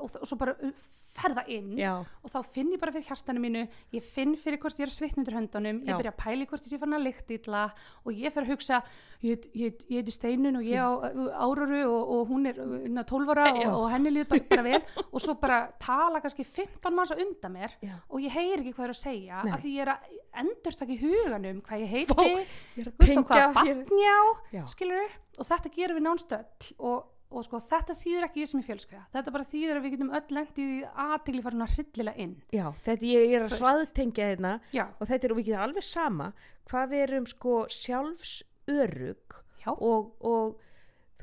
og, 0.00 0.16
og 0.20 0.26
svo 0.28 0.36
bara 0.40 0.54
uh, 0.64 0.72
ferða 1.10 1.42
inn 1.50 1.72
já, 1.78 1.92
og 2.22 2.30
þá 2.30 2.38
finn 2.46 2.68
ég 2.72 2.78
bara 2.80 2.92
fyrir 2.94 3.08
hjartanu 3.08 3.40
mínu 3.42 3.64
ég 3.96 4.04
finn 4.06 4.36
fyrir 4.38 4.60
hvort 4.62 4.78
ég 4.78 4.86
er 4.86 4.92
að 4.92 4.94
svitna 5.00 5.20
undir 5.24 5.34
höndunum 5.36 5.80
ég 5.82 5.96
byrja 5.98 6.12
að 6.14 6.20
pæli 6.22 6.46
hvort 6.46 6.64
ég 6.68 6.70
sé 6.70 6.78
fann 6.78 6.94
að 6.96 7.02
lykta 7.08 7.34
illa 7.34 7.62
og 8.06 8.12
ég 8.14 8.32
fer 8.34 8.44
að 8.46 8.52
hugsa 8.54 8.78
ég, 9.20 9.34
heit- 9.34 9.48
ég, 9.50 9.64
heit- 9.72 9.84
ég 9.90 9.98
heiti 10.04 10.14
Steinun 10.14 10.60
og 10.60 10.68
ég 10.68 10.78
á 10.78 10.86
uh, 10.86 11.28
áraru 11.48 11.80
og, 11.90 12.12
og 12.14 12.30
hún 12.30 12.46
er 12.52 12.60
uh, 12.62 13.02
12 13.02 13.34
ára 13.34 13.48
Já. 13.50 13.66
og, 13.68 13.76
og 13.82 13.86
henni 13.96 14.14
líður 14.14 14.30
bara, 14.30 14.46
bara 14.54 14.66
vel 14.70 14.80
og 15.12 15.20
svo 15.26 15.34
bara 15.42 15.60
tala 15.82 16.22
kannski 16.22 16.46
15 16.46 16.94
manns 16.94 17.10
á 17.12 17.18
undan 17.18 17.56
mér 17.58 17.74
já. 17.82 17.98
og 18.08 18.22
ég 18.22 18.30
heyr 18.38 18.62
ekki 18.62 18.76
hvað 18.78 18.88
er 18.90 18.94
að 18.94 19.02
segja 19.02 19.42
Nei. 19.44 19.52
af 19.58 19.64
því 19.66 19.74
ég 19.76 19.84
er 19.88 19.92
að 19.96 20.18
endur 20.40 20.76
taka 20.78 20.94
í 20.94 21.00
huganum 21.02 21.58
hvað 21.66 21.82
ég 21.82 21.90
heiti, 21.90 22.30
veist 22.78 23.18
og 23.18 23.26
hvað 23.26 23.56
batnjá 23.58 24.16
Já. 24.54 24.62
skilur 24.70 25.16
og 25.40 25.48
þetta 25.50 25.72
gerum 25.74 25.98
við 25.98 26.06
nánstöll 26.06 26.70
og, 26.78 27.08
og 27.30 27.44
sko 27.46 27.60
þetta 27.62 27.94
þýðir 27.94 28.26
ekki 28.26 28.42
ég 28.42 28.50
sem 28.50 28.60
ég 28.60 28.66
fjölskvæða 28.66 29.04
þetta 29.14 29.34
bara 29.36 29.48
þýðir 29.50 29.78
að 29.78 29.84
við 29.84 29.94
getum 29.94 30.14
öll 30.18 30.36
lengt 30.36 30.58
í 30.58 30.68
aðtegli 31.04 31.44
fara 31.44 31.56
svona 31.56 31.68
hryllilega 31.74 32.24
inn. 32.24 32.32
Já, 32.54 32.64
þetta 32.86 33.10
ég 33.10 33.34
er 33.36 33.44
að 33.46 33.54
hraðtengja 33.60 34.30
hérna. 34.32 34.56
Og 34.98 35.10
þetta 35.10 35.28
er 35.28 35.34
og 35.34 35.38
við 35.38 35.50
getum 35.50 35.66
alveg 35.66 35.86
sama 35.86 36.32
hvað 36.70 36.90
við 36.94 37.04
erum 37.06 37.28
sko 37.30 37.54
sjálfsörug 37.74 39.38
já, 39.64 39.70
og, 39.74 40.10
og 40.26 40.58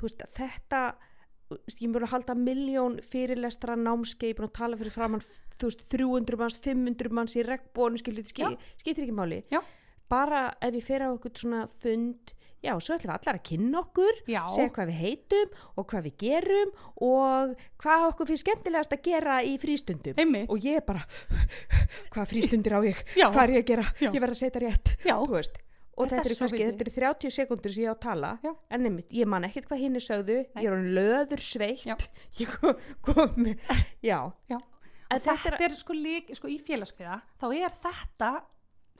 veist 0.02 0.24
þetta 0.38 0.82
ég 1.48 1.90
mjög 1.92 2.06
að 2.08 2.14
halda 2.14 2.36
miljón 2.36 2.98
fyrirlestra 3.06 3.78
námskeið, 3.80 4.36
búin 4.38 4.50
að 4.50 4.58
tala 4.58 4.80
fyrir 4.80 4.94
framann 4.94 5.24
þú 5.58 5.70
veist 5.70 5.86
300 5.94 6.40
manns, 6.42 6.58
500 6.64 7.14
manns 7.16 7.36
í 7.38 7.46
regnbónu 7.46 8.02
skilur 8.02 8.28
þetta 8.28 8.44
Já. 8.44 8.50
skil, 8.52 8.74
skiptir 8.84 9.06
ekki 9.08 9.16
máli. 9.16 9.44
Já. 9.52 9.62
bara 10.08 10.54
ef 10.64 10.76
ég 10.76 10.86
fer 10.88 11.04
á 11.04 11.12
eitthvað 11.12 11.40
svona 11.42 11.62
fund 11.68 12.34
já, 12.64 12.74
svo 12.82 12.96
ætlum 12.98 13.12
við 13.12 13.16
allar 13.18 13.38
að 13.40 13.46
kynna 13.50 13.82
okkur 13.84 14.20
já, 14.32 14.42
segja 14.54 14.74
hvað 14.76 14.90
við 14.92 15.00
heitum 15.04 15.54
og 15.78 15.88
hvað 15.92 16.08
við 16.08 16.16
gerum 16.24 16.74
og 17.08 17.54
hvað 17.84 18.08
okkur 18.10 18.32
finnst 18.32 18.46
skemmtilegast 18.46 18.98
að 18.98 19.04
gera 19.08 19.38
í 19.46 19.54
frístundum. 19.62 20.18
Einmitt. 20.18 20.50
Og 20.54 20.66
ég 20.66 20.84
bara 20.88 21.06
hvað 22.14 22.34
frístundir 22.34 22.78
á 22.78 22.80
ég, 22.88 23.02
Já. 23.18 23.30
hvað 23.30 23.44
er 23.46 23.56
ég 23.58 23.64
að 23.64 23.72
gera? 23.72 23.88
Já. 24.02 24.10
ég 24.12 24.22
verð 24.24 24.38
að 24.38 24.44
setja 24.44 24.64
rétt 24.66 24.94
og 25.98 26.06
Þetta 26.06 26.14
þetta, 26.14 26.30
er 26.30 26.34
er 26.34 26.38
kannski, 26.38 26.66
þetta 26.68 26.84
er 26.86 26.94
30 26.94 27.34
sekundur 27.34 27.74
sem 27.74 27.84
ég 27.88 27.90
á 27.90 27.96
að 27.96 28.02
tala 28.04 28.32
en 28.46 28.84
nefnt, 28.86 29.14
ég 29.18 29.30
man 29.30 29.48
ekkert 29.48 29.66
hvað 29.72 29.80
hinn 29.82 29.98
er 29.98 30.04
sögðu. 30.06 30.36
Nei. 30.54 30.62
ég 30.62 30.68
er 30.70 30.76
hann 30.76 30.92
löður 30.94 31.42
sveitt. 31.42 32.10
Ég 32.38 32.52
kom, 32.54 32.84
kom 33.02 33.48
já, 34.06 34.20
Já. 34.52 34.60
Þetta, 35.08 35.38
þetta 35.46 35.64
er, 35.70 35.76
sko, 35.80 35.96
lík, 35.96 36.30
sko 36.36 36.50
í 36.52 36.58
félagskviða 36.60 37.22
þá 37.40 37.46
er 37.56 37.76
þetta 37.80 38.32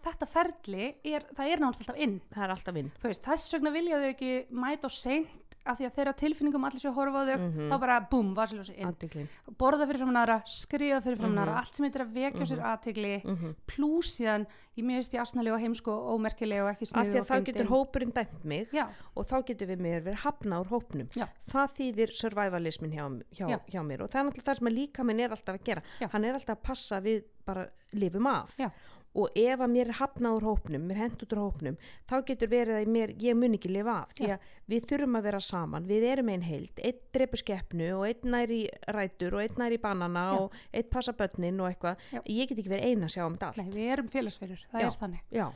þetta 0.04 0.28
ferli, 0.28 0.96
er, 1.04 1.26
það 1.36 1.52
er 1.52 1.60
náttúrulega 1.60 1.88
alltaf 1.88 1.98
inn 2.08 2.20
það 2.34 2.44
er 2.44 2.50
alltaf 2.56 2.74
vinn 2.74 2.92
þú 3.02 3.08
veist, 3.12 3.24
þess 3.24 3.54
vegna 3.58 3.72
vilja 3.72 4.00
þau 4.04 4.10
ekki 4.14 4.32
mæta 4.52 4.86
og 4.86 4.92
seint 4.92 5.44
af 5.68 5.76
því 5.82 5.84
að 5.90 5.96
þeirra 5.98 6.12
tilfinningum 6.16 6.64
allir 6.64 6.80
séu 6.80 6.92
að 6.94 6.96
horfa 6.96 7.20
á 7.20 7.24
þau 7.28 7.38
Mhm. 7.44 7.66
þá 7.72 7.80
bara 7.80 7.96
búm, 8.10 8.30
vasiljósi 8.36 8.78
inn 8.78 8.88
aðdeglin 8.88 9.28
borða 9.60 9.84
fyrir 9.90 9.98
framan 10.00 10.16
aðra, 10.22 10.38
skrifa 10.48 11.02
fyrir 11.04 11.18
framan 11.20 11.36
Mhm. 11.36 11.44
aðra 11.44 11.58
allt 11.60 11.76
sem 11.76 11.84
heitir 11.86 12.02
að 12.06 12.14
vekja 12.14 12.46
sér 12.48 12.62
aðtegli 12.64 13.24
mm 13.26 13.36
-hmm. 13.36 13.56
plús 13.68 14.08
síðan, 14.16 14.46
ég 14.78 14.86
mjög 14.86 14.96
veist 15.02 15.14
ég 15.14 15.20
asnalega 15.22 15.56
og 15.56 15.60
heimsko 15.60 15.92
og 15.92 16.20
ómerkilega 16.22 16.64
og 16.64 16.70
ekki 16.72 16.84
af 16.84 16.88
sniðu 16.94 17.12
því 17.12 17.20
og 17.20 17.26
að 17.26 17.28
þá 17.28 17.44
getur 17.44 17.66
fyndin. 17.66 17.68
hópurinn 17.68 18.14
dæmt 18.14 18.46
mig 18.46 18.68
já, 18.72 18.88
og 19.18 19.26
þá 19.28 19.44
getur 19.46 19.68
við 19.68 19.80
mér 19.82 20.04
verið 20.04 20.20
hafna 20.24 20.62
úr 20.62 20.68
hópnum 20.70 21.08
Já. 21.16 21.28
það 21.50 21.68
þýðir 21.76 22.10
survivalismin 22.16 22.92
hjá, 22.94 23.22
hjá, 23.36 23.48
Já. 23.50 23.60
hjá 23.68 23.82
mér 23.84 24.02
og 24.04 24.10
það 24.10 24.20
er 24.20 24.24
náttúrulega 24.32 24.48
það 24.48 24.58
sem 24.58 24.68
líka 24.68 25.04
minn 25.04 25.20
er 25.20 25.30
alltaf 25.32 25.56
að 25.60 25.64
gera 25.66 25.82
Já. 26.00 26.08
hann 26.12 26.24
er 26.26 26.34
alltaf 26.34 26.58
að 26.58 26.64
passa 26.64 27.02
við 27.02 27.24
bara 27.46 27.68
lifum 27.94 28.26
af 28.28 28.56
Já. 28.58 28.72
Og 29.18 29.38
ef 29.38 29.64
að 29.64 29.74
mér 29.74 29.92
hafnað 29.98 30.38
úr 30.38 30.48
hópnum 30.52 30.86
mér 30.90 31.02
úr 31.26 31.42
hópnum 31.42 31.78
þá 32.10 32.16
getur 32.28 32.52
verið 32.52 32.82
að 32.82 32.92
mér, 32.94 33.14
ég 33.22 33.38
mun 33.38 33.58
ekki 33.58 33.72
lifa 33.74 33.96
af 34.04 34.14
því 34.20 34.30
að 34.36 34.52
við 34.68 34.90
þurfum 34.92 35.18
að 35.20 35.28
vera 35.30 35.42
saman 35.48 35.88
við 35.90 36.08
erum 36.12 36.32
einn 36.34 36.46
heild, 36.46 36.84
einn 36.84 37.02
drepu 37.16 37.42
skeppnu 37.42 37.90
og 37.98 38.06
einn 38.10 38.32
næri 38.36 38.62
rætur 38.94 39.38
og 39.38 39.46
einn 39.46 39.62
næri 39.64 39.82
banana 39.82 40.28
Já. 40.28 40.44
og 40.44 40.60
einn 40.72 40.92
passa 40.92 41.16
börnin 41.18 41.64
og 41.64 41.72
eitthvað 41.72 42.06
ég 42.24 42.52
get 42.52 42.62
ekki 42.62 42.74
verið 42.76 42.94
eina 42.94 43.10
að 43.10 43.16
sjá 43.16 43.26
um 43.26 43.38
þetta 43.38 43.52
allt 43.52 43.64
nei, 43.64 43.74
við 43.74 43.92
erum 43.96 44.14
félagsverður, 44.14 44.66
það 44.72 44.86
Já. 44.86 44.88
er 44.88 45.02
þannig 45.02 45.38
Já. 45.42 45.48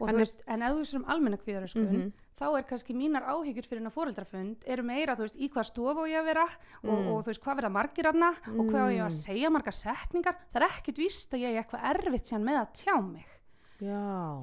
Og 0.00 0.08
Þannig- 0.08 0.14
þú 0.14 0.18
veist, 0.18 0.42
en 0.46 0.62
ef 0.62 0.72
þú 0.72 0.78
veist 0.78 0.94
um 0.94 1.04
almenna 1.08 1.36
kvíðaröskun 1.36 1.90
Mhm. 1.90 2.12
þá 2.36 2.58
er 2.58 2.62
kannski 2.64 2.94
mínar 2.94 3.24
áhyggjur 3.24 3.66
fyrir 3.66 3.80
hennar 3.80 3.92
fóreldrafund 3.92 4.56
eru 4.66 4.82
meira, 4.82 5.16
þú 5.16 5.24
veist, 5.24 5.36
í 5.40 5.48
hvað 5.48 5.64
stofu 5.72 6.04
ég 6.08 6.20
að 6.20 6.24
vera 6.24 6.44
og, 6.84 6.98
Mm. 6.98 7.06
og 7.08 7.24
þú 7.24 7.26
veist, 7.26 7.40
hvað 7.42 7.56
verða 7.60 7.72
margir 7.72 8.04
aðna 8.06 8.30
og 8.58 8.66
hvað 8.66 8.92
ég 8.92 9.00
að 9.00 9.12
Mm. 9.12 9.24
segja 9.26 9.50
margar 9.50 9.72
setningar 9.72 10.36
það 10.52 10.62
er 10.62 10.68
ekkit 10.68 10.96
víst 10.98 11.30
að 11.32 11.40
ég 11.40 11.56
er 11.56 11.62
eitthvað 11.64 11.84
erfitt 11.96 12.26
síðan 12.26 12.44
með 12.44 12.60
að 12.60 12.72
tjá 12.74 13.00
mig 13.12 13.26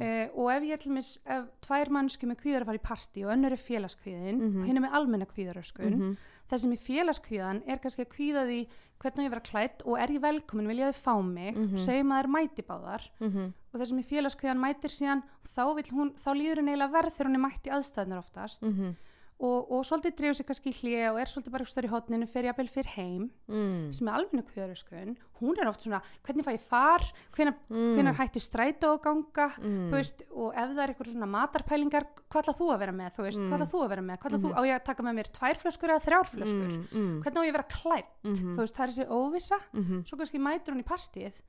uh, 0.02 0.28
og 0.38 0.52
ef 0.52 0.64
ég 0.64 0.80
til 0.80 0.92
mis, 0.92 1.20
ef 1.26 1.46
tvær 1.62 1.90
mannsku 1.90 2.28
með 2.30 2.38
kvíðar 2.42 2.66
fara 2.66 2.78
í 2.78 2.82
partí 2.86 3.24
og 3.26 3.32
önnur 3.34 3.52
er 3.52 3.58
félagskvíðin 3.58 4.38
Mhm. 4.40 4.62
og 4.62 4.68
hinn 4.68 4.78
er 4.78 4.82
með 4.88 4.94
almenna 4.94 5.26
kvíðaröskun 5.26 5.94
Mhm. 5.96 6.18
Það 6.50 6.58
sem 6.64 6.72
er 6.72 6.82
félagskvíðan 6.88 7.62
er 7.68 7.78
kannski 7.84 8.06
að 8.06 8.14
kvíða 8.16 8.44
því 8.48 8.60
hvernig 9.04 9.26
ég 9.26 9.28
að 9.28 9.34
vera 9.36 9.48
klætt 9.50 9.82
og 9.86 9.98
er 10.00 10.08
ég 10.16 10.22
velkomin 10.24 10.68
vilja 10.68 10.92
þau 10.92 11.00
fá 11.04 11.16
mig 11.24 11.56
Mhm. 11.58 11.74
og 11.74 11.80
segjum 11.80 12.12
að 12.12 12.16
það 12.18 12.24
er 12.24 12.34
mæti 12.36 12.64
báðar 12.64 13.04
Mhm. 13.20 13.54
og 13.74 13.80
það 13.80 13.88
sem 13.88 13.98
er 14.00 14.04
félagskvíðan 14.12 14.64
mætir 14.64 14.92
síðan 14.92 15.24
þá, 15.54 15.64
hún, 15.92 16.14
þá 16.14 16.30
líður 16.34 16.56
henni 16.62 16.72
eiginlega 16.74 16.92
verð 16.92 17.12
þegar 17.14 17.28
hún 17.28 17.36
er 17.36 17.46
mætt 17.48 17.64
í 17.68 17.72
aðstæðnar 17.72 18.18
oftast 18.24 18.62
Mhm. 18.64 18.96
Og, 19.40 19.72
og 19.72 19.84
svolítið 19.86 20.16
dreifur 20.16 20.36
sig 20.38 20.46
kannski 20.48 20.70
í 20.72 20.76
hlje 20.78 21.12
og 21.12 21.18
er 21.20 21.26
svolítið 21.32 21.52
bara 21.52 21.66
stöður 21.66 21.88
í 21.88 21.92
hotninu 21.92 22.28
fyrir 22.30 22.50
jafnvel 22.52 22.70
fyrir 22.70 22.92
heim 22.96 23.30
Mm. 23.50 23.92
sem 23.94 24.08
er 24.08 24.14
alveg 24.14 24.46
kvíðaröskun 24.50 25.16
hún 25.42 25.58
er 25.60 25.68
oft 25.68 25.82
svona, 25.84 26.00
hvernig 26.24 26.46
fæ 26.46 26.54
ég 26.56 26.60
far 26.62 27.02
hvenar, 27.36 27.54
Mm. 27.70 27.96
hvenar 27.98 28.16
hætti 28.16 28.40
strætó 28.40 28.94
að 28.96 29.02
ganga 29.04 29.48
Mm. 29.60 29.90
þú 29.90 29.98
veist, 29.98 30.24
og 30.32 30.54
ef 30.56 30.70
það 30.70 30.80
er 30.84 30.94
eitthvað 30.94 31.12
svona 31.14 31.28
matarpælingar, 31.28 32.06
hvað 32.30 32.44
ætlað 32.44 32.58
þú 32.62 32.68
að 32.74 32.80
vera 32.80 32.92
með, 32.94 33.12
þú 33.18 33.24
veist, 33.28 33.40
Mm. 33.42 33.50
hvað 33.50 33.60
ætlað 33.60 33.72
þú 33.74 33.84
að 33.84 33.90
vera 33.90 34.02
með, 34.02 34.18
hvað 34.20 34.32
ætlað 34.32 34.44
þú, 34.44 34.54
á 34.54 34.62
ég 34.64 34.76
að 34.80 34.86
taka 34.86 35.04
með 35.04 35.14
mér 35.20 35.30
tvær 35.34 35.56
flöskur 35.60 35.90
eða 35.90 36.06
þrjár 36.08 36.28
flöskur, 36.34 36.72
Mm, 36.74 36.88
mm, 36.94 37.22
hvernig 37.24 37.38
á 37.38 37.44
ég 37.44 37.52
að 37.52 37.58
vera 37.58 37.74
klætt, 37.74 38.10
Mhm. 38.24 38.56
þú 38.56 38.60
veist, 38.64 38.76
það 38.76 38.84
er 38.84 38.92
þessi 38.94 39.08
óvissa, 39.12 39.58
mhm. 39.74 40.04
svo 40.08 40.18
kannski 40.18 40.40
mætur 40.40 40.74
hún 40.74 40.84
í 40.84 40.88
partíið, 40.88 41.42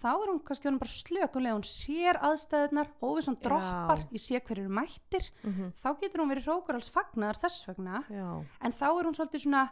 þá 0.00 0.08
er 0.14 0.28
hún 0.32 0.40
kannski 0.44 0.78
bara 0.78 0.90
slökunlega, 0.90 1.56
hún 1.58 1.66
sér 1.68 2.16
aðstæðunar, 2.24 2.88
óvissan 3.02 3.36
droppar, 3.42 4.06
ég 4.10 4.20
sé 4.20 4.40
hver 4.40 4.58
eru 4.58 4.68
mættir, 4.70 5.30
Mhm. 5.44 5.72
þá 5.76 6.00
getur 6.00 6.20
hún 6.24 6.30
verið 6.34 6.46
hrókur 6.46 6.74
alls 6.74 6.88
fagnar 6.90 7.36
þess 7.36 7.66
vegna, 7.68 8.04
Já. 8.08 8.44
en 8.62 8.72
þá 8.72 8.86
er 8.98 9.04
hún 9.04 9.14
svolítið 9.14 9.44
svona 9.46 9.70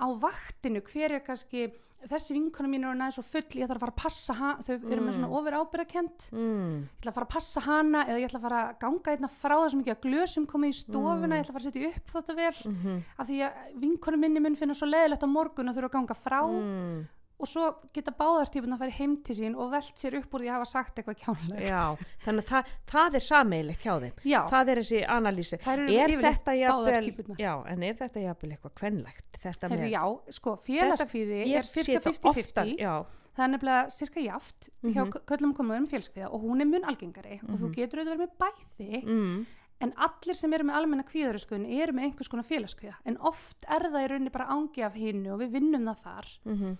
á 0.00 0.06
vaktinu, 0.18 0.80
hver 0.82 1.10
er 1.12 1.20
kannski, 1.20 1.72
þessi 2.02 2.34
vinkona 2.34 2.66
mín 2.68 2.82
er 2.84 2.96
næði 2.98 3.14
svo 3.14 3.22
full, 3.24 3.42
ég 3.62 3.68
þarf 3.68 3.76
að 3.76 3.80
fara 3.80 3.92
að 3.92 4.02
passa 4.02 4.34
hana, 4.34 4.62
þau 4.62 4.74
eru 4.74 5.00
með 5.00 5.14
Mm. 5.14 5.14
svona 5.14 5.30
ofur 5.30 5.52
ábyrðakent, 5.52 6.30
Mm. 6.32 6.80
ég 6.82 7.00
ætla 7.00 7.10
að 7.10 7.14
fara 7.14 7.26
að 7.26 7.30
passa 7.30 7.60
hana 7.60 8.04
eða 8.06 8.18
ég 8.20 8.26
ætla 8.28 8.40
að 8.40 8.42
fara 8.42 8.74
að 8.74 8.78
ganga 8.80 9.10
einna 9.12 9.28
frá 9.28 9.56
þessum 9.62 9.84
ekki 9.84 9.94
að 9.94 10.02
glösum 10.02 10.46
komið 10.46 10.68
í 10.68 10.84
stofuna, 10.84 11.26
Mm. 11.28 11.32
ég 11.32 11.40
ætla 11.46 11.50
að 11.50 11.56
fara 11.56 11.64
að 11.64 11.72
setja 11.72 11.96
upp 11.96 12.06
þetta 12.10 12.34
vel 12.36 12.72
Mhm. 12.72 13.02
af 13.18 13.26
því 13.28 13.38
að 13.40 13.52
vinkonu 13.80 14.18
minni 14.18 14.40
mun 14.40 14.56
finna 14.56 14.74
svo 14.74 14.86
leðilegt 14.90 15.22
á 15.22 15.28
morgun 15.30 15.68
að 15.70 15.76
þurfa 15.76 15.88
að 15.88 15.92
ganga 15.92 16.14
frá 16.14 16.42
Mm. 16.50 17.08
Og 17.40 17.48
svo 17.48 17.64
geta 17.92 18.12
báðartípun 18.14 18.74
að 18.76 18.78
fara 18.84 18.90
heim 18.98 19.16
til 19.26 19.34
sín 19.34 19.56
og 19.58 19.70
velt 19.72 19.96
sér 19.98 20.14
upp 20.20 20.34
úr 20.34 20.44
því 20.44 20.50
að 20.50 20.56
hafa 20.58 20.68
sagt 20.72 20.98
eitthvað 21.00 21.16
kjánlegt 21.22 21.64
Já, 21.66 21.96
þannig 22.26 22.44
að 22.44 22.50
það, 22.52 22.68
það 22.92 23.14
er 23.18 23.24
sameigilegt 23.26 23.82
hjá 23.86 23.94
þeim. 24.04 24.12
Já, 24.24 24.40
Það 24.52 24.68
er 24.74 24.80
þessi 24.82 25.00
analýsi. 25.16 25.58
Er 25.62 25.82
yfirleitt 25.88 26.22
þetta 26.22 26.54
jafnvel, 26.60 27.36
já, 27.42 27.52
en 27.72 27.82
er 27.82 27.94
þetta 27.98 28.20
jafnvel 28.26 28.52
eitthvað 28.54 28.74
kvenlegt? 28.82 29.40
Þetta 29.42 29.68
Heyrðu, 29.72 29.82
með, 29.82 29.90
já, 29.96 30.36
sko, 30.38 30.54
félagskvíði 30.68 31.40
ég 31.48 31.56
er 31.58 31.70
cirka 31.72 32.00
það 32.04 32.12
oftar, 32.12 32.70
50-50 32.70 32.78
já, 32.78 32.94
það 33.32 33.44
er 33.46 33.50
nefnilega 33.56 33.90
cirka 33.96 34.20
jaft 34.20 34.68
hjá 34.84 35.02
Mhm. 35.02 35.12
köllum 35.32 35.54
komuður 35.56 35.82
um 35.82 35.86
félagskvíða 35.88 36.30
og 36.30 36.42
hún 36.46 36.60
er 36.60 36.66
mun 36.68 36.84
algengari 36.84 37.40
og 37.48 37.56
þú 37.58 37.66
Mhm. 37.66 37.74
getur 37.74 37.98
auðvitað 37.98 38.12
verið 38.12 38.22
með 38.22 38.36
bæði 38.44 39.02
mm. 39.02 39.46
en 39.80 39.92
allir 39.96 40.34
sem 40.36 40.52
eru 40.52 40.64
með 40.68 40.76
almenna 40.78 41.02
kvíðaröskun 41.08 41.64
eru 41.66 41.92
með 41.96 42.04
einhvers 42.12 42.28
konar 42.30 42.44
félagskvíða 42.46 42.94
en 43.04 43.16
oft 43.18 43.64
er 43.68 43.80
það 43.88 44.04
í 44.04 44.08
rauninni 44.12 44.30
bara 44.32 44.46
ángi 44.52 44.84
af 44.84 44.94
hinnu 44.94 45.32
og 45.32 45.40
við 45.40 45.50
vinnum 45.58 45.88
það 45.90 46.02
þar 46.04 46.28
mm 46.44 46.76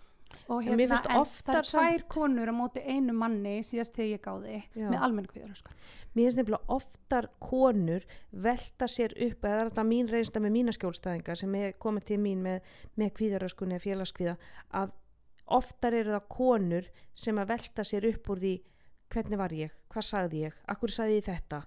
og 0.48 0.62
En 0.62 0.78
hérna, 0.78 0.98
en 1.08 1.20
oftar 1.20 1.60
það 1.62 1.62
er 1.62 1.70
tvær 1.72 2.06
konur 2.14 2.52
á 2.52 2.54
móti 2.54 2.84
einu 2.84 3.14
manni 3.16 3.58
síðast 3.66 3.96
þegar 3.96 4.10
ég 4.12 4.24
gáði 4.24 4.56
Já. 4.74 4.88
með 4.88 4.98
almenna 5.08 5.32
kvíðaröskun 5.32 5.76
Mér 6.12 6.26
finnst 6.26 6.40
nefnilega 6.42 6.74
oftar 6.74 7.28
konur 7.40 8.02
velta 8.44 8.88
sér 8.90 9.14
upp, 9.16 9.44
eða 9.44 9.52
það 9.54 9.62
er 9.62 9.70
þetta 9.70 9.84
mín 9.88 10.10
reynsta 10.12 10.42
með 10.44 10.54
mína 10.58 10.74
skjólstæðinga 10.76 11.36
sem 11.40 11.54
er 11.56 11.76
komið 11.80 12.08
til 12.10 12.18
mín 12.20 12.42
með, 12.44 12.74
með 13.00 13.14
kvíðaröskunni 13.16 13.78
eða 13.78 13.84
félagskvíða, 13.86 14.34
að 14.76 14.92
oftar 15.56 15.96
eru 15.96 16.12
það 16.12 16.28
konur 16.36 16.90
sem 17.18 17.40
að 17.40 17.54
velta 17.54 17.84
sér 17.86 18.08
upp 18.12 18.28
úr 18.32 18.42
því 18.42 18.54
hvernig 19.12 19.40
var 19.40 19.54
ég, 19.56 19.72
hvað 19.92 20.08
sagði 20.08 20.42
ég, 20.46 20.58
akkur 20.72 20.92
sagði 20.92 21.18
ég 21.18 21.26
þetta, 21.28 21.62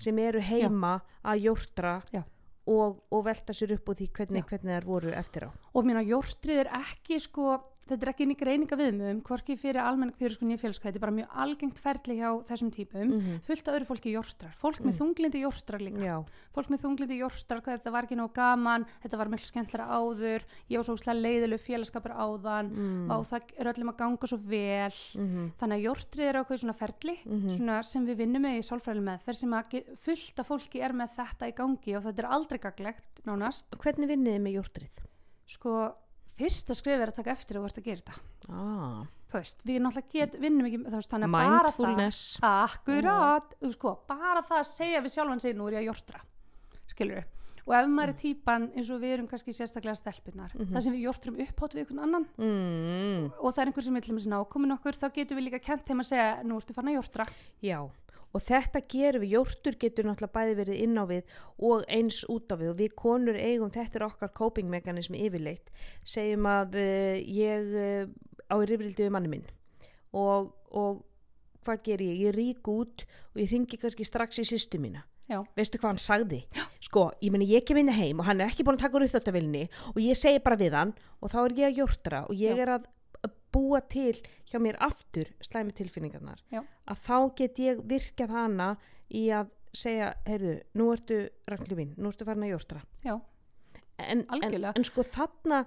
sem 0.00 0.22
eru 0.22 0.42
heima 0.42 0.94
að 1.22 1.44
jórtra 1.48 1.96
Já. 2.14 2.22
og, 2.70 3.02
og 3.10 3.26
velta 3.26 3.54
sér 3.56 3.74
upp 3.76 3.90
úr 3.90 3.98
því 3.98 4.08
hvernig, 4.20 4.44
Já. 4.44 4.48
hvernig 4.52 4.78
þær 4.78 4.88
voru 4.88 5.12
eftir 5.18 5.46
á. 5.46 5.50
og 5.50 5.86
mér 5.86 6.02
að 6.02 6.14
jórtrið 6.14 6.62
er 6.64 6.72
ekki 6.80 7.20
sko 7.22 7.58
þetta 7.90 8.06
er 8.06 8.10
ekki 8.12 8.24
inn 8.26 8.32
í 8.32 8.38
greininga 8.40 8.76
viðmöðum 8.78 9.20
hvorki 9.26 9.56
fyrir 9.60 9.80
almenna 9.82 10.14
kvíðaröskun 10.16 10.52
ég 10.54 10.60
félagskvíða 10.62 10.90
þetta 10.90 10.98
er 11.00 11.04
bara 11.04 11.14
mjög 11.16 11.34
algengt 11.44 11.78
ferli 11.82 12.16
hjá 12.20 12.30
þessum 12.48 12.70
típum. 12.74 13.10
Mm 13.10 13.40
fullt 13.50 13.68
af 13.68 13.74
öðru 13.76 13.86
fólki 13.88 14.12
jórtrar, 14.14 14.52
fólk 14.56 14.80
með 14.80 14.90
Mm. 14.94 14.98
þunglindi 15.00 15.40
jórtrar 15.42 15.80
líka. 15.80 16.00
Já, 16.04 16.16
fólk 16.54 16.68
með 16.70 16.82
þunglindi 16.84 17.18
jórtrar, 17.20 17.60
hvað 17.60 17.78
þetta 17.78 17.92
var 17.92 18.04
ekki 18.04 18.16
nóg 18.16 18.32
gaman 18.34 18.86
þetta 19.02 19.18
var 19.18 19.28
miklu 19.28 19.46
skemmtilega 19.46 19.88
áður. 19.90 20.42
Ég 20.70 20.76
var 20.78 20.84
svo 20.84 20.94
úslega 20.94 21.20
leiðilegu 21.20 21.60
félagskapur 21.60 22.12
áðan 22.14 22.70
mm. 22.70 23.10
og 23.10 23.26
það 23.26 23.42
er 23.58 23.72
öllum 23.72 23.92
að 23.92 23.96
ganga 23.98 24.26
svo 24.26 24.38
vel. 24.38 24.98
Mm 25.16 25.52
þannig 25.60 25.76
að 25.76 25.84
jórtrið 25.88 26.28
er 26.28 26.40
ákveð 26.40 26.60
svona 26.60 26.76
ferli 26.76 27.16
Mhm. 27.24 27.50
svona 27.56 27.82
sem 27.84 28.06
við 28.06 28.16
vinnum 28.16 28.42
með 28.42 28.58
í 28.58 28.66
sálfræðileg 28.66 29.04
meðferð 29.08 29.36
sem 29.36 29.50
að 29.50 29.96
fullt 29.96 30.38
af 30.38 30.48
fólki 30.48 30.80
er 30.82 30.92
með 30.92 31.10
þetta 31.16 31.48
í 31.48 31.54
gangi 31.54 31.96
og 31.96 32.02
þetta 32.04 32.18
er 32.18 32.30
aldrei 32.30 32.58
gaglegt 32.58 33.24
nánast. 33.26 33.64
Hvernig 33.76 34.08
með 34.08 34.90
sko, 35.50 35.92
fyrsta 36.36 36.74
skrif 36.78 37.00
er 37.00 37.10
að 37.12 37.16
taka 37.20 37.32
eftir 37.34 37.58
þú 37.58 37.64
ert 37.68 37.80
að 37.80 37.88
gera 37.90 38.02
þetta. 38.04 38.20
Ah, 38.50 39.02
þú 39.30 39.38
veist, 39.40 39.64
við 39.66 39.80
náttúrulega 39.84 40.12
get, 40.12 40.38
vinnum 40.42 40.66
ekki 40.70 40.78
veist, 40.86 41.10
þannig 41.10 41.28
að 41.28 41.36
bara 41.38 41.72
það. 41.72 41.74
Akkurat, 42.42 43.52
þú 43.60 43.72
sko, 43.74 43.92
bara 44.08 44.42
það 44.42 44.58
að 44.62 44.70
segja 44.74 45.02
við 45.04 45.14
sjálfan 45.16 45.40
sig 45.44 45.54
nú 45.58 45.68
er 45.68 45.78
ég 45.78 45.84
að 45.84 45.90
jórtra 45.92 46.20
skilur 46.90 47.24
og 47.70 47.74
ef 47.76 47.86
maður 47.92 48.10
er 48.10 48.16
típan 48.18 48.64
eins 48.74 48.88
og 48.90 48.98
við 49.02 49.12
erum 49.14 49.26
kannski 49.30 49.52
sérstaklega 49.54 49.94
stelpunar 49.94 50.50
Mhm. 50.56 50.72
það 50.74 50.82
sem 50.82 50.92
við 50.96 51.04
jórtrum 51.06 51.36
upphátt 51.44 51.74
við 51.76 51.82
einhvern 51.84 52.02
annan. 52.02 52.24
Mm. 52.40 53.30
og 53.38 53.52
það 53.54 53.60
er 53.62 53.66
einhver 53.70 53.84
sem 53.84 53.96
er 53.96 54.00
til 54.00 54.14
dæmis 54.14 54.26
nákomin 54.26 54.72
okkur 54.74 54.96
þá 54.98 55.06
getum 55.14 55.36
við 55.38 55.44
líka 55.50 55.60
kent 55.62 55.84
þeim 55.86 56.00
að 56.00 56.08
segja 56.08 56.42
nú 56.42 56.56
ertu 56.58 56.74
fann 56.74 56.88
að 56.88 56.96
jórtra. 56.98 57.24
Já, 57.62 57.78
og 58.30 58.44
þetta 58.46 58.82
gerum 58.90 59.24
við, 59.24 59.34
jórtur 59.36 59.78
getur 59.80 60.06
náttúrulega 60.06 60.36
bæði 60.36 60.56
verið 60.60 60.82
inn 60.84 60.98
á 61.00 61.04
við 61.10 61.36
og 61.58 61.84
eins 61.90 62.22
út 62.30 62.52
á 62.52 62.56
við 62.60 62.72
og 62.72 62.80
við 62.80 62.96
konur 62.98 63.38
eigum, 63.38 63.72
þetta 63.74 64.00
er 64.00 64.06
okkar 64.06 64.34
coping 64.36 64.70
mekanismi 64.70 65.22
yfirleitt, 65.26 65.70
segjum 66.06 66.46
að 66.50 66.78
uh, 66.80 67.20
ég 67.20 67.74
uh, 67.74 68.10
á 68.50 68.54
í 68.58 68.66
rifrildi 68.70 69.06
við 69.06 69.14
manni 69.14 69.32
minn 69.32 69.46
og, 70.16 70.52
og 70.70 71.04
hvað 71.64 71.86
ger 71.86 72.02
ég? 72.04 72.20
Ég 72.26 72.36
rík 72.36 72.70
út 72.70 73.04
og 73.04 73.40
ég 73.40 73.50
ringi 73.52 73.78
kannski 73.80 74.06
strax 74.06 74.40
í 74.42 74.46
sýstu 74.48 74.80
mína. 74.80 75.04
Já. 75.30 75.44
Veistu 75.54 75.78
hvað 75.78 75.92
hann 75.92 76.00
sagði? 76.02 76.40
Já. 76.56 76.64
Sko, 76.82 77.04
ég 77.22 77.30
meni 77.30 77.46
ég 77.52 77.62
kem 77.66 77.78
inn 77.78 77.92
heim 77.94 78.22
og 78.22 78.26
hann 78.26 78.40
er 78.42 78.50
ekki 78.50 78.64
búin 78.66 78.80
að 78.80 78.86
taka 78.86 78.98
úr 78.98 79.04
uppþáttavilni 79.06 79.66
og 79.92 80.00
ég 80.02 80.18
segi 80.18 80.40
bara 80.42 80.58
við 80.58 80.74
hann 80.74 80.94
og 81.20 81.30
þá 81.30 81.38
er 81.44 81.54
ég 81.60 81.68
að 81.68 81.78
jórtra 81.78 82.22
og 82.26 82.40
ég 82.40 82.58
Já. 82.58 82.64
er 82.64 82.72
að 82.74 82.88
búa 83.52 83.80
til 83.90 84.16
hjá 84.50 84.58
mér 84.62 84.78
aftur 84.82 85.30
slæmi 85.44 85.74
tilfinningarnar. 85.76 86.42
Já. 86.52 86.62
að 86.86 87.04
þá 87.06 87.16
get 87.36 87.58
ég 87.62 87.84
virkað 87.86 88.34
hana 88.34 88.70
í 89.08 89.28
að 89.34 89.52
segja, 89.76 90.14
heyrðu, 90.26 90.56
nú 90.78 90.88
ertu 90.94 91.20
Ragnlífin, 91.50 91.94
nú 91.98 92.10
ertu 92.10 92.26
farin 92.26 92.48
að 92.48 92.54
jórtra. 92.56 92.82
En, 94.00 94.24
en, 94.32 94.64
en 94.72 94.86
sko 94.86 95.04
þarna 95.04 95.64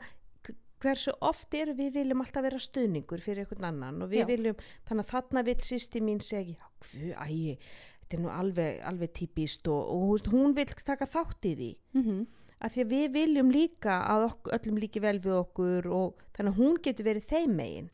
hversu 0.83 1.13
oft 1.23 1.53
eru 1.55 1.75
við 1.77 1.99
viljum 2.01 2.23
alltaf 2.23 2.43
vera 2.43 2.59
stuðningur 2.59 3.21
fyrir 3.23 3.45
einhvern 3.45 3.69
annan 3.69 4.03
og 4.03 4.11
við 4.11 4.25
Já. 4.25 4.27
viljum, 4.33 4.63
þannig 4.89 5.05
að 5.05 5.11
þarna 5.13 5.43
vil 5.47 5.59
sýsti 5.63 6.01
mín 6.03 6.19
segja, 6.23 6.71
hvu, 6.83 7.13
ægi 7.23 7.57
þetta 8.03 8.17
er 8.17 8.23
nú 8.23 8.31
alveg, 8.33 8.79
alveg 8.89 9.13
típist 9.15 9.67
og, 9.71 9.91
og 9.95 10.31
hún 10.33 10.55
vil 10.57 10.67
taka 10.85 11.07
þátt 11.09 11.49
í 11.49 11.53
því. 11.59 11.71
Mm 11.95 12.25
af 12.63 12.73
því 12.75 12.83
að 12.85 12.93
við 12.95 13.07
viljum 13.17 13.49
líka 13.53 13.97
að 14.07 14.27
okkur, 14.29 14.53
öllum 14.57 14.77
líki 14.83 15.01
vel 15.03 15.17
við 15.19 15.35
okkur 15.41 15.89
og 15.91 16.21
þannig 16.35 16.53
að 16.53 16.61
hún 16.61 16.77
getur 16.85 17.09
verið 17.09 17.27
þeim 17.31 17.57
megin. 17.59 17.89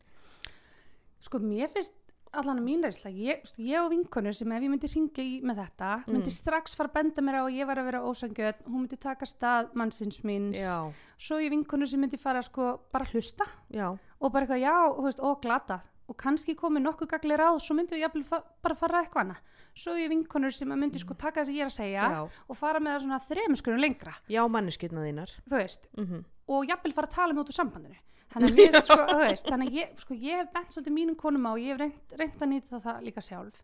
Sko 1.20 1.40
mér 1.42 1.68
finnst 1.72 1.96
allan 2.30 2.60
að 2.60 2.66
mín 2.68 2.84
reynsla, 2.86 3.10
ég, 3.10 3.42
ég 3.58 3.80
og 3.82 3.88
vinkonur 3.90 4.34
sem 4.36 4.52
ef 4.54 4.62
ég 4.62 4.70
myndi 4.70 4.88
ringja 4.92 5.24
í 5.26 5.32
með 5.42 5.64
þetta 5.64 5.88
myndi 6.06 6.30
Mm. 6.30 6.36
strax 6.36 6.76
fara 6.78 6.88
að 6.88 6.94
benda 7.00 7.22
mér 7.26 7.38
á 7.38 7.42
að 7.42 7.56
ég 7.58 7.66
var 7.66 7.80
að 7.80 7.88
vera 7.90 8.02
ósangjöð 8.06 8.60
hún 8.68 8.84
myndi 8.84 8.98
taka 9.02 9.26
stað 9.26 9.72
mannsins 9.74 10.20
míns. 10.22 10.60
Já, 10.62 10.92
svo 11.18 11.40
ég 11.42 11.50
vinkonur 11.50 11.90
sem 11.90 12.00
myndi 12.00 12.16
fara 12.16 12.42
sko 12.42 12.78
bara 12.92 13.04
hlusta 13.10 13.44
já, 13.74 13.98
og 14.20 14.32
bara 14.32 14.46
eitthvað 14.46 14.62
já, 14.62 14.76
og 15.18 15.40
glata 15.42 15.80
og 16.10 16.18
kannski 16.18 16.56
komið 16.58 16.84
nokkuð 16.88 17.10
gagli 17.12 17.38
ráð 17.38 17.60
svo 17.62 17.76
myndum 17.78 17.96
við 17.96 18.04
jafnvel 18.04 18.42
bara 18.64 18.76
fara 18.78 18.98
að 18.98 19.06
eitthvað 19.06 19.24
annað. 19.24 19.40
Svo 19.80 19.94
ég 19.94 20.10
vinkonur 20.10 20.54
sem 20.54 20.74
að 20.74 20.80
myndi 20.82 21.00
sko 21.00 21.14
taka 21.14 21.40
það 21.40 21.46
sem 21.46 21.56
ég 21.56 21.64
er 21.64 21.70
að 21.70 21.76
segja 21.76 22.10
já, 22.10 22.20
og 22.26 22.58
fara 22.58 22.82
með 22.82 22.96
það 22.96 23.02
svona 23.04 23.20
þremuskurinn 23.28 23.84
lengra. 23.84 24.14
Já 24.26 24.40
manneskjötna 24.50 25.06
þínar. 25.06 25.34
Þú 25.46 25.58
veist, 25.62 25.90
mm 25.96 26.22
og 26.50 26.64
jafnvel 26.66 26.90
fara 26.90 27.06
að 27.06 27.14
tala 27.14 27.30
um 27.30 27.38
út 27.38 27.50
úr 27.52 27.54
sambandinu. 27.54 27.98
Þannig 28.32 28.50
að 28.50 28.56
finnst 28.58 28.88
sko, 28.90 29.04
veist 29.20 29.46
þannig 29.46 29.68
að 29.68 29.76
ég, 29.78 29.92
sko, 30.02 30.16
ég 30.18 30.40
hef 30.40 30.48
bent 30.54 30.74
svolítið 30.74 30.94
mínum 30.96 31.16
konum 31.18 31.46
á 31.46 31.50
og 31.52 31.60
ég 31.62 31.70
hef 31.70 31.78
reynt, 31.78 32.14
reynt 32.18 32.42
að 32.42 32.50
nýta 32.50 32.80
það 32.82 33.04
líka 33.06 33.22
sjálf 33.22 33.62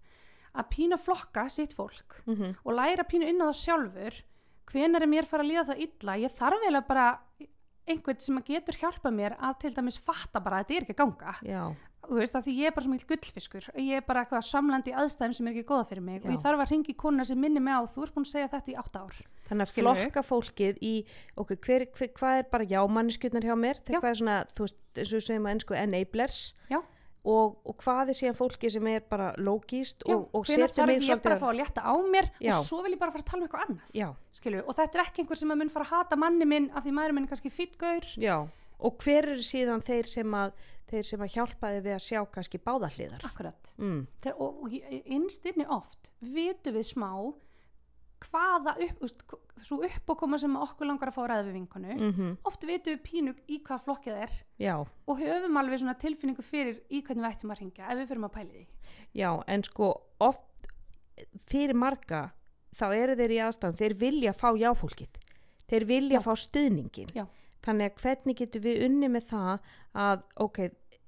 að 0.57 0.71
pína 0.73 0.99
flokka 0.99 1.49
sitt 1.53 1.75
fólk 1.77 2.23
-hmm. 2.25 2.55
og 2.65 2.73
læra 2.75 3.05
pínu 3.05 3.29
inn 3.29 3.43
á 3.43 3.51
það 3.51 3.61
sjálfur 3.63 4.23
hvenar 4.71 5.03
er 5.03 5.11
mér 5.11 5.27
fara 5.27 5.43
að 5.43 5.51
líða 5.51 5.67
það 5.71 5.83
illa? 5.87 6.17
Ég 6.17 6.33
þarf 6.33 6.67
að 6.67 6.87
bara 6.89 7.07
einhvern 7.87 8.21
sem 8.21 8.39
að 8.39 8.49
getur 8.51 8.79
hjálpa 8.81 9.11
mér 9.15 9.37
að 9.39 9.59
til 9.63 9.75
dæmis 9.75 9.99
fatta 9.99 10.41
bara 10.43 10.59
að 10.59 10.65
þetta 10.65 10.75
er 10.75 10.83
ekki 10.83 10.97
að 10.97 11.03
ganga. 11.03 11.35
Já, 11.47 11.63
þú 12.07 12.19
veist 12.21 12.37
að 12.39 12.47
því 12.47 12.55
ég 12.61 12.71
er 12.71 12.75
bara 12.77 12.87
svo 12.87 12.93
mikil 12.93 13.09
gullfiskur 13.13 13.69
ég 13.83 14.01
er 14.01 14.05
bara 14.07 14.23
eitthvað 14.25 14.45
samlandi 14.47 14.95
aðstæðum 14.97 15.37
sem 15.37 15.49
er 15.49 15.55
ekki 15.55 15.69
góða 15.69 15.87
fyrir 15.91 16.05
mig 16.07 16.19
Já. 16.21 16.25
og 16.27 16.35
ég 16.35 16.43
þarf 16.45 16.65
að 16.65 16.73
ringi 16.73 16.97
kona 16.99 17.27
sem 17.27 17.41
minni 17.41 17.63
mig 17.63 17.75
á 17.77 17.83
þú 17.91 18.07
ert 18.07 18.17
búin 18.17 18.27
að 18.27 18.33
segja 18.33 18.51
þetta 18.55 18.73
í 18.73 18.77
átta 18.83 19.05
ár 19.05 19.21
þannig 19.49 19.67
að 19.67 19.77
flokka 19.77 20.25
fólkið 20.27 20.83
í 20.83 20.93
ok, 21.39 21.55
hver, 21.67 21.87
hver, 21.95 22.13
hvað 22.19 22.43
er 22.43 22.51
bara 22.53 22.69
já 22.71 22.81
manneskjötnar 22.97 23.47
hjá 23.47 23.57
mér 23.59 23.81
Já. 23.87 23.99
hvað 24.01 24.11
er 24.11 24.21
svona, 24.21 24.37
þú 24.57 24.67
veist, 24.67 24.79
eins 24.97 25.09
og 25.13 25.19
við 25.19 25.27
segjum 25.29 25.49
að 25.49 25.57
ennsku 25.57 25.79
enablers 25.79 26.41
Já. 26.71 26.79
og, 27.27 27.57
og 27.67 27.79
hvað 27.83 28.13
er 28.13 28.21
síðan 28.21 28.39
fólki 28.39 28.73
sem 28.73 28.91
er 28.91 29.07
bara 29.11 29.33
logíst 29.39 30.07
og, 30.07 30.29
og 30.35 30.47
setur 30.51 30.91
mig 30.91 31.03
ég 31.07 31.23
bara 31.23 31.39
að 31.39 31.43
svolítið 31.43 31.43
fá 31.43 31.49
að 31.51 31.59
létta 31.63 31.87
á 31.87 31.95
mér 32.11 32.31
Já. 32.43 32.55
og 32.59 32.69
svo 32.69 32.83
vil 32.87 32.95
ég 32.97 33.03
bara 33.03 33.15
fara 33.15 33.27
að 33.27 33.31
tala 33.33 33.43
um 33.43 33.49
eitthvað 33.49 33.67
annað 33.67 33.97
og 34.67 34.79
þetta 34.79 34.99
er 34.99 35.05
ekki 35.07 35.25
einhver 35.25 35.43
sem 35.43 35.55
að 35.55 35.61
mun 35.63 35.75
fara 35.75 35.89
að 35.89 35.95
hata 35.95 36.21
manni 36.21 36.49
minn 36.49 36.71
af 36.75 36.87
því 36.87 36.97
maður 36.99 37.17
minn 37.19 37.29
er 37.29 37.35
kannski 37.35 37.55
fýtgaur 37.55 38.15
og 38.77 38.99
hver 39.01 39.31
eru 39.33 39.45
síðan 39.45 39.81
þeir 39.85 40.09
sem 40.11 40.35
að 40.37 40.53
þeir 40.91 41.09
sem 41.09 41.25
að 41.25 41.33
hjálpaði 41.35 41.81
við 41.85 41.97
að 41.97 42.05
sjá 42.05 42.21
kannski 42.35 42.61
báðahliðar 42.63 43.27
akkurat. 43.27 43.73
Mm. 43.81 44.07
Þegar, 44.23 44.39
og, 44.45 44.63
og 44.63 45.03
innstinni 45.17 45.67
oft 45.77 46.11
vitum 46.21 46.77
við 46.77 46.89
smá 46.93 47.11
hvaða 48.27 48.73
upp, 48.81 49.03
svo 49.61 49.83
uppákoma 49.85 50.39
sem 50.41 50.55
okkur 50.57 50.89
langar 50.89 51.11
að 51.11 51.17
fá 51.19 51.23
að 51.25 51.29
ræða 51.31 51.45
við 51.49 51.57
vinkonu 51.59 51.97
Mm 51.97 52.31
oft 52.49 52.65
vitum 52.65 52.95
við 52.95 53.03
pínu 53.05 53.35
í 53.53 53.59
hvað 53.67 53.83
flokkið 53.85 54.21
er 54.25 54.33
já, 54.63 54.75
og 54.81 55.21
höfum 55.21 55.59
alveg 55.61 55.83
svona 55.83 55.99
tilfinningu 56.01 56.43
fyrir 56.43 56.81
í 56.89 57.03
hvernig 57.03 57.27
við 57.27 57.31
ættum 57.35 57.53
að 57.53 57.61
ringja 57.61 57.91
ef 57.91 57.99
við 57.99 58.09
fyrir 58.09 58.25
að 58.25 58.35
pæli 58.39 58.53
því. 58.55 58.67
Já, 59.13 59.31
en 59.47 59.65
sko 59.67 59.91
oft 60.19 60.71
fyrir 61.47 61.77
marga 61.77 62.31
þá 62.77 62.87
eru 62.97 63.17
þeir 63.17 63.35
í 63.37 63.41
aðstæðan, 63.47 63.79
þeir 63.81 63.95
vilja 64.01 64.33
fá 64.37 64.49
jáfólkið. 64.57 65.21
Þeir 65.67 65.85
vilja 65.85 66.21
Já. 66.21 66.25
fá 66.25 66.33
stuðningin 66.39 67.13
Já. 67.15 67.27
Þannig 67.65 67.91
að 67.93 68.03
hvernig 68.03 68.37
getur 68.41 68.61
við 68.67 68.85
unni 68.87 69.09
með 69.09 69.25
það 69.31 69.59
að 69.95 70.23
ok, 70.37 70.59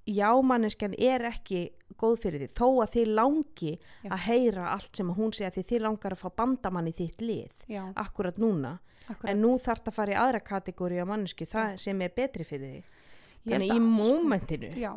jámanneskjan 0.08 0.94
er 0.98 1.24
ekki 1.28 1.62
góð 2.00 2.16
fyrir 2.22 2.44
því 2.44 2.48
þó 2.56 2.66
að 2.84 2.92
þið 2.94 3.10
langi 3.18 3.72
Já. 4.04 4.10
að 4.14 4.22
heyra 4.28 4.68
allt 4.72 4.96
sem 5.00 5.10
hún 5.18 5.34
segja 5.36 5.50
því 5.56 5.64
þið 5.72 5.82
langar 5.84 6.14
að 6.16 6.22
fá 6.22 6.28
bandamann 6.40 6.88
í 6.88 6.94
þitt 6.96 7.24
lið 7.24 7.66
já, 7.68 7.82
akkurat 8.00 8.38
núna, 8.40 8.78
akkurat 9.08 9.32
en 9.34 9.42
nú 9.42 9.52
þarf 9.60 9.82
það 9.84 9.92
að 9.92 9.98
fara 9.98 10.14
í 10.14 10.18
aðra 10.22 10.40
kategóri 10.48 11.00
á 11.02 11.06
mannesku, 11.08 11.48
það 11.48 11.76
sem 11.84 12.02
er 12.06 12.14
betri 12.16 12.46
fyrir 12.48 12.78
held 12.78 13.52
þannig 13.52 13.68
í 13.68 13.76
að- 13.76 13.90
mómentinu. 13.98 14.72
Já, 14.80 14.92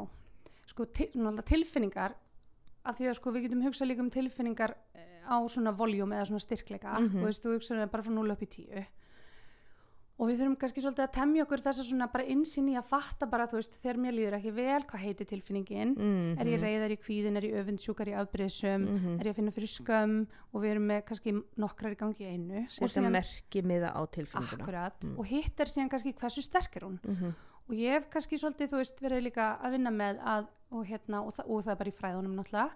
sko 0.72 0.86
til, 0.86 1.10
tilfinningar 1.48 2.16
að 2.88 2.98
því 2.98 3.10
að 3.12 3.18
sko 3.20 3.32
við 3.36 3.44
getum 3.48 3.62
hugsað 3.68 3.88
líka 3.92 4.02
um 4.02 4.10
tilfinningar 4.10 4.74
eh, 4.96 5.22
á 5.28 5.38
svona 5.52 5.72
voljum 5.78 6.12
eða 6.16 6.26
svona 6.32 6.42
styrkleika. 6.42 6.96
Mhm. 7.00 7.20
og 7.22 7.28
veist, 7.30 7.44
þú 7.44 7.58
hugsaður 7.58 7.92
bara 7.92 8.04
frá 8.04 8.12
0 8.16 8.32
upp 8.32 8.42
í 8.42 8.48
10 8.50 8.86
og 10.22 10.30
við 10.30 10.38
þurfum 10.38 10.56
kannski 10.62 10.82
svolítið 10.84 11.04
að 11.08 11.14
temja 11.16 11.44
okkur 11.48 11.64
þess 11.66 11.82
að 11.82 11.88
svona 11.90 12.08
bara 12.14 12.26
insinn 12.30 12.68
í 12.70 12.76
að 12.78 12.90
fatta 12.92 13.26
bara 13.32 13.48
þú 13.50 13.58
veist 13.58 13.78
þegar 13.82 14.00
mér 14.04 14.14
líður 14.14 14.36
ekki 14.38 14.52
vel, 14.54 14.82
hvað 14.92 15.02
heitir 15.02 15.30
tilfinningin? 15.32 15.94
Mm 15.98 16.40
er 16.42 16.50
ég 16.52 16.62
reyð, 16.62 16.82
er 16.86 16.94
ég 16.94 17.02
kvíðin, 17.02 17.38
er 17.40 17.48
ég 17.48 17.56
öfundsjúkar 17.62 18.12
í 18.12 18.18
afbreyðsum 18.22 18.86
Mhm. 18.86 19.16
er 19.20 19.26
ég 19.26 19.34
að 19.34 19.40
finna 19.42 19.52
fyrir 19.56 19.72
skömm? 19.74 20.28
Og 20.54 20.62
við 20.62 20.72
erum 20.76 20.88
með 20.92 21.02
kannski 21.10 21.34
nokkrar 21.58 21.96
í 21.96 21.98
gangi 21.98 22.26
einu. 22.30 22.66
Setja 22.70 23.02
merki 23.10 23.62
miða 23.66 23.90
á 23.98 24.02
tilfinninguna. 24.06 24.62
Akkurat. 24.62 25.00
Mm. 25.04 25.18
og 25.18 25.26
hitt 25.26 25.60
er 25.60 25.66
síðan 25.66 25.90
kannski 25.90 26.14
hversu 26.14 26.42
sterk 26.46 26.76
er 26.78 26.82
hún. 26.86 27.00
Mm 27.04 27.34
og 27.72 27.78
ég 27.78 27.94
hef 27.96 28.10
kannski 28.12 28.36
svolítið, 28.36 28.68
þú 28.72 28.80
veist, 28.82 28.98
verið 29.00 29.22
líka 29.30 29.46
að 29.64 29.72
vinna 29.78 29.92
með 29.96 30.18
að, 30.28 30.48
og 30.76 30.86
hérna, 30.90 31.22
og, 31.24 31.32
þa 31.38 31.46
og 31.48 31.62
það 31.64 31.72
er 31.72 31.80
bara 31.80 31.92
í 31.92 31.96
fræðunum 31.96 32.34
náttúrulega, 32.36 32.72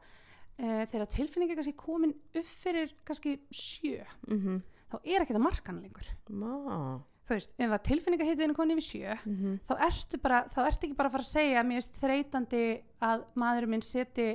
uh, 0.60 0.86
þegar 0.86 1.10
tilfinning 1.12 1.52
er 1.52 1.56
kannski 1.60 1.76
komin 1.76 2.14
upp 2.36 2.46
fyrir 2.64 2.94
kannski 3.04 3.34
sjö 3.52 4.06
mhm, 4.30 4.62
þá 4.92 4.96
er 5.04 5.26
ekki 5.26 5.36
það 5.36 5.44
markan 5.44 5.82
lengur. 5.82 6.08
Má, 6.30 7.02
þú 7.26 7.36
veist, 7.36 7.54
ef 7.58 7.76
að 7.76 7.86
tilfinningahittin 7.90 8.52
er 8.52 8.58
komin 8.58 8.76
yfir 8.76 8.88
sjö 8.88 9.16
mhm, 9.26 9.56
þá 9.66 9.74
ertu 9.88 10.20
bara, 10.22 10.42
þá 10.52 10.60
ertu 10.66 10.90
ekki 10.90 10.98
bara 11.00 11.10
að 11.12 11.16
fara 11.18 11.26
að 11.26 11.32
segja 11.32 11.62
að 11.62 11.70
mér 11.70 11.82
finnst 11.82 12.02
þreytandi 12.02 12.66
að 13.10 13.24
maðurinn 13.42 13.74
minn 13.76 13.86
seti 13.86 14.28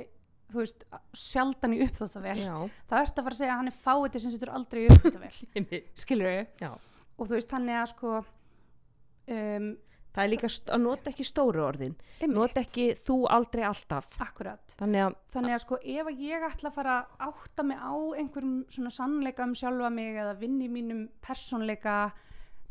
þú 0.51 0.59
veist, 0.59 0.83
sjaldan 1.15 1.75
í 1.77 1.83
uppþóttavél 1.85 2.39
já, 2.41 2.55
þá 2.89 2.97
ertu 2.99 3.21
að 3.21 3.27
fara 3.27 3.35
að 3.37 3.39
segja 3.39 3.53
að 3.53 3.61
hann 3.61 3.71
er 3.71 3.77
fáið 3.77 4.17
sem 4.23 4.33
setur 4.33 4.51
aldrei 4.57 4.81
í 4.83 4.89
uppþóttavél 4.91 5.37
einmitt. 5.55 5.93
skilur 6.03 6.27
við 6.31 6.65
Já. 6.65 6.71
og 6.75 7.23
þú 7.23 7.37
veist, 7.37 7.53
þannig 7.53 7.79
að 7.79 7.87
sko 7.93 8.11
um, 8.17 9.69
það 10.11 10.23
er 10.25 10.31
líka 10.33 10.49
að 10.51 10.83
nota 10.83 11.11
ekki 11.13 11.27
stóru 11.27 11.63
orðin, 11.63 11.93
einmitt, 12.19 12.35
nota 12.35 12.63
ekki 12.65 12.89
þú 12.99 13.21
aldrei 13.31 13.63
alltaf, 13.63 14.09
akkurat. 14.23 14.75
Þannig 14.79 15.05
að, 15.05 15.15
þannig 15.35 15.55
að 15.55 15.63
sko 15.63 15.79
ef 15.79 16.09
að 16.11 16.25
ég 16.27 16.47
ætla 16.49 16.71
að 16.71 16.75
fara 16.81 16.97
að 16.97 17.29
átta 17.29 17.65
mig 17.69 17.79
á 17.79 17.93
einhverjum 18.19 18.57
svona 18.75 18.91
sannleika 18.97 19.47
um 19.47 19.55
sjálfa 19.55 19.93
mig 19.93 20.19
eða 20.19 20.35
vinni 20.41 20.67
í 20.67 20.73
mínum 20.73 21.05
persónleika 21.23 21.95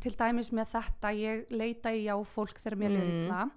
til 0.00 0.12
dæmis 0.16 0.50
með 0.56 0.72
þetta 0.74 1.12
ég 1.16 1.46
leita 1.50 1.92
í 1.94 2.04
já 2.08 2.16
fólk 2.24 2.58
þegar 2.62 2.78
mér 2.80 2.90
Mm. 2.96 3.06
illa 3.22 3.50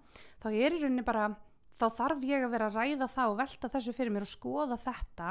þá 0.44 0.48
er 0.52 0.72
í 0.78 0.80
rauninni 0.84 1.06
bara 1.06 1.30
þá 1.74 1.86
þarf 1.98 2.24
ég 2.24 2.44
að 2.46 2.52
vera 2.54 2.68
að 2.70 2.76
ræða 2.78 3.08
það 3.10 3.32
og 3.32 3.38
velta 3.38 3.70
þessu 3.74 3.94
fyrir 3.98 4.12
mér 4.14 4.22
og 4.28 4.30
skoða 4.30 4.78
þetta 4.78 5.30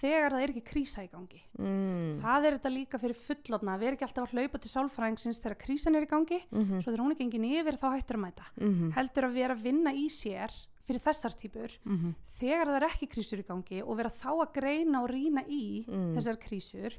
þegar 0.00 0.30
það 0.30 0.42
er 0.44 0.50
ekki 0.52 0.62
krísa 0.70 1.02
í 1.02 1.08
gangi. 1.10 1.40
Mm, 1.58 2.20
það 2.22 2.44
er 2.46 2.54
þetta 2.56 2.70
líka 2.70 2.98
fyrir 3.02 3.18
fullotna 3.18 3.74
að 3.74 3.80
vera 3.82 3.96
ekki 3.96 4.06
alltaf 4.06 4.28
að 4.28 4.34
hlaupa 4.38 4.60
til 4.62 4.70
sálfræðingsins 4.70 5.40
þegar 5.42 5.58
krísan 5.58 5.96
er 5.98 6.06
í 6.06 6.10
gangi 6.12 6.38
mhm, 6.52 6.78
svo 6.80 6.92
þegar 6.92 7.02
hún 7.02 7.10
er 7.16 7.18
gengin 7.18 7.48
yfir 7.50 7.74
þá 7.80 7.86
hættur 7.96 8.16
að 8.20 8.22
mæta. 8.22 8.46
Mhm, 8.60 8.92
heldur 8.94 9.24
að 9.26 9.34
vera 9.34 9.54
að 9.58 9.62
vinna 9.66 9.90
í 9.92 10.06
sér 10.08 10.54
fyrir 10.86 11.02
þessar 11.02 11.34
típur 11.42 11.74
mhm, 11.84 12.14
þegar 12.38 12.66
það 12.70 12.76
er 12.78 12.86
ekki 12.86 13.10
krísur 13.10 13.42
í 13.42 13.46
gangi 13.50 13.82
og 13.82 13.96
vera 13.98 14.10
þá 14.14 14.30
að 14.46 14.52
greina 14.60 15.02
og 15.02 15.10
rýna 15.10 15.42
í 15.50 15.84
Mm. 15.90 16.14
þessar 16.14 16.38
krísur 16.38 16.94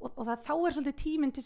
og, 0.00 0.10
og 0.14 0.26
það 0.26 0.44
þá 0.46 0.52
er 0.54 0.76
svolítið 0.76 0.98
tíminn 1.02 1.32
til, 1.36 1.44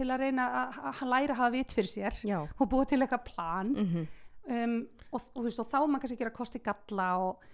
til 0.00 0.08
að 0.10 0.22
reyna 0.22 0.46
að, 0.60 0.78
að 0.92 1.10
læra 1.12 1.36
að 1.36 1.40
hafa 1.40 1.54
vit 1.54 1.74
fyrir 1.78 1.92
sér 1.92 2.20
já, 2.26 2.38
og 2.42 2.70
búa 2.72 2.86
til 2.88 3.00
eitthvað 3.02 3.26
plan. 3.30 3.74
Mhm, 3.74 4.08
um, 4.56 4.78
og, 5.12 5.20
og, 5.20 5.36
þú 5.36 5.44
veist, 5.46 5.62
og 5.62 5.70
þá 5.70 5.78
maður 5.84 6.02
kannski 6.04 6.18
gera 6.20 6.34
kosti 6.34 6.62
galla 6.64 7.10
og 7.22 7.46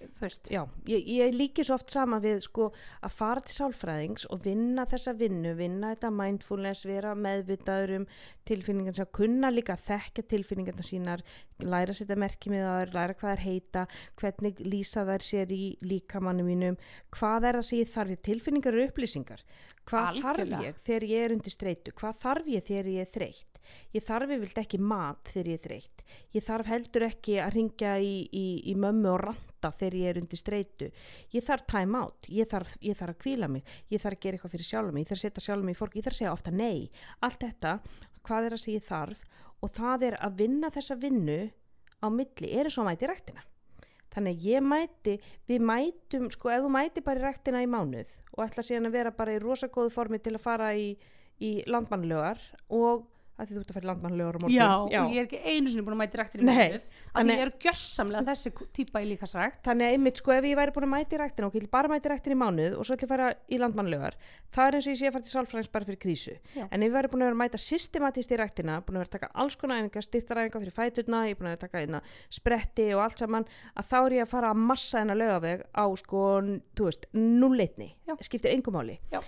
þú 0.00 0.24
veist 0.24 0.48
Já, 0.52 0.60
ég, 0.88 1.06
ég 1.12 1.34
líki 1.34 1.64
svo 1.66 1.76
oft 1.76 1.92
sama 1.92 2.20
við 2.22 2.40
sko 2.46 2.68
að 3.04 3.14
fara 3.16 3.42
til 3.44 3.54
sálfræðings 3.56 4.26
og 4.32 4.42
vinna 4.46 4.86
þessa 4.88 5.14
vinnu, 5.18 5.52
vinna 5.58 5.92
þetta 5.94 6.10
mindfulness, 6.14 6.86
vera 6.88 7.12
meðvitaður 7.18 7.94
um 7.98 8.06
tilfinningan 8.48 8.96
sem 8.96 9.10
kunna 9.16 9.50
líka 9.52 9.76
að 9.76 9.84
þekkja 9.90 10.26
tilfinningarna 10.32 10.86
sínar, 10.86 11.24
læra 11.62 11.94
að 11.94 12.00
setja 12.00 12.18
merki 12.20 12.52
með 12.52 12.66
þar, 12.68 12.94
læra 12.96 13.18
hvað 13.20 13.34
er 13.34 13.44
heita, 13.44 13.86
hvernig 14.20 14.62
lýsa 14.64 15.04
þær 15.08 15.26
sér 15.26 15.54
í 15.54 15.64
líkamannu 15.84 16.46
mínum, 16.46 16.80
hvað 17.16 17.50
er 17.50 17.60
að 17.60 17.68
segja 17.70 17.92
þarf 17.94 18.16
ég, 18.16 18.24
tilfinningar 18.30 18.76
eru 18.76 18.88
upplýsingar, 18.88 19.44
hvað 19.84 20.22
þarf 20.22 20.44
Algjörlega. 20.44 20.64
ég 20.66 20.82
þegar 20.86 21.08
ég 21.12 21.26
er 21.26 21.36
undir 21.36 21.56
streitu, 21.56 21.96
hvað 22.00 22.24
þarf 22.24 22.52
ég 22.56 22.66
þegar 22.70 22.92
ég 22.94 23.06
er 23.06 23.14
þreytt, 23.18 23.59
ég 23.94 24.04
þarf 24.06 24.32
yfirlt 24.36 24.60
ekki 24.62 24.80
mat 24.82 25.30
þegar 25.32 25.50
ég 25.50 25.58
er 25.58 25.64
þreytt, 25.66 26.04
ég 26.36 26.46
þarf 26.46 26.70
heldur 26.70 27.06
ekki 27.06 27.36
að 27.42 27.54
ringja 27.56 27.94
í, 28.00 28.14
í, 28.32 28.46
í 28.70 28.74
mömmu 28.78 29.10
og 29.12 29.20
ranta 29.24 29.72
þegar 29.80 29.98
ég 30.00 30.10
er 30.12 30.20
undir 30.22 30.40
streitu. 30.40 30.90
Ég 31.34 31.46
þarf 31.46 31.66
time 31.70 32.00
out, 32.00 32.28
ég 32.28 32.48
þarf, 32.50 32.74
ég 32.84 32.98
þarf 32.98 33.16
að 33.16 33.22
kvíla 33.24 33.50
mig. 33.50 33.76
Ég 33.90 34.02
þarf 34.02 34.18
að 34.18 34.24
gera 34.24 34.38
eitthvað 34.38 34.54
fyrir 34.56 34.70
sjálf 34.70 34.94
mig. 34.94 35.04
Ég 35.04 35.10
þarf 35.10 35.20
að 35.20 35.26
setja 35.26 35.46
sjálf 35.46 35.66
mig 35.66 35.76
í 35.76 35.80
fórk, 35.80 35.96
ég 35.96 36.06
þarf 36.06 36.16
að 36.16 36.22
segja 36.22 36.34
ofta 36.34 36.54
nei. 36.54 36.90
Allt 37.20 37.44
þetta, 37.44 37.76
hvað 38.26 38.48
er 38.48 38.56
að 38.56 38.64
segja 38.64 38.86
þarf? 38.88 39.24
Og 39.60 39.72
það 39.76 40.08
er 40.08 40.18
að 40.24 40.36
vinna 40.40 40.72
þessa 40.72 40.96
vinnu 40.96 41.40
á 42.00 42.06
milli, 42.08 42.52
eru 42.56 42.72
svo 42.72 42.84
að 42.84 42.92
mæti 42.92 43.10
ræktina? 43.10 43.44
Þannig 44.10 44.36
að 44.36 44.46
ég 44.48 44.64
mæti 44.66 45.14
við 45.46 45.64
mætum, 45.68 46.26
sko 46.34 46.50
ef 46.50 46.64
þú 46.64 46.72
mæti 46.74 47.02
bara 47.06 47.20
í 47.20 47.24
ræktina 47.24 47.62
í 47.62 47.68
mánuð 47.70 48.10
og 48.34 48.42
ætla 48.42 48.64
síðan 48.66 48.88
að 48.88 48.96
vera 48.96 49.12
bara 49.14 49.36
í 49.36 49.40
rosagóðu 49.42 49.92
formi 49.94 50.18
til 50.22 50.34
að 50.34 50.42
fara 50.42 50.70
í, 50.74 50.88
í 51.38 51.50
landmannlögar 51.70 52.40
og 52.74 53.04
að 53.40 53.50
þú 53.50 53.60
ert 53.60 53.70
að 53.70 53.76
fara 53.78 53.84
í 53.84 53.88
landmannlögar 53.90 54.36
á 54.36 54.40
morgun. 54.40 54.54
Já, 54.56 54.68
og 54.76 54.90
ég 55.14 55.20
er 55.20 55.26
ekki 55.26 55.40
einu 55.44 55.68
sinni 55.72 55.84
búin 55.86 55.96
að 55.96 56.00
mæta 56.00 56.16
í 56.20 56.44
mánuð 56.44 56.74
af 56.74 56.84
því 56.84 57.16
þannig- 57.16 57.38
ég 57.40 57.44
er 57.46 57.52
gjössamlega 57.64 58.24
þessi 58.30 58.50
típa 58.76 59.00
í 59.00 59.06
líkasrækt 59.10 59.62
þannig 59.66 59.84
að 59.88 59.94
einmitt 59.96 60.16
sko 60.20 60.32
ef 60.36 60.44
ég 60.44 60.56
væri 60.60 60.74
búin 60.76 60.86
að 60.86 60.92
mæti 60.94 61.16
í 61.16 61.20
ræktina 61.20 61.46
og 61.48 61.54
ég 61.54 61.60
vil 61.64 61.70
bara 61.72 61.88
mæti 61.88 62.06
í 62.06 62.12
ræktina 62.12 62.34
í 62.36 62.40
mánuð 62.44 62.78
og 62.78 62.84
svo 62.86 62.94
ætla 62.94 63.00
ég 63.00 63.10
að 63.10 63.14
fara 63.14 63.28
í 63.50 63.58
landmannlögar 63.58 64.14
það 64.54 64.66
er 64.68 64.74
eins 64.78 64.86
og 64.86 64.92
ég 64.94 65.00
sé 65.00 65.06
að 65.08 65.12
fara 65.16 65.24
til 65.24 65.34
sálfræðings 65.34 65.72
bara 65.72 65.84
fyrir 65.84 66.00
krísu. 66.04 66.34
Já. 66.54 66.68
en 66.70 66.82
ef 66.82 66.88
ég 66.90 66.94
væri 66.94 67.08
búin 67.10 67.22
að 67.22 67.28
vera 67.30 67.36
að 67.38 67.42
mæta 67.42 67.58
systematist 67.60 68.30
í 68.30 68.36
ræktina 68.38 68.80
búin 68.84 68.96
að 68.96 69.02
vera 69.04 69.10
að 69.10 69.16
taka 69.18 69.30
alls 69.34 69.56
konar 69.56 69.80
æfingar, 69.82 70.02
styrtaræfingar 70.06 70.62
fyrir 70.64 70.76
fæturna 70.78 71.24
ég 71.26 71.30
er 71.30 71.38
búin 71.40 71.50
að 71.50 71.56
að 71.56 71.64
taka 71.66 71.78
einna 71.82 72.00
spretti 72.30 72.88
og 72.94 73.02
allt 73.04 73.18
saman 73.18 73.44
að 73.76 73.84
þá 73.90 73.96
er 74.06 74.12
ég 74.20 74.22
að 74.26 74.32
fara 74.34 74.50
að 74.54 74.56
massa 74.70 74.98
hennar 75.02 75.16
lögaveg 75.16 75.64
á 75.74 75.84
sko, 75.96 76.22
þú 76.76 76.84
veist, 76.90 77.06
nullitni 77.14 77.94
Já. 78.06 78.14
skiptir 78.20 78.52
engum 78.54 78.74
máli. 78.74 78.98
Já. 79.12 79.20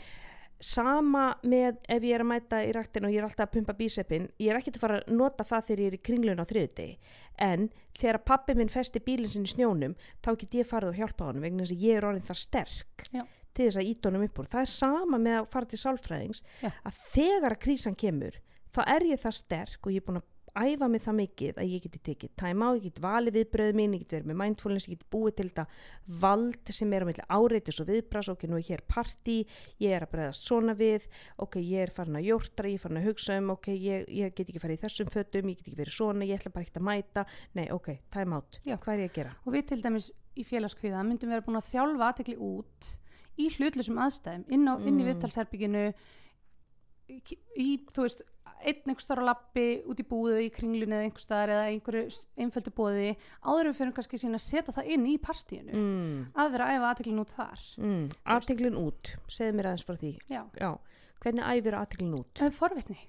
Sama 0.62 1.24
með 1.42 1.80
ef 1.90 2.04
ég 2.06 2.14
er 2.14 2.22
að 2.22 2.30
mæta 2.30 2.60
í 2.62 2.70
ræktin 2.74 3.06
og 3.08 3.12
ég 3.12 3.20
er 3.20 3.26
alltaf 3.26 3.48
að 3.48 3.54
pumpa 3.56 3.74
bíseppin 3.78 4.28
ég 4.38 4.52
er 4.52 4.58
ekkert 4.60 4.78
að 4.78 4.84
fara 4.84 4.98
að 5.00 5.12
nota 5.18 5.46
það 5.46 5.66
þegar 5.68 5.82
ég 5.82 5.90
er 5.90 5.96
í 5.96 6.02
kringlun 6.08 6.42
á 6.42 6.46
þriðudegi 6.46 7.16
en 7.46 7.68
þegar 7.98 8.20
pappi 8.30 8.56
minn 8.58 8.72
festi 8.72 9.02
bílinn 9.02 9.32
sinn 9.32 9.48
í 9.48 9.52
snjónum 9.52 9.96
þá 10.22 10.30
get 10.42 10.58
ég 10.60 10.68
farið 10.70 10.92
og 10.92 11.00
hjálpa 11.00 11.28
honum 11.28 11.46
vegna 11.46 11.66
þess 11.66 11.76
að 11.76 11.86
ég 11.88 11.98
er 11.98 12.08
orðin 12.08 12.28
það 12.28 12.40
sterk 12.42 13.06
Já. 13.10 13.24
til 13.52 13.66
þess 13.66 13.80
að 13.82 13.90
íta 13.90 14.10
honum 14.10 14.26
upp 14.28 14.42
úr 14.42 14.50
það 14.54 14.64
er 14.64 14.72
sama 14.76 15.20
með 15.26 15.38
að 15.40 15.50
fara 15.56 15.70
til 15.72 15.82
sálfræðings 15.82 16.44
Já. 16.62 16.70
að 16.70 17.02
þegar 17.16 17.56
að 17.56 17.62
krísan 17.66 17.98
kemur 17.98 18.38
þá 18.72 18.82
er 18.86 19.08
ég 19.10 19.22
það 19.22 19.38
sterk 19.40 19.86
og 19.86 19.92
ég 19.92 20.02
er 20.02 20.06
búin 20.08 20.22
að 20.22 20.31
æfa 20.53 20.88
mig 20.92 21.00
það 21.00 21.14
mikið 21.16 21.59
að 21.62 21.70
ég 21.72 21.82
geti 21.86 22.00
tekið 22.09 22.32
time 22.36 22.66
á, 22.66 22.68
ég 22.76 22.82
geti 22.84 23.03
valið 23.05 23.36
viðbröðu 23.38 23.76
mín, 23.78 23.94
ég 23.96 24.03
geti 24.03 24.16
verið 24.18 24.28
með 24.30 24.38
mindfulness, 24.42 24.86
ég 24.90 24.98
geti 24.98 25.09
búið 25.14 25.34
til 25.38 25.46
þetta 25.48 25.64
vald 26.22 26.72
sem 26.76 26.92
er 26.92 27.05
á 27.05 27.09
milli 27.09 27.24
áreitis 27.32 27.80
og 27.80 27.88
viðbras, 27.88 28.28
ok, 28.34 28.44
nú 28.50 28.59
er 28.61 28.66
hér 28.68 28.82
partí, 28.92 29.36
ég 29.80 29.96
er 29.96 30.05
að 30.07 30.12
bregðast 30.12 30.44
svona 30.48 30.74
við, 30.76 31.07
ok, 31.40 31.57
ég 31.64 31.86
er 31.86 31.94
farin 31.96 32.20
að 32.20 32.28
jórtra, 32.28 32.68
ég 32.68 32.76
er 32.76 32.84
farin 32.84 33.00
að 33.00 33.09
hugsa 33.09 33.38
um, 33.40 33.50
ok, 33.57 33.68
ég, 33.72 34.09
ég 34.12 34.34
get 34.36 34.48
ekki 34.53 34.62
farið 34.62 34.80
í 34.80 34.82
þessum 34.84 35.12
fötum, 35.16 35.48
ég 35.53 35.61
get 35.62 35.68
ekki 35.72 35.80
verið 35.80 35.96
svona, 35.96 36.28
ég 36.28 36.40
ætla 36.42 36.53
bara 36.53 36.66
ekkert 36.68 36.80
að 36.82 36.88
mæta, 36.90 37.24
nei, 37.57 37.66
ok, 37.72 37.88
time 38.12 38.36
out, 38.36 38.59
Já. 38.68 38.76
hvað 38.76 38.92
er 38.98 39.05
ég 39.07 39.12
að 39.14 39.16
gera? 39.22 39.36
og 39.46 39.57
við 39.57 39.66
til 39.72 39.80
dæmis 39.84 40.11
í 40.36 40.44
félagskviða 40.48 41.00
myndum 41.05 41.32
vera 41.32 41.44
búin 41.44 41.61
að 41.61 41.70
þjálfa 41.72 42.11
aðtekli 42.12 42.36
út 42.40 42.90
í 43.40 43.48
hlutlusum 43.57 43.98
aðstæðum 44.05 44.44
inn, 44.53 44.68
á, 44.68 44.74
inn 44.80 45.00
í 45.00 45.03
Mm. 45.03 45.09
viðtalsherbygginu 45.14 45.82
í, 47.09 47.68
þú 47.92 48.05
veist 48.07 48.22
einn 48.62 48.92
einhver 48.92 49.04
starf 49.04 49.22
á 49.22 49.28
lappi 49.28 49.66
út 49.90 50.00
í 50.02 50.06
búðu 50.08 50.38
í 50.44 50.50
kringlunni 50.54 50.96
eða 50.98 51.06
einhver 51.08 51.24
staðar 51.24 51.54
eða 51.56 51.68
einhverju 51.72 52.04
einföldu 52.44 52.74
bóði 52.76 53.08
áður 53.42 53.62
en 53.62 53.70
við 53.70 53.78
fyrir 53.80 53.94
kannski 53.98 54.22
sína 54.22 54.40
að 54.40 54.46
setja 54.46 54.76
það 54.78 54.90
inn 54.96 55.06
í 55.10 55.14
partíinu. 55.22 55.72
Mm, 55.76 56.18
að 56.34 56.52
vera 56.56 56.68
að 56.68 56.76
æfa 56.78 56.90
aðteklin 56.92 57.22
út 57.22 57.36
þar. 57.36 57.64
Mm, 57.82 58.04
aðteglin 58.36 58.82
út, 58.82 59.14
segðu 59.28 59.58
mér 59.58 59.70
aðeins 59.72 59.88
frá 59.88 59.98
því, 60.02 60.12
já, 60.32 60.42
já, 60.60 60.70
hvernig 61.24 61.50
æfir 61.52 61.78
aðteglin 61.80 62.20
út? 62.20 62.32
er 62.50 62.56
forvitni 62.56 63.00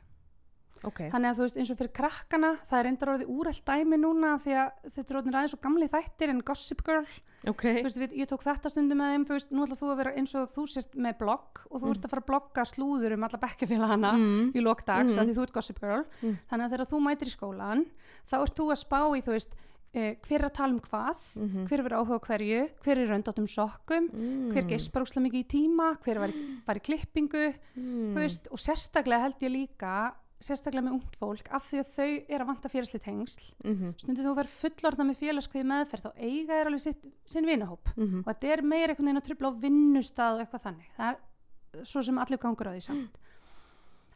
Ok, 0.83 0.99
þannig 1.13 1.29
að 1.31 1.37
þú 1.39 1.45
veist 1.45 1.57
eins 1.61 1.71
og 1.73 1.77
fyrir 1.79 1.93
krakkana 1.95 2.49
það 2.69 2.79
er 2.79 2.85
reyndar 2.89 3.11
orðið 3.13 3.29
úrælt 3.33 3.63
dæmi 3.69 3.99
núna 4.01 4.33
því 4.43 4.55
að 4.59 4.71
þetta 4.97 5.13
er 5.13 5.19
orðin 5.21 5.37
aðeins 5.39 5.55
og 5.57 5.61
gamli 5.63 5.87
þættir 5.93 6.33
en 6.33 6.41
Gossip 6.43 6.83
Girl. 6.87 7.07
Ok, 7.47 7.63
þú 7.63 7.83
veist, 7.87 7.99
við, 8.03 8.13
ég 8.21 8.29
tók 8.31 8.43
þetta 8.45 8.71
stundum 8.71 8.99
með 9.03 9.13
þeim 9.15 9.25
þú 9.27 9.37
veist, 9.37 9.51
nú 9.51 9.65
ætla 9.65 9.79
þú 9.79 9.89
að 9.93 9.99
vera 10.03 10.13
eins 10.19 10.35
og 10.39 10.53
þú 10.55 10.67
sért 10.73 10.95
með 10.95 11.17
blogg 11.23 11.63
og 11.69 11.81
þú 11.83 11.91
ert 11.95 12.05
að 12.07 12.13
fara 12.13 12.23
að 12.23 12.29
blogga 12.31 12.65
slúður 12.69 13.15
um 13.17 13.27
alla 13.27 13.41
bekkjafélagana 13.43 14.13
mm, 14.19 14.47
í 14.55 14.63
lokdags, 14.63 15.17
mm. 15.17 15.27
því 15.27 15.35
þú 15.39 15.43
ert 15.47 15.55
gossip 15.59 15.79
girl. 15.83 16.05
Mm. 16.21 16.37
þannig 16.51 16.65
að 16.69 16.73
þegar 16.77 16.91
þú 16.93 17.01
mætir 17.07 17.27
í 17.31 17.35
skólan 17.35 17.85
þá 18.31 18.35
ert 18.43 18.57
þú 18.59 18.69
að 18.71 18.81
spá 18.83 18.99
í, 19.11 19.23
þú 19.27 19.35
veist 19.35 19.55
uh, 19.59 20.09
hver 20.23 20.39
er 20.39 20.47
að 20.47 20.55
tala 20.57 20.73
um 20.73 20.79
hvað, 20.87 21.27
Mhm. 21.43 21.67
hver 21.67 21.83
verður 21.83 21.99
áhuga 21.99 22.19
hverju 22.27 22.61
hver 22.83 22.97
er 23.03 23.11
röndátum 23.11 23.47
sokkum 23.51 24.07
mm, 24.09 24.51
hver 24.55 24.67
geispar 24.71 25.03
úslega 25.03 25.27
mikið 25.27 25.43
í 25.43 25.47
tíma, 25.53 25.91
hver 26.03 26.19
var 26.23 26.31
í, 26.31 26.43
var 26.67 26.79
í 26.79 26.83
klippingu, 26.87 27.45
mm, 27.75 28.11
þú 28.15 28.19
veist 28.23 28.47
og 28.51 28.59
sérstaklega 28.63 29.27
held 29.27 29.43
ég 29.43 29.51
líka 29.53 30.13
sérstaklega 30.43 30.83
með 30.85 30.95
ungt 30.97 31.15
fólk, 31.19 31.49
af 31.55 31.65
því 31.69 31.79
að 31.81 31.91
þau 31.95 32.07
er 32.35 32.43
að 32.43 32.49
vanta 32.51 32.69
félagsli 32.73 32.99
tengsl, 33.03 33.45
mhm, 33.63 33.93
stundið 34.01 34.27
þú 34.27 34.33
verður 34.39 34.55
fullorðna 34.61 35.05
með 35.09 35.19
félagskvið 35.23 35.67
meðferð, 35.71 36.03
þá 36.03 36.11
eiga 36.19 36.57
þér 36.59 36.69
alveg 36.71 36.81
sitt, 36.85 37.05
sinn 37.25 37.45
vinahóp. 37.49 37.93
Mhm, 37.97 38.19
og 38.23 38.29
þetta 38.31 38.51
er 38.53 38.61
meira 38.63 38.93
einhvern 38.93 39.07
veginn 39.09 39.21
að 39.21 39.27
trubla 39.29 39.51
á 39.51 39.59
vinnustað 39.63 40.33
og 40.35 40.43
eitthvað 40.45 40.65
þannig. 40.67 40.89
Það 40.97 41.09
er 41.13 41.85
svo 41.85 42.01
sem 42.03 42.17
allir 42.17 42.37
gangur 42.43 42.67
á 42.69 42.73
því 42.75 42.81
samt. 42.89 43.17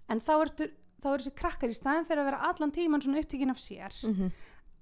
En 0.09 0.19
þá 0.19 0.33
eru 0.41 0.69
þessi 1.07 1.33
krakkar 1.35 1.69
í 1.69 1.75
staðin 1.77 2.05
fyrir 2.07 2.21
að 2.23 2.29
vera 2.31 2.43
allan 2.49 2.71
tíman 2.71 3.01
svona 3.01 3.19
upptíkin 3.23 3.49
af 3.51 3.57
sér. 3.57 3.93
Mhm. 4.03 4.31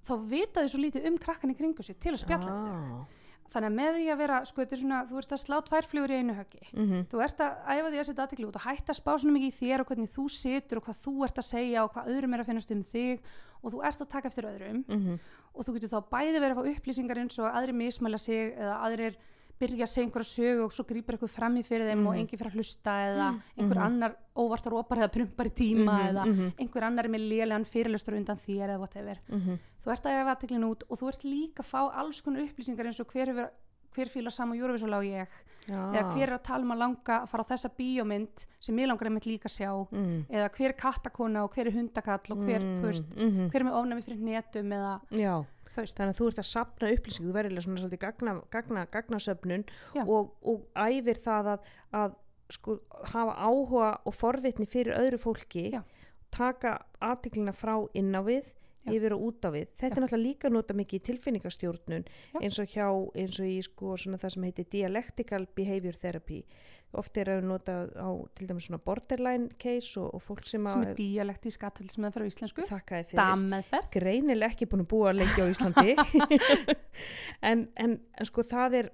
þá 0.06 0.14
vita 0.30 0.62
þau 0.62 0.68
svo 0.70 0.78
lítið 0.78 1.06
um 1.08 1.16
krakkan 1.18 1.50
í 1.50 1.56
kringu 1.58 1.82
sér 1.82 1.98
til 1.98 2.12
að 2.12 2.22
spjalla 2.22 2.50
Ah, 2.52 3.06
þannig 3.52 3.70
að 3.70 3.76
með 3.76 3.96
því 3.96 4.06
að 4.12 4.20
vera, 4.22 4.38
sko 4.48 4.62
þetta 4.62 4.74
er 4.76 4.80
svona 4.82 5.00
þú 5.06 5.18
ert 5.20 5.32
að 5.36 5.42
slá 5.42 5.56
tvær 5.66 5.86
flugur 5.90 6.12
í 6.12 6.18
einu 6.20 6.34
höggi. 6.36 6.62
Mhm, 6.72 7.04
þú 7.12 7.22
ert 7.26 7.42
að 7.46 7.52
æfa 7.76 7.90
því 7.92 8.00
að 8.00 8.06
setja 8.08 8.24
aðtekli 8.26 8.46
út 8.48 8.58
og 8.60 8.66
hætta 8.66 8.92
að 8.92 9.00
spá 9.00 9.12
svona 9.16 9.36
mikið 9.36 9.50
í 9.52 9.56
þér 9.60 9.80
og 9.80 9.86
hvernig 9.90 10.10
þú 10.16 10.24
situr 10.36 10.80
og 10.80 10.84
hvað 10.86 11.00
þú 11.06 11.14
ert 11.28 11.38
að 11.42 11.48
segja 11.50 11.84
og 11.84 11.92
hvað 11.94 12.10
öðrum 12.14 12.34
er 12.34 12.40
að 12.42 12.50
finnast 12.50 12.74
um 12.74 12.82
þig 12.84 13.20
og 13.62 13.72
þú 13.72 13.84
ert 13.86 14.00
að 14.02 14.10
taka 14.12 14.28
eftir 14.28 14.48
öðrum. 14.50 14.84
Mhm, 14.88 15.18
og 15.54 15.64
þú 15.64 15.76
getur 15.76 15.94
þá 15.94 16.00
bæði 16.10 16.40
verið 16.42 16.56
að 16.56 16.60
fá 16.60 16.70
upplýsingar 16.74 17.18
eins 17.22 17.38
og 17.38 17.48
aðrir 17.50 17.74
mismæla 17.74 18.18
sig 18.18 18.54
eða 18.56 18.76
aðrir 18.84 19.16
byrja 19.60 19.84
að 19.86 19.92
segja 19.92 20.06
einhverja 20.06 20.30
sögu 20.36 20.64
og 20.66 20.72
svo 20.72 20.84
grýpar 20.84 21.16
eitthvað 21.16 21.32
fram 21.32 21.56
í 21.56 21.62
fyrir 21.64 21.88
þeim 21.88 22.06
og 22.06 22.12
Mhm. 22.14 22.20
enginn 22.20 22.38
fyrir 22.38 22.50
að 22.52 22.56
hlusta 22.58 22.92
eða 23.06 23.28
einhver 23.58 23.76
Mhm. 23.76 23.86
annar 23.86 24.16
óvart 24.36 24.66
að 24.66 24.72
rópar 24.76 24.98
eða 24.98 25.12
prumpar 25.12 25.46
í 25.46 25.54
tíma 25.54 25.94
mhm, 25.96 26.08
eða 26.10 26.24
mhm, 26.26 26.52
einhver 26.58 26.82
annar 26.84 27.04
er 27.04 27.10
með 27.10 27.28
lélegan 27.30 27.64
fyrirlustur 27.64 28.16
undan 28.16 28.36
þér 28.36 28.68
eða 28.70 28.78
whatever. 28.80 29.18
mhm, 29.30 29.58
Þú 29.84 29.92
ert 29.92 30.02
að 30.04 30.20
efa 30.20 30.34
aðteklinu 30.34 30.70
út 30.70 30.82
og 30.90 30.98
þú 30.98 31.08
ert 31.08 31.22
líka 31.24 31.62
að 31.62 31.70
fá 31.70 31.80
alls 31.94 32.20
konar 32.20 32.42
upplýsingar 32.42 32.86
eins 32.86 33.00
og 33.00 33.06
hver 33.06 33.50
hver 33.96 34.08
fíla 34.12 34.30
sama 34.30 34.54
Eurovision 34.54 34.92
á 34.92 35.00
ég 35.00 35.28
Já. 35.66 35.92
eða 35.94 36.12
hver 36.12 36.28
er 36.28 36.38
að 36.38 36.42
tala 36.42 36.62
um 36.64 36.72
að 36.72 36.78
langa 36.78 37.22
að 37.22 37.28
fara 37.28 37.44
á 37.44 37.50
þessa 37.52 37.70
bíómynd 37.78 38.46
sem 38.60 38.76
ég 38.76 38.86
langar 38.88 39.06
einmitt 39.08 39.24
líka 39.26 39.48
að 39.48 39.56
sjá 39.56 39.88
mm. 39.90 40.26
eða 40.28 40.50
hver 40.52 40.68
er 40.68 40.72
kattakona 40.74 41.44
og 41.44 41.54
hver 41.54 41.66
er 41.66 41.72
hundakall 41.72 42.32
og 42.36 42.38
hver, 42.44 42.60
veist, 42.82 43.16
mm 43.16 43.30
-hmm. 43.30 43.50
hver 43.50 43.60
er 43.60 43.64
með 43.64 43.78
ofnæmi 43.80 44.02
fyrir 44.04 44.20
netum 44.20 44.68
eða 44.72 45.00
Já, 45.10 45.44
veist, 45.84 45.98
þannig 45.98 46.14
að 46.14 46.20
þú 46.20 46.28
ert 46.30 46.40
að 46.42 46.48
sapna 46.50 46.92
upplýsingu, 46.94 47.28
þú 47.28 47.36
verður 47.36 47.64
svona 47.64 47.82
svolítið 47.82 48.02
gagna, 48.04 48.34
gagna, 48.54 48.84
gagnasöfnun 48.92 49.64
Já. 49.96 50.02
og, 50.04 50.34
og 50.42 50.66
æfir 50.74 51.20
það 51.22 51.52
að, 51.54 51.70
að 52.00 52.18
sko, 52.56 52.78
hafa 53.12 53.38
áhuga 53.38 53.90
og 54.06 54.14
forvitni 54.16 54.68
fyrir 54.70 54.98
öðru 54.98 55.22
fólki 55.22 55.66
Já. 55.74 55.82
taka 56.34 56.78
aðtiklina 57.00 57.54
frá 57.56 57.74
inn 57.94 58.14
á 58.14 58.22
við 58.26 58.52
Já. 58.86 58.92
yfir 58.94 59.16
og 59.16 59.26
út 59.30 59.46
á 59.46 59.50
við. 59.50 59.68
Þetta 59.74 59.96
er 59.96 60.04
náttúrulega 60.04 60.22
líka 60.22 60.52
nota 60.52 60.74
mikið 60.78 61.00
í 61.00 61.04
tilfinningastjórnun 61.10 62.06
Já. 62.06 62.38
eins 62.40 62.60
og 62.62 62.70
hjá, 62.70 62.86
eins 63.18 63.40
og 63.42 63.50
í 63.50 63.58
sko 63.66 63.96
svona 63.98 64.20
það 64.22 64.36
sem 64.36 64.46
heitir 64.46 64.70
dialectical 64.70 65.46
behavior 65.58 65.98
therapy 65.98 66.44
oft 66.96 67.18
er 67.20 67.30
að 67.34 67.46
nota 67.48 67.76
á 67.98 68.10
til 68.36 68.46
dæmis 68.48 68.68
svona 68.68 68.80
borderline 68.82 69.50
case 69.60 69.98
og, 70.00 70.14
og 70.16 70.22
fólk 70.22 70.46
sem 70.46 70.62
sem 70.62 70.68
að 70.70 70.84
er 70.90 70.98
dialektísk 71.00 71.66
atvilsmeðferð 71.68 72.28
á 72.28 72.30
íslensku. 72.30 72.66
Þakkaði 72.68 73.08
fyrir. 73.10 73.20
Greinilega 73.96 74.54
ekki 74.54 74.68
búin 74.70 74.84
að 74.86 74.90
búa 74.92 75.16
lengi 75.16 75.42
á 75.42 75.46
Íslandi. 75.50 75.96
En, 77.44 77.66
en, 77.76 77.98
en 78.16 78.26
sko 78.26 78.40
það 78.46 78.74
er 78.78 78.86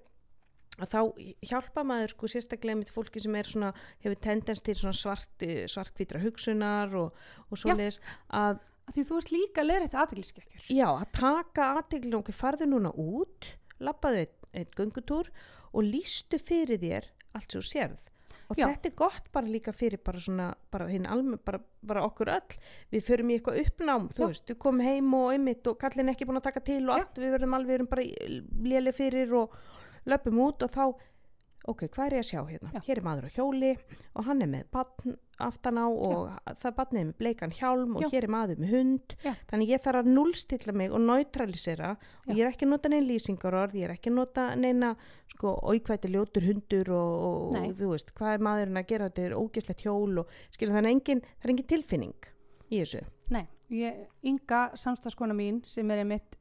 að 0.82 0.88
þá 0.90 1.00
hjálpa 1.46 1.84
maður 1.86 2.14
sko 2.16 2.30
sérstaklega 2.32 2.80
með 2.80 2.90
fólki 2.94 3.22
sem 3.22 3.36
er 3.38 3.48
svona 3.48 3.70
hefur 4.02 4.18
tendens 4.24 4.64
til 4.66 4.74
svona 4.80 4.96
svart 4.96 5.44
svartkvítra 5.70 6.18
hugsunar 6.24 6.96
og, 6.98 7.24
og 7.48 7.60
svoleiðis 7.60 8.00
að 8.28 8.62
Af 8.82 8.96
því 8.96 9.02
þú 9.06 9.18
ert 9.20 9.30
líka 9.30 9.62
leðrætti 9.62 9.98
aðtilskekjur 10.02 10.64
já, 10.74 10.88
að 10.90 11.10
taka 11.14 11.68
aðteglinu 11.78 12.18
okkur 12.18 12.34
farðu 12.34 12.66
núna 12.66 12.90
út 12.98 13.52
lappaðu 13.78 14.24
einn 14.24 14.38
ein 14.52 14.72
göngutúr 14.76 15.30
og 15.72 15.86
lístu 15.86 16.40
fyrir 16.42 16.80
þér 16.82 17.06
allt 17.36 17.54
þú 17.56 17.62
sérð 17.66 18.08
og 18.52 18.58
Já. 18.58 18.66
þetta 18.68 18.88
er 18.90 18.96
gott 18.96 19.28
bara 19.32 19.48
líka 19.48 19.72
fyrir 19.72 20.00
bara 20.04 20.20
svona, 20.20 20.48
bara 20.72 20.88
hinn 20.90 21.06
alveg, 21.08 21.40
bara, 21.46 21.60
bara 21.88 22.04
okkur 22.04 22.30
öll 22.34 22.56
við 22.92 23.06
förum 23.06 23.30
í 23.30 23.38
eitthvað 23.38 23.60
uppnám, 23.62 24.08
þú 24.12 24.24
Já. 24.24 24.26
veist 24.32 24.52
við 24.52 24.58
komum 24.64 24.84
heim 24.84 25.14
og 25.16 25.30
einmitt 25.32 25.70
og 25.70 25.78
kallin 25.80 26.12
ekki 26.12 26.28
búin 26.28 26.40
að 26.40 26.48
taka 26.50 26.64
til 26.66 26.82
og 26.84 26.92
Já. 26.92 26.98
allt, 26.98 27.22
við 27.22 27.34
verðum 27.36 27.56
alveg, 27.58 27.86
bara 27.88 28.04
léli 28.68 28.92
fyrir 28.96 29.32
og 29.38 29.56
löpum 30.08 30.42
út 30.44 30.66
og 30.66 30.74
þá 30.74 30.84
ok, 31.70 31.84
hvað 31.94 32.06
er 32.06 32.16
ég 32.16 32.22
að 32.24 32.30
sjá 32.30 32.40
hérna? 32.48 32.70
Já. 32.74 32.80
Hér 32.86 32.98
er 33.00 33.06
maður 33.06 33.28
á 33.28 33.34
hjóli 33.36 33.70
og 34.16 34.26
hann 34.26 34.42
er 34.42 34.50
með 34.50 34.64
batn 34.74 35.14
aftan 35.42 35.78
á 35.78 35.86
og 35.90 36.56
það 36.62 36.74
batnið 36.78 37.00
er 37.00 37.06
með 37.08 37.18
bleikan 37.18 37.54
hjálm 37.56 37.96
og 37.98 38.04
Já. 38.04 38.08
hér 38.12 38.26
er 38.26 38.32
maður 38.34 38.60
með 38.62 38.74
hund 38.76 39.14
Já. 39.24 39.32
þannig 39.50 39.72
ég 39.72 39.82
þarf 39.82 40.00
að 40.02 40.10
nullstilla 40.16 40.74
mig 40.78 40.92
og 40.94 41.02
neutralisera 41.02 41.94
og 41.96 42.28
Já. 42.30 42.34
ég 42.36 42.42
er 42.44 42.50
ekki 42.52 42.66
að 42.66 42.72
nota 42.74 42.92
neina 42.92 43.08
lýsingarorð 43.08 43.78
ég 43.78 43.86
er 43.88 43.94
ekki 43.96 44.12
að 44.12 44.18
nota 44.18 44.44
neina 44.58 44.92
sko 45.32 45.54
óikvæti 45.72 46.12
ljótur 46.12 46.46
hundur 46.46 46.92
og, 46.94 47.14
og 47.28 47.56
Nei. 47.56 47.72
þú 47.78 47.94
veist, 47.94 48.12
hvað 48.18 48.36
er 48.36 48.46
maðurinn 48.48 48.82
að 48.82 48.90
gera 48.92 49.08
þetta 49.10 49.26
er 49.26 49.38
ógeslegt 49.38 49.86
hjól 49.86 50.22
og 50.22 50.36
skilja 50.54 50.76
þannig 50.78 50.98
engin, 50.98 51.24
það 51.40 51.48
er 51.48 51.54
engin 51.56 51.70
tilfinning 51.74 52.30
í 52.70 52.82
þessu 52.82 53.02
Nei, 53.32 53.46
ég, 53.72 54.06
Inga 54.28 54.66
samstagskona 54.78 55.34
mín 55.34 55.62
sem 55.66 55.90
er 55.90 56.04
einmitt 56.04 56.38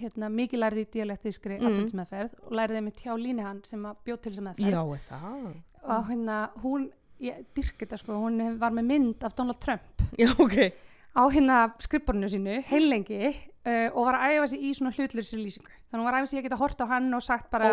hérna, 0.00 0.28
mikið 0.32 0.62
lærið 0.62 0.82
í 0.82 0.86
dialektískri 0.96 1.58
Mm. 1.60 1.66
atvilsmeðferð 1.70 2.34
og 2.46 2.52
lærið 2.58 2.80
einmitt 2.80 3.02
hjá 3.04 3.12
Línehan 3.18 3.60
sem 3.64 3.82
að 3.88 3.96
bjóð 4.06 4.20
til 4.22 4.32
þessa 4.32 4.44
meðferð. 4.48 4.66
Er 4.66 4.74
það? 5.10 5.46
Og 5.86 6.08
hérna 6.10 6.36
hún, 6.62 6.88
ég 7.20 7.44
dyrk 7.54 7.78
þetta 7.84 7.98
sko, 8.02 8.18
hún 8.24 8.58
var 8.58 8.70
með 8.76 8.88
mynd 8.90 9.24
af 9.24 9.36
Donald 9.36 9.60
Trump. 9.60 9.82
Já, 10.20 10.30
ok. 10.38 10.56
Á 11.16 11.22
hérna 11.32 11.60
skrifborinu 11.80 12.28
sínu 12.28 12.62
heilengi 12.68 13.30
uh, 13.30 13.88
og 13.94 14.02
var 14.06 14.18
að 14.20 14.36
æfa 14.36 14.48
sig 14.52 14.60
í 14.68 14.72
svona 14.76 14.92
hlutlursi 14.92 15.38
lýsingu 15.40 15.75
þannig 15.86 16.02
hún 16.02 16.06
var 16.08 16.16
að 16.16 16.24
æfa 16.24 16.28
sig 16.32 16.38
að 16.40 16.46
geta 16.48 16.56
hort 16.60 16.80
á 16.82 16.86
hann 16.90 17.14
og 17.14 17.22
sagt 17.22 17.50
bara 17.52 17.68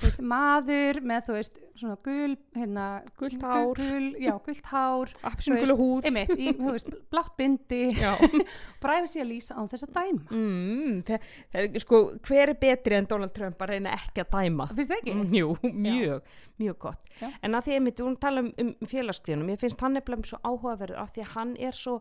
þú 0.00 0.06
veist, 0.06 0.20
maður 0.32 0.98
með 1.10 1.26
þú 1.26 1.34
veist 1.36 1.58
svona 1.76 1.96
gul 2.06 2.36
hérna, 2.56 2.84
Gult 3.20 3.42
hár. 3.44 3.72
gul, 3.76 4.06
já, 4.24 4.32
gult 4.46 4.70
hár 4.70 5.12
Appelsingulu 5.28 5.76
húð. 5.76 6.08
einmitt, 6.08 6.32
í, 6.40 6.54
þú 6.56 6.70
veist, 6.72 6.88
blátt 7.12 7.34
bindi. 7.36 7.82
Já. 8.00 8.14
Bara 8.82 8.96
æfa 9.02 9.10
sig 9.12 9.22
að 9.24 9.28
lýsa 9.34 9.58
á 9.60 9.62
þess 9.68 9.86
að 9.86 9.92
dæma. 9.98 10.24
Mm, 10.32 10.96
það, 11.10 11.28
það 11.52 11.60
er, 11.68 11.84
sko, 11.84 12.00
hver 12.30 12.54
er 12.54 12.58
betri 12.64 12.96
en 12.96 13.10
Donald 13.12 13.34
Trump 13.36 13.60
að 13.60 13.74
reyna 13.74 13.92
ekki 13.98 14.24
að 14.24 14.32
dæma? 14.38 14.68
Finnst 14.72 14.94
það 14.94 15.02
ekki? 15.02 15.16
Mm, 15.20 15.36
Jú, 15.36 15.52
mjög, 15.84 16.34
mjög 16.64 16.80
gott. 16.88 17.06
Já. 17.20 17.28
en 17.44 17.54
að 17.58 17.66
því 17.68 17.76
að 17.76 17.86
við 17.90 18.18
tala 18.24 18.40
um, 18.46 18.50
um 18.64 18.74
félagskvíðunum 18.88 19.52
ég 19.52 19.60
finnst 19.60 19.82
hann 19.84 19.92
nefnilega 19.98 20.30
svo 20.32 20.38
áhugaverður 20.48 21.00
af 21.02 21.10
því 21.12 21.24
að 21.26 21.32
hann 21.36 21.50
er 21.60 21.76
svo 21.76 21.98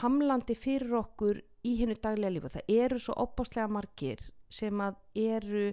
hamlandi 0.00 0.54
fyrir 0.56 0.94
okkur 0.96 1.42
í 1.68 1.74
hennu 1.80 1.96
daglega 2.00 2.32
lífu 2.32 2.50
það 2.54 2.70
eru 2.72 3.00
svo 3.02 3.16
opbáslega 3.24 3.68
margir 3.68 4.22
sem 4.54 4.84
að 4.84 5.00
eru 5.24 5.64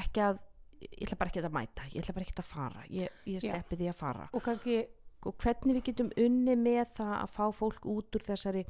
ekki 0.00 0.24
að 0.28 0.40
ég 0.80 1.04
ætla 1.04 1.18
bara 1.20 1.32
ekki 1.32 1.44
að 1.44 1.52
mæta, 1.58 1.90
ég 1.92 2.00
ætla 2.00 2.16
bara 2.16 2.26
ekki 2.26 2.40
að 2.40 2.48
fara 2.48 2.86
ég, 2.88 3.20
ég 3.28 3.44
sleppi 3.44 3.76
því 3.76 3.92
að 3.92 4.00
fara 4.00 4.28
og 4.32 4.44
kannski 4.46 4.80
og 5.28 5.36
hvernig 5.36 5.76
við 5.76 5.86
getum 5.90 6.10
unni 6.16 6.54
með 6.56 6.94
það 6.96 7.14
að 7.18 7.32
fá 7.34 7.42
fólk 7.52 7.88
út 7.92 8.16
úr 8.16 8.22
þessari 8.24 8.62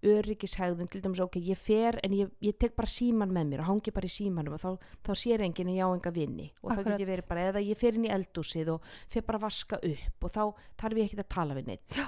öryggishægðun, 0.00 0.88
til 0.88 1.02
dæmis 1.04 1.20
ok, 1.20 1.36
ég 1.44 1.58
fer 1.60 1.98
en 2.00 2.14
ég, 2.16 2.30
ég 2.40 2.56
tek 2.56 2.72
bara 2.76 2.88
síman 2.88 3.32
með 3.36 3.50
mér 3.50 3.62
og 3.64 3.68
hangi 3.68 3.92
bara 3.92 4.08
í 4.08 4.14
símanum 4.14 4.56
og 4.56 4.62
þá, 4.62 4.70
þá 5.04 5.10
sér 5.20 5.44
enginn 5.44 5.68
að 5.68 5.76
ég 5.76 5.84
á 5.84 5.92
enga 5.92 6.12
vinni 6.16 6.46
og 6.62 6.70
þá 6.70 6.78
get 6.78 6.80
Akkurat. 6.86 7.02
ég 7.02 7.10
verið 7.10 7.28
bara, 7.28 7.44
eða 7.50 7.62
ég 7.66 7.80
fer 7.80 7.98
inn 7.98 8.06
í 8.08 8.12
eldúsið 8.14 8.70
og 8.72 8.88
fer 9.12 9.26
bara 9.28 9.40
að 9.42 9.44
vaska 9.44 9.80
upp 9.90 10.24
og 10.24 10.32
þá 10.38 10.42
þarf 10.80 11.02
ég 11.02 11.10
ekki 11.10 11.20
að 11.20 11.30
tala 11.36 11.58
við 11.58 11.68
neitt 11.68 11.98
Já. 11.98 12.06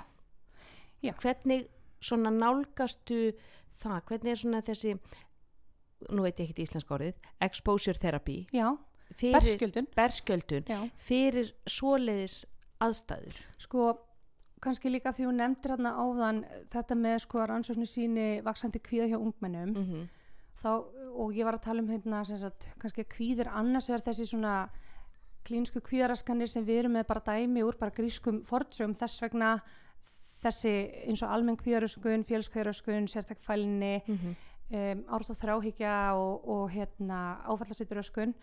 Já. 1.04 1.12
hvernig 1.20 1.68
svona 2.00 2.32
nálgastu 2.32 3.20
það, 3.82 4.00
hvernig 4.08 4.32
er 4.32 4.40
svona 4.40 4.64
þessi 4.64 4.96
nú 6.10 6.22
veit 6.26 6.40
ég 6.40 6.50
ekki 6.50 6.66
íslensk 6.66 6.90
orðið 6.90 7.28
exposure 7.40 7.98
therapy 7.98 8.46
já, 8.52 8.70
fyrir 9.14 9.38
berskjöldun 9.38 9.90
berskjöldun 9.96 10.64
já, 10.68 10.80
fyrir 10.96 11.52
svoleiðis 11.66 12.42
aðstæður 12.82 13.38
sko 13.58 13.92
kannski 14.62 14.92
líka 14.92 15.12
því 15.14 15.28
hún 15.28 15.40
nefndir 15.42 15.74
hérna 15.74 15.94
áðan 15.98 16.42
þetta 16.72 16.98
með 16.98 17.18
sko 17.24 17.46
rannsóknu 17.50 17.86
síni 17.88 18.26
vaksandi 18.46 18.82
kvíða 18.82 19.10
hjá 19.12 19.18
ungmennum 19.18 19.72
mm 19.74 19.84
-hmm. 19.84 20.08
þá, 20.62 20.70
og 21.14 21.34
ég 21.34 21.44
var 21.44 21.58
að 21.58 21.64
tala 21.66 21.82
um 21.82 21.90
hérna 21.90 22.24
sem 22.24 22.36
sagt, 22.36 22.70
kannski 22.78 23.04
kvíðir 23.04 23.50
annars 23.50 23.90
er 23.90 24.00
þessi 24.00 24.26
svona 24.26 24.70
klínsku 25.44 25.80
kvíðaraskanir 25.80 26.48
sem 26.48 26.64
við 26.64 26.84
erum 26.84 26.92
með 26.92 27.06
bara 27.06 27.26
dæmi 27.26 27.64
úr 27.66 27.78
bara 27.78 27.90
grískum 27.90 28.42
fortsum 28.46 28.94
þess 28.94 29.22
vegna 29.22 29.60
þessi 30.42 30.72
eins 31.08 31.22
og 31.22 31.30
almenn 31.30 31.56
kvíðaröskun, 31.56 32.24
félskvíðaröskun, 32.26 33.08
sértakfælinni 33.08 34.02
Mm 34.06 34.16
-hmm. 34.16 34.34
Um, 34.72 35.02
árið 35.12 35.30
og 35.34 35.36
þráhyggja 35.42 35.94
og, 36.16 36.48
og 36.48 36.70
hérna 36.72 37.18
áfallasitturöskun 37.44 38.34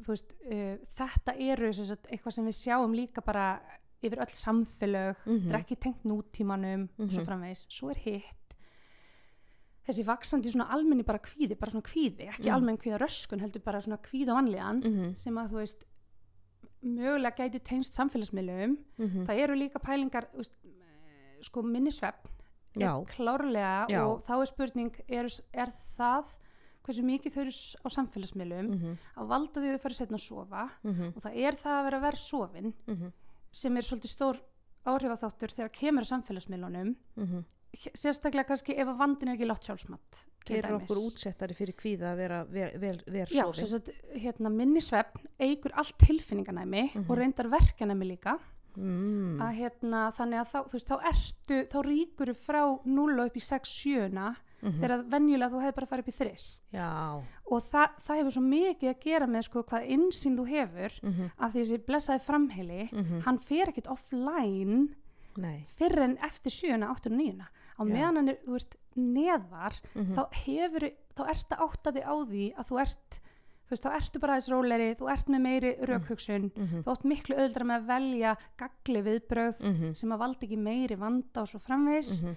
þú 0.00 0.08
veist, 0.08 0.34
uh, 0.50 0.76
þetta 0.96 1.34
eru 1.38 1.72
sagt, 1.72 2.06
eitthvað 2.10 2.32
sem 2.32 2.46
við 2.46 2.56
sjáum 2.58 2.94
líka 2.96 3.22
bara 3.24 3.60
yfir 4.02 4.18
öll 4.24 4.32
samfélög 4.32 5.16
Mhm. 5.26 5.40
þetta 5.46 5.54
er 5.54 5.60
ekki 5.64 5.76
tengt 5.78 6.04
nútímanum 6.04 6.88
og 6.98 7.10
svo 7.10 7.20
Mhm. 7.20 7.26
framvegis, 7.26 7.66
svo 7.68 7.90
er 7.90 7.98
hitt 7.98 8.54
þessi 9.86 10.04
vaksandi 10.04 10.50
svona 10.52 10.70
almenni 10.72 11.02
bara 11.04 11.18
kvíði, 11.18 11.58
bara 11.58 11.70
svona 11.70 11.82
kvíði, 11.86 12.28
ekki 12.30 12.46
Mhm. 12.48 12.54
almenn 12.54 12.78
kvíða 12.78 12.98
röskun, 13.00 13.40
heldur 13.40 13.62
bara 13.64 13.80
svona 13.80 13.98
kvíð 13.98 14.28
og 14.30 14.36
vanlíðan 14.38 14.84
Mhm. 14.84 15.16
sem 15.18 15.34
að 15.34 15.48
þú 15.50 15.56
veist 15.60 15.84
mögulega 16.82 17.36
gæti 17.36 17.60
tengst 17.60 17.94
samfélagsmiðlum 17.94 18.76
það 19.26 19.38
eru 19.38 19.54
líka 19.54 19.78
pælingar 19.78 20.26
veist, 20.34 20.52
sko 21.42 21.62
minnisvefn 21.62 22.24
Já. 22.24 22.30
Klárlega 23.06 23.86
Já. 23.90 24.04
og 24.06 24.22
þá 24.24 24.40
er 24.40 24.46
spurning 24.46 24.94
er, 25.08 25.26
er 25.52 25.72
það 25.98 26.24
hversu 26.84 27.02
mikið 27.04 27.32
þau 27.34 27.40
eru 27.42 27.54
á 27.84 27.88
samfélagsmiðlum 27.96 28.68
Mhm. 28.70 28.98
að 29.16 29.26
valda 29.28 29.60
því 29.60 29.66
að 29.68 29.74
þau 29.76 29.80
fara 29.82 29.94
setna 29.94 30.16
að 30.16 30.26
sofa 30.28 30.70
Mhm. 30.84 31.06
og 31.16 31.22
það 31.22 31.36
er 31.36 31.52
það 31.52 31.74
að 31.80 31.84
vera 31.84 32.00
verð 32.00 32.18
sofin 32.18 32.74
Mhm. 32.86 33.12
sem 33.52 33.76
er 33.76 33.82
svolítið 33.82 34.16
stór 34.16 34.40
áhrifaþáttur 34.86 35.50
þegar 35.54 35.72
kemur 35.72 36.02
að 36.02 36.12
samfélagsmiðlunum 36.22 36.96
Mhm. 37.16 37.44
sérstaklega 37.94 38.46
kannski 38.48 38.76
ef 38.78 38.88
að 38.88 38.98
vandin 38.98 39.28
er 39.28 39.36
ekki 39.36 39.46
látt 39.46 39.62
sjálfsmatt 39.68 40.24
gerir 40.46 40.72
okkur 40.80 40.96
útsettari 40.96 41.54
fyrir 41.54 41.74
kvíða 41.76 42.12
að 42.12 42.16
vera 42.16 42.44
vel, 42.44 43.26
Já, 43.30 43.44
sofin 43.52 43.66
sagt, 43.66 43.90
hérna, 44.16 44.50
minnisvefn 44.50 45.26
eigur 45.38 45.70
allt 45.76 45.96
tilfinninganæmi 45.98 46.94
Mhm. 46.94 47.10
og 47.10 47.18
reyndar 47.18 47.46
verkanæmi 47.50 48.16
líka 48.16 48.38
mm. 48.76 49.40
að 49.40 49.54
hérna, 49.56 50.12
þannig 50.12 50.40
að 50.40 50.48
þá, 50.52 50.58
þú 50.68 50.72
veist, 50.76 50.88
þá 50.88 50.98
ertu 51.10 51.58
þá 51.72 51.78
ríkur 51.86 52.34
frá 52.34 52.62
0 52.84 53.26
upp 53.26 53.36
í 53.36 53.40
6-7 53.40 54.36
Mhm. 54.60 54.76
þegar 54.82 55.04
venjulega 55.08 55.50
þú 55.54 55.60
hefur 55.62 55.74
bara 55.74 55.86
farið 55.88 56.00
upp 56.04 56.08
í 56.12 56.18
þrist 56.20 56.62
já 56.76 57.22
og 57.50 57.62
það, 57.64 57.88
það 58.04 58.16
hefur 58.20 58.30
svo 58.34 58.42
mikið 58.44 58.90
að 58.90 58.98
gera 59.00 59.26
með 59.26 59.42
sko, 59.46 59.62
hvað 59.64 59.86
insýn 59.88 60.36
þú 60.36 60.44
hefur 60.50 60.92
Mhm. 61.02 61.30
af 61.38 61.52
því 61.54 61.60
þessi 61.64 61.78
blessaði 61.86 62.20
framheili 62.26 62.90
Mhm. 62.92 63.20
hann 63.24 63.38
fer 63.38 63.66
ekkit 63.72 63.88
offline 63.88 64.88
nei 65.38 65.64
fyrr 65.78 66.02
en 66.04 66.16
eftir 66.18 66.50
7, 66.52 66.82
8 66.84 67.06
og 67.06 67.12
9 67.16 67.40
á 67.80 67.82
meðan 67.88 68.16
hann 68.16 68.28
er, 68.28 68.36
þú 68.44 68.52
veist, 68.52 68.76
neðar 68.98 69.80
Mhm. 69.94 70.14
þá 70.14 70.28
hefur, 70.44 70.92
þá 71.16 71.28
ert 71.30 71.48
að 71.48 71.58
átta 71.64 71.92
þig 71.94 72.04
á 72.04 72.14
því 72.28 72.54
að 72.56 72.68
þú 72.68 72.80
ert 72.82 73.20
þú 73.70 73.76
veist, 73.76 73.84
þá 73.86 73.92
ertu 74.00 74.20
bara 74.20 74.36
þess 74.40 74.50
róleri, 74.50 74.88
þú 74.98 75.10
ert 75.12 75.28
með 75.30 75.40
meiri 75.46 75.70
raukhugsun, 75.86 76.50
Mhm. 76.56 76.82
þú 76.82 76.90
átt 76.90 77.04
miklu 77.06 77.36
öðuldra 77.38 77.64
með 77.70 77.76
að 77.80 77.86
velja 77.86 78.36
gagli 78.58 79.02
viðbrögð 79.06 79.60
Mhm. 79.62 79.94
sem 79.96 80.10
að 80.10 80.18
valda 80.18 80.46
ekki 80.46 80.58
meiri 80.58 80.96
vanda 80.98 81.40
og 81.42 81.46
svo 81.48 81.60
framvegs 81.60 82.22
Mhm. 82.24 82.36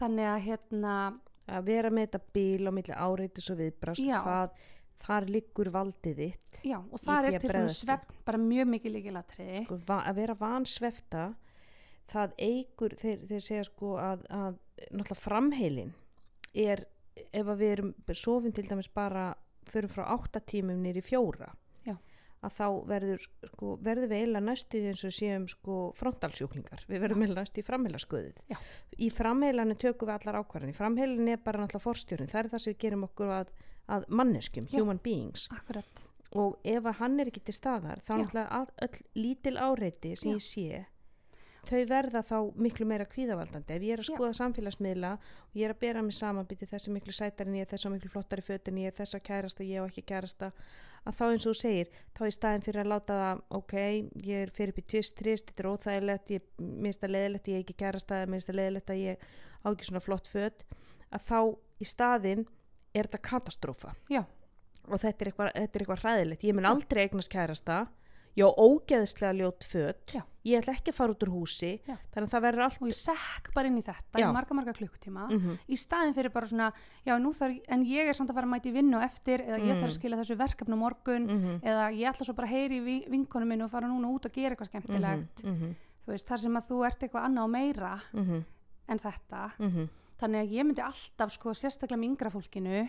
þannig 0.00 0.26
að 0.34 0.40
hérna 0.48 1.14
að 1.48 1.64
vera 1.64 1.90
með 1.90 2.08
þetta 2.08 2.20
bíl 2.34 2.66
á 2.66 2.72
milli 2.72 2.94
áreitis 2.94 3.50
og 3.50 3.58
viðbrast 3.58 4.00
það, 4.24 4.50
þar 5.04 5.26
liggur 5.28 5.70
valdið 5.70 6.16
þitt 6.16 6.62
já, 6.64 6.78
og 6.78 7.00
það 7.00 7.24
er 7.24 7.32
að 7.34 7.40
til 7.40 7.50
bregðast 7.50 7.84
við. 7.84 7.88
svefn 7.88 8.24
bara 8.24 8.38
mjög 8.38 8.66
mikið 8.68 8.92
líkilatriði 8.94 9.64
sko, 9.66 9.78
að 9.86 10.14
vera 10.14 10.34
vansvefta 10.34 11.34
það 12.08 12.32
eigur 12.38 12.90
þeir, 12.96 13.18
þeir 13.28 13.40
segja 13.44 13.64
sko 13.64 13.96
að, 14.00 14.26
að 14.30 14.58
náttúrulega 14.90 15.20
framheilin 15.20 15.92
er 16.54 16.86
ef 17.32 17.46
að 17.46 17.58
við 17.58 17.72
erum 17.78 17.94
sofum 18.14 18.52
til 18.52 18.64
dæmis 18.64 18.88
bara 18.92 19.34
förum 19.72 19.92
frá 19.92 20.04
8 20.14 20.40
tímum 20.50 20.80
nýri 20.84 21.02
fjóra 21.04 21.50
Já. 21.86 21.96
að 22.44 22.56
þá 22.58 22.66
verður 22.90 23.26
sko, 23.50 23.74
verður 23.84 24.10
við 24.10 24.22
eiginlega 24.22 24.46
næstu 24.48 24.80
eins 24.90 25.04
og 25.08 25.14
séum 25.16 25.46
sko 25.50 25.76
frontalsjúklingar, 25.98 26.86
við 26.88 27.04
verðum 27.04 27.24
eiginlega 27.24 27.46
næstu 27.46 27.62
í 27.62 27.68
framheilasköðið 27.68 28.42
Já. 28.52 28.58
í 28.98 29.10
framheilanu 29.14 29.76
tökum 29.80 30.10
við 30.10 30.16
allar 30.18 30.40
ákvarðan 30.42 30.74
í 30.74 30.78
framheilinu 30.78 31.36
er 31.36 31.44
bara 31.44 31.62
náttúrulega 31.62 31.86
forstjórn 31.88 32.32
það 32.32 32.42
er 32.42 32.50
það 32.54 32.64
sem 32.64 32.74
við 32.74 32.82
gerum 32.86 33.06
okkur 33.08 33.36
að, 33.40 33.54
að 33.98 34.08
manneskjum, 34.08 34.70
Já. 34.70 34.78
human 34.78 35.02
beings 35.04 35.46
akkurat, 35.54 36.08
og 36.34 36.58
ef 36.64 36.90
að 36.90 36.98
hann 37.02 37.20
er 37.20 37.30
ekki 37.30 37.44
til 37.46 37.58
staðar 37.58 38.02
þá 38.04 38.12
Já. 38.14 38.18
náttúrulega 38.22 38.60
að, 38.62 38.74
öll 38.88 39.22
lítil 39.22 39.56
áreiti 39.58 40.16
sem 40.16 40.34
ég 40.34 40.44
sé 40.44 40.84
þau 41.68 41.82
verða 41.90 42.22
þá 42.24 42.36
miklu 42.66 42.86
meira 42.88 43.06
kvíðavaldandi. 43.08 43.76
Ef 43.76 43.84
ég 43.84 43.96
er 43.96 44.02
að 44.02 44.08
Já. 44.08 44.14
skoða 44.14 44.38
samfélagsmiðla 44.38 45.12
og 45.18 45.58
ég 45.58 45.68
er 45.68 45.74
að 45.74 45.80
bera 45.84 46.02
mig 46.02 46.16
saman 46.16 46.48
byrja 46.48 46.70
þessi 46.72 46.94
miklu 46.94 47.14
sætar 47.14 47.50
en 47.50 47.58
ég 47.58 47.66
er 47.66 47.70
þessi 47.72 47.92
miklu 47.92 48.10
flottari 48.12 48.44
föt 48.44 48.68
en 48.70 48.80
ég 48.82 48.90
er 48.90 48.96
þessa 48.98 49.20
kærasta, 49.24 49.66
ég 49.66 49.80
á 49.80 49.88
ekki 49.88 50.04
kærasta 50.08 50.52
að 51.04 51.18
þá 51.18 51.24
eins 51.26 51.44
og 51.44 51.52
þú 51.52 51.58
segir, 51.60 51.90
þá 52.16 52.22
í 52.24 52.34
staðin 52.34 52.64
fyrir 52.64 52.82
að 52.82 52.90
láta 52.92 53.16
það, 53.20 53.42
ok, 53.58 53.74
ég 54.24 54.44
er 54.44 54.52
fyrir 54.56 54.80
í 54.80 54.84
tvist, 54.88 55.16
trist, 55.18 55.50
þetta 55.50 55.64
er 55.64 55.68
óþægilegt, 55.70 56.32
ég 56.32 56.62
minnst 56.64 57.04
að 57.04 57.12
leðilegt, 57.12 57.50
ég 57.50 57.58
er 57.58 57.64
ekki 57.64 57.76
kærasta, 57.82 58.22
minnst 58.30 58.52
að 58.52 58.58
leðilegt 58.60 58.92
að 58.94 59.02
ég 59.02 59.26
á 59.60 59.66
ekki 59.68 59.88
svona 59.90 60.04
flott 60.04 60.30
föt 60.32 60.64
að 61.12 61.26
þá 61.28 61.38
í 61.84 61.88
staðin 61.88 62.46
er 62.94 63.08
þetta 63.08 63.20
katastrófa. 63.28 63.92
Já, 64.08 64.22
og 64.88 64.96
þetta 65.02 65.24
er 65.24 65.30
eitthvað, 65.30 65.52
þetta 65.58 65.78
er 65.78 65.84
eitthvað 65.84 66.04
hræðilegt 68.34 68.42
ég 68.42 68.44
mun 68.44 68.74
aldrei 68.74 68.94
eignast 68.94 69.18
kærasta 69.18 69.24
ég 69.24 69.24
á 69.24 69.24
ógeðslega 69.24 69.32
ljót 69.32 69.64
Já. 70.14 70.22
ég 70.44 70.58
ætla 70.60 70.72
ekki 70.74 70.90
að 70.90 70.94
fara 70.94 71.12
út 71.14 71.22
úr 71.22 71.32
húsi 71.32 71.80
Já. 71.86 71.96
þannig 72.12 72.26
að 72.26 72.32
það 72.34 72.42
verður 72.42 72.64
allt 72.64 72.82
og 72.82 72.88
ég 72.88 72.94
sekk 72.94 73.54
bara 73.54 73.66
inn 73.66 73.78
í 73.78 73.82
þetta 73.82 74.18
Já. 74.18 74.28
í 74.28 74.32
marga 74.32 74.54
marga 74.54 74.72
klukkutíma 74.72 75.28
mm 75.30 75.40
í 75.68 75.76
staðin 75.76 76.14
fyrir 76.14 76.32
bara 76.32 76.46
svona, 76.46 76.72
já 77.06 77.18
nú 77.18 77.32
þarf 77.32 77.60
en 77.68 77.82
ég 77.82 78.08
er 78.08 78.14
samt 78.14 78.30
að 78.30 78.34
fara 78.34 78.46
að 78.46 78.54
mæti 78.54 78.72
vinnu 78.72 78.98
á 78.98 79.04
eftir 79.04 79.40
eða 79.40 79.58
ég 79.58 79.74
Mm. 79.74 79.80
þarf 79.80 79.90
að 79.90 79.98
skila 79.98 80.16
þessu 80.16 80.36
verkefni 80.36 80.74
á 80.74 80.78
morgun 80.78 81.28
-hmm. 81.28 81.60
eða 81.62 81.92
ég 81.92 82.08
ætla 82.10 82.24
svo 82.24 82.34
bara 82.34 82.48
að 82.48 82.52
heyri 82.52 82.76
í 82.78 83.08
vinkonu 83.10 83.46
minn 83.46 83.62
og 83.62 83.70
fara 83.70 83.86
núna 83.88 84.08
út 84.08 84.26
og 84.26 84.32
gera 84.32 84.54
eitthvað 84.54 84.68
skemmtilegt 84.68 85.44
mm 85.44 85.54
-hmm. 85.54 85.74
þú 86.06 86.10
veist, 86.12 86.28
þar 86.28 86.38
sem 86.38 86.56
að 86.56 86.68
þú 86.68 86.86
ert 86.86 87.02
eitthvað 87.02 87.24
annað 87.24 87.44
og 87.44 87.50
meira 87.50 88.00
Mm 88.12 88.44
en 88.88 88.98
þetta 88.98 89.50
-hmm. 89.58 89.88
þannig 90.20 90.40
að 90.40 90.50
ég 90.52 90.64
myndi 90.64 90.82
alltaf 90.82 91.32
sko 91.32 91.54
sérstaklega 91.54 91.96
með 91.96 92.10
yngra 92.10 92.30
fólkinu 92.30 92.88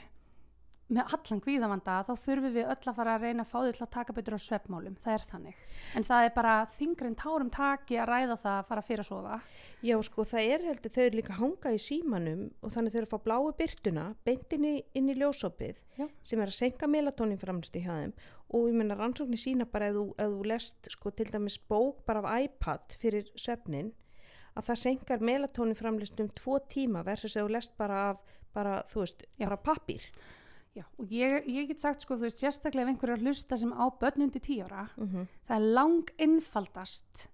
með 0.94 1.14
allan 1.16 1.40
kvíðavanda 1.42 1.96
þá 2.06 2.12
þurfum 2.22 2.54
við 2.54 2.68
öll 2.70 2.90
að 2.92 2.98
fara 3.00 3.14
að 3.16 3.24
reyna 3.26 3.44
að 3.46 3.50
fá 3.50 3.56
þau 3.58 3.72
til 3.74 3.86
að 3.86 3.94
taka 3.96 4.14
betur 4.14 4.36
á 4.38 4.40
svefmálum, 4.44 4.98
það 5.02 5.16
er 5.16 5.24
þannig. 5.32 5.64
En 5.98 6.06
það 6.06 6.26
er 6.28 6.34
bara 6.36 6.54
þingri 6.76 7.10
en 7.10 7.18
tárum 7.18 7.50
taki 7.54 7.98
að 7.98 8.10
ræða 8.12 8.38
það 8.44 8.60
að 8.60 8.70
fara 8.70 8.84
fyrir 8.86 9.02
að 9.02 9.10
sofa. 9.10 9.40
Já 9.86 9.96
sko 10.06 10.28
það 10.30 10.52
er 10.54 10.68
heldur 10.70 10.94
þau 10.94 11.02
eru 11.06 11.20
líka 11.20 11.40
hanga 11.40 11.74
í 11.74 11.82
símanum 11.82 12.46
og 12.62 12.76
þannig 12.76 12.94
þau 12.94 13.00
eru 13.02 13.10
að 13.10 13.16
fá 13.16 13.26
bláu 13.26 13.50
byrtuna 13.58 14.06
beint 14.30 14.56
inn 14.58 14.70
í, 14.70 15.18
ljósopið 15.18 15.82
Já. 15.98 16.08
sem 16.22 16.42
er 16.42 16.54
að 16.54 16.60
senka 16.60 16.90
melatonin 16.90 17.42
framlist 17.42 17.78
í 17.78 17.84
þeim 17.86 18.14
og 18.54 18.70
ég 18.70 18.78
menna 18.78 18.98
rannsóknir 19.00 19.42
sína 19.42 19.66
bara 19.66 19.90
ef 19.90 19.98
þú, 19.98 20.08
ef 20.22 20.34
þú 20.36 20.48
lest 20.52 20.90
sko 20.94 21.12
til 21.18 21.30
dæmis 21.32 21.58
bók 21.70 22.06
bara 22.06 22.22
af 22.22 22.46
iPad 22.46 22.98
fyrir 23.02 23.30
svefnin 23.34 23.94
að 24.56 24.70
það 24.70 24.82
senkar 24.84 25.26
melatonin 25.26 25.78
framlist 25.78 26.20
um 26.22 26.30
tvo 26.30 26.60
tíma 26.70 27.02
versus 27.08 27.34
ef 27.36 27.46
þú 27.46 27.56
lest 27.58 27.78
bara 27.78 28.10
af 28.12 28.22
bara, 28.56 28.84
Já. 30.76 30.84
og 31.00 31.06
ég, 31.08 31.46
ég 31.48 31.68
get 31.70 31.80
sagt 31.80 32.02
sko, 32.02 32.18
þú 32.20 32.28
veist, 32.28 32.42
sérstaklega 32.44 32.84
ef 32.84 32.90
einhverju 32.92 33.14
er 33.14 33.20
að 33.20 33.28
hlusta 33.30 33.58
sem 33.58 33.72
á 33.72 33.86
börnundi 34.02 34.40
tíu 34.44 34.66
ára 34.66 34.90
mm 34.98 35.08
-hmm. 35.08 35.28
það 35.48 35.56
er 35.56 35.74
lang 35.80 36.10
einfaldast 36.20 37.30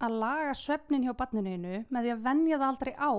að 0.00 0.18
laga 0.20 0.54
svefnin 0.54 1.04
hjá 1.04 1.14
barninu 1.16 1.84
með 1.90 2.02
því 2.02 2.10
að 2.12 2.22
venja 2.22 2.58
það 2.58 2.68
aldrei 2.68 2.94
á 3.00 3.12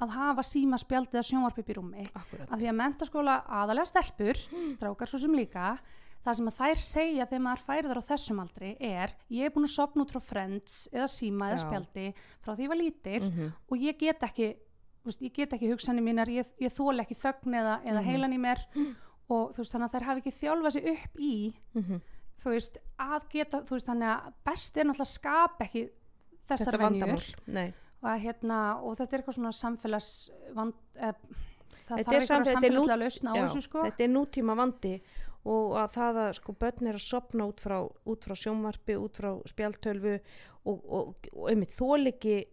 að 0.00 0.08
hafa 0.16 0.42
síma 0.42 0.78
spjaldið 0.78 1.20
að 1.20 1.28
sjónvarp 1.28 1.58
upp 1.58 1.68
í 1.70 1.76
rúmi 1.76 2.06
Akkurat. 2.14 2.48
af 2.50 2.60
því 2.60 2.68
að 2.70 2.78
mentaskóla 2.78 3.34
aðalega 3.46 3.90
stelpur 3.90 4.36
strákar 4.68 5.08
svo 5.08 5.18
sem 5.18 5.34
líka 5.34 5.78
það 6.24 6.36
sem 6.36 6.48
að 6.50 6.58
þær 6.60 6.80
segja 6.84 7.26
þegar 7.26 7.44
maður 7.44 7.66
færi 7.66 7.88
þar 7.88 8.00
á 8.00 8.08
þessum 8.10 8.40
aldri 8.40 8.70
er 8.80 9.14
ég 9.32 9.44
er 9.44 9.50
búin 9.54 9.68
að 9.68 9.74
sopna 9.76 10.04
út 10.04 10.12
frá 10.12 10.20
friends 10.20 10.88
eða 10.92 11.08
síma 11.08 11.50
eða 11.50 11.58
Já. 11.58 11.64
spjaldi 11.66 12.06
frá 12.40 12.54
því 12.54 12.62
ég 12.66 12.68
var 12.68 12.80
lítil 12.80 13.20
Mm 13.20 13.30
-hmm. 13.30 13.52
og 13.70 13.78
ég 13.78 13.98
get 13.98 14.22
ekki 14.22 14.56
veist, 15.04 15.22
ég 15.22 15.32
get 15.34 15.52
ekki 15.52 15.70
hugsanir 15.72 16.02
mínar, 16.04 16.28
ég, 16.28 16.46
ég 16.60 16.72
þóla 16.72 17.04
ekki 17.06 17.16
þögn 17.16 17.54
eða, 17.60 17.74
eða 17.84 18.00
Mhm. 18.00 18.04
heilan 18.10 18.32
í 18.32 18.38
mér. 18.40 18.64
Og 19.30 19.52
þú 19.54 19.58
veist 19.62 19.72
þannig 19.74 19.88
að 19.90 19.94
þær 19.94 20.06
hafi 20.08 20.20
ekki 20.20 20.38
þjálfað 20.40 20.72
sig 20.72 20.84
upp 20.90 21.18
í 21.20 21.54
Mhm. 21.74 22.00
þú 22.40 22.50
veist 22.50 22.78
að 22.98 23.28
geta, 23.30 23.60
þú 23.62 23.70
veist 23.76 23.86
þannig 23.86 24.10
að 24.10 24.32
best 24.44 24.76
er 24.76 24.84
náttúrulega 24.84 25.08
að 25.08 25.18
skapa 25.20 25.64
ekki 25.64 25.90
þessar 26.48 26.78
venjur. 26.78 27.34
og, 28.02 28.08
að, 28.10 28.20
hérna, 28.24 28.82
og 28.82 28.96
þetta 28.96 29.12
er 29.12 29.22
eitthvað 29.22 29.36
svona 29.38 29.52
samfélags 29.52 30.30
vand, 30.54 30.74
eh, 30.96 31.12
það 31.86 31.98
þarf 31.98 32.06
eitthvað 32.06 32.44
samfélagslega 32.46 32.98
lausn 32.98 33.28
á 33.28 33.34
Já, 33.36 33.42
þessu 33.46 33.62
sko. 33.62 33.82
Þetta 33.84 34.00
er 34.00 34.08
nútíma 34.08 34.56
vandi 34.56 35.00
og 35.44 35.72
að 35.76 35.92
það 35.92 36.14
að 36.16 36.34
sko 36.34 36.52
börn 36.52 36.86
er 36.88 36.94
að 36.94 37.06
sopna 37.08 37.46
út 37.48 37.60
frá, 37.60 37.90
út 38.06 38.20
frá 38.24 38.34
sjónvarpi, 38.34 38.96
út 38.96 39.14
frá 39.16 39.42
spjaltölvu 39.46 40.20
og, 40.66 40.80
og, 40.90 41.14
og 41.36 41.48
einmitt 41.50 41.70
þóliki 41.76 42.44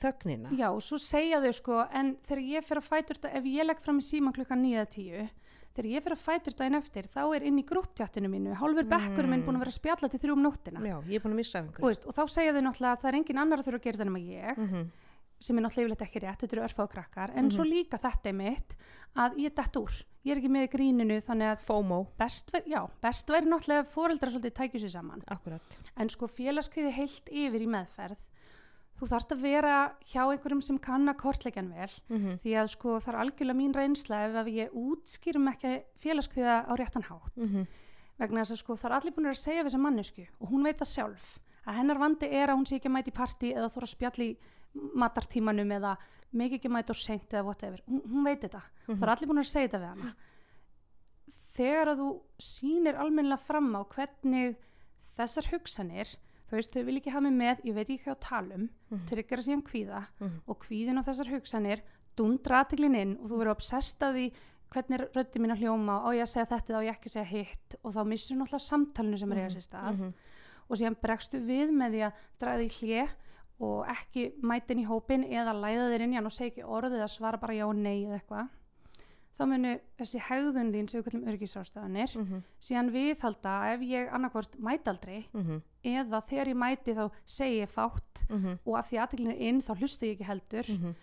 þögnina. 0.00 0.52
Já, 0.58 0.68
og 0.70 0.82
svo 0.82 0.98
segja 0.98 1.40
þau 1.40 1.52
sko, 1.52 1.80
en 1.92 2.16
þegar 2.26 2.42
ég 2.52 2.64
fer 2.64 2.76
að 2.80 2.88
fætur 2.90 3.16
þetta, 3.20 3.32
ef 3.40 3.44
ég 3.44 3.66
legg 3.66 3.80
fram 3.80 3.98
í 3.98 4.06
síman 4.06 4.32
klukkan 4.36 4.62
9-10, 4.62 5.28
þegar 5.76 5.90
ég 5.92 6.02
fer 6.06 6.12
að 6.16 6.22
fætur 6.24 6.54
daginn 6.56 6.78
eftir, 6.78 7.04
þá 7.12 7.22
er 7.36 7.42
inn 7.50 7.58
í 7.58 7.64
grúptjáttinu 7.68 8.28
mínu, 8.32 8.54
hálfur 8.56 8.86
bekkur 8.88 9.26
minn 9.28 9.42
búin 9.44 9.56
að 9.58 9.64
vera 9.66 9.72
að 9.74 9.80
spjalla 9.80 10.08
til 10.08 10.20
þrjú 10.22 10.36
um 10.36 10.42
nóttina. 10.46 10.80
Já, 10.80 10.96
ég 11.08 11.16
er 11.18 11.24
búin 11.26 11.34
að 11.36 11.40
missa 11.42 11.58
af 11.58 11.64
Og, 11.64 11.68
einhverju. 11.68 11.86
veist, 11.90 12.06
og 12.06 12.14
þá 12.16 12.22
segja 12.32 12.52
þau 12.56 12.62
náttúrulega 12.64 12.92
að 12.96 13.02
það 13.02 13.10
er 13.12 13.18
engin 13.20 13.38
annar 13.42 13.58
að 13.60 13.66
þurfa 13.66 13.80
að 13.80 13.84
gera 13.84 13.96
þetta 13.98 14.08
nema 14.10 14.22
ég, 14.24 14.56
Mm 14.56 14.68
-hmm. 14.72 14.86
sem 15.38 15.58
er 15.58 15.62
náttúrulega 15.62 15.84
yfirleitt 15.84 16.06
ekki 16.08 16.20
rétt, 16.24 16.40
þetta 16.40 16.56
eru 16.56 16.64
örfáð 16.64 16.88
krakkar, 16.94 17.30
en 17.36 17.50
svo 17.50 17.64
líka 17.64 17.98
þetta 18.00 18.26
er 18.28 18.32
mitt, 18.32 18.76
að 19.16 19.36
ég 19.36 19.46
er 19.52 19.54
dett 19.62 19.76
úr. 19.76 19.92
Ég 20.24 20.32
er 20.32 20.38
ekki 20.40 20.48
með 20.50 20.64
í 20.64 20.70
gríninu, 20.72 21.20
þannig 21.20 21.52
að 21.52 21.58
FOMO, 21.60 22.06
best 22.18 22.50
væri 23.30 23.46
náttúrulega 23.46 23.84
að 23.84 23.92
foreldrar 23.92 24.30
svolítið 24.32 24.54
tækju 24.56 24.80
sér 24.80 24.90
saman. 24.90 25.22
akkurat. 25.28 25.78
En 25.96 26.08
sko 26.08 26.26
félagskviði 26.26 26.90
heilt 26.92 27.28
yfir 27.30 27.60
í 27.60 27.66
meðferð, 27.68 28.16
þú 28.96 29.08
þarft 29.10 29.32
að 29.34 29.42
vera 29.42 29.74
hjá 30.08 30.22
einhverjum 30.24 30.62
sem 30.64 30.78
kann 30.78 31.08
að 31.08 31.18
kortleikjan 31.20 31.72
vel, 31.72 31.90
Mm 32.08 32.18
-hmm. 32.18 32.38
því 32.42 32.52
að 32.56 32.66
sko 32.68 32.88
það 33.00 33.08
er 33.12 33.20
algjörlega 33.20 33.60
mín 33.60 33.74
reynsla 33.74 34.16
ef 34.26 34.34
að 34.34 34.52
ég 34.54 34.72
útskýrum 34.72 35.48
ekki 35.52 35.82
félagskviða 35.98 36.64
á 36.64 36.72
réttan 36.76 37.02
hátt. 37.10 37.36
Mhm. 37.36 37.66
vegna 38.18 38.40
þess 38.40 38.52
að 38.52 38.56
sko 38.62 38.72
það 38.76 38.84
er 38.90 38.96
allir 38.96 39.12
búin 39.12 39.26
að 39.28 39.36
segja 39.36 39.62
við 39.62 39.66
þessa 39.68 39.78
mannesku 39.84 40.26
og 40.40 40.48
hún 40.48 40.62
veit 40.64 40.78
það 40.78 40.94
sjálf 40.94 41.38
að 41.66 41.74
hennar 41.76 41.98
vandi 41.98 42.26
er 42.32 42.48
að 42.48 42.56
hún 42.56 42.64
sé 42.66 42.76
ekki 42.76 42.88
að 42.88 42.96
mæti 42.96 43.10
í 43.10 43.18
partí 43.20 43.52
eða 43.52 43.68
þóra 43.68 43.86
spjall 43.86 44.20
í 44.24 44.36
matartímanum 44.94 45.70
eða 45.72 45.96
mikið 46.32 46.54
ekki 46.58 46.68
mæti 46.72 46.90
og 46.90 46.96
seint 46.96 47.28
eða 47.32 47.44
whatever, 47.44 47.82
hún, 47.86 48.00
hún 48.08 48.24
veit 48.24 48.40
þetta. 48.40 48.62
Það 48.86 49.02
er 49.02 49.08
allir 49.08 49.28
búin 49.28 49.38
að 49.38 49.50
segja 49.52 49.68
þetta 49.68 49.78
við 49.78 49.88
hana. 49.88 50.14
Þegar 51.56 51.88
að 51.92 52.00
þú 52.02 52.08
sýnir 52.38 52.98
almennilega 53.00 53.42
fram 53.42 53.70
á 53.76 53.82
hvernig 53.84 54.56
þessar 55.16 55.48
hugsanir 55.52 56.16
þú 56.50 56.56
veist, 56.56 56.72
þau 56.72 56.84
vil 56.84 56.96
ekki 57.00 57.10
hafa 57.10 57.20
mig 57.22 57.32
með, 57.32 57.64
ég 57.64 57.74
veit 57.74 57.88
ekki 57.88 58.04
hvað 58.04 58.16
að 58.16 58.20
tala 58.20 58.54
um 58.54 58.68
Mhm. 58.90 59.06
tryggjara 59.08 59.42
síðan 59.42 59.62
kvíða 59.62 60.06
Mhm. 60.20 60.40
og 60.46 60.58
kvíðin 60.60 60.98
á 60.98 61.02
þessar 61.02 61.30
hugsanir 61.32 61.80
dundra 62.16 62.64
aðtiklin 62.64 62.94
inn 62.96 63.16
og 63.20 63.28
þú 63.30 63.38
verður 63.38 63.50
obsessed 63.56 64.02
af 64.02 64.14
því 64.14 64.32
hvernig 64.70 65.00
er 65.00 65.08
röddi 65.14 65.38
mín 65.40 65.52
að 65.52 65.60
hljóma 65.62 66.04
og 66.04 66.14
ég 66.14 66.22
að 66.22 66.32
segja 66.34 66.46
þetta 66.46 66.68
eða 66.72 66.78
á 66.78 66.86
ég 66.86 66.94
ekki 66.96 67.08
að 67.08 67.16
segja 67.16 67.24
hitt 67.26 67.74
og 67.84 67.92
þá 67.94 68.06
missur 68.06 68.36
náttúrulega 68.36 68.68
samtalinu 68.70 69.18
sem 69.18 69.32
er 69.32 69.38
eiga 69.38 69.54
sér 69.54 69.66
stað 69.68 69.98
Mhm. 69.98 70.14
og 70.70 70.76
síðan 70.76 70.96
bregstu 71.00 71.40
við 71.46 71.70
með 71.70 71.90
því 71.92 72.00
að 72.06 72.12
draga 72.40 72.58
því 72.58 72.70
hlje 72.80 73.08
og 73.60 73.86
ekki 73.86 74.32
mætin 74.42 74.78
í 74.80 74.86
hópin 74.86 75.24
eða 75.30 75.54
læða 75.54 75.90
þér 75.92 76.00
inn 76.02 76.12
í 76.12 76.14
hann 76.16 76.26
og 76.26 76.32
segja 76.32 76.50
ekki 76.50 76.64
orðið 76.66 76.98
eða 77.00 77.08
svara 77.10 77.40
bara 77.40 77.54
já 77.54 77.66
og 77.68 77.76
nei 77.76 78.04
eða 78.04 78.20
eitthvað 78.20 78.48
þá 79.38 79.46
munu 79.48 79.80
þessi 79.98 80.18
hegðun 80.20 80.72
þín 80.72 80.88
sem 80.90 81.02
við 81.02 81.10
kallum 81.10 81.28
örgisástafanir 81.28 82.16
Mhm. 82.16 82.42
síðan 82.60 82.90
viðhalda 82.90 83.74
ef 83.74 83.80
ég 83.80 84.10
annarkvort 84.12 84.56
mæti 84.58 84.88
aldrei 84.88 85.26
Mhm. 85.34 85.62
Eða 85.86 86.20
þegar 86.28 86.50
ég 86.52 86.58
mæti 86.62 86.94
þá 86.96 87.04
segi 87.24 87.60
ég 87.62 87.68
fátt 87.72 88.24
Mhm. 88.30 88.58
og 88.66 88.76
af 88.78 88.90
því 88.90 88.98
aðteklin 89.04 89.30
er 89.34 89.42
inn 89.48 89.60
þá 89.62 89.72
hlusta 89.78 90.06
ég 90.06 90.16
ekki 90.18 90.26
heldur 90.30 90.66
Mhm. 90.68 90.94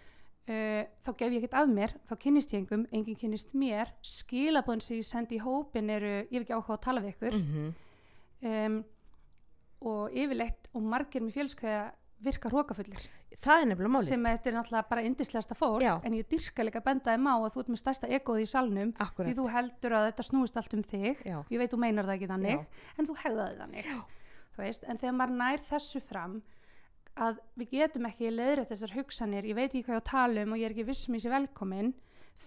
uh, 0.48 0.84
þá 1.06 1.10
gef 1.18 1.32
ég 1.32 1.40
ekkert 1.44 1.54
af 1.62 1.68
mér 1.70 1.92
þá 2.08 2.14
kynnist 2.20 2.52
ég 2.54 2.60
engum, 2.64 2.86
enginn 2.92 3.16
kynnist 3.16 3.54
mér 3.56 3.88
skilabóðin 4.04 4.82
sem 4.82 4.98
ég 4.98 5.06
sendi 5.06 5.38
í 5.40 5.42
hópin 5.42 5.90
eru 5.90 6.28
ég 6.28 6.32
hef 6.32 6.44
ekki 6.44 6.54
áhuga 6.58 6.78
að 6.78 6.82
tala 6.82 7.02
við 7.02 7.14
ykkur 7.16 7.34
Mhm. 7.40 7.74
um, 8.44 8.84
og 9.84 10.12
yfirleitt 10.16 10.70
og 10.74 10.82
margir 10.82 11.22
með 11.22 11.34
fjölskvæða 11.38 11.92
virka 12.24 12.50
hrókafullir 12.50 13.08
Það 13.44 13.62
er 13.62 13.66
nefnilega 13.68 13.92
málið. 13.92 14.08
sem 14.08 14.24
þetta 14.24 14.48
er 14.48 14.54
náttúrulega 14.54 14.90
bara 14.90 15.02
yndislegasta 15.04 15.56
fólk 15.58 15.82
Já. 15.82 16.00
en 16.06 16.14
ég 16.14 16.28
dyrka 16.30 16.64
líka 16.64 16.80
að 16.80 16.86
benda 16.86 17.12
þeim 17.12 17.28
á 17.28 17.36
að 17.44 17.52
þú 17.54 17.60
ert 17.60 17.72
með 17.74 17.82
stærsta 17.82 18.08
egoð 18.08 18.40
í 18.40 18.48
salnum 18.48 18.94
Akkurat. 19.00 19.28
því 19.28 19.36
þú 19.36 19.48
heldur 19.52 19.92
að 19.98 20.06
þetta 20.12 20.24
snúist 20.30 20.56
allt 20.58 20.74
um 20.74 20.84
þig 20.84 21.18
Já. 21.26 21.44
ég 21.52 21.58
veit 21.60 21.72
þú 21.72 21.80
meinar 21.80 22.06
það 22.06 22.16
ekki 22.16 22.28
þannig 22.32 22.60
Já. 22.60 22.66
en 23.00 23.06
þú 23.08 23.16
hegðaði 23.24 23.58
þannig 23.60 23.86
Þú 24.54 24.66
veist, 24.66 24.86
en 24.86 25.00
þegar 25.02 25.16
maður 25.18 25.38
nær 25.40 25.66
þessu 25.66 26.02
fram 26.04 26.42
að 27.14 27.40
við 27.60 27.76
getum 27.78 28.08
ekki 28.10 28.32
leiðrætt 28.34 28.72
þessar 28.74 28.96
hugsanir, 28.98 29.46
ég 29.46 29.58
veit 29.58 29.70
ekki 29.70 29.84
hvað 29.86 29.96
ég 29.96 30.02
á 30.02 30.04
að 30.04 30.10
tala 30.10 30.46
um 30.46 30.56
og 30.56 30.62
ég 30.62 30.68
er 30.68 30.76
ekki 30.76 30.88
vissum 30.88 31.18
í 31.18 31.22
sér 31.22 31.36
velkomin 31.36 31.94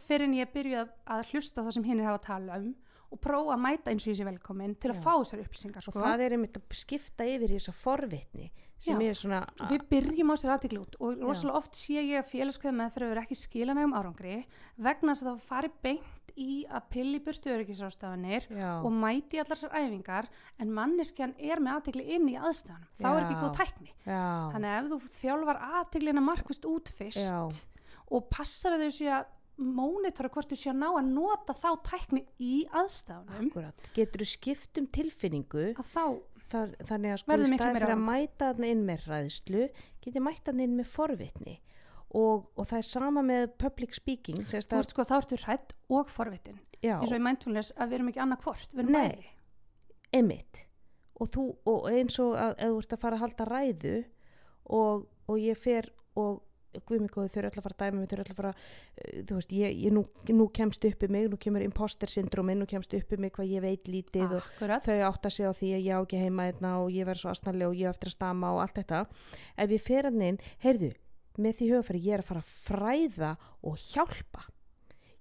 fyrir 0.07 0.27
en 0.27 0.35
ég 0.37 0.51
byrju 0.53 0.83
að, 0.83 1.23
hlusta 1.31 1.63
það 1.63 1.77
sem 1.79 1.87
hinn 1.87 2.03
er 2.03 2.11
að 2.11 2.25
tala 2.27 2.59
um 2.61 2.75
og 3.07 3.21
prófa 3.23 3.55
að 3.55 3.63
mæta 3.63 3.93
eins 3.93 4.03
og 4.03 4.11
ég 4.11 4.19
sé 4.19 4.27
velkomin 4.27 4.75
til 4.83 4.91
að 4.91 4.97
Já. 4.99 5.03
fá 5.05 5.13
þessar 5.13 5.43
upplýsingar 5.45 5.85
og 5.85 5.95
sko. 5.95 6.03
það 6.03 6.25
er 6.25 6.35
einmitt 6.35 6.59
að 6.59 6.75
skipta 6.75 7.27
yfir 7.31 7.53
í 7.53 7.59
þessa 7.61 7.75
forvitni 7.79 8.49
sem 8.83 8.99
Já. 8.99 9.07
er 9.07 9.19
svona 9.21 9.41
við 9.71 9.85
byrjum 9.93 10.33
á 10.35 10.37
sér 10.43 10.55
aðtikli 10.57 10.81
út 10.83 10.99
og 10.99 11.23
rosalega 11.23 11.61
oft 11.61 11.79
sé 11.79 12.01
ég 12.01 12.19
að 12.19 12.33
félagskveð 12.33 12.77
meðferð 12.81 13.13
verður 13.13 13.23
ekki 13.23 13.39
skilanægum 13.39 13.95
árangri 13.95 14.41
vegna 14.75 15.15
þess 15.15 15.23
að 15.23 15.31
það 15.31 15.47
fari 15.53 15.73
beint 15.87 16.16
í 16.37 16.65
að 16.69 16.89
pilli 16.93 17.21
burtu 17.25 17.53
öryggisrástafanir 17.55 18.47
já, 18.51 18.71
og 18.85 18.91
mæti 18.93 19.41
allar 19.41 19.57
þessar 19.57 19.77
æfingar 19.81 20.29
en 20.61 20.75
manneskjan 20.77 21.33
er 21.39 21.63
með 21.65 21.79
aðtikli 21.79 22.05
inn 22.17 22.29
í 22.33 22.37
aðstæðanum 22.37 22.91
þá 23.01 23.09
er 23.11 23.23
ekki 23.23 23.37
Já. 23.37 23.41
góð 23.45 23.55
tækni. 23.61 23.95
Já, 24.05 24.27
þannig 24.53 24.73
að 24.73 24.77
ef 24.77 24.91
þú 24.91 25.17
þjálfar 25.23 25.63
aðtiklina 25.81 26.27
markvist 26.27 26.69
út 26.69 26.93
fyrst 26.99 27.25
Já. 27.25 27.41
og 28.13 28.29
passar 28.33 28.79
þau 28.81 28.93
sé 28.99 29.11
að 29.17 29.33
mónitora 29.57 30.29
hvort 30.35 30.53
þú 30.53 30.61
sé 30.61 30.71
að 30.73 30.81
ná 30.83 30.89
að 30.91 31.13
nota 31.15 31.57
þá 31.57 31.69
tækni 31.89 32.25
í 32.37 32.55
aðstæðanum 32.69 33.51
akkurat. 33.51 33.93
Getur 33.97 34.25
þú 34.25 34.33
skipt 34.37 34.81
um 34.83 34.89
tilfinningu? 34.93 35.71
að 35.73 35.93
þá 35.95 36.05
þar, 36.53 36.75
þannig 36.89 37.15
að 37.15 37.23
sko 37.23 37.37
í 37.37 37.49
staði 37.51 37.79
fyrir 37.79 37.95
að 37.95 38.03
mæta 38.05 38.51
þarna 38.51 38.73
inn 38.75 38.83
með 38.87 39.07
ræðslu 39.11 39.63
geti 40.05 40.23
mæta 40.23 40.51
þarna 40.51 40.67
inn 40.69 40.77
með 40.79 40.91
forvitni 40.93 41.57
og, 42.15 42.47
og 42.55 42.69
það 42.69 42.79
er 42.79 42.87
sama 42.89 43.25
með 43.27 43.49
public 43.61 43.97
speaking 43.99 44.45
þú 44.45 44.59
veist 44.59 44.95
sko 44.95 45.07
þá 45.07 45.17
ertu 45.19 45.41
hrætt 45.43 45.75
og 45.91 46.13
forvitin. 46.13 46.61
Eins 46.85 47.11
og 47.11 47.19
í 47.19 47.23
mindfulness 47.23 47.75
að 47.77 47.91
við 47.91 47.99
erum 47.99 48.11
ekki 48.13 48.23
annað 48.23 48.47
hvort 48.47 48.75
við 48.75 48.85
erum 48.85 48.99
bæði. 48.99 49.31
Einmitt. 50.15 50.65
Og, 51.17 51.31
þú, 51.33 51.45
og 51.67 51.87
eins 51.91 52.19
og 52.23 52.35
að 52.39 52.59
þú 52.61 52.81
ert 52.83 52.93
að 52.93 53.03
fara 53.03 53.17
að 53.17 53.25
halda 53.25 53.47
ræðu 53.49 53.97
og, 54.77 55.07
og 55.27 55.41
ég 55.41 55.59
fer 55.61 55.89
og 56.17 56.43
guð 56.85 57.01
mig 57.01 57.13
góði 57.15 57.31
þau 57.33 57.39
eru 57.41 57.49
öll 57.49 57.57
að 57.61 57.65
fara 57.65 57.75
að 57.77 57.83
dæma 57.83 58.01
mig 58.01 58.11
þau 58.11 58.15
eru 58.17 58.25
öll 58.25 58.33
að 58.33 58.41
fara 58.41 58.51
uh, 58.53 59.23
þú 59.29 59.39
veist, 59.39 59.55
ég, 59.57 59.79
ég 59.87 59.95
nú, 59.97 60.03
nú 60.37 60.47
kemst 60.59 60.85
upp 60.85 61.07
í 61.07 61.09
mig 61.13 61.29
nú 61.33 61.39
kemur 61.41 61.65
imposter 61.65 62.13
syndromi, 62.13 62.57
nú 62.59 62.69
kemst 62.69 62.93
upp 62.99 63.15
í 63.17 63.19
mig 63.23 63.33
hvað 63.37 63.55
ég 63.55 63.65
veit 63.65 63.89
lítið 63.89 64.37
og 64.37 64.43
Akkurat, 64.43 64.85
þau 64.85 65.07
átta 65.09 65.33
sig 65.33 65.49
á 65.49 65.53
því 65.57 65.73
að 65.79 65.87
ég 65.87 65.97
á 65.97 66.01
ekki 66.03 66.21
heima 66.21 66.51
einna 66.51 66.75
og 66.83 66.93
ég 66.93 67.09
verð 67.09 67.25
svo 67.25 67.33
asnarlega 67.33 67.73
og 67.73 67.81
ég 67.81 67.89
á 67.89 67.95
eftir 67.95 68.13
að 68.13 68.19
stama 68.19 68.53
og 68.53 68.63
allt 68.65 68.81
þetta. 68.83 69.03
Ef 69.57 69.75
ég 69.77 69.85
fer 69.87 70.11
hann 70.11 70.29
inn, 70.29 70.41
heyrðu 70.65 70.93
með 71.43 71.59
því 71.59 71.73
hugafæri 71.73 72.05
ég 72.05 72.17
er 72.17 72.23
að 72.23 72.31
fara 72.31 72.45
að 72.45 72.55
fræða 72.67 73.33
og 73.67 73.83
hjálpa. 73.83 74.47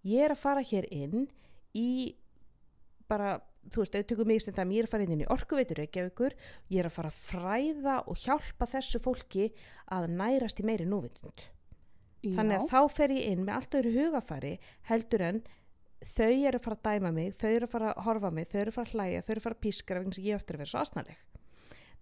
Ég 0.05 0.25
er 0.25 0.35
að 0.35 0.41
fara 0.43 0.63
hér 0.65 0.87
inn 0.93 1.27
í 1.75 1.89
bara, 3.09 3.39
þú 3.73 3.83
veist, 3.83 3.97
tökum 4.09 4.29
mig 4.29 4.41
sem 4.43 4.55
það 4.55 4.75
að 4.83 4.91
fara 4.93 5.05
inn 5.05 5.25
í 5.25 5.31
orkuveitur 5.33 5.81
Reykjavíkur 5.81 6.37
ég 6.71 6.79
er 6.81 6.89
að 6.89 6.95
fara 6.97 7.11
að 7.11 7.19
fræða 7.25 7.97
og 8.05 8.21
hjálpa 8.21 8.69
þessu 8.69 9.01
fólki 9.01 9.49
að 9.93 10.09
nærast 10.13 10.61
í 10.61 10.65
meiri 10.67 10.87
núvitund. 10.89 11.49
Þannig 12.25 12.63
að 12.63 12.71
þá 12.71 12.79
fer 12.95 13.13
ég 13.13 13.33
inn 13.33 13.43
með 13.45 13.59
allt 13.59 13.77
öðru 13.77 13.93
hugafæri 13.99 14.53
heldur 14.89 15.21
en 15.21 15.43
þau 16.05 16.31
eru 16.31 16.57
að 16.57 16.63
fara 16.65 16.77
að 16.77 16.87
dæma 16.87 17.11
mig, 17.13 17.35
þau 17.37 17.49
eru 17.51 17.67
að 17.67 17.73
fara 17.73 17.91
að 17.91 18.07
horfa 18.07 18.31
mig, 18.33 18.47
þau 18.49 18.59
eru 18.61 18.71
að 18.71 18.77
fara 18.77 18.89
að 18.89 18.95
hlæja, 18.95 19.21
þau 19.21 19.31
eru 19.31 19.41
að 19.41 19.45
fara 19.45 19.57
að 19.57 19.63
pískra 19.65 19.99
vegna 20.01 20.15
að 20.15 20.27
ég 20.27 20.39
eftir 20.39 20.57
að 20.57 20.63
vera 20.63 20.71
svo 20.71 20.81
asnaleg. 20.81 21.21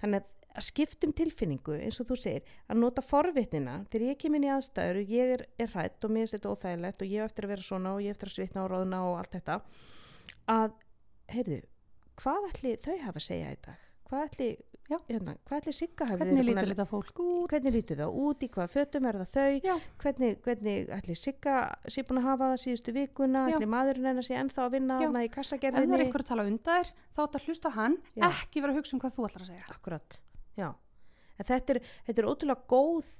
Þannig 0.03 0.23
að 0.23 0.42
að 0.53 0.67
skiptum 0.67 1.13
tilfinningu, 1.17 1.77
eins 1.81 1.99
og 2.01 2.09
þú 2.11 2.17
segir, 2.19 2.43
að 2.69 2.81
nota 2.83 3.01
forvitnina, 3.05 3.79
þegar 3.89 4.07
ég 4.11 4.19
kem 4.21 4.35
inn 4.37 4.47
í 4.47 4.51
aðstæður 4.53 5.01
og 5.01 5.13
ég 5.17 5.33
er, 5.37 5.45
er 5.65 5.71
hrætt 5.73 6.05
og 6.05 6.13
mér 6.13 6.25
finnst 6.27 6.37
þetta 6.37 6.53
óþægilegt 6.53 7.01
og 7.05 7.13
ég 7.13 7.23
á 7.23 7.27
eftir 7.29 7.47
að 7.47 7.53
vera 7.55 7.67
svona 7.69 7.95
og 7.95 8.03
ég 8.05 8.11
á 8.11 8.15
eftir 8.17 8.29
að 8.31 8.35
svitna 8.37 8.65
og 8.65 8.69
róðna 8.73 8.99
og 9.07 9.17
allt 9.21 9.37
þetta, 9.39 9.57
að, 10.53 10.75
heyrðu, 11.33 11.63
hvað 12.21 12.51
ætli 12.51 12.75
þau 12.83 12.93
hafa 13.07 13.19
að 13.19 13.27
segja 13.31 13.55
í 13.55 13.59
dag? 13.65 13.89
Hvað 14.13 14.25
ætli, 14.27 14.47
Já. 14.91 14.97
hérna, 15.07 15.33
hvað 15.47 15.61
ætli 15.61 15.73
Sigga 15.73 16.05
hafi 16.05 16.25
hvernig 16.27 16.45
lítur 16.45 16.67
þetta 16.69 16.85
fólk 16.85 17.19
út 17.23 17.53
hvernig 17.53 17.73
lítur 17.73 18.01
það 18.03 18.17
út, 18.19 18.43
í 18.43 18.49
hvaða 18.53 18.71
fötum 18.73 19.07
er 19.09 19.17
það 19.21 19.31
þau, 19.31 19.53
Já. 19.63 19.75
hvernig, 20.03 20.35
hvernig 20.43 20.91
ætli 20.97 21.15
Sigga 21.17 21.55
sé 21.87 22.03
búin 22.05 22.19
að 22.19 22.27
hafa 22.27 22.49
það 22.51 22.61
síðustu 22.65 22.93
vikuna, 22.97 23.45
Já. 23.49 23.55
ætli 23.55 23.69
maðurinn 23.73 24.09
hennar 24.11 24.27
sé 24.27 24.35
ennþá 24.37 24.67
að 24.67 24.75
vinna 24.75 24.99
þarna 24.99 25.23
í 25.23 25.29
ef 25.29 25.31
það 25.31 25.31
er 25.31 25.33
kassagerðinni. 25.39 26.01
einhver 26.03 26.25
að 26.25 26.29
tala 26.29 26.45
undan 26.51 26.83
þér 26.83 26.93
þá 27.15 27.23
að 27.23 27.47
hlusta 27.47 27.71
á 27.71 27.77
hann, 27.79 27.97
Já. 28.13 28.27
ekki 28.29 28.61
vera 28.65 28.75
að 28.75 28.81
hugsa 28.81 28.93
um 28.97 29.01
hvað 29.01 29.15
þú 29.17 29.27
ætlar 29.29 29.47
að 29.47 29.51
segja 29.53 29.71
Akkurat, 29.73 30.19
já. 30.59 30.69
En 31.39 31.49
þetta 31.49 31.75
er, 31.75 31.81
þetta 32.07 32.21
er 32.23 32.29
ótrúlega 32.29 32.67
góð, 32.69 33.11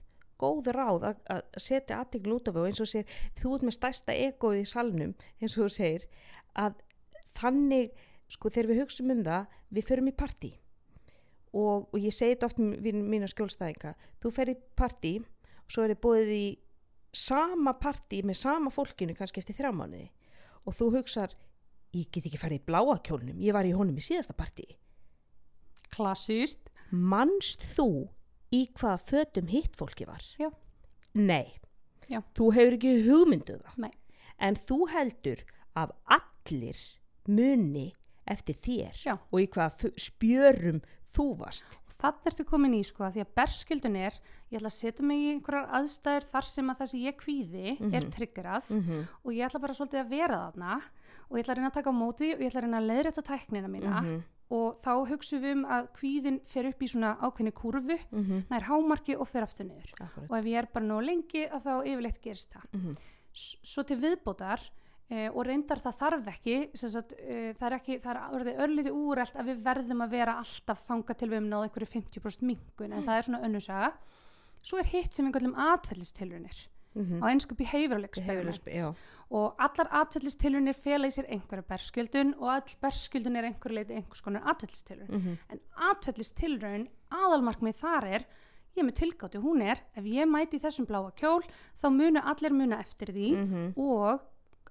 góð 0.42 0.72
ráð 0.76 1.06
að, 1.10 1.22
að 1.36 1.62
setja 1.66 2.00
aðteglun 2.00 2.38
út 2.38 2.50
af 2.50 2.60
og 2.60 2.68
eins 2.70 2.82
og 2.84 2.90
sér, 2.90 3.14
þú 3.40 3.54
ert 3.58 3.68
með 3.68 3.78
stærsta 3.78 4.18
egoið 4.28 4.64
í 4.64 4.66
salnum, 4.70 5.14
eins 5.40 5.56
og 5.58 5.66
þú 5.66 5.70
segir, 5.78 6.08
að 6.60 6.82
þannig, 7.40 7.94
sko, 8.32 8.52
þegar 8.54 8.72
við 8.72 8.84
hugsaum 8.84 9.16
um 9.16 9.24
það, 9.26 9.56
við 9.74 9.90
förum 9.90 10.12
í 10.12 10.18
partí. 10.18 10.52
Og, 11.54 11.88
og 11.94 11.98
ég 12.02 12.14
segi 12.14 12.34
þetta 12.34 12.50
oft 12.50 12.62
við 12.62 12.98
mína 12.98 13.30
skjólstæðinga, 13.30 13.94
þú 14.22 14.34
fer 14.34 14.54
í 14.54 14.58
partí 14.78 15.16
og 15.22 15.74
svo 15.74 15.86
er 15.86 15.94
þið 15.94 16.04
búið 16.04 16.32
í 16.34 16.46
sama 17.14 17.76
partí 17.78 18.24
með 18.26 18.40
sama 18.42 18.74
fólkinu 18.74 19.14
kannski 19.18 19.44
eftir 19.44 19.60
þrjá 19.60 19.74
mánuði. 19.78 20.08
Og 20.66 20.76
þú 20.78 20.90
hugsar, 20.98 21.36
ég 21.94 22.10
get 22.10 22.26
ekki 22.26 22.42
farið 22.42 22.64
í 22.64 22.66
bláa 22.72 22.98
kjólnum, 23.06 23.38
ég 23.42 23.54
var 23.54 23.70
í 23.70 23.74
honum 23.76 24.00
í 24.00 24.06
síðasta 24.06 24.34
partí. 24.38 24.66
Klassíst 25.94 26.73
Manst 26.94 27.64
þú 27.76 27.88
í 28.54 28.68
hvaða 28.78 29.00
fötum 29.02 29.48
hitt 29.50 29.76
fólki 29.80 30.06
var? 30.06 30.22
Já. 30.40 30.50
Nei. 31.18 31.56
Já. 32.10 32.22
Þú 32.38 32.50
hefur 32.54 32.76
ekki 32.78 32.94
hugmynduð 33.08 33.62
það. 33.66 33.78
Nei. 33.88 33.92
En 34.40 34.56
þú 34.60 34.78
heldur 34.92 35.42
að 35.80 35.94
allir 36.14 36.80
muni 37.28 37.94
eftir 38.30 38.56
þér 38.64 39.00
Já. 39.06 39.16
og 39.32 39.40
í 39.42 39.48
hvaða 39.52 39.90
spjörum 40.00 40.82
þú 41.16 41.26
varst. 41.40 41.80
þannig 42.04 42.26
ertu 42.28 42.44
komin 42.44 42.74
í 42.76 42.82
sko 42.84 43.04
að 43.06 43.14
því 43.16 43.22
að 43.24 43.34
berskildun 43.38 43.96
er 43.96 44.16
ég 44.52 44.58
ætla 44.60 44.68
að 44.68 44.76
setja 44.76 45.06
mig 45.08 45.20
í 45.24 45.28
einhverjar 45.34 45.70
aðstæður 45.78 46.26
þar 46.34 46.48
sem 46.50 46.70
að 46.74 46.78
það 46.82 46.90
sem 46.92 47.00
ég 47.04 47.16
kvíði 47.22 47.94
er 47.96 48.08
triggerað 48.12 48.66
-hmm. 48.74 49.04
og 49.24 49.32
ég 49.32 49.46
ætla 49.48 49.60
bara 49.64 49.74
svolítið 49.78 50.02
að 50.04 50.10
vera 50.10 50.40
þarna 50.44 50.82
og 51.30 51.38
ég 51.38 51.44
ætla 51.44 51.54
að 51.54 51.58
reyna 51.58 51.70
að 51.70 51.78
taka 51.78 51.90
á 51.90 51.96
móti 51.96 52.34
og 52.34 52.40
ég 52.42 52.48
ætla 52.50 52.60
að 52.60 52.64
reyna 52.66 52.80
að 52.82 52.90
leiðrætta 52.92 53.24
tæknina 53.24 53.68
mína 53.72 54.02
Mhm. 54.02 54.24
Og 54.54 54.78
þá 54.84 54.92
hugsaum 55.10 55.42
við 55.44 55.56
um 55.58 55.64
að 55.66 55.88
kvíðin 55.98 56.40
fer 56.46 56.68
upp 56.70 56.84
í 56.86 56.90
svona 56.92 57.16
ákveðni 57.26 57.54
kurvu 57.58 57.98
Mhm. 58.12 58.44
nær 58.52 58.68
hámarki 58.70 59.16
og 59.20 59.28
fer 59.28 59.44
aftur 59.48 59.66
niður 59.66 59.92
Akkurat. 60.00 60.30
og 60.30 60.38
ef 60.38 60.46
ég 60.46 60.58
er 60.62 60.68
bara 60.74 60.86
nóg 60.86 61.04
lengi 61.08 61.48
að 61.50 61.64
þá 61.66 61.74
yfirleitt 61.90 62.22
gerist 62.22 62.54
það 62.54 62.66
Mhm. 62.74 62.96
S- 63.34 63.58
svo 63.64 63.84
til 63.84 63.98
viðbótar 63.98 64.60
eh, 65.10 65.28
og 65.30 65.46
reyndar 65.46 65.78
það 65.82 65.98
þarf 66.00 66.28
ekki, 66.32 66.78
sagt, 66.78 67.14
eh, 67.20 67.52
það 67.54 67.66
er 67.72 67.76
ekki 67.80 68.00
það 68.02 68.16
er 68.16 68.38
orðið 68.38 68.60
örlítið 68.64 68.94
úrelt 68.98 69.36
að 69.36 69.46
við 69.50 69.64
verðum 69.64 70.02
að 70.06 70.10
vera 70.10 70.38
alltaf 70.40 70.88
þanga 70.88 71.18
til 71.18 71.30
við 71.30 71.38
um 71.38 71.50
náðu 71.50 71.68
einhverju 71.70 71.90
50% 71.92 72.42
mingun 72.42 72.94
en 72.94 73.04
það 73.04 73.18
er 73.18 73.22
svona 73.28 73.44
önnusaga 73.46 73.94
svo 74.64 74.78
er 74.80 74.86
hitt 74.86 75.14
sem 75.14 75.26
einhverjum 75.26 75.56
atfellistilrunir 76.96 77.20
Mhm. 77.20 77.24
á 77.24 77.26
einsku 77.32 77.56
behavioral 77.56 78.04
experiment 78.04 78.96
og 79.32 79.56
allar 79.60 79.88
atfellistilrunir 80.02 80.74
fela 80.76 81.08
í 81.08 81.12
sér 81.12 81.26
einhverja 81.30 81.64
berskjöldun 81.68 82.34
og 82.38 82.50
all 82.50 82.76
berskjöldun 82.82 83.36
er 83.38 83.44
einhverju 83.50 83.74
leiti 83.76 83.94
einhvers 83.96 84.22
konar 84.22 84.42
atfellistilrun 84.46 85.10
Mhm. 85.10 85.38
en 85.50 85.60
atfellistilraun 85.92 86.88
aðalmarkmið 87.12 87.76
þar 87.80 88.04
er 88.04 88.26
ég 88.78 88.84
með 88.86 88.96
tilgáttu, 89.02 89.42
hún 89.42 89.62
er 89.62 89.78
ef 89.96 90.04
ég 90.04 90.26
mæti 90.28 90.60
þessum 90.60 90.86
bláa 90.88 91.12
kjól 91.16 91.44
þá 91.82 91.90
munu 91.92 92.20
allir 92.24 92.52
muna 92.52 92.80
eftir 92.80 93.08
því 93.14 93.38
Mhm. 93.38 93.74
og 93.78 94.22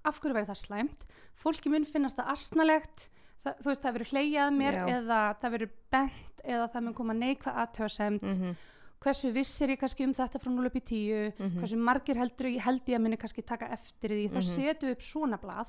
af 0.05 0.19
hverju 0.19 0.33
verður 0.33 0.51
það 0.51 0.65
slæmt 0.67 1.05
fólki 1.35 1.69
mun 1.69 1.85
finnast 1.85 2.17
það 2.17 2.27
asnalegt 2.27 3.09
það, 3.45 3.57
þú 3.59 3.65
veist 3.65 3.81
það 3.81 3.93
verður 3.95 4.11
hleyjað 4.11 4.53
mér 4.57 4.73
Já. 4.73 4.87
eða 4.87 5.39
það 5.39 5.51
verður 5.51 5.69
bent 5.91 6.41
eða 6.43 6.71
það 6.71 6.83
mun 6.83 6.93
koma 6.93 7.13
neikvað 7.13 7.55
aðtöðsemt 7.67 8.21
Mhm. 8.39 8.55
Hversu 9.03 9.31
vissir 9.35 9.67
ég 9.73 9.79
kannski 9.81 10.05
um 10.07 10.13
þetta 10.15 10.39
frá 10.39 10.51
0 10.53 10.65
upp 10.69 10.75
í 10.79 10.83
10 10.83 11.33
Mhm. 11.39 11.59
hversu 11.59 11.77
margir 11.77 12.15
heldur 12.17 12.47
ég 12.47 12.61
held 12.61 12.85
ég 12.87 12.95
að 12.97 13.01
minni 13.01 13.17
kannski 13.17 13.43
taka 13.45 13.67
eftir 13.73 14.09
því 14.09 14.29
þá 14.31 14.39
Mhm. 14.39 14.49
setjum 14.55 14.89
við 14.89 14.91
upp 14.95 15.01
svona 15.01 15.37
blað 15.39 15.67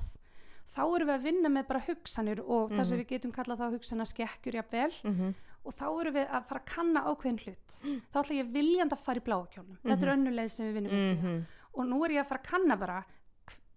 þá 0.75 0.81
erum 0.97 1.09
við 1.09 1.15
að 1.19 1.23
vinna 1.23 1.49
með 1.49 1.67
bara 1.69 1.81
hugsanir 1.81 2.41
og 2.41 2.71
það 2.71 2.85
sem 2.87 2.99
Mhm. 2.99 3.05
við 3.05 3.09
getum 3.09 3.33
kallað 3.33 3.59
þá 3.59 3.73
hugsana 3.75 4.07
skekkjur 4.07 4.55
jafnvel 4.55 4.93
Mhm. 5.05 5.35
og 5.65 5.73
þá 5.75 5.85
erum 6.01 6.15
við 6.15 6.29
að 6.31 6.45
fara 6.45 6.61
að 6.61 6.67
kanna 6.67 7.01
ákveðin 7.05 7.41
hlut 7.45 7.81
þá 8.13 8.17
ætla 8.23 8.39
ég 8.43 8.53
viljandi 8.53 8.93
að 8.93 8.99
fara 8.99 9.21
í 9.21 9.25
bláa 9.25 9.47
kjólnum 9.51 9.79
þetta 9.85 10.03
er 10.03 10.17
önnuleið 10.17 10.51
sem 10.51 10.67
við 10.67 10.75
vinnum 10.81 11.19
Mhm. 11.19 11.47
og 11.75 11.87
nú 11.87 12.05
er 12.05 12.11
ég 12.11 12.21
að 12.21 12.27
fara 12.27 12.41
að 12.41 12.51
kanna 12.51 12.77
bara 12.79 13.05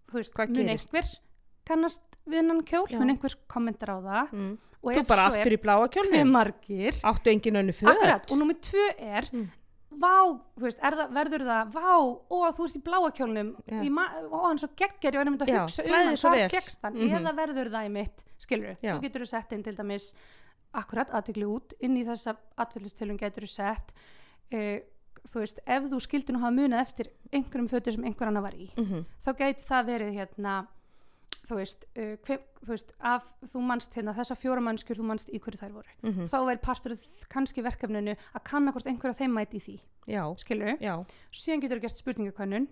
þú 0.08 0.12
veist, 0.14 0.32
Hvað 0.34 0.48
mun 0.56 0.68
einhver 0.68 1.18
kannast 1.66 2.02
við 2.26 2.34
hennan 2.40 2.62
kjól, 2.64 2.98
mun 2.98 3.10
einhver 3.10 3.34
kommentar 3.48 3.88
á 3.90 3.98
það 4.00 4.32
Mhm. 4.32 4.58
Og 4.82 4.92
Þú 4.94 5.00
ef 5.00 5.06
svo 5.06 5.16
aftur 5.26 5.46
er, 5.52 5.56
í 5.56 5.62
bláa 5.62 5.88
hver 5.88 6.24
margir 6.26 6.92
Áttu 7.04 7.30
engin 7.32 7.56
önnu 7.56 7.72
föt. 7.74 7.90
akkurat, 7.90 8.30
og 8.30 8.38
númið 8.38 8.60
tvö 8.60 8.84
er 8.98 9.24
Mm. 9.32 9.48
vá, 9.98 10.40
veist, 10.56 10.78
er 10.82 10.92
það, 10.94 11.10
verður 11.16 11.42
það 11.48 11.72
vá, 11.72 11.88
ó, 12.30 12.38
þú 12.54 12.62
veist 12.62 12.76
í 12.78 12.82
bláa 12.86 13.10
kjólnum 13.10 13.54
ma- 13.90 14.12
ó, 14.30 14.46
hann 14.46 14.58
svo 14.58 14.68
geggjari 14.76 15.16
og 15.16 15.24
hann 15.24 15.28
er 15.28 15.32
myndið 15.36 15.48
að 15.48 15.60
hugsa 15.62 15.82
um 15.82 15.94
hann, 15.94 16.14
hvað 16.14 16.50
fegst 16.50 16.78
hann 16.82 16.94
Mhm. 16.94 17.16
eða 17.18 17.34
verður 17.34 17.70
það 17.72 17.86
í 17.86 17.90
mitt, 17.90 18.24
skilur 18.38 18.76
Já. 18.82 18.92
svo 18.94 19.00
getur 19.02 19.20
þú 19.22 19.26
sett 19.26 19.52
inn 19.52 19.62
til 19.64 19.74
dæmis 19.74 20.12
akkurat 20.74 21.10
aðtekli 21.10 21.44
út, 21.48 21.72
inn 21.80 21.96
í 21.96 22.04
þessa 22.04 22.36
atvillistilum 22.58 23.18
getur 23.18 23.42
þú 23.42 23.48
sett 23.48 23.92
uh, 24.52 24.78
þú 25.26 25.40
veist, 25.42 25.58
ef 25.66 25.82
þú 25.90 25.98
skildir 26.00 26.32
nú 26.36 26.40
hafa 26.40 26.54
munið 26.54 26.80
eftir 26.80 27.06
einhverjum 27.32 27.68
fötur 27.68 27.92
sem 27.92 28.04
einhver 28.04 28.28
annar 28.28 28.42
var 28.42 28.52
í 28.54 28.70
Mhm. 28.76 29.04
þá 29.26 29.34
gæti 29.36 29.66
það 29.66 29.86
verið 29.86 30.14
hérna 30.14 30.66
þú 31.48 31.58
veist, 31.60 31.86
uh, 31.96 32.14
hver, 32.26 32.40
þú 32.64 32.72
veist 32.74 32.92
af, 33.00 33.30
þú 33.52 33.62
manst 33.64 33.94
hérna, 33.96 34.14
þessa 34.16 34.36
fjóra 34.38 34.60
mannskjur 34.64 34.98
þú 35.00 35.06
manst 35.08 35.30
í 35.32 35.40
hverju 35.40 35.60
þær 35.62 35.72
voru. 35.72 35.94
Mhm. 36.02 36.26
þá 36.28 36.38
er 36.52 36.60
partur 36.62 36.96
kannski 37.32 37.64
verkefninu 37.64 38.14
að 38.34 38.44
kanna 38.44 38.72
hvort 38.72 38.86
einhver 38.86 39.10
af 39.14 39.18
þeim 39.18 39.32
mæti 39.34 39.56
í 39.56 39.64
því, 39.64 39.80
Já. 40.08 40.22
skilur 40.36 40.76
Já. 40.80 40.94
síðan 41.32 41.62
getur 41.64 41.78
þú 41.80 41.86
gert 41.88 42.02
spurningakönnun 42.04 42.68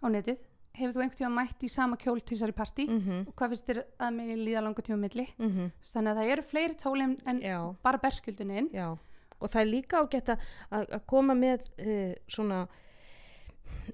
á 0.00 0.06
netið. 0.08 0.38
Hefur 0.72 0.92
þú 0.94 1.02
einhvern 1.02 1.18
tíma 1.18 1.34
mætt 1.34 1.64
í 1.66 1.68
sama 1.68 1.96
kjól 1.98 2.20
tvisar 2.22 2.48
í 2.48 2.54
partí? 2.54 2.86
Mhm, 2.86 3.26
og 3.26 3.34
hvað 3.34 3.48
finnst 3.50 3.66
þér 3.66 3.80
að 3.98 4.14
mig 4.14 4.28
líða 4.38 4.62
langa 4.62 4.82
tíma 4.86 4.98
milli? 5.02 5.26
Mhm, 5.36 5.72
þannig 5.82 6.10
að 6.12 6.18
það 6.20 6.30
eru 6.30 6.42
fleiri 6.46 6.76
tóli 6.78 7.02
en, 7.26 7.40
já, 7.42 7.76
bara 7.82 7.98
berskjöldunin 7.98 8.70
já. 8.72 8.96
Og 9.40 9.48
það 9.50 9.60
er 9.60 9.66
líka 9.66 9.98
ágætt 10.04 10.28
að, 10.70 11.00
koma 11.06 11.34
með 11.34 11.64
uh, 11.80 12.14
svona, 12.28 12.68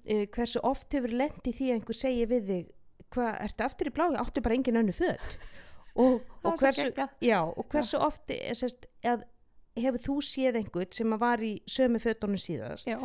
uh, 0.04 0.26
hversu 0.34 0.60
oft 0.62 0.92
hefur 0.92 1.14
lent 1.16 1.46
í 1.48 1.52
því 1.54 1.70
að 1.70 1.78
einhver 1.78 1.98
segir 1.98 2.28
við 2.28 2.46
þig, 2.50 2.72
hvað, 3.16 3.36
ertu 3.48 3.64
aftur 3.66 3.90
í 3.90 3.94
blái, 3.96 4.10
áttu 4.20 4.42
bara 4.44 4.54
engin 4.58 4.76
önnu 4.82 4.92
föt. 4.96 5.36
Og, 5.96 6.20
og 6.44 6.58
hversu, 6.60 6.90
já, 7.24 7.38
og 7.40 7.64
hversu 7.72 7.96
oft 8.04 8.28
er, 8.34 8.52
sest, 8.52 8.82
að, 9.00 9.22
hefur 9.80 10.02
þú 10.04 10.16
séð 10.28 10.58
einhvern 10.60 10.90
sem 10.92 11.14
var 11.22 11.40
í 11.40 11.54
sömu 11.64 11.96
fötunum 12.04 12.36
síðast 12.36 12.90
já, 12.90 12.98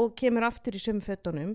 og 0.00 0.14
kemur 0.16 0.46
aftur 0.48 0.72
í 0.72 0.80
sömu 0.80 1.04
fötunum? 1.04 1.50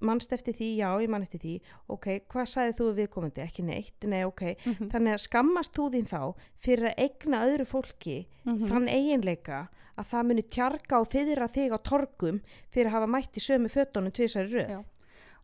Mannst 0.00 0.32
eftir 0.32 0.54
því, 0.56 0.68
já, 0.80 0.88
ég 1.04 1.10
mann 1.12 1.20
eftir 1.26 1.42
því. 1.42 1.58
Ok, 1.92 2.06
hvað 2.32 2.46
sagði 2.48 2.76
þú 2.78 2.86
við 2.96 3.08
komandi, 3.12 3.42
ekki 3.44 3.64
neitt? 3.68 4.06
Nei, 4.08 4.22
ok, 4.24 4.42
Mhm. 4.64 4.88
þannig 4.94 5.12
að 5.18 5.24
skammast 5.26 5.74
þú 5.76 5.90
þín 5.92 6.08
þá 6.08 6.22
fyrir 6.64 6.88
að 6.88 7.02
eigna 7.04 7.42
öðru 7.44 7.66
fólki 7.68 8.16
Mhm. 8.46 8.66
þann 8.70 8.88
eiginleika 8.88 9.58
að 9.98 10.08
það 10.14 10.26
muni 10.30 10.42
tjarga 10.48 11.00
og 11.02 11.10
fyrirra 11.12 11.48
þig 11.52 11.76
á 11.76 11.78
torgum 11.84 12.40
fyrir 12.72 12.86
að 12.88 12.96
hafa 12.96 13.06
mætt 13.18 13.36
í 13.36 13.44
sömu 13.44 13.68
fötunum 13.68 14.10
tvisar 14.16 14.48
í 14.48 14.54
röð? 14.56 14.70
Já. 14.70 14.80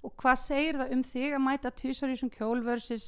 Og 0.05 0.13
hvað 0.21 0.41
segir 0.43 0.79
það 0.81 0.93
um 0.97 1.03
þig 1.07 1.37
að 1.37 1.45
mæta 1.47 1.71
tvisar 1.81 2.11
í 2.11 2.17
þessum 2.17 2.33
kjól 2.37 2.61
versus 2.67 3.07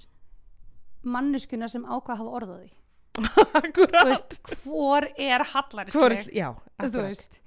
manneskuna 1.09 1.69
sem 1.71 1.85
ákvað 1.87 2.15
að 2.15 2.23
hafa 2.23 2.37
orðaði 2.41 2.71
þú 3.19 3.45
akkurat. 3.59 4.09
Veist, 4.09 4.39
hvor 4.65 5.07
er 5.19 5.43
Hvor, 5.43 5.53
hallarisleg 5.53 6.35
já, 6.39 6.49
veist, 6.95 7.39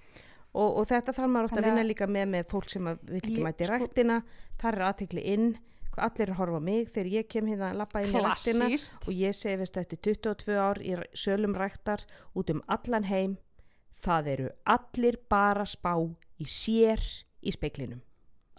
og, 0.51 0.69
og 0.81 0.87
þetta 0.89 1.13
þarf 1.15 1.31
maður 1.31 1.47
ofta 1.49 1.59
að 1.61 1.67
vinna 1.69 1.85
líka 1.87 2.07
með 2.11 2.31
með 2.33 2.47
fólk 2.51 2.71
sem 2.73 2.89
vil 2.91 3.19
ekki 3.21 3.43
mæti 3.45 3.67
sko- 3.67 3.77
ræktina. 3.77 4.17
Þar 4.61 4.77
er 4.79 4.85
aðtekli 4.89 5.23
inn. 5.33 5.45
Allir 6.01 6.23
er 6.23 6.29
að 6.31 6.37
horfa 6.39 6.59
á 6.59 6.63
mig 6.63 6.85
þegar 6.95 7.07
ég 7.11 7.25
kem 7.31 7.47
hérna 7.51 7.69
að 7.73 7.79
lappa 7.81 8.01
inn 8.01 8.13
í 8.13 8.19
klassíst 8.19 9.07
og 9.11 9.15
ég 9.15 9.35
segi 9.35 9.57
veist 9.59 9.79
eftir 9.81 9.99
22 10.07 10.53
ár 10.55 10.79
í 10.79 10.93
sölum 11.19 11.55
ræktar 11.59 12.05
út 12.39 12.51
um 12.53 12.61
allan 12.71 13.07
heim. 13.09 13.33
Það 14.01 14.29
eru 14.33 14.47
allir 14.71 15.17
bara 15.29 15.65
spá 15.67 15.91
í 16.39 16.47
sér 16.47 17.03
í 17.43 17.51
speiklinum 17.51 17.99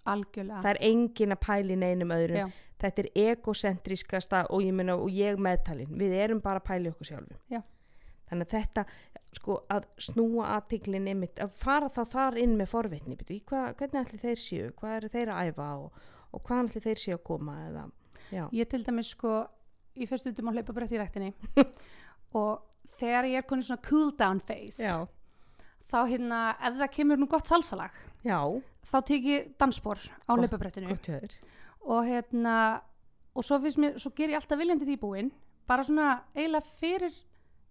algjörlega. 0.09 0.62
Það 0.64 0.70
er 0.72 0.80
engin 0.88 1.36
að 1.36 1.42
pæli 1.46 1.76
neinum 1.78 2.14
öðrum. 2.16 2.40
Já. 2.42 2.68
þetta 2.82 3.03
er 3.03 3.09
egocentriskasta 3.28 4.46
og 4.50 4.64
ég, 4.64 4.74
meina, 4.74 4.96
og 4.98 5.11
ég 5.14 5.38
meðtalin. 5.38 5.92
Við 5.98 6.16
erum 6.18 6.40
bara 6.42 6.59
að 6.59 6.66
pæli 6.66 6.90
okkur 6.90 7.12
sjálfum. 7.12 7.38
Já. 7.53 7.62
þannig 8.32 8.48
að 8.48 8.55
þetta 8.57 8.84
sko 9.36 9.57
að 9.72 9.86
snúa 10.00 10.50
aðtiklin 10.57 11.09
einmitt 11.09 11.40
að 11.42 11.55
fara 11.57 11.88
þá 11.92 12.03
þar 12.12 12.38
inn 12.42 12.55
með 12.59 12.70
forvitni 12.72 13.16
hvað, 13.16 13.74
hvernig 13.78 14.00
ætli 14.03 14.20
þeir 14.20 14.40
séu, 14.40 14.68
hvað 14.76 14.96
eru 14.98 15.11
þeir 15.12 15.32
að 15.32 15.50
æfa 15.50 15.68
og, 15.80 16.05
og 16.32 16.44
hvað 16.46 16.62
ætli 16.66 16.84
þeir 16.86 17.03
séu 17.05 17.16
að 17.16 17.24
koma 17.28 17.57
eða, 17.68 17.86
ég 18.53 18.68
til 18.68 18.82
dæmis 18.84 19.12
sko 19.16 19.38
í 19.96 20.09
fyrstu 20.09 20.32
utum 20.32 20.53
á 20.53 20.55
hlaupa 20.57 20.76
brett 20.76 20.92
í 20.92 21.00
ræktinni 21.00 21.32
og 22.42 22.53
þegar 22.98 23.30
ég 23.30 23.40
er 23.40 23.48
konið 23.48 23.70
svona 23.70 23.86
cool 23.88 24.12
down 24.20 24.40
phase 24.44 24.84
já, 24.84 24.96
þá 25.88 25.98
hérna 26.12 26.42
ef 26.61 26.78
það 26.80 26.94
kemur 26.98 27.20
nú 27.20 27.28
gott 27.32 27.48
salsalag 27.48 27.96
já 28.26 28.38
þá 28.91 28.97
tek 29.09 29.22
ég 29.30 29.51
dansspor 29.61 29.99
á 29.99 30.33
höður 30.33 31.37
og 31.83 32.05
hérna 32.07 32.57
og 33.35 33.45
svo, 33.47 33.59
mér, 33.59 33.97
svo 33.99 34.12
ger 34.14 34.28
ég 34.33 34.39
alltaf 34.39 34.59
viljandi 34.61 34.87
því 34.87 34.99
búin 35.01 35.30
bara 35.66 35.83
svona 35.87 36.22
eiginlega 36.35 36.66
fyrir 36.80 37.14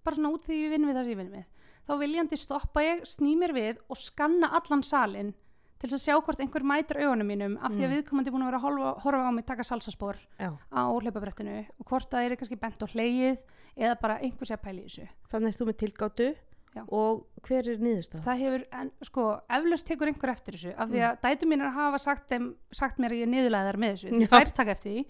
bara 0.03 0.15
svona 0.17 0.31
út 0.33 0.45
því 0.47 0.57
ég 0.65 0.71
vinn 0.73 0.87
við 0.89 0.95
það 0.97 1.03
sem 1.05 1.11
ég 1.13 1.19
vinn 1.21 1.33
við. 1.35 1.45
Þá 1.85 1.93
viljandi 2.01 2.37
stoppa 2.37 2.81
ég, 2.85 3.03
sný 3.05 3.35
mér 3.37 3.53
við 3.53 3.79
og 3.89 3.97
skanna 3.97 4.49
allan 4.57 4.81
salin 4.85 5.33
til 5.81 5.89
þess 5.89 5.97
að 5.97 6.03
sjá 6.05 6.15
hvort 6.21 6.41
einhver 6.41 6.63
mætir 6.65 6.99
augunum 7.01 7.27
mínum 7.27 7.55
af 7.57 7.73
því 7.73 7.83
að 7.85 7.89
Mm. 7.89 7.95
viðkomandi 7.95 8.27
er 8.29 8.33
búin 8.35 8.43
að 8.45 8.49
vera 8.51 8.57
að 8.59 8.65
horfa, 8.65 9.01
horfa 9.01 9.29
á 9.29 9.31
mig 9.33 9.45
taka 9.45 9.63
salsaspor 9.63 10.17
já, 10.39 10.49
á 10.69 10.81
hlaupabrettinu 10.93 11.65
og 11.79 11.85
hvort 11.89 12.09
það 12.09 12.25
er 12.25 12.35
kannski 12.37 12.59
bent 12.61 12.83
og 12.83 12.89
hleið 12.93 13.39
eða 13.77 13.95
bara 14.01 14.19
einhver 14.21 14.45
sé 14.45 14.53
að 14.53 14.61
pæla 14.61 14.81
í 14.81 14.85
þessu. 14.85 15.07
Þannig 15.31 15.47
er 15.47 15.57
þú 15.57 15.65
með 15.69 15.77
tilgátu 15.81 16.27
Já. 16.71 16.85
og 16.87 17.25
hver 17.43 17.67
er 17.67 17.81
niðurstað 17.83 18.23
það 18.23 18.41
hefur, 18.45 18.63
en, 18.79 18.89
sko, 19.03 19.25
eflaust 19.57 19.87
tekur 19.89 20.11
einhver 20.11 20.31
eftir 20.31 20.55
þessu 20.55 20.71
af 20.79 20.87
því 20.93 21.03
að 21.03 21.17
dætu 21.25 21.49
mínar 21.51 21.73
hafa 21.75 21.99
sagt, 21.99 22.29
þeim, 22.31 22.45
sagt 22.71 23.01
mér 23.01 23.15
að 23.15 23.23
ég 23.25 23.31
niðurlega 23.33 23.67
þar 23.67 23.79
með 23.83 23.93
þessu. 23.97 24.11
Því 24.15 24.29
þær 24.31 24.53
taka 24.61 24.75
eftir 24.77 24.93
því. 24.93 25.03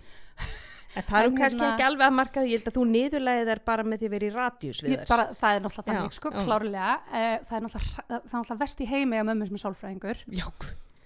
En 0.91 1.05
það 1.11 1.17
er 1.21 1.29
nú 1.29 1.37
kannski 1.37 1.61
hérna- 1.61 1.69
ekki 1.75 1.85
alveg 1.85 2.07
að 2.07 2.17
marka 2.17 2.41
því. 2.41 2.51
Ég 2.51 2.61
held 2.63 2.71
að 2.71 2.77
þú 2.79 2.87
niðurlegið 2.95 3.51
þær 3.51 3.63
bara 3.69 3.87
með 3.91 4.01
því 4.01 4.09
að 4.09 4.15
vera 4.15 4.27
í 4.27 4.33
radíus 4.39 4.83
við 4.87 4.97
bara, 5.11 5.27
það 5.37 5.59
er 5.59 5.65
náttúrulega 5.67 5.91
þannig, 5.91 6.17
sko, 6.17 6.33
klárlega. 6.39 6.91
Uh, 7.11 7.33
það 7.45 7.57
er 7.59 7.65
náttúrulega, 7.67 8.43
er 8.55 8.61
vest 8.65 8.81
í 8.81 8.89
heimi 8.89 9.21
að 9.21 9.27
mömmu 9.29 9.51
sem 9.51 9.59
er 9.59 9.65
sálfræðingur, 9.67 10.25
já, 10.41 10.47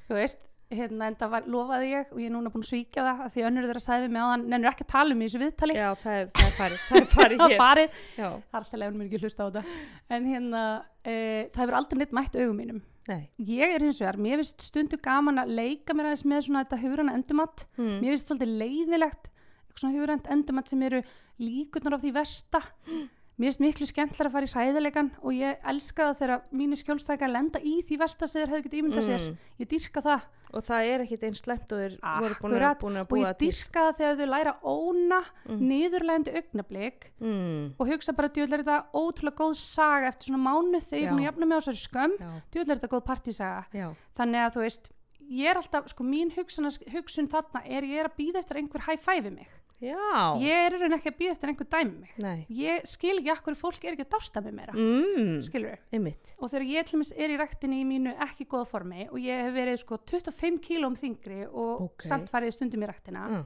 þú 0.07 0.19
veist 0.21 0.47
hérna, 0.79 1.09
en 1.09 1.17
það 1.19 1.33
var, 1.35 1.45
lofaði 1.55 1.91
ég 1.91 2.11
og 2.13 2.21
ég 2.21 2.29
er 2.29 2.33
núna 2.33 2.51
búin 2.53 2.65
að 2.65 2.71
svíkja 2.71 3.05
það 3.05 3.21
af 3.25 3.35
því 3.35 3.45
önnur 3.49 3.67
þeirra 3.69 3.99
við 4.01 4.15
mig 4.15 4.23
að 4.23 4.31
hann 4.31 4.47
nennur 4.53 4.71
ekki 4.71 4.85
að 4.85 4.91
tala 4.95 5.15
um 5.15 5.21
í 5.21 5.29
þessu 5.29 5.41
viðtali. 5.43 5.77
Já 5.77 5.87
það, 6.01 6.17
er, 6.21 6.31
það 6.35 6.49
er 6.49 6.57
farið 6.57 6.81
það 6.87 6.99
er 7.01 7.07
farið 7.13 7.39
það 7.43 7.53
hér. 7.53 7.61
farið, 7.61 8.01
já, 8.15 8.27
það 8.27 8.59
er 8.59 8.59
alltaf 8.61 8.81
lefnum 8.81 9.01
mér 9.01 9.07
ekki 9.09 9.19
að 9.19 9.25
hlusta 9.27 9.45
á 9.45 9.47
þetta. 9.47 9.79
En 10.17 10.27
hérna, 10.31 10.65
uh, 11.05 11.39
það 11.55 11.63
hefur 11.63 11.79
aldrei 11.79 12.01
neitt 12.01 12.19
mætt 12.19 12.37
augum 12.39 12.59
mínum. 12.61 12.83
Nei. 13.05 13.27
Ég 13.37 13.75
er 13.75 13.83
hins 13.85 14.01
vegar, 14.01 14.17
mér 14.17 14.41
finnst 14.41 14.65
stundu 14.65 14.97
gaman 14.97 15.43
að 15.43 15.53
leika 15.59 15.93
mér 15.93 16.09
aðeins 16.09 16.25
með 16.25 16.47
svona 16.47 16.63
þetta 16.63 16.79
hugræna 16.81 17.13
endumatt 17.13 17.67
mm. 17.77 17.99
mér 18.01 18.15
finnst 18.15 18.31
svolítið 18.31 18.55
leiðilegt 18.63 19.29
svona 19.75 19.93
hugrænt 19.93 20.29
endumatt 20.33 20.71
sem 20.71 20.81
eru 20.87 21.01
líkurnar 21.41 21.97
á 21.97 22.01
því 22.01 22.13
versta 22.15 22.61
mér 23.35 23.49
finnst 23.51 23.59
miklu 23.63 23.85
skemmtilega 23.89 24.29
að 24.29 24.35
fara 24.35 24.47
í 24.47 24.51
hræðilegan 24.53 25.11
og 25.21 25.33
ég 25.35 25.57
elska 25.71 26.05
það 26.09 26.19
þegar 26.21 26.41
mínir 26.55 26.79
skjólstækar 26.79 27.31
lenda 27.33 27.59
í 27.59 27.73
því 27.83 27.97
versta 27.99 28.27
sem 28.31 28.41
þeir 28.41 28.53
hefðu 28.53 28.65
getið 28.69 28.79
ímyndað 28.81 29.07
sér. 29.09 29.25
Mm. 29.27 29.37
ég 29.59 29.69
dyrka 29.75 30.01
það. 30.05 30.25
Og 30.55 30.63
það 30.63 30.87
er 30.87 31.01
ekkit 31.03 31.23
einn 31.27 31.35
slemt 31.35 31.73
og 31.75 31.79
þeir 31.81 31.95
voru 32.21 32.35
búin 32.39 32.53
að, 32.63 32.75
búin 32.79 32.95
að 32.95 33.01
og 33.01 33.09
búa 33.11 33.23
ég 33.25 33.37
til. 33.41 33.47
dyrka 33.49 33.81
það 33.89 33.97
þegar 33.99 34.19
þau 34.21 34.29
læra 34.31 34.53
óna 34.63 35.19
Mm. 35.45 35.59
niðurlegandi 35.69 36.31
augnablik 36.39 37.11
mm. 37.19 37.75
og 37.77 37.89
hugsa 37.91 38.13
bara 38.17 38.29
djúvel 38.33 38.55
er 38.55 38.63
þetta 38.63 38.77
ótrúlega 38.97 39.37
góð 39.43 39.57
saga 39.59 40.07
eftir 40.09 40.31
svona 40.31 40.41
mánuð 40.47 40.87
þegar 40.89 41.03
ég 41.05 41.19
Já. 41.19 41.25
jafna 41.27 41.45
mig 41.45 41.57
á 41.57 41.61
þessari 41.61 41.81
skömm? 41.83 42.15
Djúvel 42.51 42.71
er 42.71 42.79
þetta 42.79 42.89
góð 42.95 43.03
partísaga? 43.05 43.65
Já, 43.75 43.87
þannig 44.17 44.41
að 44.45 44.55
þú 44.55 44.63
veist 44.65 44.89
ég 45.35 45.49
er 45.51 45.59
alltaf, 45.59 45.87
sko 45.91 46.03
mín 46.07 46.31
hugsun, 46.35 46.69
hugsun 46.93 47.27
þarna 47.29 47.61
er 47.65 47.83
ég 47.83 47.99
er 48.01 48.09
að 48.09 48.17
býða 48.17 48.41
eftir 48.41 48.57
einhver 48.61 48.85
high 48.87 49.01
five 49.01 49.29
mig 49.33 49.49
já. 49.81 50.35
Ég 50.41 50.65
er 50.65 50.75
í 50.75 50.79
raun 50.81 50.95
ekki 50.97 51.11
að 51.11 51.17
býða 51.19 51.33
eftir 51.35 51.49
að 51.49 51.53
einhver 51.53 51.69
dæmi 51.73 51.95
mig. 51.99 52.13
Nei. 52.23 52.45
Ég 52.49 52.85
skil 52.89 53.15
ekki 53.19 53.33
akkur 53.33 53.57
fólk 53.59 53.83
er 53.83 53.95
ekki 53.95 54.05
að 54.05 54.13
dásta 54.15 54.43
mig 54.45 54.55
meira. 54.55 54.75
Mm. 54.75 55.41
skilur 55.45 55.75
einmitt. 55.91 56.31
Og 56.39 56.51
þegar 56.53 56.67
ég 56.71 56.87
til 56.87 56.97
dæmis 56.97 57.13
er 57.15 57.33
í 57.33 57.39
rektinni 57.41 57.81
í 57.81 57.87
mínu 57.89 58.15
ekki 58.27 58.47
góða 58.51 58.69
formi 58.71 59.07
og 59.09 59.19
ég 59.21 59.43
hef 59.47 59.57
verið 59.57 59.81
sko 59.83 59.99
25 60.13 60.61
kílóm 60.63 60.95
þingri 60.99 61.43
og 61.49 61.89
Ok. 61.89 62.07
samt 62.07 62.31
farið 62.31 62.55
stundum 62.55 62.85
í 62.85 62.89
rektina 62.89 63.27
mm. 63.27 63.45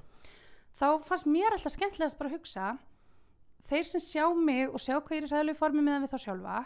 þá 0.79 0.87
fannst 1.07 1.27
mér 1.29 1.55
alltaf 1.55 1.75
skemmtilegast 1.75 2.19
bara 2.19 2.29
að 2.29 2.37
hugsa 2.37 2.77
þeir 3.69 3.85
sem 3.85 4.01
sjá 4.01 4.25
mig 4.35 4.69
og 4.69 4.79
sjá 4.81 4.97
hvað 4.97 5.17
ég 5.17 5.23
er 5.23 5.27
í 5.27 5.33
ræðilegu 5.33 5.59
formi 5.59 5.83
meðan 5.85 6.05
við 6.05 6.13
þá 6.15 6.23
sjálfa 6.25 6.63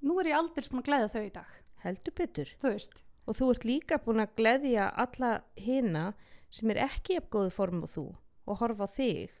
nú 0.00 0.16
er 0.20 0.32
ég 0.32 0.38
aldrei 0.38 0.70
búin 0.70 0.82
að 0.82 0.88
glæða 0.88 1.12
þau 1.12 1.22
í 1.22 1.32
dag. 1.34 1.52
Heldur 1.84 2.14
betur. 2.16 2.50
Þú 2.60 2.72
veist, 2.72 3.02
og 3.26 3.36
þú 3.38 3.50
ert 3.54 3.66
líka 3.68 4.00
búin 4.04 4.22
að 4.24 4.34
gleðja 4.40 4.88
alla 5.00 5.30
hina 5.56 6.10
sem 6.50 6.72
er 6.72 6.82
ekki 6.88 7.20
af 7.20 7.28
góðu 7.32 7.52
form 7.54 7.84
og 7.86 7.92
þú 7.92 8.06
og 8.50 8.60
horfa 8.62 8.86
á 8.86 8.90
þig 8.96 9.36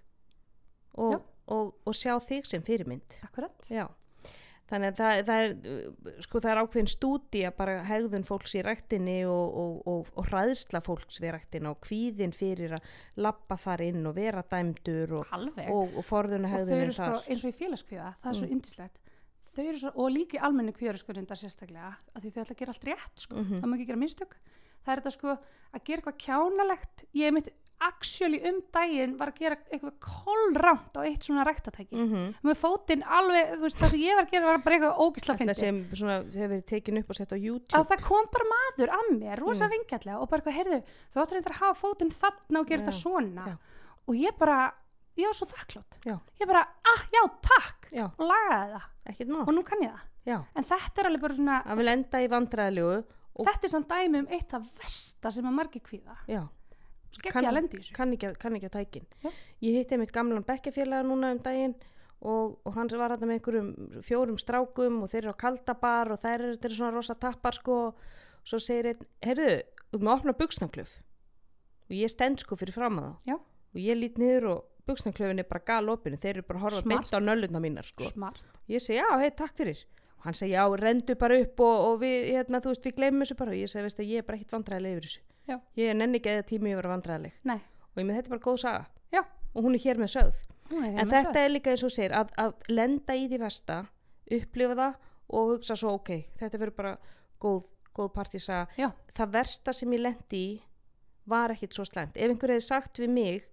og, 1.00 1.16
Já. 1.16 1.20
og, 1.56 1.72
og 1.86 1.96
sjá 1.96 2.14
þig 2.22 2.46
sem 2.50 2.62
fyrirmynd 2.66 3.18
akkurat 3.26 3.66
já 3.70 3.86
þannig 4.70 4.92
að 4.92 4.98
það, 5.00 5.20
það 5.26 5.40
er 5.42 6.22
sko 6.22 6.40
það 6.44 6.50
er 6.52 6.58
ákveðin 6.62 6.90
stúdi 6.92 7.40
að 7.48 7.54
bara 7.58 7.72
hegðun 7.88 8.26
fólks 8.28 8.52
í 8.54 8.60
ræktinni 8.62 9.16
og, 9.26 9.56
og, 9.62 9.72
og, 9.90 10.10
og 10.14 10.28
hræðsla 10.30 10.78
fólks 10.86 11.18
við 11.22 11.32
ræktina 11.34 11.72
og 11.72 11.80
kvíðin 11.82 12.34
fyrir 12.36 12.76
að 12.78 12.92
lappa 13.26 13.56
þar 13.58 13.82
inn 13.88 14.06
og 14.06 14.14
vera 14.20 14.44
dæmdur 14.46 15.16
og, 15.18 15.32
og, 15.34 15.96
og 15.98 16.06
forðuna 16.06 16.46
og 16.46 16.54
hegðunin 16.54 16.84
eru 16.86 16.94
sko 17.00 17.18
eins 17.26 17.42
og 17.42 17.50
í 17.50 17.58
félagskvíða 17.64 18.12
það 18.22 18.30
er 18.30 18.38
svo 18.38 18.46
Mm. 18.46 18.54
indislegt 18.60 19.00
þau 19.50 19.64
eru 19.66 19.78
svo, 19.82 19.90
og 19.98 20.12
líka 20.14 20.38
í 20.38 20.42
almennu 20.46 20.72
kvíðarskörindar 20.78 21.38
sérstaklega 21.40 21.90
að 22.14 22.22
því 22.22 22.30
þau 22.36 22.40
ætla 22.44 22.54
að 22.54 22.60
gera 22.62 22.74
allt 22.76 22.86
rétt 22.86 23.24
sko. 23.24 23.34
Mhm. 23.42 23.58
það 23.58 23.66
má 23.66 23.74
ekki 23.74 23.88
gera 23.90 24.02
mistök 24.04 24.36
það 24.86 24.92
er 24.94 25.00
þetta 25.02 25.12
sko 25.16 25.32
að 25.34 25.82
gera 25.88 25.98
eitthvað 26.04 26.20
kjánalegt 26.28 27.04
ég 27.18 27.34
mitt 27.34 27.50
actually 27.80 28.40
um 28.48 28.60
daginn 28.74 29.16
var 29.18 29.32
að 29.32 29.40
gera 29.40 29.56
eitthvað 29.70 29.94
kolránt 30.04 30.96
á 30.96 31.00
eitt 31.02 31.24
svona 31.24 31.44
ræktatæki 31.48 31.96
mm 31.96 32.08
-hmm. 32.10 32.34
með 32.44 32.58
fótinn 32.60 33.04
alveg, 33.04 33.54
þú 33.56 33.64
veist, 33.64 33.78
það 33.80 33.90
sem 33.94 34.00
ég 34.00 34.18
var 34.18 34.24
að 34.24 34.32
gera 34.34 34.46
var 34.46 34.62
bara 34.64 34.76
eitthvað 34.76 35.00
ógisla 35.04 35.34
það 35.34 35.38
fyndi 35.38 35.54
sem 35.54 35.80
svona 35.94 36.16
hefur 36.24 36.52
verið 36.54 36.66
tekin 36.66 36.98
upp 37.00 37.10
og 37.10 37.16
sett 37.16 37.32
á 37.32 37.36
að 37.36 37.46
YouTube 37.46 37.84
það 37.90 38.04
kom 38.08 38.28
bara 38.34 38.46
maður 38.54 38.92
að 38.98 39.06
mér, 39.16 39.38
rosa 39.38 39.64
Mm. 39.64 39.70
mm. 39.70 39.74
vingjallega 39.76 40.18
og 40.20 40.28
bara 40.28 40.40
eitthvað, 40.40 40.58
heyrðu, 40.58 40.82
þú 41.10 41.20
áttur 41.20 41.34
reyndar 41.36 41.54
að 41.54 41.62
hafa 41.62 41.80
fótinn 41.80 42.12
þarna 42.12 42.60
og 42.60 42.66
gera 42.68 42.82
þetta 42.82 42.96
svona. 43.02 43.44
Já. 43.46 43.56
og 44.08 44.14
ég 44.16 44.38
bara, 44.38 44.58
ég 45.16 45.26
var 45.26 45.34
svo 45.34 45.46
þakklátt 45.46 45.98
ég 46.40 46.46
bara, 46.46 46.60
ah, 46.84 47.02
já, 47.12 47.22
takk. 47.42 47.88
Já, 47.92 48.04
og 48.18 48.24
lagaði 48.26 48.72
það. 48.72 48.86
Og 49.48 49.54
nú 49.54 49.62
kann 49.62 49.82
ég 49.82 49.90
það. 49.90 50.06
Já, 50.26 50.44
en 50.54 50.64
þetta 50.64 51.00
er 51.00 51.06
alveg 51.06 51.20
bara 51.20 51.34
svona, 51.34 51.62
að 51.64 51.76
vil 51.80 51.88
enda 51.88 52.20
í 52.20 52.28
vandræðilegu 52.28 53.04
og 53.40 53.46
þetta 53.46 53.66
er 53.66 53.72
samt 53.72 53.88
dæmi 53.88 54.18
um 54.20 54.26
eitt 54.36 54.54
af 54.54 54.66
versta 54.78 55.32
sem 55.32 55.46
að 55.48 55.56
margir 55.56 55.82
kvíða 55.86 56.16
þessu. 57.80 57.94
kann 57.96 58.14
ekki, 58.14 58.32
kann 58.38 58.58
ekki 58.58 58.70
að 58.70 58.76
tækin. 58.78 59.06
Já. 59.24 59.30
ég 59.66 59.78
hitti 59.80 59.98
mitt 60.00 60.12
gamlan 60.12 60.46
bekkjafélaga 60.46 61.06
núna 61.08 61.32
um 61.34 61.42
daginn 61.42 61.74
og, 62.20 62.58
og 62.64 62.72
hann 62.76 62.90
var 62.92 63.16
þetta 63.16 63.28
með 63.28 63.38
einhverjum 63.38 64.00
fjórum 64.06 64.38
strákum 64.38 65.02
og 65.02 65.10
þeir 65.12 65.24
eru 65.24 65.34
á 65.34 65.42
kaldabar 65.42 66.12
og 66.12 66.20
þeir 66.20 66.46
eru 66.52 66.74
svona 66.74 66.94
rosa 66.94 67.14
tappar 67.14 67.56
sko. 67.56 67.78
Og 67.90 68.48
svo 68.48 68.60
segir 68.62 68.92
einn, 68.94 69.06
heyrðu, 69.24 69.54
þú 69.92 70.00
að 70.00 70.12
opna 70.14 70.36
buksnakluf 70.36 70.98
og 71.90 71.96
ég 71.98 72.10
stend 72.12 72.40
sko 72.40 72.56
fyrir 72.58 72.76
fram 72.76 73.00
að 73.00 73.08
það 73.08 73.30
Já. 73.32 73.36
og 73.74 73.80
ég 73.82 73.98
lít 73.98 74.20
niður 74.20 74.46
og 74.54 74.60
buksnaklöfin 74.88 75.42
er 75.42 75.48
bara 75.50 75.64
galopinu 75.66 76.18
þeir 76.20 76.38
eru 76.38 76.46
bara 76.48 76.60
að 76.60 76.66
horfa 76.66 76.88
beint 76.88 77.14
á 77.14 77.18
nölluna 77.20 77.62
mínar 77.62 77.88
sko. 77.88 78.06
smart. 78.08 78.44
Ég 78.70 78.82
segi 78.82 79.00
já, 79.00 79.08
hei, 79.18 79.30
takk 79.34 79.56
fyrir 79.58 79.82
hann 80.24 80.36
segi 80.36 80.52
já, 80.52 80.64
rendu 80.80 81.16
bara 81.16 81.38
upp 81.40 81.60
og, 81.64 81.76
og 81.88 81.98
við, 82.02 82.16
hérna, 82.34 82.60
þú 82.60 82.72
veist, 82.74 82.86
við 82.86 82.96
gleymum 82.98 83.24
þessu 83.24 83.36
bara 83.40 83.54
og 83.54 83.60
ég 83.60 83.70
segi, 83.72 83.84
veist 83.86 84.00
að 84.02 84.10
ég 84.12 84.22
er 84.22 84.26
bara 84.28 84.38
ekkit 84.40 84.54
vandræðileg 84.56 84.96
yfir 84.96 85.06
þessu 85.08 85.20
Já. 85.50 85.56
ég 85.80 85.96
nenni 85.96 86.20
ekki 86.20 86.32
eða 86.34 86.46
tími 86.50 86.72
yfir 86.74 86.88
að 86.88 86.94
vandræðileg 86.94 87.36
Nei. 87.48 87.58
og 87.90 88.00
ég 88.02 88.06
með 88.08 88.18
þetta 88.18 88.28
er 88.30 88.34
bara 88.34 88.44
góð 88.46 88.58
saga 88.62 88.82
Já. 89.14 89.22
og 89.54 89.64
hún 89.64 89.76
er 89.78 89.84
hér 89.86 90.00
með 90.02 90.12
sögð 90.14 90.40
er 90.70 90.76
en 90.76 90.96
hérna 90.98 91.10
þetta 91.10 91.32
sögð. 91.32 91.44
er 91.44 91.54
líka 91.54 91.74
eins 91.74 91.84
og 91.88 91.94
segir 91.94 92.16
að, 92.20 92.34
að 92.44 92.68
lenda 92.70 93.16
í 93.16 93.26
því 93.30 93.40
versta 93.42 93.78
upplifa 94.40 94.76
það 94.78 94.98
og 95.30 95.52
hugsa 95.54 95.76
svo 95.78 95.94
ok, 95.98 96.10
þetta 96.38 96.60
verður 96.60 96.76
bara 96.76 96.92
góð, 97.42 97.64
góð 97.96 98.12
partísa 98.14 98.64
það 98.76 99.32
versta 99.38 99.74
sem 99.74 99.96
ég 99.96 100.04
lendi 100.04 100.42
í 100.44 100.50
var 101.30 101.54
ekkit 101.54 101.76
svo 101.76 101.86
slæmt 101.88 102.16
ef 102.18 102.28
einhver 102.30 102.54
hefði 102.54 102.66
sagt 102.66 103.00
við 103.00 103.12
mig 103.14 103.48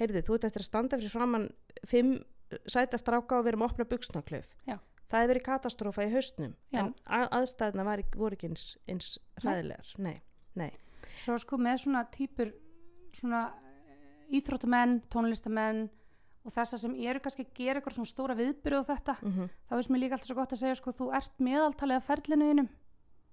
heyrðu, 0.00 0.22
þú 0.26 0.36
ert 0.36 0.48
eftir 0.48 0.62
að 0.64 0.68
standa 0.70 0.98
fyrir 1.00 1.12
framann 1.14 1.46
fimm 1.88 2.16
sæta 2.70 2.98
stráka 3.00 3.38
og 3.38 3.46
við 3.46 3.54
erum 3.54 3.64
að 3.66 3.72
opna 3.72 3.88
buksnaklöf 3.90 4.46
Já. 4.68 4.76
Það 5.10 5.20
hefði 5.20 5.30
verið 5.32 5.46
katastrófa 5.46 6.06
í 6.06 6.12
haustnum 6.14 6.54
Já. 6.74 6.80
en 6.80 6.92
að, 7.04 7.26
aðstæðna 7.40 7.86
var, 7.86 8.02
voru 8.16 8.38
ekki 8.38 8.50
eins, 8.50 8.64
eins 8.90 9.12
hræðilegar. 9.42 9.92
Nei, 10.02 10.16
nei, 10.58 10.70
Svo 11.16 11.36
sko 11.40 11.58
með 11.60 11.82
svona 11.84 12.02
típur 12.12 12.50
svona 13.16 13.46
eh, 13.88 14.38
íþróttamenn, 14.38 14.98
tónlistamenn 15.12 15.86
og 16.46 16.54
þessar 16.54 16.82
sem 16.82 16.96
eru 17.02 17.22
kannski 17.22 17.46
að 17.46 17.54
gera 17.58 17.80
eitthvað 17.80 17.96
svona 17.98 18.10
stóra 18.10 18.36
viðbyrju 18.38 18.82
á 18.82 18.90
þetta 18.92 19.16
mm 19.22 19.52
þá 19.66 19.76
veist 19.78 19.90
mér 19.90 20.02
líka 20.02 20.16
alltaf 20.16 20.28
svo 20.30 20.36
gott 20.38 20.52
að 20.52 20.62
segja 20.62 20.78
sko 20.78 20.92
þú 20.94 21.12
ert 21.18 21.38
meðaltalið 21.42 21.96
af 21.96 22.06
ferlinu 22.06 22.50
þínum. 22.50 22.68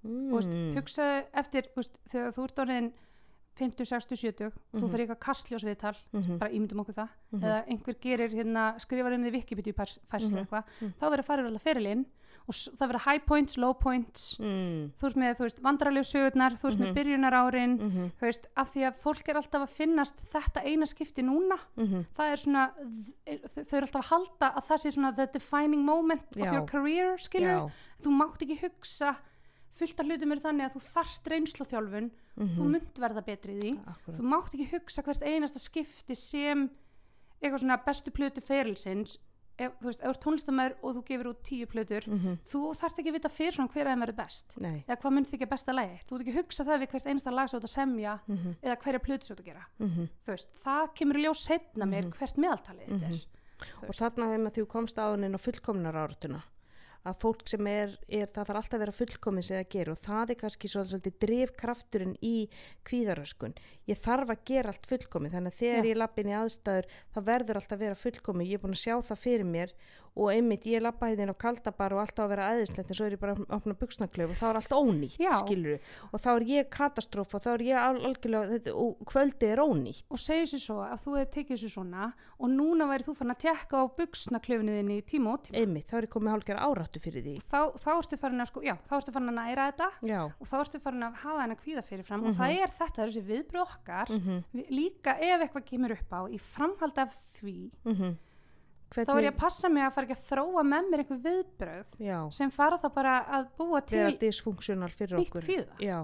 Mm. 0.04 0.32
Veist, 0.34 0.54
hugsaðu 0.78 1.20
eftir 1.42 1.70
veist, 1.76 2.00
þegar 2.12 2.34
þú 2.36 2.48
ert 2.48 2.64
orðin 2.64 2.90
50, 3.56 3.86
60, 3.86 4.16
70 4.18 4.52
þú 4.74 4.82
Mhm. 4.82 4.90
fyrir 4.92 5.08
eitthvað 5.08 5.20
kastljósviðtal 5.28 5.96
mm 6.14 6.38
bara 6.40 6.52
ímyndum 6.52 6.80
okkur 6.82 6.96
það 6.96 7.10
Mhm. 7.32 7.44
eða 7.44 7.68
einhver 7.68 7.96
gerir 8.02 8.30
hérna 8.34 8.80
skrifar 8.80 9.14
um 9.14 9.24
því 9.24 9.32
Wikipedia 9.32 9.74
fæslu 9.74 10.30
Mhm. 10.32 10.46
eitthvað 10.48 10.64
Mhm. 10.82 10.94
þá 11.00 11.06
verður 11.12 11.26
farið 11.26 11.46
alltaf 11.46 11.62
ferilinn 11.64 12.06
og 12.46 12.54
það 12.56 12.90
verður 12.90 13.06
high 13.06 13.26
points, 13.26 13.58
low 13.58 13.74
points 13.74 14.38
mm. 14.40 14.92
þú 15.00 15.04
ert 15.08 15.16
með, 15.16 15.36
þú 15.38 15.44
veist, 15.46 15.62
vandrarlegu 15.62 16.04
sögurnar 16.04 16.58
þú 16.60 16.72
Mhm. 16.74 16.82
með 16.82 16.94
byrjunar 16.96 17.32
árin 17.34 17.78
Mm 17.80 18.12
þú 18.20 18.22
veist, 18.26 18.48
af 18.58 18.74
því 18.74 18.82
að 18.90 18.96
fólk 19.00 19.30
er 19.30 19.36
alltaf 19.36 19.62
að 19.62 19.70
finnast 19.70 20.18
þetta 20.34 20.66
eina 20.66 20.86
skipti 20.86 21.22
núna 21.24 21.58
-hmm. 21.78 22.06
það 22.18 22.32
er 22.34 22.38
svona, 22.38 22.72
þau 23.26 23.74
eru 23.78 23.86
alltaf 23.86 24.02
að 24.02 24.10
halda 24.10 24.56
að 24.58 24.64
það 24.68 24.78
sé 24.82 24.92
svona 24.92 25.16
the 25.16 25.28
defining 25.28 25.86
moment 25.86 26.22
Já. 26.36 26.48
of 26.48 26.54
your 26.54 26.66
career, 26.68 27.18
skilur 27.18 27.48
Já. 27.48 27.72
þú 28.02 28.10
mátt 28.12 28.42
ekki 28.42 28.60
hugsa 28.60 29.16
fullt 29.76 30.00
af 30.00 30.06
hlutum 30.06 30.32
er 30.32 30.38
þannig 30.40 30.66
að 30.70 30.74
þú 30.74 30.82
þarft 30.94 31.28
reynsluþjálfun 31.32 32.12
Mhm. 32.36 32.56
þú 32.58 32.64
munt 32.72 32.94
verða 33.00 33.22
betri 33.26 33.54
í 33.54 33.60
því 33.62 33.72
Akkúrat. 33.86 34.18
þú 34.20 34.24
mátt 34.24 34.54
ekki 34.56 34.72
hugsa 34.72 35.04
hvert 35.04 35.22
einasta 35.22 35.60
skipti 35.60 36.16
sem 36.16 36.70
eitthvað 37.42 37.60
svona 37.62 37.78
bestu 37.86 38.12
plötu 38.12 38.42
ferilsins 38.42 39.18
ef, 39.60 39.72
þú 39.80 39.86
veist, 39.86 40.02
ef 40.02 40.18
tónlistamæður 40.18 40.76
og 40.82 40.96
þú 40.96 41.04
gefur 41.06 41.28
út 41.30 41.44
tíu 41.44 41.66
plötur 41.68 42.08
Mhm. 42.08 42.40
þú 42.44 42.74
þarft 42.74 42.98
ekki 43.00 43.10
að 43.10 43.14
vita 43.14 43.30
fyrir 43.30 43.54
svona 43.54 43.70
hver 43.72 43.86
að 43.86 43.94
þeim 43.94 44.02
verður 44.06 44.16
best 44.16 44.58
Nei. 44.60 44.84
eða 44.88 44.98
hvað 45.02 45.12
mun 45.14 45.26
þykja 45.26 45.50
besta 45.50 45.72
lagi 45.74 46.00
þú 46.08 46.16
ert 46.16 46.22
ekki 46.26 46.34
að 46.34 46.40
hugsa 46.42 46.64
það 46.66 46.80
við 46.82 46.90
hvert 46.90 47.06
einasta 47.06 47.32
lag 47.32 47.50
svo 47.50 47.60
að 47.60 47.70
semja 47.70 48.20
Mhm. 48.28 48.56
eða 48.64 48.78
hverja 48.82 49.00
plötu 49.00 49.24
svo 49.28 49.36
að 49.36 49.46
gera 49.46 49.66
Mhm. 49.80 50.10
þú 50.26 50.32
veist, 50.34 50.48
það 50.66 50.96
kemur 50.96 51.16
í 51.18 51.24
ljós 51.26 51.38
setna 51.46 51.86
mér 51.86 52.04
Mhm. 52.06 52.12
hvert 52.18 52.36
meðaltalið 52.38 52.88
þetta 52.88 53.10
Mhm. 53.10 53.14
er 53.14 53.88
og 53.90 53.96
þarna 53.96 54.26
hefur 54.26 54.44
maður 54.44 54.54
því 54.54 54.62
þú 54.64 54.68
komst 54.68 54.98
á 54.98 56.53
að 57.04 57.18
fólk 57.20 57.44
sem 57.52 57.68
er, 57.68 57.96
er 58.08 58.30
það 58.32 58.50
þarf 58.50 58.60
alltaf 58.60 58.78
að 58.78 58.84
vera 58.84 58.96
fullkomin 58.98 59.46
sem 59.46 59.58
það 59.60 59.72
gerir 59.76 59.92
og 59.94 60.02
það 60.04 60.34
er 60.34 60.40
kannski 60.40 60.70
svo, 60.72 60.84
svolítið 60.88 61.18
drifkrafturinn 61.26 62.14
í 62.24 62.36
kvíðaröskun 62.88 63.58
ég 63.92 64.00
þarf 64.00 64.32
að 64.32 64.46
gera 64.48 64.72
allt 64.72 64.88
fullkomin 64.88 65.34
þannig 65.34 65.56
að 65.56 65.60
þegar 65.60 65.84
Já. 65.84 65.90
ég 65.90 66.00
lappin 66.00 66.32
í 66.32 66.38
aðstæður 66.40 66.90
þá 67.16 67.20
verður 67.28 67.60
alltaf 67.60 67.78
að 67.78 67.84
vera 67.84 68.00
fullkomin, 68.04 68.48
ég 68.48 68.60
er 68.60 68.64
búin 68.64 68.78
að 68.78 68.84
sjá 68.86 68.96
það 69.10 69.24
fyrir 69.26 69.50
mér 69.50 69.76
og 70.16 70.30
einmitt 70.34 70.66
ég 70.70 70.82
lappa 70.84 71.10
hérna 71.10 71.34
á 71.34 71.42
kaldabar 71.42 71.94
og 71.96 72.04
alltaf 72.04 72.26
að 72.28 72.34
vera 72.36 72.48
aðeinslegt 72.54 72.90
en 72.92 72.98
svo 72.98 73.06
er 73.08 73.16
ég 73.16 73.22
bara 73.22 73.34
að 73.34 73.46
opna 73.58 73.74
buksnaklöf 73.78 74.34
og 74.34 74.38
þá 74.38 74.46
er 74.50 74.60
allt 74.60 74.76
ónýtt 74.78 75.18
skilur 75.40 75.80
og 76.12 76.22
þá 76.22 76.30
er 76.36 76.46
ég 76.52 76.70
katastróf 76.74 77.34
og 77.34 77.42
þá 77.44 77.50
er 77.54 77.64
ég 77.68 77.78
al 77.82 77.98
algjörlega 78.04 78.52
þetta, 78.54 78.74
og 78.78 79.02
kvöldið 79.10 79.54
er 79.54 79.62
ónýtt. 79.64 80.04
Og 80.14 80.20
segir 80.22 80.50
sér 80.52 80.62
svo 80.64 80.80
að 80.86 81.02
þú 81.04 81.16
hefði 81.18 81.32
tekið 81.38 81.58
þessu 81.58 81.72
svona 81.74 82.10
og 82.38 82.52
núna 82.54 82.88
væri 82.90 83.08
þú 83.08 83.16
fann 83.18 83.34
að 83.34 83.42
tekka 83.46 83.82
á 83.82 83.86
buksnaklöfniðinni 83.98 85.00
í 85.00 85.06
tíma 85.08 85.34
og 85.38 85.44
tíma 85.48 85.62
einmitt, 85.64 85.88
þá 85.90 85.98
er 85.98 86.08
ég 86.08 86.14
komið 86.14 86.34
hálfgerð 86.34 86.66
áráttu 86.68 87.02
fyrir 87.04 87.26
því. 87.26 87.36
Þá, 87.50 87.60
þá 87.80 87.90
ertu 87.98 88.20
farin 88.22 88.44
að 88.44 88.52
sko, 88.52 88.64
já, 88.66 88.76
þá 88.90 88.94
ertu 89.00 89.16
farin 89.16 89.32
að 89.34 89.40
næra 89.40 89.68
þetta 89.72 89.90
já, 90.10 90.20
og 90.28 90.50
þá 90.50 90.56
ertu 90.60 90.84
farin 90.84 91.08
að 91.08 91.22
hafa 91.24 91.42
hennar 91.44 91.62
kvíða 91.64 91.86
fyrir 91.88 92.06
fram 92.08 92.24
og 92.24 92.34
Mhm. 92.34 92.38
það 92.40 92.64
er 92.64 92.76
þetta, 92.80 93.08
þessi 93.08 93.24
viðbröð 93.30 93.64
okkar 93.64 94.14
mhm. 94.14 94.44
við, 94.54 94.70
líka 94.70 95.18
ef 95.20 95.42
eitthvað 95.48 95.66
Mm 98.94 99.08
þá 99.10 99.18
er 99.18 99.26
ég 99.26 99.34
að 99.34 99.40
passa 99.42 99.70
mig 99.74 99.84
að 99.84 99.94
fara 99.96 100.06
ekki 100.08 100.16
að 100.18 100.26
þróa 100.30 100.64
með 100.70 100.90
mér 100.92 101.02
einhver 101.04 101.22
viðbröð 101.24 101.94
já, 102.06 102.18
sem 102.38 102.52
fara 102.54 102.78
þá 102.78 102.88
bara 102.94 103.14
að 103.40 103.48
búa 103.58 103.82
til 103.82 104.18
dysfunksional 104.22 104.90
fyrir 104.94 105.18
nýtt 105.18 105.32
okkur. 105.34 105.48
já, 105.82 105.98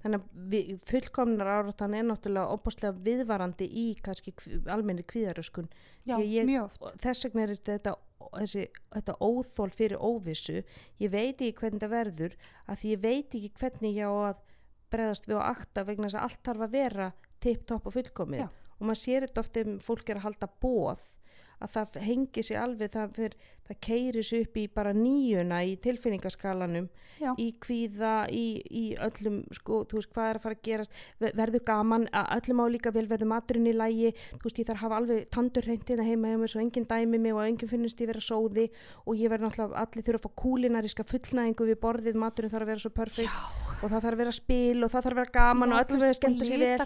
þannig 0.00 0.20
að 0.20 0.80
fullkomnar 0.88 1.50
áráttan 1.58 1.94
er 1.98 2.06
náttúrulega 2.08 2.54
opaslega 2.56 2.96
viðvarandi 3.04 3.68
í 3.68 3.86
kannski 4.00 4.32
almennri 4.66 5.04
kvíðaröskun. 5.04 5.68
Já, 6.06 6.16
Ég- 6.16 6.46
mjög 6.48 6.64
oft. 6.64 6.96
þess 7.04 7.24
vegna 7.28 7.42
er 7.42 7.54
þetta, 7.54 7.94
þessi, 8.32 8.66
þetta 8.96 9.18
óþól 9.20 9.70
fyrir 9.70 9.98
óvissu. 10.00 10.64
Ég 11.00 11.10
veit 11.10 11.36
ekki 11.36 11.52
hvernig 11.60 11.80
það 11.84 11.94
verður 11.98 12.36
að 12.66 12.76
því 12.80 12.94
ég 12.96 13.00
veit 13.04 13.34
ekki 13.34 13.52
hvernig 13.60 13.94
ég 13.94 14.08
á 14.08 14.14
að 14.32 14.36
bregðast 14.90 15.26
við 15.28 15.36
og 15.36 15.42
akta 15.52 15.84
vegna 15.84 16.08
þess 16.08 16.18
að 16.18 16.22
allt 16.22 16.42
þarf 16.48 16.60
að 16.66 16.70
vera 16.70 17.12
tipp-topp 17.40 17.86
og 17.86 17.92
fullkomið. 17.92 18.48
Og 18.80 18.86
maður 18.88 19.00
sér 19.04 19.26
þetta 19.28 19.40
oft 19.44 19.56
ef 19.56 19.66
fólk 19.84 20.08
er 20.10 20.16
að 20.16 20.24
halda 20.24 20.48
bóð 20.60 21.00
að 21.60 21.74
það 21.76 21.98
hengi 22.06 22.42
sig 22.46 22.56
alveg 22.56 22.92
það, 22.94 23.14
fyr, 23.16 23.34
það 23.68 23.78
keiri 23.86 24.22
sig 24.26 24.46
upp 24.46 24.56
í 24.56 24.64
bara 24.74 24.92
nýjuna 24.96 25.60
í 25.68 25.76
tilfinningaskalanum 25.84 26.88
Já. 27.20 27.34
í 27.36 27.50
kvíða, 27.60 28.14
í, 28.32 28.44
í 28.64 28.84
öllum 28.96 29.42
sko, 29.52 29.82
þú 29.90 29.98
veist 29.98 30.12
hvað 30.14 30.30
er 30.30 30.38
að 30.38 30.44
fara 30.46 30.56
að 30.56 30.62
gerast? 30.66 31.00
Ver- 31.20 31.36
verður 31.36 31.64
gaman, 31.68 32.06
að 32.16 32.30
öllum 32.38 32.62
á 32.64 32.66
líka 32.72 32.92
vel 32.96 33.06
verður 33.10 33.30
maturinn 33.34 33.68
í 33.68 33.74
lægi, 33.76 34.12
þú 34.32 34.42
veist 34.46 34.60
ég 34.62 34.70
þarf 34.70 34.78
að 34.78 34.84
hafa 34.86 35.00
alveg 35.02 35.28
tandur 35.36 35.68
hreintina 35.68 36.06
heima 36.08 36.32
hjá 36.32 36.40
mér 36.40 36.52
svo 36.54 36.64
enginn 36.64 36.88
dæmi 36.88 37.20
mig 37.20 37.36
og 37.36 37.44
enginn 37.44 37.72
finnst 37.72 38.00
ég 38.00 38.10
vera 38.10 38.24
sóði 38.24 38.70
og 39.04 39.20
ég 39.20 39.28
verður 39.32 39.50
náttúrulega, 39.50 39.84
allir 39.84 40.06
þurfa 40.08 40.22
að 40.22 40.26
fá 40.26 40.40
kúlinaríska 40.44 41.08
fullnæðingu 41.12 41.68
við 41.70 41.80
borðið, 41.84 42.20
maturinn 42.24 42.54
þarf 42.54 42.66
að 42.66 42.72
vera 42.72 42.84
svo 42.86 42.94
perfekt 42.96 43.58
og 43.80 43.88
það 43.88 44.00
þarf 44.00 44.14
að 44.14 44.22
vera 44.24 44.36
spil 44.36 44.78
og 44.80 44.90
það 44.90 45.04
þarf 45.04 45.12
að 45.12 45.20
vera 45.20 45.36
gaman 45.36 45.74
og 45.74 45.82
öllum 45.84 46.00
verður 46.00 46.14
að 46.14 46.18
skemmta 46.20 46.48
sér 46.48 46.64
vel 46.64 46.80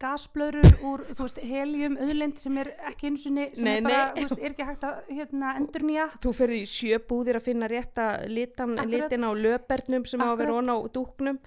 gasblöður 0.00 0.68
úr 0.86 1.02
þú 1.12 1.24
veist, 1.26 1.40
helium, 1.44 1.96
auðlind 2.00 2.38
sem 2.40 2.58
er 2.62 2.70
ekki 2.90 3.10
eins 3.10 3.26
og 3.26 3.34
sem 3.56 3.64
Nei, 3.66 3.74
er 3.76 3.82
bara, 3.86 4.04
nei. 4.14 4.22
þú 4.24 4.28
veist, 4.28 4.42
er 4.44 4.54
ekki 4.54 4.68
hægt 4.70 4.86
að 4.88 5.10
hérna, 5.16 5.54
endur 5.60 5.82
nýja 5.88 6.06
þú 6.24 6.32
ferði 6.38 6.60
í 6.62 6.68
sjöbúðir 6.74 7.36
að 7.40 7.46
finna 7.48 7.68
rétta 7.70 8.06
litan, 8.30 8.76
litin 8.90 9.26
á 9.28 9.30
löpernum 9.36 10.06
sem 10.08 10.20
vera 10.20 10.32
Akkurat. 10.32 10.56
ón 10.56 10.72
á 10.72 10.76
dúknum 10.94 11.38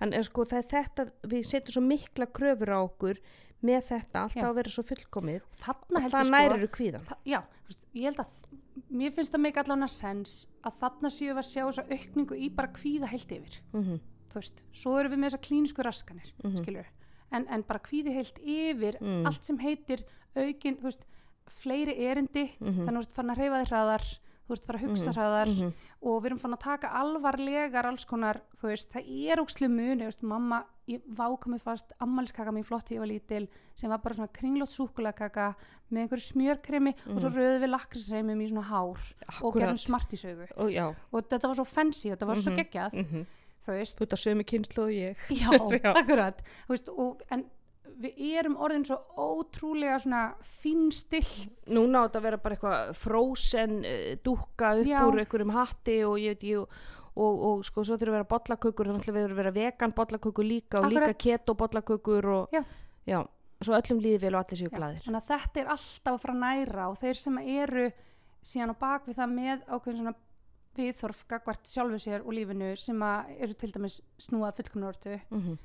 en 0.00 0.16
sko 0.24 0.44
það 0.48 0.58
er 0.62 0.68
þetta, 0.74 1.06
við 1.28 1.46
setjum 1.46 1.72
svo 1.76 1.82
mikla 1.86 2.26
kröfur 2.26 2.72
á 2.72 2.78
okkur 2.82 3.20
með 3.60 3.82
þetta 3.90 4.22
alltaf 4.24 4.36
Já. 4.40 4.46
að 4.48 4.54
vera 4.56 4.70
svo 4.72 4.82
fullkomið 4.88 5.42
þarna 5.60 5.96
og 5.98 6.02
held 6.06 6.14
það 6.14 6.30
nærir 6.32 6.50
sko 6.50 6.58
eru 6.60 6.68
kvíðan 6.78 7.02
það, 7.10 7.18
já, 7.28 7.40
veist, 7.68 7.82
ég 7.92 8.06
held 8.08 8.22
að 8.24 8.30
mér 8.96 9.12
finnst 9.12 9.34
það 9.34 9.42
meika 9.44 9.60
allan 9.60 9.84
að 9.84 9.92
sens 9.92 10.36
að 10.64 10.78
þarna 10.80 11.10
séu 11.12 11.28
við 11.34 11.42
að 11.42 11.48
sjá 11.50 11.62
þessa 11.66 11.84
aukningu 11.92 12.38
í 12.40 12.48
bara 12.56 12.72
kvíða 12.72 13.10
heilt 13.12 13.34
yfir 13.36 13.58
mm 13.74 13.82
-hmm. 13.84 14.00
þú 14.32 14.40
veist, 14.40 14.64
svo 14.72 14.94
erum 14.98 15.12
við 15.12 15.18
með 15.20 15.28
þessa 15.30 15.44
klínisku 15.46 15.82
raskanir 15.84 16.32
Mhm. 16.42 16.56
skilur 16.64 16.88
en, 17.32 17.46
en 17.48 17.62
bara 17.62 17.78
kvíði 17.80 18.14
heilt 18.14 18.38
yfir 18.42 18.96
Mm. 19.00 19.26
allt 19.26 19.44
sem 19.44 19.58
heitir 19.58 20.04
aukin, 20.36 20.76
veist, 20.82 21.06
fleiri 21.48 21.94
erindi 22.06 22.52
Mhm. 22.60 22.86
þannig 22.86 22.88
að 22.88 22.96
þú 22.96 23.06
ert 23.06 23.12
farin 23.12 23.30
að 23.30 23.38
reyfa 23.38 23.60
þig 23.64 23.70
hraðar 23.70 24.04
þú 24.50 24.52
ert 24.56 24.64
farin 24.66 24.80
að 24.80 24.88
hugsa 24.88 25.10
Mhm. 25.10 25.14
hraðar 25.16 25.48
Mhm. 25.48 25.72
og 26.02 26.22
við 26.22 26.26
erum 26.26 26.38
fann 26.40 26.52
að 26.54 26.60
taka 26.60 26.88
alvarlegar 26.88 27.84
alls 27.86 28.04
konar, 28.04 28.40
veist, 28.62 28.90
það 28.92 29.30
er 29.30 29.36
ókslu 29.38 29.68
muni, 29.70 30.08
mamma, 30.22 30.64
ég 30.88 31.00
váka 31.06 31.46
mig 31.48 31.60
fast 31.62 31.92
ammaliskaka 32.00 32.50
mín 32.50 32.64
flott 32.64 32.88
ég 32.90 32.98
var 32.98 33.06
lítil 33.06 33.48
sem 33.74 33.88
var 33.90 33.98
bara 33.98 34.14
svona 34.14 34.28
kringlótt 34.32 34.70
súkulakaka 34.74 35.54
með 35.92 36.08
einhverju 36.08 36.32
smjörkremi 36.32 36.94
og 37.10 37.20
svo 37.20 37.30
röðu 37.30 37.60
við 37.62 37.70
lakrisreimum 37.70 38.40
í 38.42 38.48
svona 38.48 38.62
hár 38.64 38.96
og 39.42 39.54
Akkúrat. 39.54 39.60
gerum 39.60 39.76
smartisaugu 39.76 40.46
og 40.56 40.96
og 41.12 41.28
þetta 41.28 41.42
var 41.46 41.54
svo 41.54 41.64
fancy 41.66 42.10
og 42.10 42.18
þetta 42.18 42.26
var 42.26 42.36
svo 42.36 42.50
Mhm. 42.52 42.58
geggjað 42.58 42.92
mm 42.94 43.26
þú 43.64 43.76
veist, 43.78 43.98
þú 43.98 44.06
ert 44.06 44.14
að 44.16 44.22
sömu 44.24 44.44
kynslu 44.48 44.84
og 44.86 44.92
ég 44.94 45.24
já, 45.30 45.48
Já. 45.84 45.90
akkurat 45.94 46.44
veist, 46.68 46.88
og, 46.92 47.24
en 47.30 47.46
við 48.00 48.20
erum 48.40 48.54
orðin 48.62 48.86
svo 48.88 48.96
ótrúlega 49.20 49.98
svona 50.00 50.20
fínstilt 50.46 51.50
núna 51.74 52.06
átt 52.06 52.16
að 52.16 52.24
vera 52.28 52.38
bara 52.40 52.56
eitthvað 52.56 52.94
frozen 52.96 53.80
uh, 53.84 54.14
dúkka 54.24 54.70
upp 54.80 54.88
Já. 54.88 55.00
úr 55.04 55.20
einhverjum 55.24 55.52
hatti 55.56 55.98
og 56.08 56.16
ég 56.22 56.34
veit 56.38 56.46
ég 56.48 56.62
og, 56.62 56.78
og, 57.20 57.42
og 57.50 57.64
sko 57.68 57.84
svo 57.84 57.98
þurfa 58.00 58.14
að 58.14 58.16
vera 58.20 58.30
bollakökur 58.30 58.90
þannig 58.92 59.10
að 59.10 59.18
við 59.18 59.26
þurfum 59.26 59.36
að 59.36 59.42
vera 59.42 59.54
vegan 59.58 59.94
bollakökur 59.98 60.48
líka 60.48 60.80
og 60.80 60.88
líka 60.94 61.02
Akkurat. 61.10 61.20
keto 61.26 61.56
bollakökur 61.60 62.30
og 62.38 62.56
Já. 62.56 62.62
já, 63.10 63.20
svo 63.60 63.76
öllum 63.76 64.00
líði 64.06 64.22
vel 64.24 64.34
og 64.38 64.44
allir 64.46 64.62
séu 64.62 64.72
glæðir 64.72 65.04
þannig 65.04 65.20
að 65.20 65.30
þetta 65.34 65.60
er 65.64 65.72
alltaf 65.76 66.14
að 66.16 66.22
fara 66.24 66.38
næra 66.46 66.88
og 66.88 66.98
þeir 67.02 67.20
sem 67.20 67.38
eru 67.44 67.86
síðan 68.40 68.72
á 68.72 68.76
bak 68.80 69.08
við 69.10 69.18
það 69.20 69.34
með 69.36 69.66
ákveðin 69.68 70.00
svona 70.00 70.14
viðþorf 70.78 71.24
gagvart 71.28 71.66
sjálfu 71.66 71.98
sér 71.98 72.22
og 72.24 72.32
lífinu 72.36 72.76
sem 72.78 73.02
eru 73.02 73.52
til 73.58 73.72
dæmis 73.74 74.00
snúað 74.18 74.56
fullkomnortu 74.60 75.20
mm 75.30 75.40
-hmm. 75.40 75.58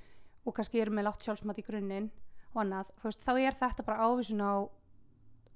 og 0.46 0.54
kannski 0.56 0.80
eru 0.82 0.92
með 0.92 1.04
látt 1.10 1.24
sjálfsmat 1.24 1.58
í 1.60 1.66
grunninn 1.68 2.10
og 2.56 2.62
annað, 2.64 2.86
veist, 3.04 3.22
þá 3.26 3.32
er 3.40 3.54
þetta 3.54 3.84
bara 3.86 4.04
ávísun 4.08 4.42
á 4.42 4.68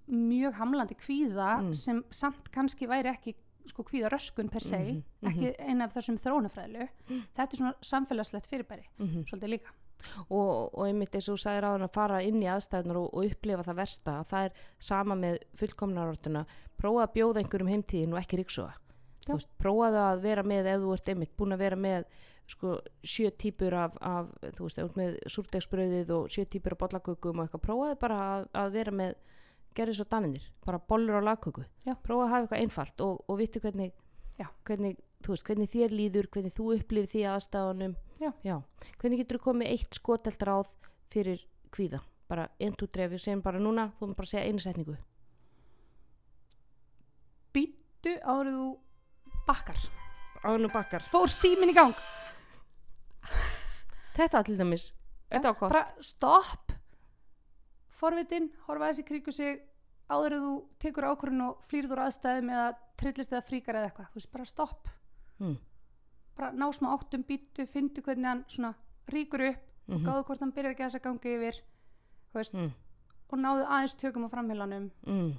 mjög 0.09 0.53
hamlandi 0.53 0.95
kvíða 0.95 1.61
Mm. 1.61 1.73
sem 1.73 2.03
samt 2.11 2.51
kannski 2.51 2.87
væri 2.87 3.09
ekki 3.09 3.35
sko 3.67 3.83
kvíða 3.83 4.09
röskun 4.09 4.49
per 4.49 4.61
se, 4.61 4.77
Mhm, 4.77 5.03
mhm. 5.21 5.29
ekki 5.31 5.55
eina 5.59 5.83
af 5.85 5.93
þessum 5.93 6.17
þróunafræðlu, 6.17 6.87
þetta 7.35 7.53
er 7.53 7.57
svona 7.57 7.73
samfélagslegt 7.81 8.47
fyrirbæri, 8.47 8.83
Mhm. 8.99 9.23
svolítið 9.25 9.49
líka 9.49 9.69
og, 10.29 10.73
og 10.73 10.87
einmitt 10.87 11.11
eins 11.13 11.29
og 11.29 11.35
þú 11.37 11.43
sagðir 11.43 11.63
á 11.63 11.71
hann 11.71 11.81
að 11.83 11.93
fara 11.93 12.21
inn 12.23 12.41
í 12.41 12.45
aðstæðunar 12.47 12.95
og, 12.97 13.13
og 13.13 13.25
upplifa 13.25 13.63
það 13.63 13.75
versta 13.75 14.19
að 14.21 14.27
það 14.27 14.45
er 14.45 14.51
sama 14.79 15.15
með 15.15 15.37
fullkomnarortuna 15.55 16.45
prófa 16.77 17.03
að 17.07 17.13
bjóða 17.13 17.37
einhverjum 17.43 17.69
heimtíðin 17.69 18.13
og 18.13 18.19
ekki 18.19 18.37
ríksuga 18.43 18.73
Já. 19.27 19.35
prófaðu 19.61 20.01
að 20.01 20.21
vera 20.23 20.43
með 20.47 20.69
ef 20.73 20.83
þú 20.83 20.91
ert 20.95 21.09
einmitt 21.11 21.33
búin 21.37 21.55
að 21.55 21.63
vera 21.63 21.79
með 21.79 22.05
sko, 22.49 22.77
sjö 23.05 23.29
típur 23.37 23.75
af, 23.77 23.97
af 24.01 24.29
þú 24.55 24.65
veist, 24.65 24.79
ef 24.79 24.85
þú 24.85 24.89
ert 24.89 24.99
með 24.99 25.17
súrdegsbröðið 25.35 26.13
og 26.15 26.29
sjö 26.33 26.45
típur 26.49 26.75
af 26.75 26.81
bollakökum 26.83 27.41
og 27.41 27.45
eitthvað 27.45 27.65
prófaðu 27.67 27.99
bara 28.01 28.19
að, 28.25 28.47
að 28.63 28.77
vera 28.77 28.95
með 29.01 29.17
gerði 29.77 29.97
svo 29.99 30.07
daninir, 30.09 30.45
bara 30.65 30.81
bollur 30.81 31.21
á 31.21 31.27
lagköku 31.29 31.63
Já. 31.85 31.93
prófa 32.01 32.25
að 32.25 32.31
hafa 32.31 32.41
eitthvað 32.43 32.63
einfalt 32.63 33.03
og, 33.05 33.21
og 33.29 33.39
vittu 33.39 33.61
hvernig, 33.63 33.93
Já. 34.39 34.47
hvernig, 34.65 34.97
þú 35.25 35.35
veist, 35.35 35.45
hvernig 35.45 35.73
þér 35.75 35.95
líður 35.95 36.29
hvernig 36.33 36.55
þú 36.55 36.71
upplifir 36.79 37.13
því 37.13 37.25
aðstæðunum 37.35 37.95
Já. 38.19 38.57
hvernig 38.97 39.21
getur 39.21 39.39
þú 39.39 39.45
komið 39.45 39.73
eitt 39.75 39.99
skotelt 39.99 40.47
ráð 40.49 40.73
fyrir 41.13 41.45
kvíða 41.75 42.01
bara 42.29 42.49
einn, 42.61 42.75
tú, 42.77 42.85
dreif, 42.89 43.13
við 43.13 43.23
segjum 43.23 43.45
bara 43.45 43.61
núna 43.61 43.89
þú 48.57 48.67
að 49.49 49.55
býttu 49.57 50.53
árið 50.53 50.65
þú 50.65 50.71
bakkar. 50.73 51.03
Bakkar 51.03 51.07
fór 51.11 51.31
símin 51.33 51.71
í 51.73 51.75
gang. 51.77 51.95
Þetta 54.17 54.37
var 54.39 54.45
til 54.47 54.57
dæmis, 54.59 54.89
þetta 55.31 55.51
var 55.51 55.57
gott. 55.59 55.71
Bara 55.73 56.03
stopp. 56.03 56.73
Forvitin, 57.99 58.49
horfa 58.67 58.89
þessi 58.91 59.05
kríku 59.07 59.31
sig. 59.35 59.59
Áður 60.09 60.35
en 60.37 60.43
þú 60.45 60.53
tekur 60.81 61.05
ákvörðun 61.11 61.43
og 61.45 61.59
flýrður 61.69 61.97
úr 61.99 62.03
aðstæðum 62.07 62.49
eða 62.55 62.69
trillist 62.97 63.33
eða 63.35 63.43
fríkar 63.45 63.77
eða 63.77 63.89
eitthvað. 63.91 64.07
Þú 64.13 64.19
veist, 64.21 64.31
bara 64.33 64.45
stopp. 64.49 64.87
Mm. 65.39 65.57
bara 66.39 66.51
ná 66.55 66.65
smá 66.71 66.87
áttum 66.95 67.23
býttu, 67.27 67.65
fyndu 67.67 68.01
hvernig 68.03 68.27
hann 68.27 68.41
svona 68.47 68.69
ríkur 69.11 69.41
upp 69.49 69.91
Mm 69.91 70.03
gáðu 70.05 70.23
hvort 70.27 70.39
hann 70.39 70.51
byrjar 70.55 70.71
ekki 70.71 70.83
að 70.83 70.89
þess 70.89 70.99
að 70.99 71.03
gangi 71.07 71.31
yfir 71.35 71.55
þú 72.31 72.37
veist, 72.39 72.53
Mm. 72.53 72.71
og 73.31 73.39
náðu 73.39 73.65
aðeins 73.67 73.95
tökum 73.99 74.23
á 74.23 74.29
framheilanum. 74.31 74.85
Mm. 75.07 75.33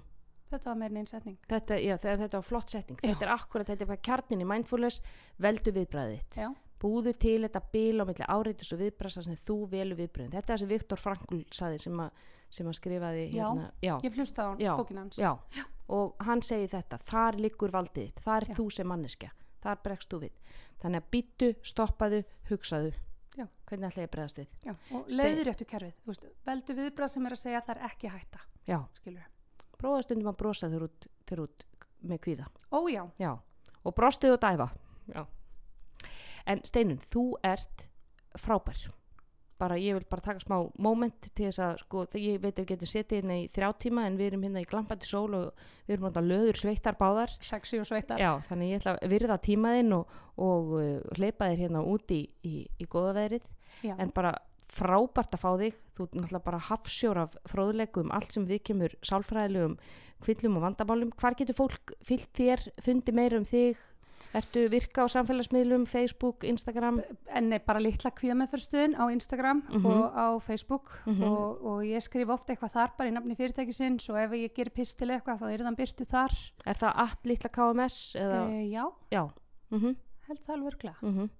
Þetta 0.51 0.71
var 0.71 0.81
meira 0.81 0.93
en 0.95 1.01
einn 1.03 1.11
setning 1.11 1.39
Þetta, 1.51 1.79
já, 1.83 1.95
þetta, 2.01 2.33
var 2.37 2.47
flott 2.47 2.75
setning 2.75 2.99
Já. 3.03 3.13
þetta 3.13 3.27
er 3.27 3.33
akkurat, 3.37 3.71
þetta 3.71 3.87
er 3.87 3.93
bara 3.93 4.05
kjarnin 4.11 4.43
í 4.45 4.49
mindfulness 4.49 5.01
veldu 5.41 5.75
viðbræðið 5.77 6.41
Já. 6.43 6.49
búðu 6.81 7.15
til 7.21 7.39
þetta 7.47 7.63
bil 7.73 8.03
á 8.03 8.05
milli 8.09 8.29
áreitis 8.29 8.73
og 8.75 8.83
viðbræðsa 8.83 9.25
sem 9.27 9.39
þú 9.39 9.59
velu 9.73 9.99
viðbræðin 9.99 10.35
þetta 10.35 10.45
er 10.47 10.53
það 10.53 10.63
sem 10.65 10.73
Viktor 10.75 11.01
Frankl 11.01 11.43
saði 11.55 11.81
sem 11.85 12.05
sem 12.51 12.67
að 12.67 12.79
skrifaði 12.81 13.27
Já. 13.31 13.45
hérna, 13.47 13.69
já, 13.83 13.93
ég 14.03 14.15
flusta 14.17 14.43
á 14.43 14.51
Já. 14.59 14.73
bókin 14.79 14.99
hans 14.99 15.19
já. 15.21 15.37
og 15.89 16.17
hann 16.27 16.43
segi 16.43 16.67
þetta 16.73 16.99
þar 17.07 17.39
liggur 17.39 17.71
valdið 17.75 18.11
þar 18.25 18.43
er 18.43 18.51
Já. 18.51 18.57
þú 18.59 18.67
sem 18.75 18.91
manneskja 18.91 19.31
þar 19.63 19.83
bregst 19.85 20.11
þú 20.11 20.23
við 20.25 20.57
þannig 20.83 21.03
að 21.03 21.11
býttu, 21.15 21.51
stoppaðu, 21.63 22.23
hugsaðu 22.51 22.93
Já. 23.39 23.47
hvernig 23.71 23.91
ætla 23.93 24.03
ég 24.03 24.09
að 24.11 24.15
bregðast 24.17 24.41
við 24.43 24.49
Já, 24.67 24.75
og 24.91 25.13
leiður 25.15 25.51
réttu 25.51 25.69
kerfið 25.71 26.25
veldu 26.51 26.79
viðbrað 26.81 27.15
sem 27.15 27.29
er 27.31 27.37
að 27.37 27.45
segja 27.45 27.61
að 27.61 27.69
það 27.69 27.77
er 27.77 27.91
ekki 27.93 28.15
hætta 28.17 28.47
prófaðu 29.81 30.07
stundum 30.07 30.33
að 30.33 30.41
brosa 30.43 30.69
þegar 30.69 30.87
út, 30.89 31.11
þegar 31.29 31.45
út 31.49 31.67
með 32.01 32.23
kvíða 32.27 32.47
ó 32.71 32.81
já, 32.91 33.35
og 33.85 33.97
brostuð 33.97 34.37
og 34.37 34.41
dæfa. 34.43 34.71
Já. 35.11 35.27
En 36.49 36.65
Steinun, 36.65 37.01
þú 37.13 37.27
ert 37.47 37.87
frábær. 38.39 38.89
Bara, 39.61 39.77
ég 39.77 39.93
vil 39.93 40.07
bara 40.09 40.25
taka 40.25 40.41
smá 40.41 40.57
moment 40.81 41.27
til 41.37 41.51
þess 41.51 41.61
að, 41.61 41.73
sko, 41.83 42.05
ég 42.17 42.39
veit 42.41 42.55
að 42.55 42.63
við 42.63 42.69
getum 42.71 42.89
setið 42.89 43.19
hérna 43.19 43.35
í 43.43 43.49
þrjá 43.53 43.69
tíma 43.85 44.07
en 44.09 44.17
við 44.17 44.31
erum 44.31 44.47
hérna 44.47 44.63
í 44.63 44.69
glampandi 44.71 45.09
sól 45.09 45.35
og 45.37 45.51
við 45.85 45.99
erum 45.99 46.07
hérna 46.09 46.23
löður 46.25 46.61
sveittar 46.63 46.97
báðar. 46.97 47.35
sexy 47.45 47.81
og 47.83 47.89
sveitar 47.91 48.23
Já, 48.23 48.31
þannig 48.49 48.71
ég 48.71 48.81
ætla 48.81 48.95
að 48.97 49.13
virða 49.13 49.37
tímaðinn 49.45 49.93
og, 49.99 50.15
og 50.41 50.73
uh, 50.79 50.87
hleypa 51.19 51.51
þér 51.51 51.65
hérna 51.67 51.85
út 51.93 52.17
í, 52.17 52.23
í, 52.49 52.55
í 52.81 52.89
góða 52.89 53.13
veðrið. 53.19 53.51
Já. 53.85 53.95
En 54.01 54.15
bara 54.17 54.33
frábært 54.73 55.35
að 55.37 55.43
fá 55.43 55.51
þig. 55.61 55.75
Þú 55.97 56.03
ert 56.07 56.15
náttúrulega 56.21 56.45
bara 56.45 56.59
hafsjór 56.71 57.17
af 57.25 57.37
fróðleikum, 57.51 58.11
allt 58.15 58.33
sem 58.33 58.47
við 58.47 58.63
kemur 58.71 58.95
sálfræðilegum 59.03 59.77
kvillum 60.25 60.57
og 60.57 60.63
vandamálum. 60.69 61.13
Hvar 61.17 61.35
getur 61.39 61.55
fólk 61.57 61.95
fyllt 62.05 62.33
þér, 62.37 62.67
fundi 62.85 63.13
meira 63.13 63.39
um 63.41 63.45
þig? 63.45 63.77
Ertu 64.33 64.69
virka 64.71 65.03
á 65.03 65.07
samfélagsmiðlum, 65.11 65.89
Facebook, 65.91 66.45
Instagram? 66.47 67.01
en 67.35 67.49
nei, 67.51 67.59
bara 67.59 67.81
litla 67.81 68.13
kvíðameðfyrstöðin 68.15 68.95
á 68.95 69.11
Instagram 69.11 69.63
Mhm. 69.69 69.87
og 69.87 70.15
á 70.15 70.27
Facebook 70.41 70.87
Mhm. 71.07 71.23
og, 71.25 71.65
og 71.67 71.81
ég 71.83 71.99
skrif 72.01 72.29
ofta 72.29 72.53
eitthvað 72.55 72.71
þar 72.73 72.91
bara 72.97 73.09
í 73.11 73.13
nafni 73.13 73.35
fyrirtækisins 73.35 74.09
og 74.09 74.17
ef 74.17 74.31
ég 74.31 74.55
ger 74.55 74.71
pistil 74.71 75.09
eitthvað 75.11 75.41
þá 75.41 75.51
er 75.53 75.59
þann 75.65 75.77
byrtu 75.77 76.07
þar 76.07 76.31
Er 76.65 76.75
það 76.75 76.93
allt 76.95 77.25
litla 77.27 77.51
KMS? 77.51 78.15
Eða, 78.15 78.51
e, 78.51 78.71
já, 78.71 78.93
Já. 79.11 79.31
Mm 79.73 79.97
held 80.29 80.47
það 80.47 80.55
alveg 80.55 81.31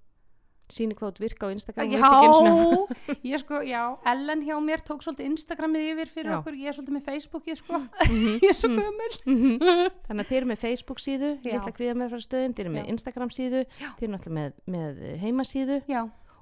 -hmm. 0.71 0.77
Sýni 0.77 0.95
hvað 0.95 1.07
ert 1.11 1.19
virka 1.19 1.47
á 1.47 1.49
Instagram. 1.51 1.91
Já, 1.91 1.99
ég 3.31 3.37
sko, 3.43 3.61
já, 3.61 3.83
Ellen 4.05 4.41
hjá 4.47 4.55
mér 4.63 4.79
tók 4.87 5.03
svolítið 5.03 5.27
Instagramið 5.31 5.83
yfir 5.91 6.07
fyrir 6.15 6.31
Já. 6.31 6.37
okkur, 6.39 6.53
ég 6.55 6.67
er 6.67 6.73
svolítið 6.73 6.95
með 6.97 7.05
Facebookið 7.09 7.55
sko, 7.59 7.75
Mhm. 8.07 8.39
ég 8.45 8.49
er 8.49 8.57
svo 8.57 8.69
gömul. 8.71 9.13
Mhm. 9.25 9.53
Þannig 10.07 10.23
að 10.23 10.29
þið 10.31 10.37
eru 10.39 10.45
með 10.51 10.57
Facebook 10.63 10.99
síðu, 11.03 11.29
Já. 11.43 11.51
litla 11.53 11.71
kviða 11.75 11.95
meðfærstöðin, 12.01 12.53
þið 12.55 12.59
eru 12.65 12.73
með. 12.77 12.89
Instagram 12.95 13.29
síðu, 13.29 13.65
þið 13.99 14.01
eru 14.07 14.11
náttúrulega 14.15 14.39
með, 14.39 14.51
með 14.65 15.19
heimasíðu 15.21 15.77
Já, 15.87 16.01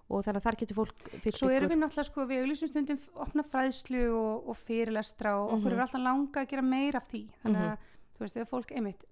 og 0.10 0.23
þannig 0.26 0.39
að 0.41 0.45
þar 0.47 0.56
getur 0.61 0.76
fólk 0.80 1.10
fyllt 1.22 1.38
svo 1.38 1.49
erum 1.53 1.69
við 1.69 1.80
náttúrulega 1.84 2.07
sko, 2.10 2.26
við 2.26 2.41
auglýsum 2.43 2.68
stundum 2.72 2.99
opna 3.15 3.43
fræðslu 3.45 4.03
og, 4.10 4.47
og 4.49 4.57
fyrirlestra 4.57 5.35
og 5.38 5.53
okkur 5.57 5.69
Mhm. 5.72 5.77
er 5.77 5.84
alltaf 5.85 6.01
langa 6.01 6.41
að 6.43 6.49
gera 6.49 6.61
meira 6.65 6.97
af 6.97 7.07
því, 7.11 7.27
þannig 7.43 7.61
Mhm. 7.61 7.72
að 7.72 7.77
þú 8.20 8.26
veist, 8.26 8.40
ef 8.40 8.52
fólk 8.52 8.74
einmitt 8.76 9.06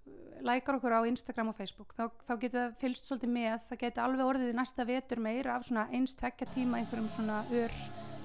lækar 0.44 0.76
okkur 0.78 0.94
á 0.94 1.08
Instagram 1.08 1.50
og 1.50 1.56
Facebook 1.56 1.94
þá, 1.96 2.10
þá 2.26 2.34
getur 2.42 2.60
það 2.60 2.76
fylgst 2.82 3.08
svolítið 3.08 3.32
með 3.34 3.64
það 3.68 3.80
getur 3.82 4.04
alveg 4.04 4.28
orðið 4.32 4.52
í 4.52 4.58
næsta 4.58 4.86
vetur 4.88 5.22
meira 5.24 5.56
af 5.56 5.64
svona 5.66 5.88
eins 5.94 6.14
tvekja 6.18 6.50
tíma 6.52 6.78
einhverjum 6.78 7.08
svona 7.14 7.40
ör 7.50 7.74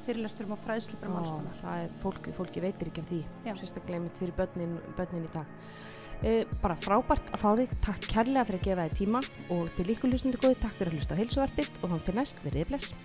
fyrirlesturum 0.03 0.53
og 0.53 0.61
fræðslu 0.65 0.99
bara 0.99 1.13
um 1.13 1.17
alls 1.21 1.31
konar. 1.31 1.57
það 1.61 1.85
er 1.85 1.97
fólki, 2.03 2.35
fólki 2.35 2.63
veitir 2.63 2.91
ekki 2.91 3.03
af 3.03 3.09
því 3.09 3.21
sérstaklega 3.61 3.99
einmitt 3.99 4.19
fyrir 4.19 4.35
börnin, 4.37 4.77
börnin 4.97 5.27
í 5.27 5.33
dag. 5.33 5.47
E, 6.23 6.35
bara 6.61 6.75
frábært 6.79 7.31
að 7.35 7.43
fá 7.43 7.49
þig. 7.59 7.77
Takk 7.83 8.09
kærlega 8.11 8.47
fyrir 8.49 8.59
að 8.59 8.67
gefa 8.67 8.87
þig 8.89 8.99
tíma 8.99 9.23
og 9.55 9.71
til 9.77 9.89
ykkur 9.95 10.11
hlustandi 10.11 10.43
góði 10.43 10.59
takk 10.63 10.75
fyrir 10.79 10.91
að 10.91 10.99
hlusta 10.99 11.15
á 11.15 11.21
heilsuvarpið 11.23 11.77
og 11.81 11.93
þá 11.93 12.09
til 12.09 12.19
næst 12.19 12.43
verið 12.43 12.73
bless 12.73 12.95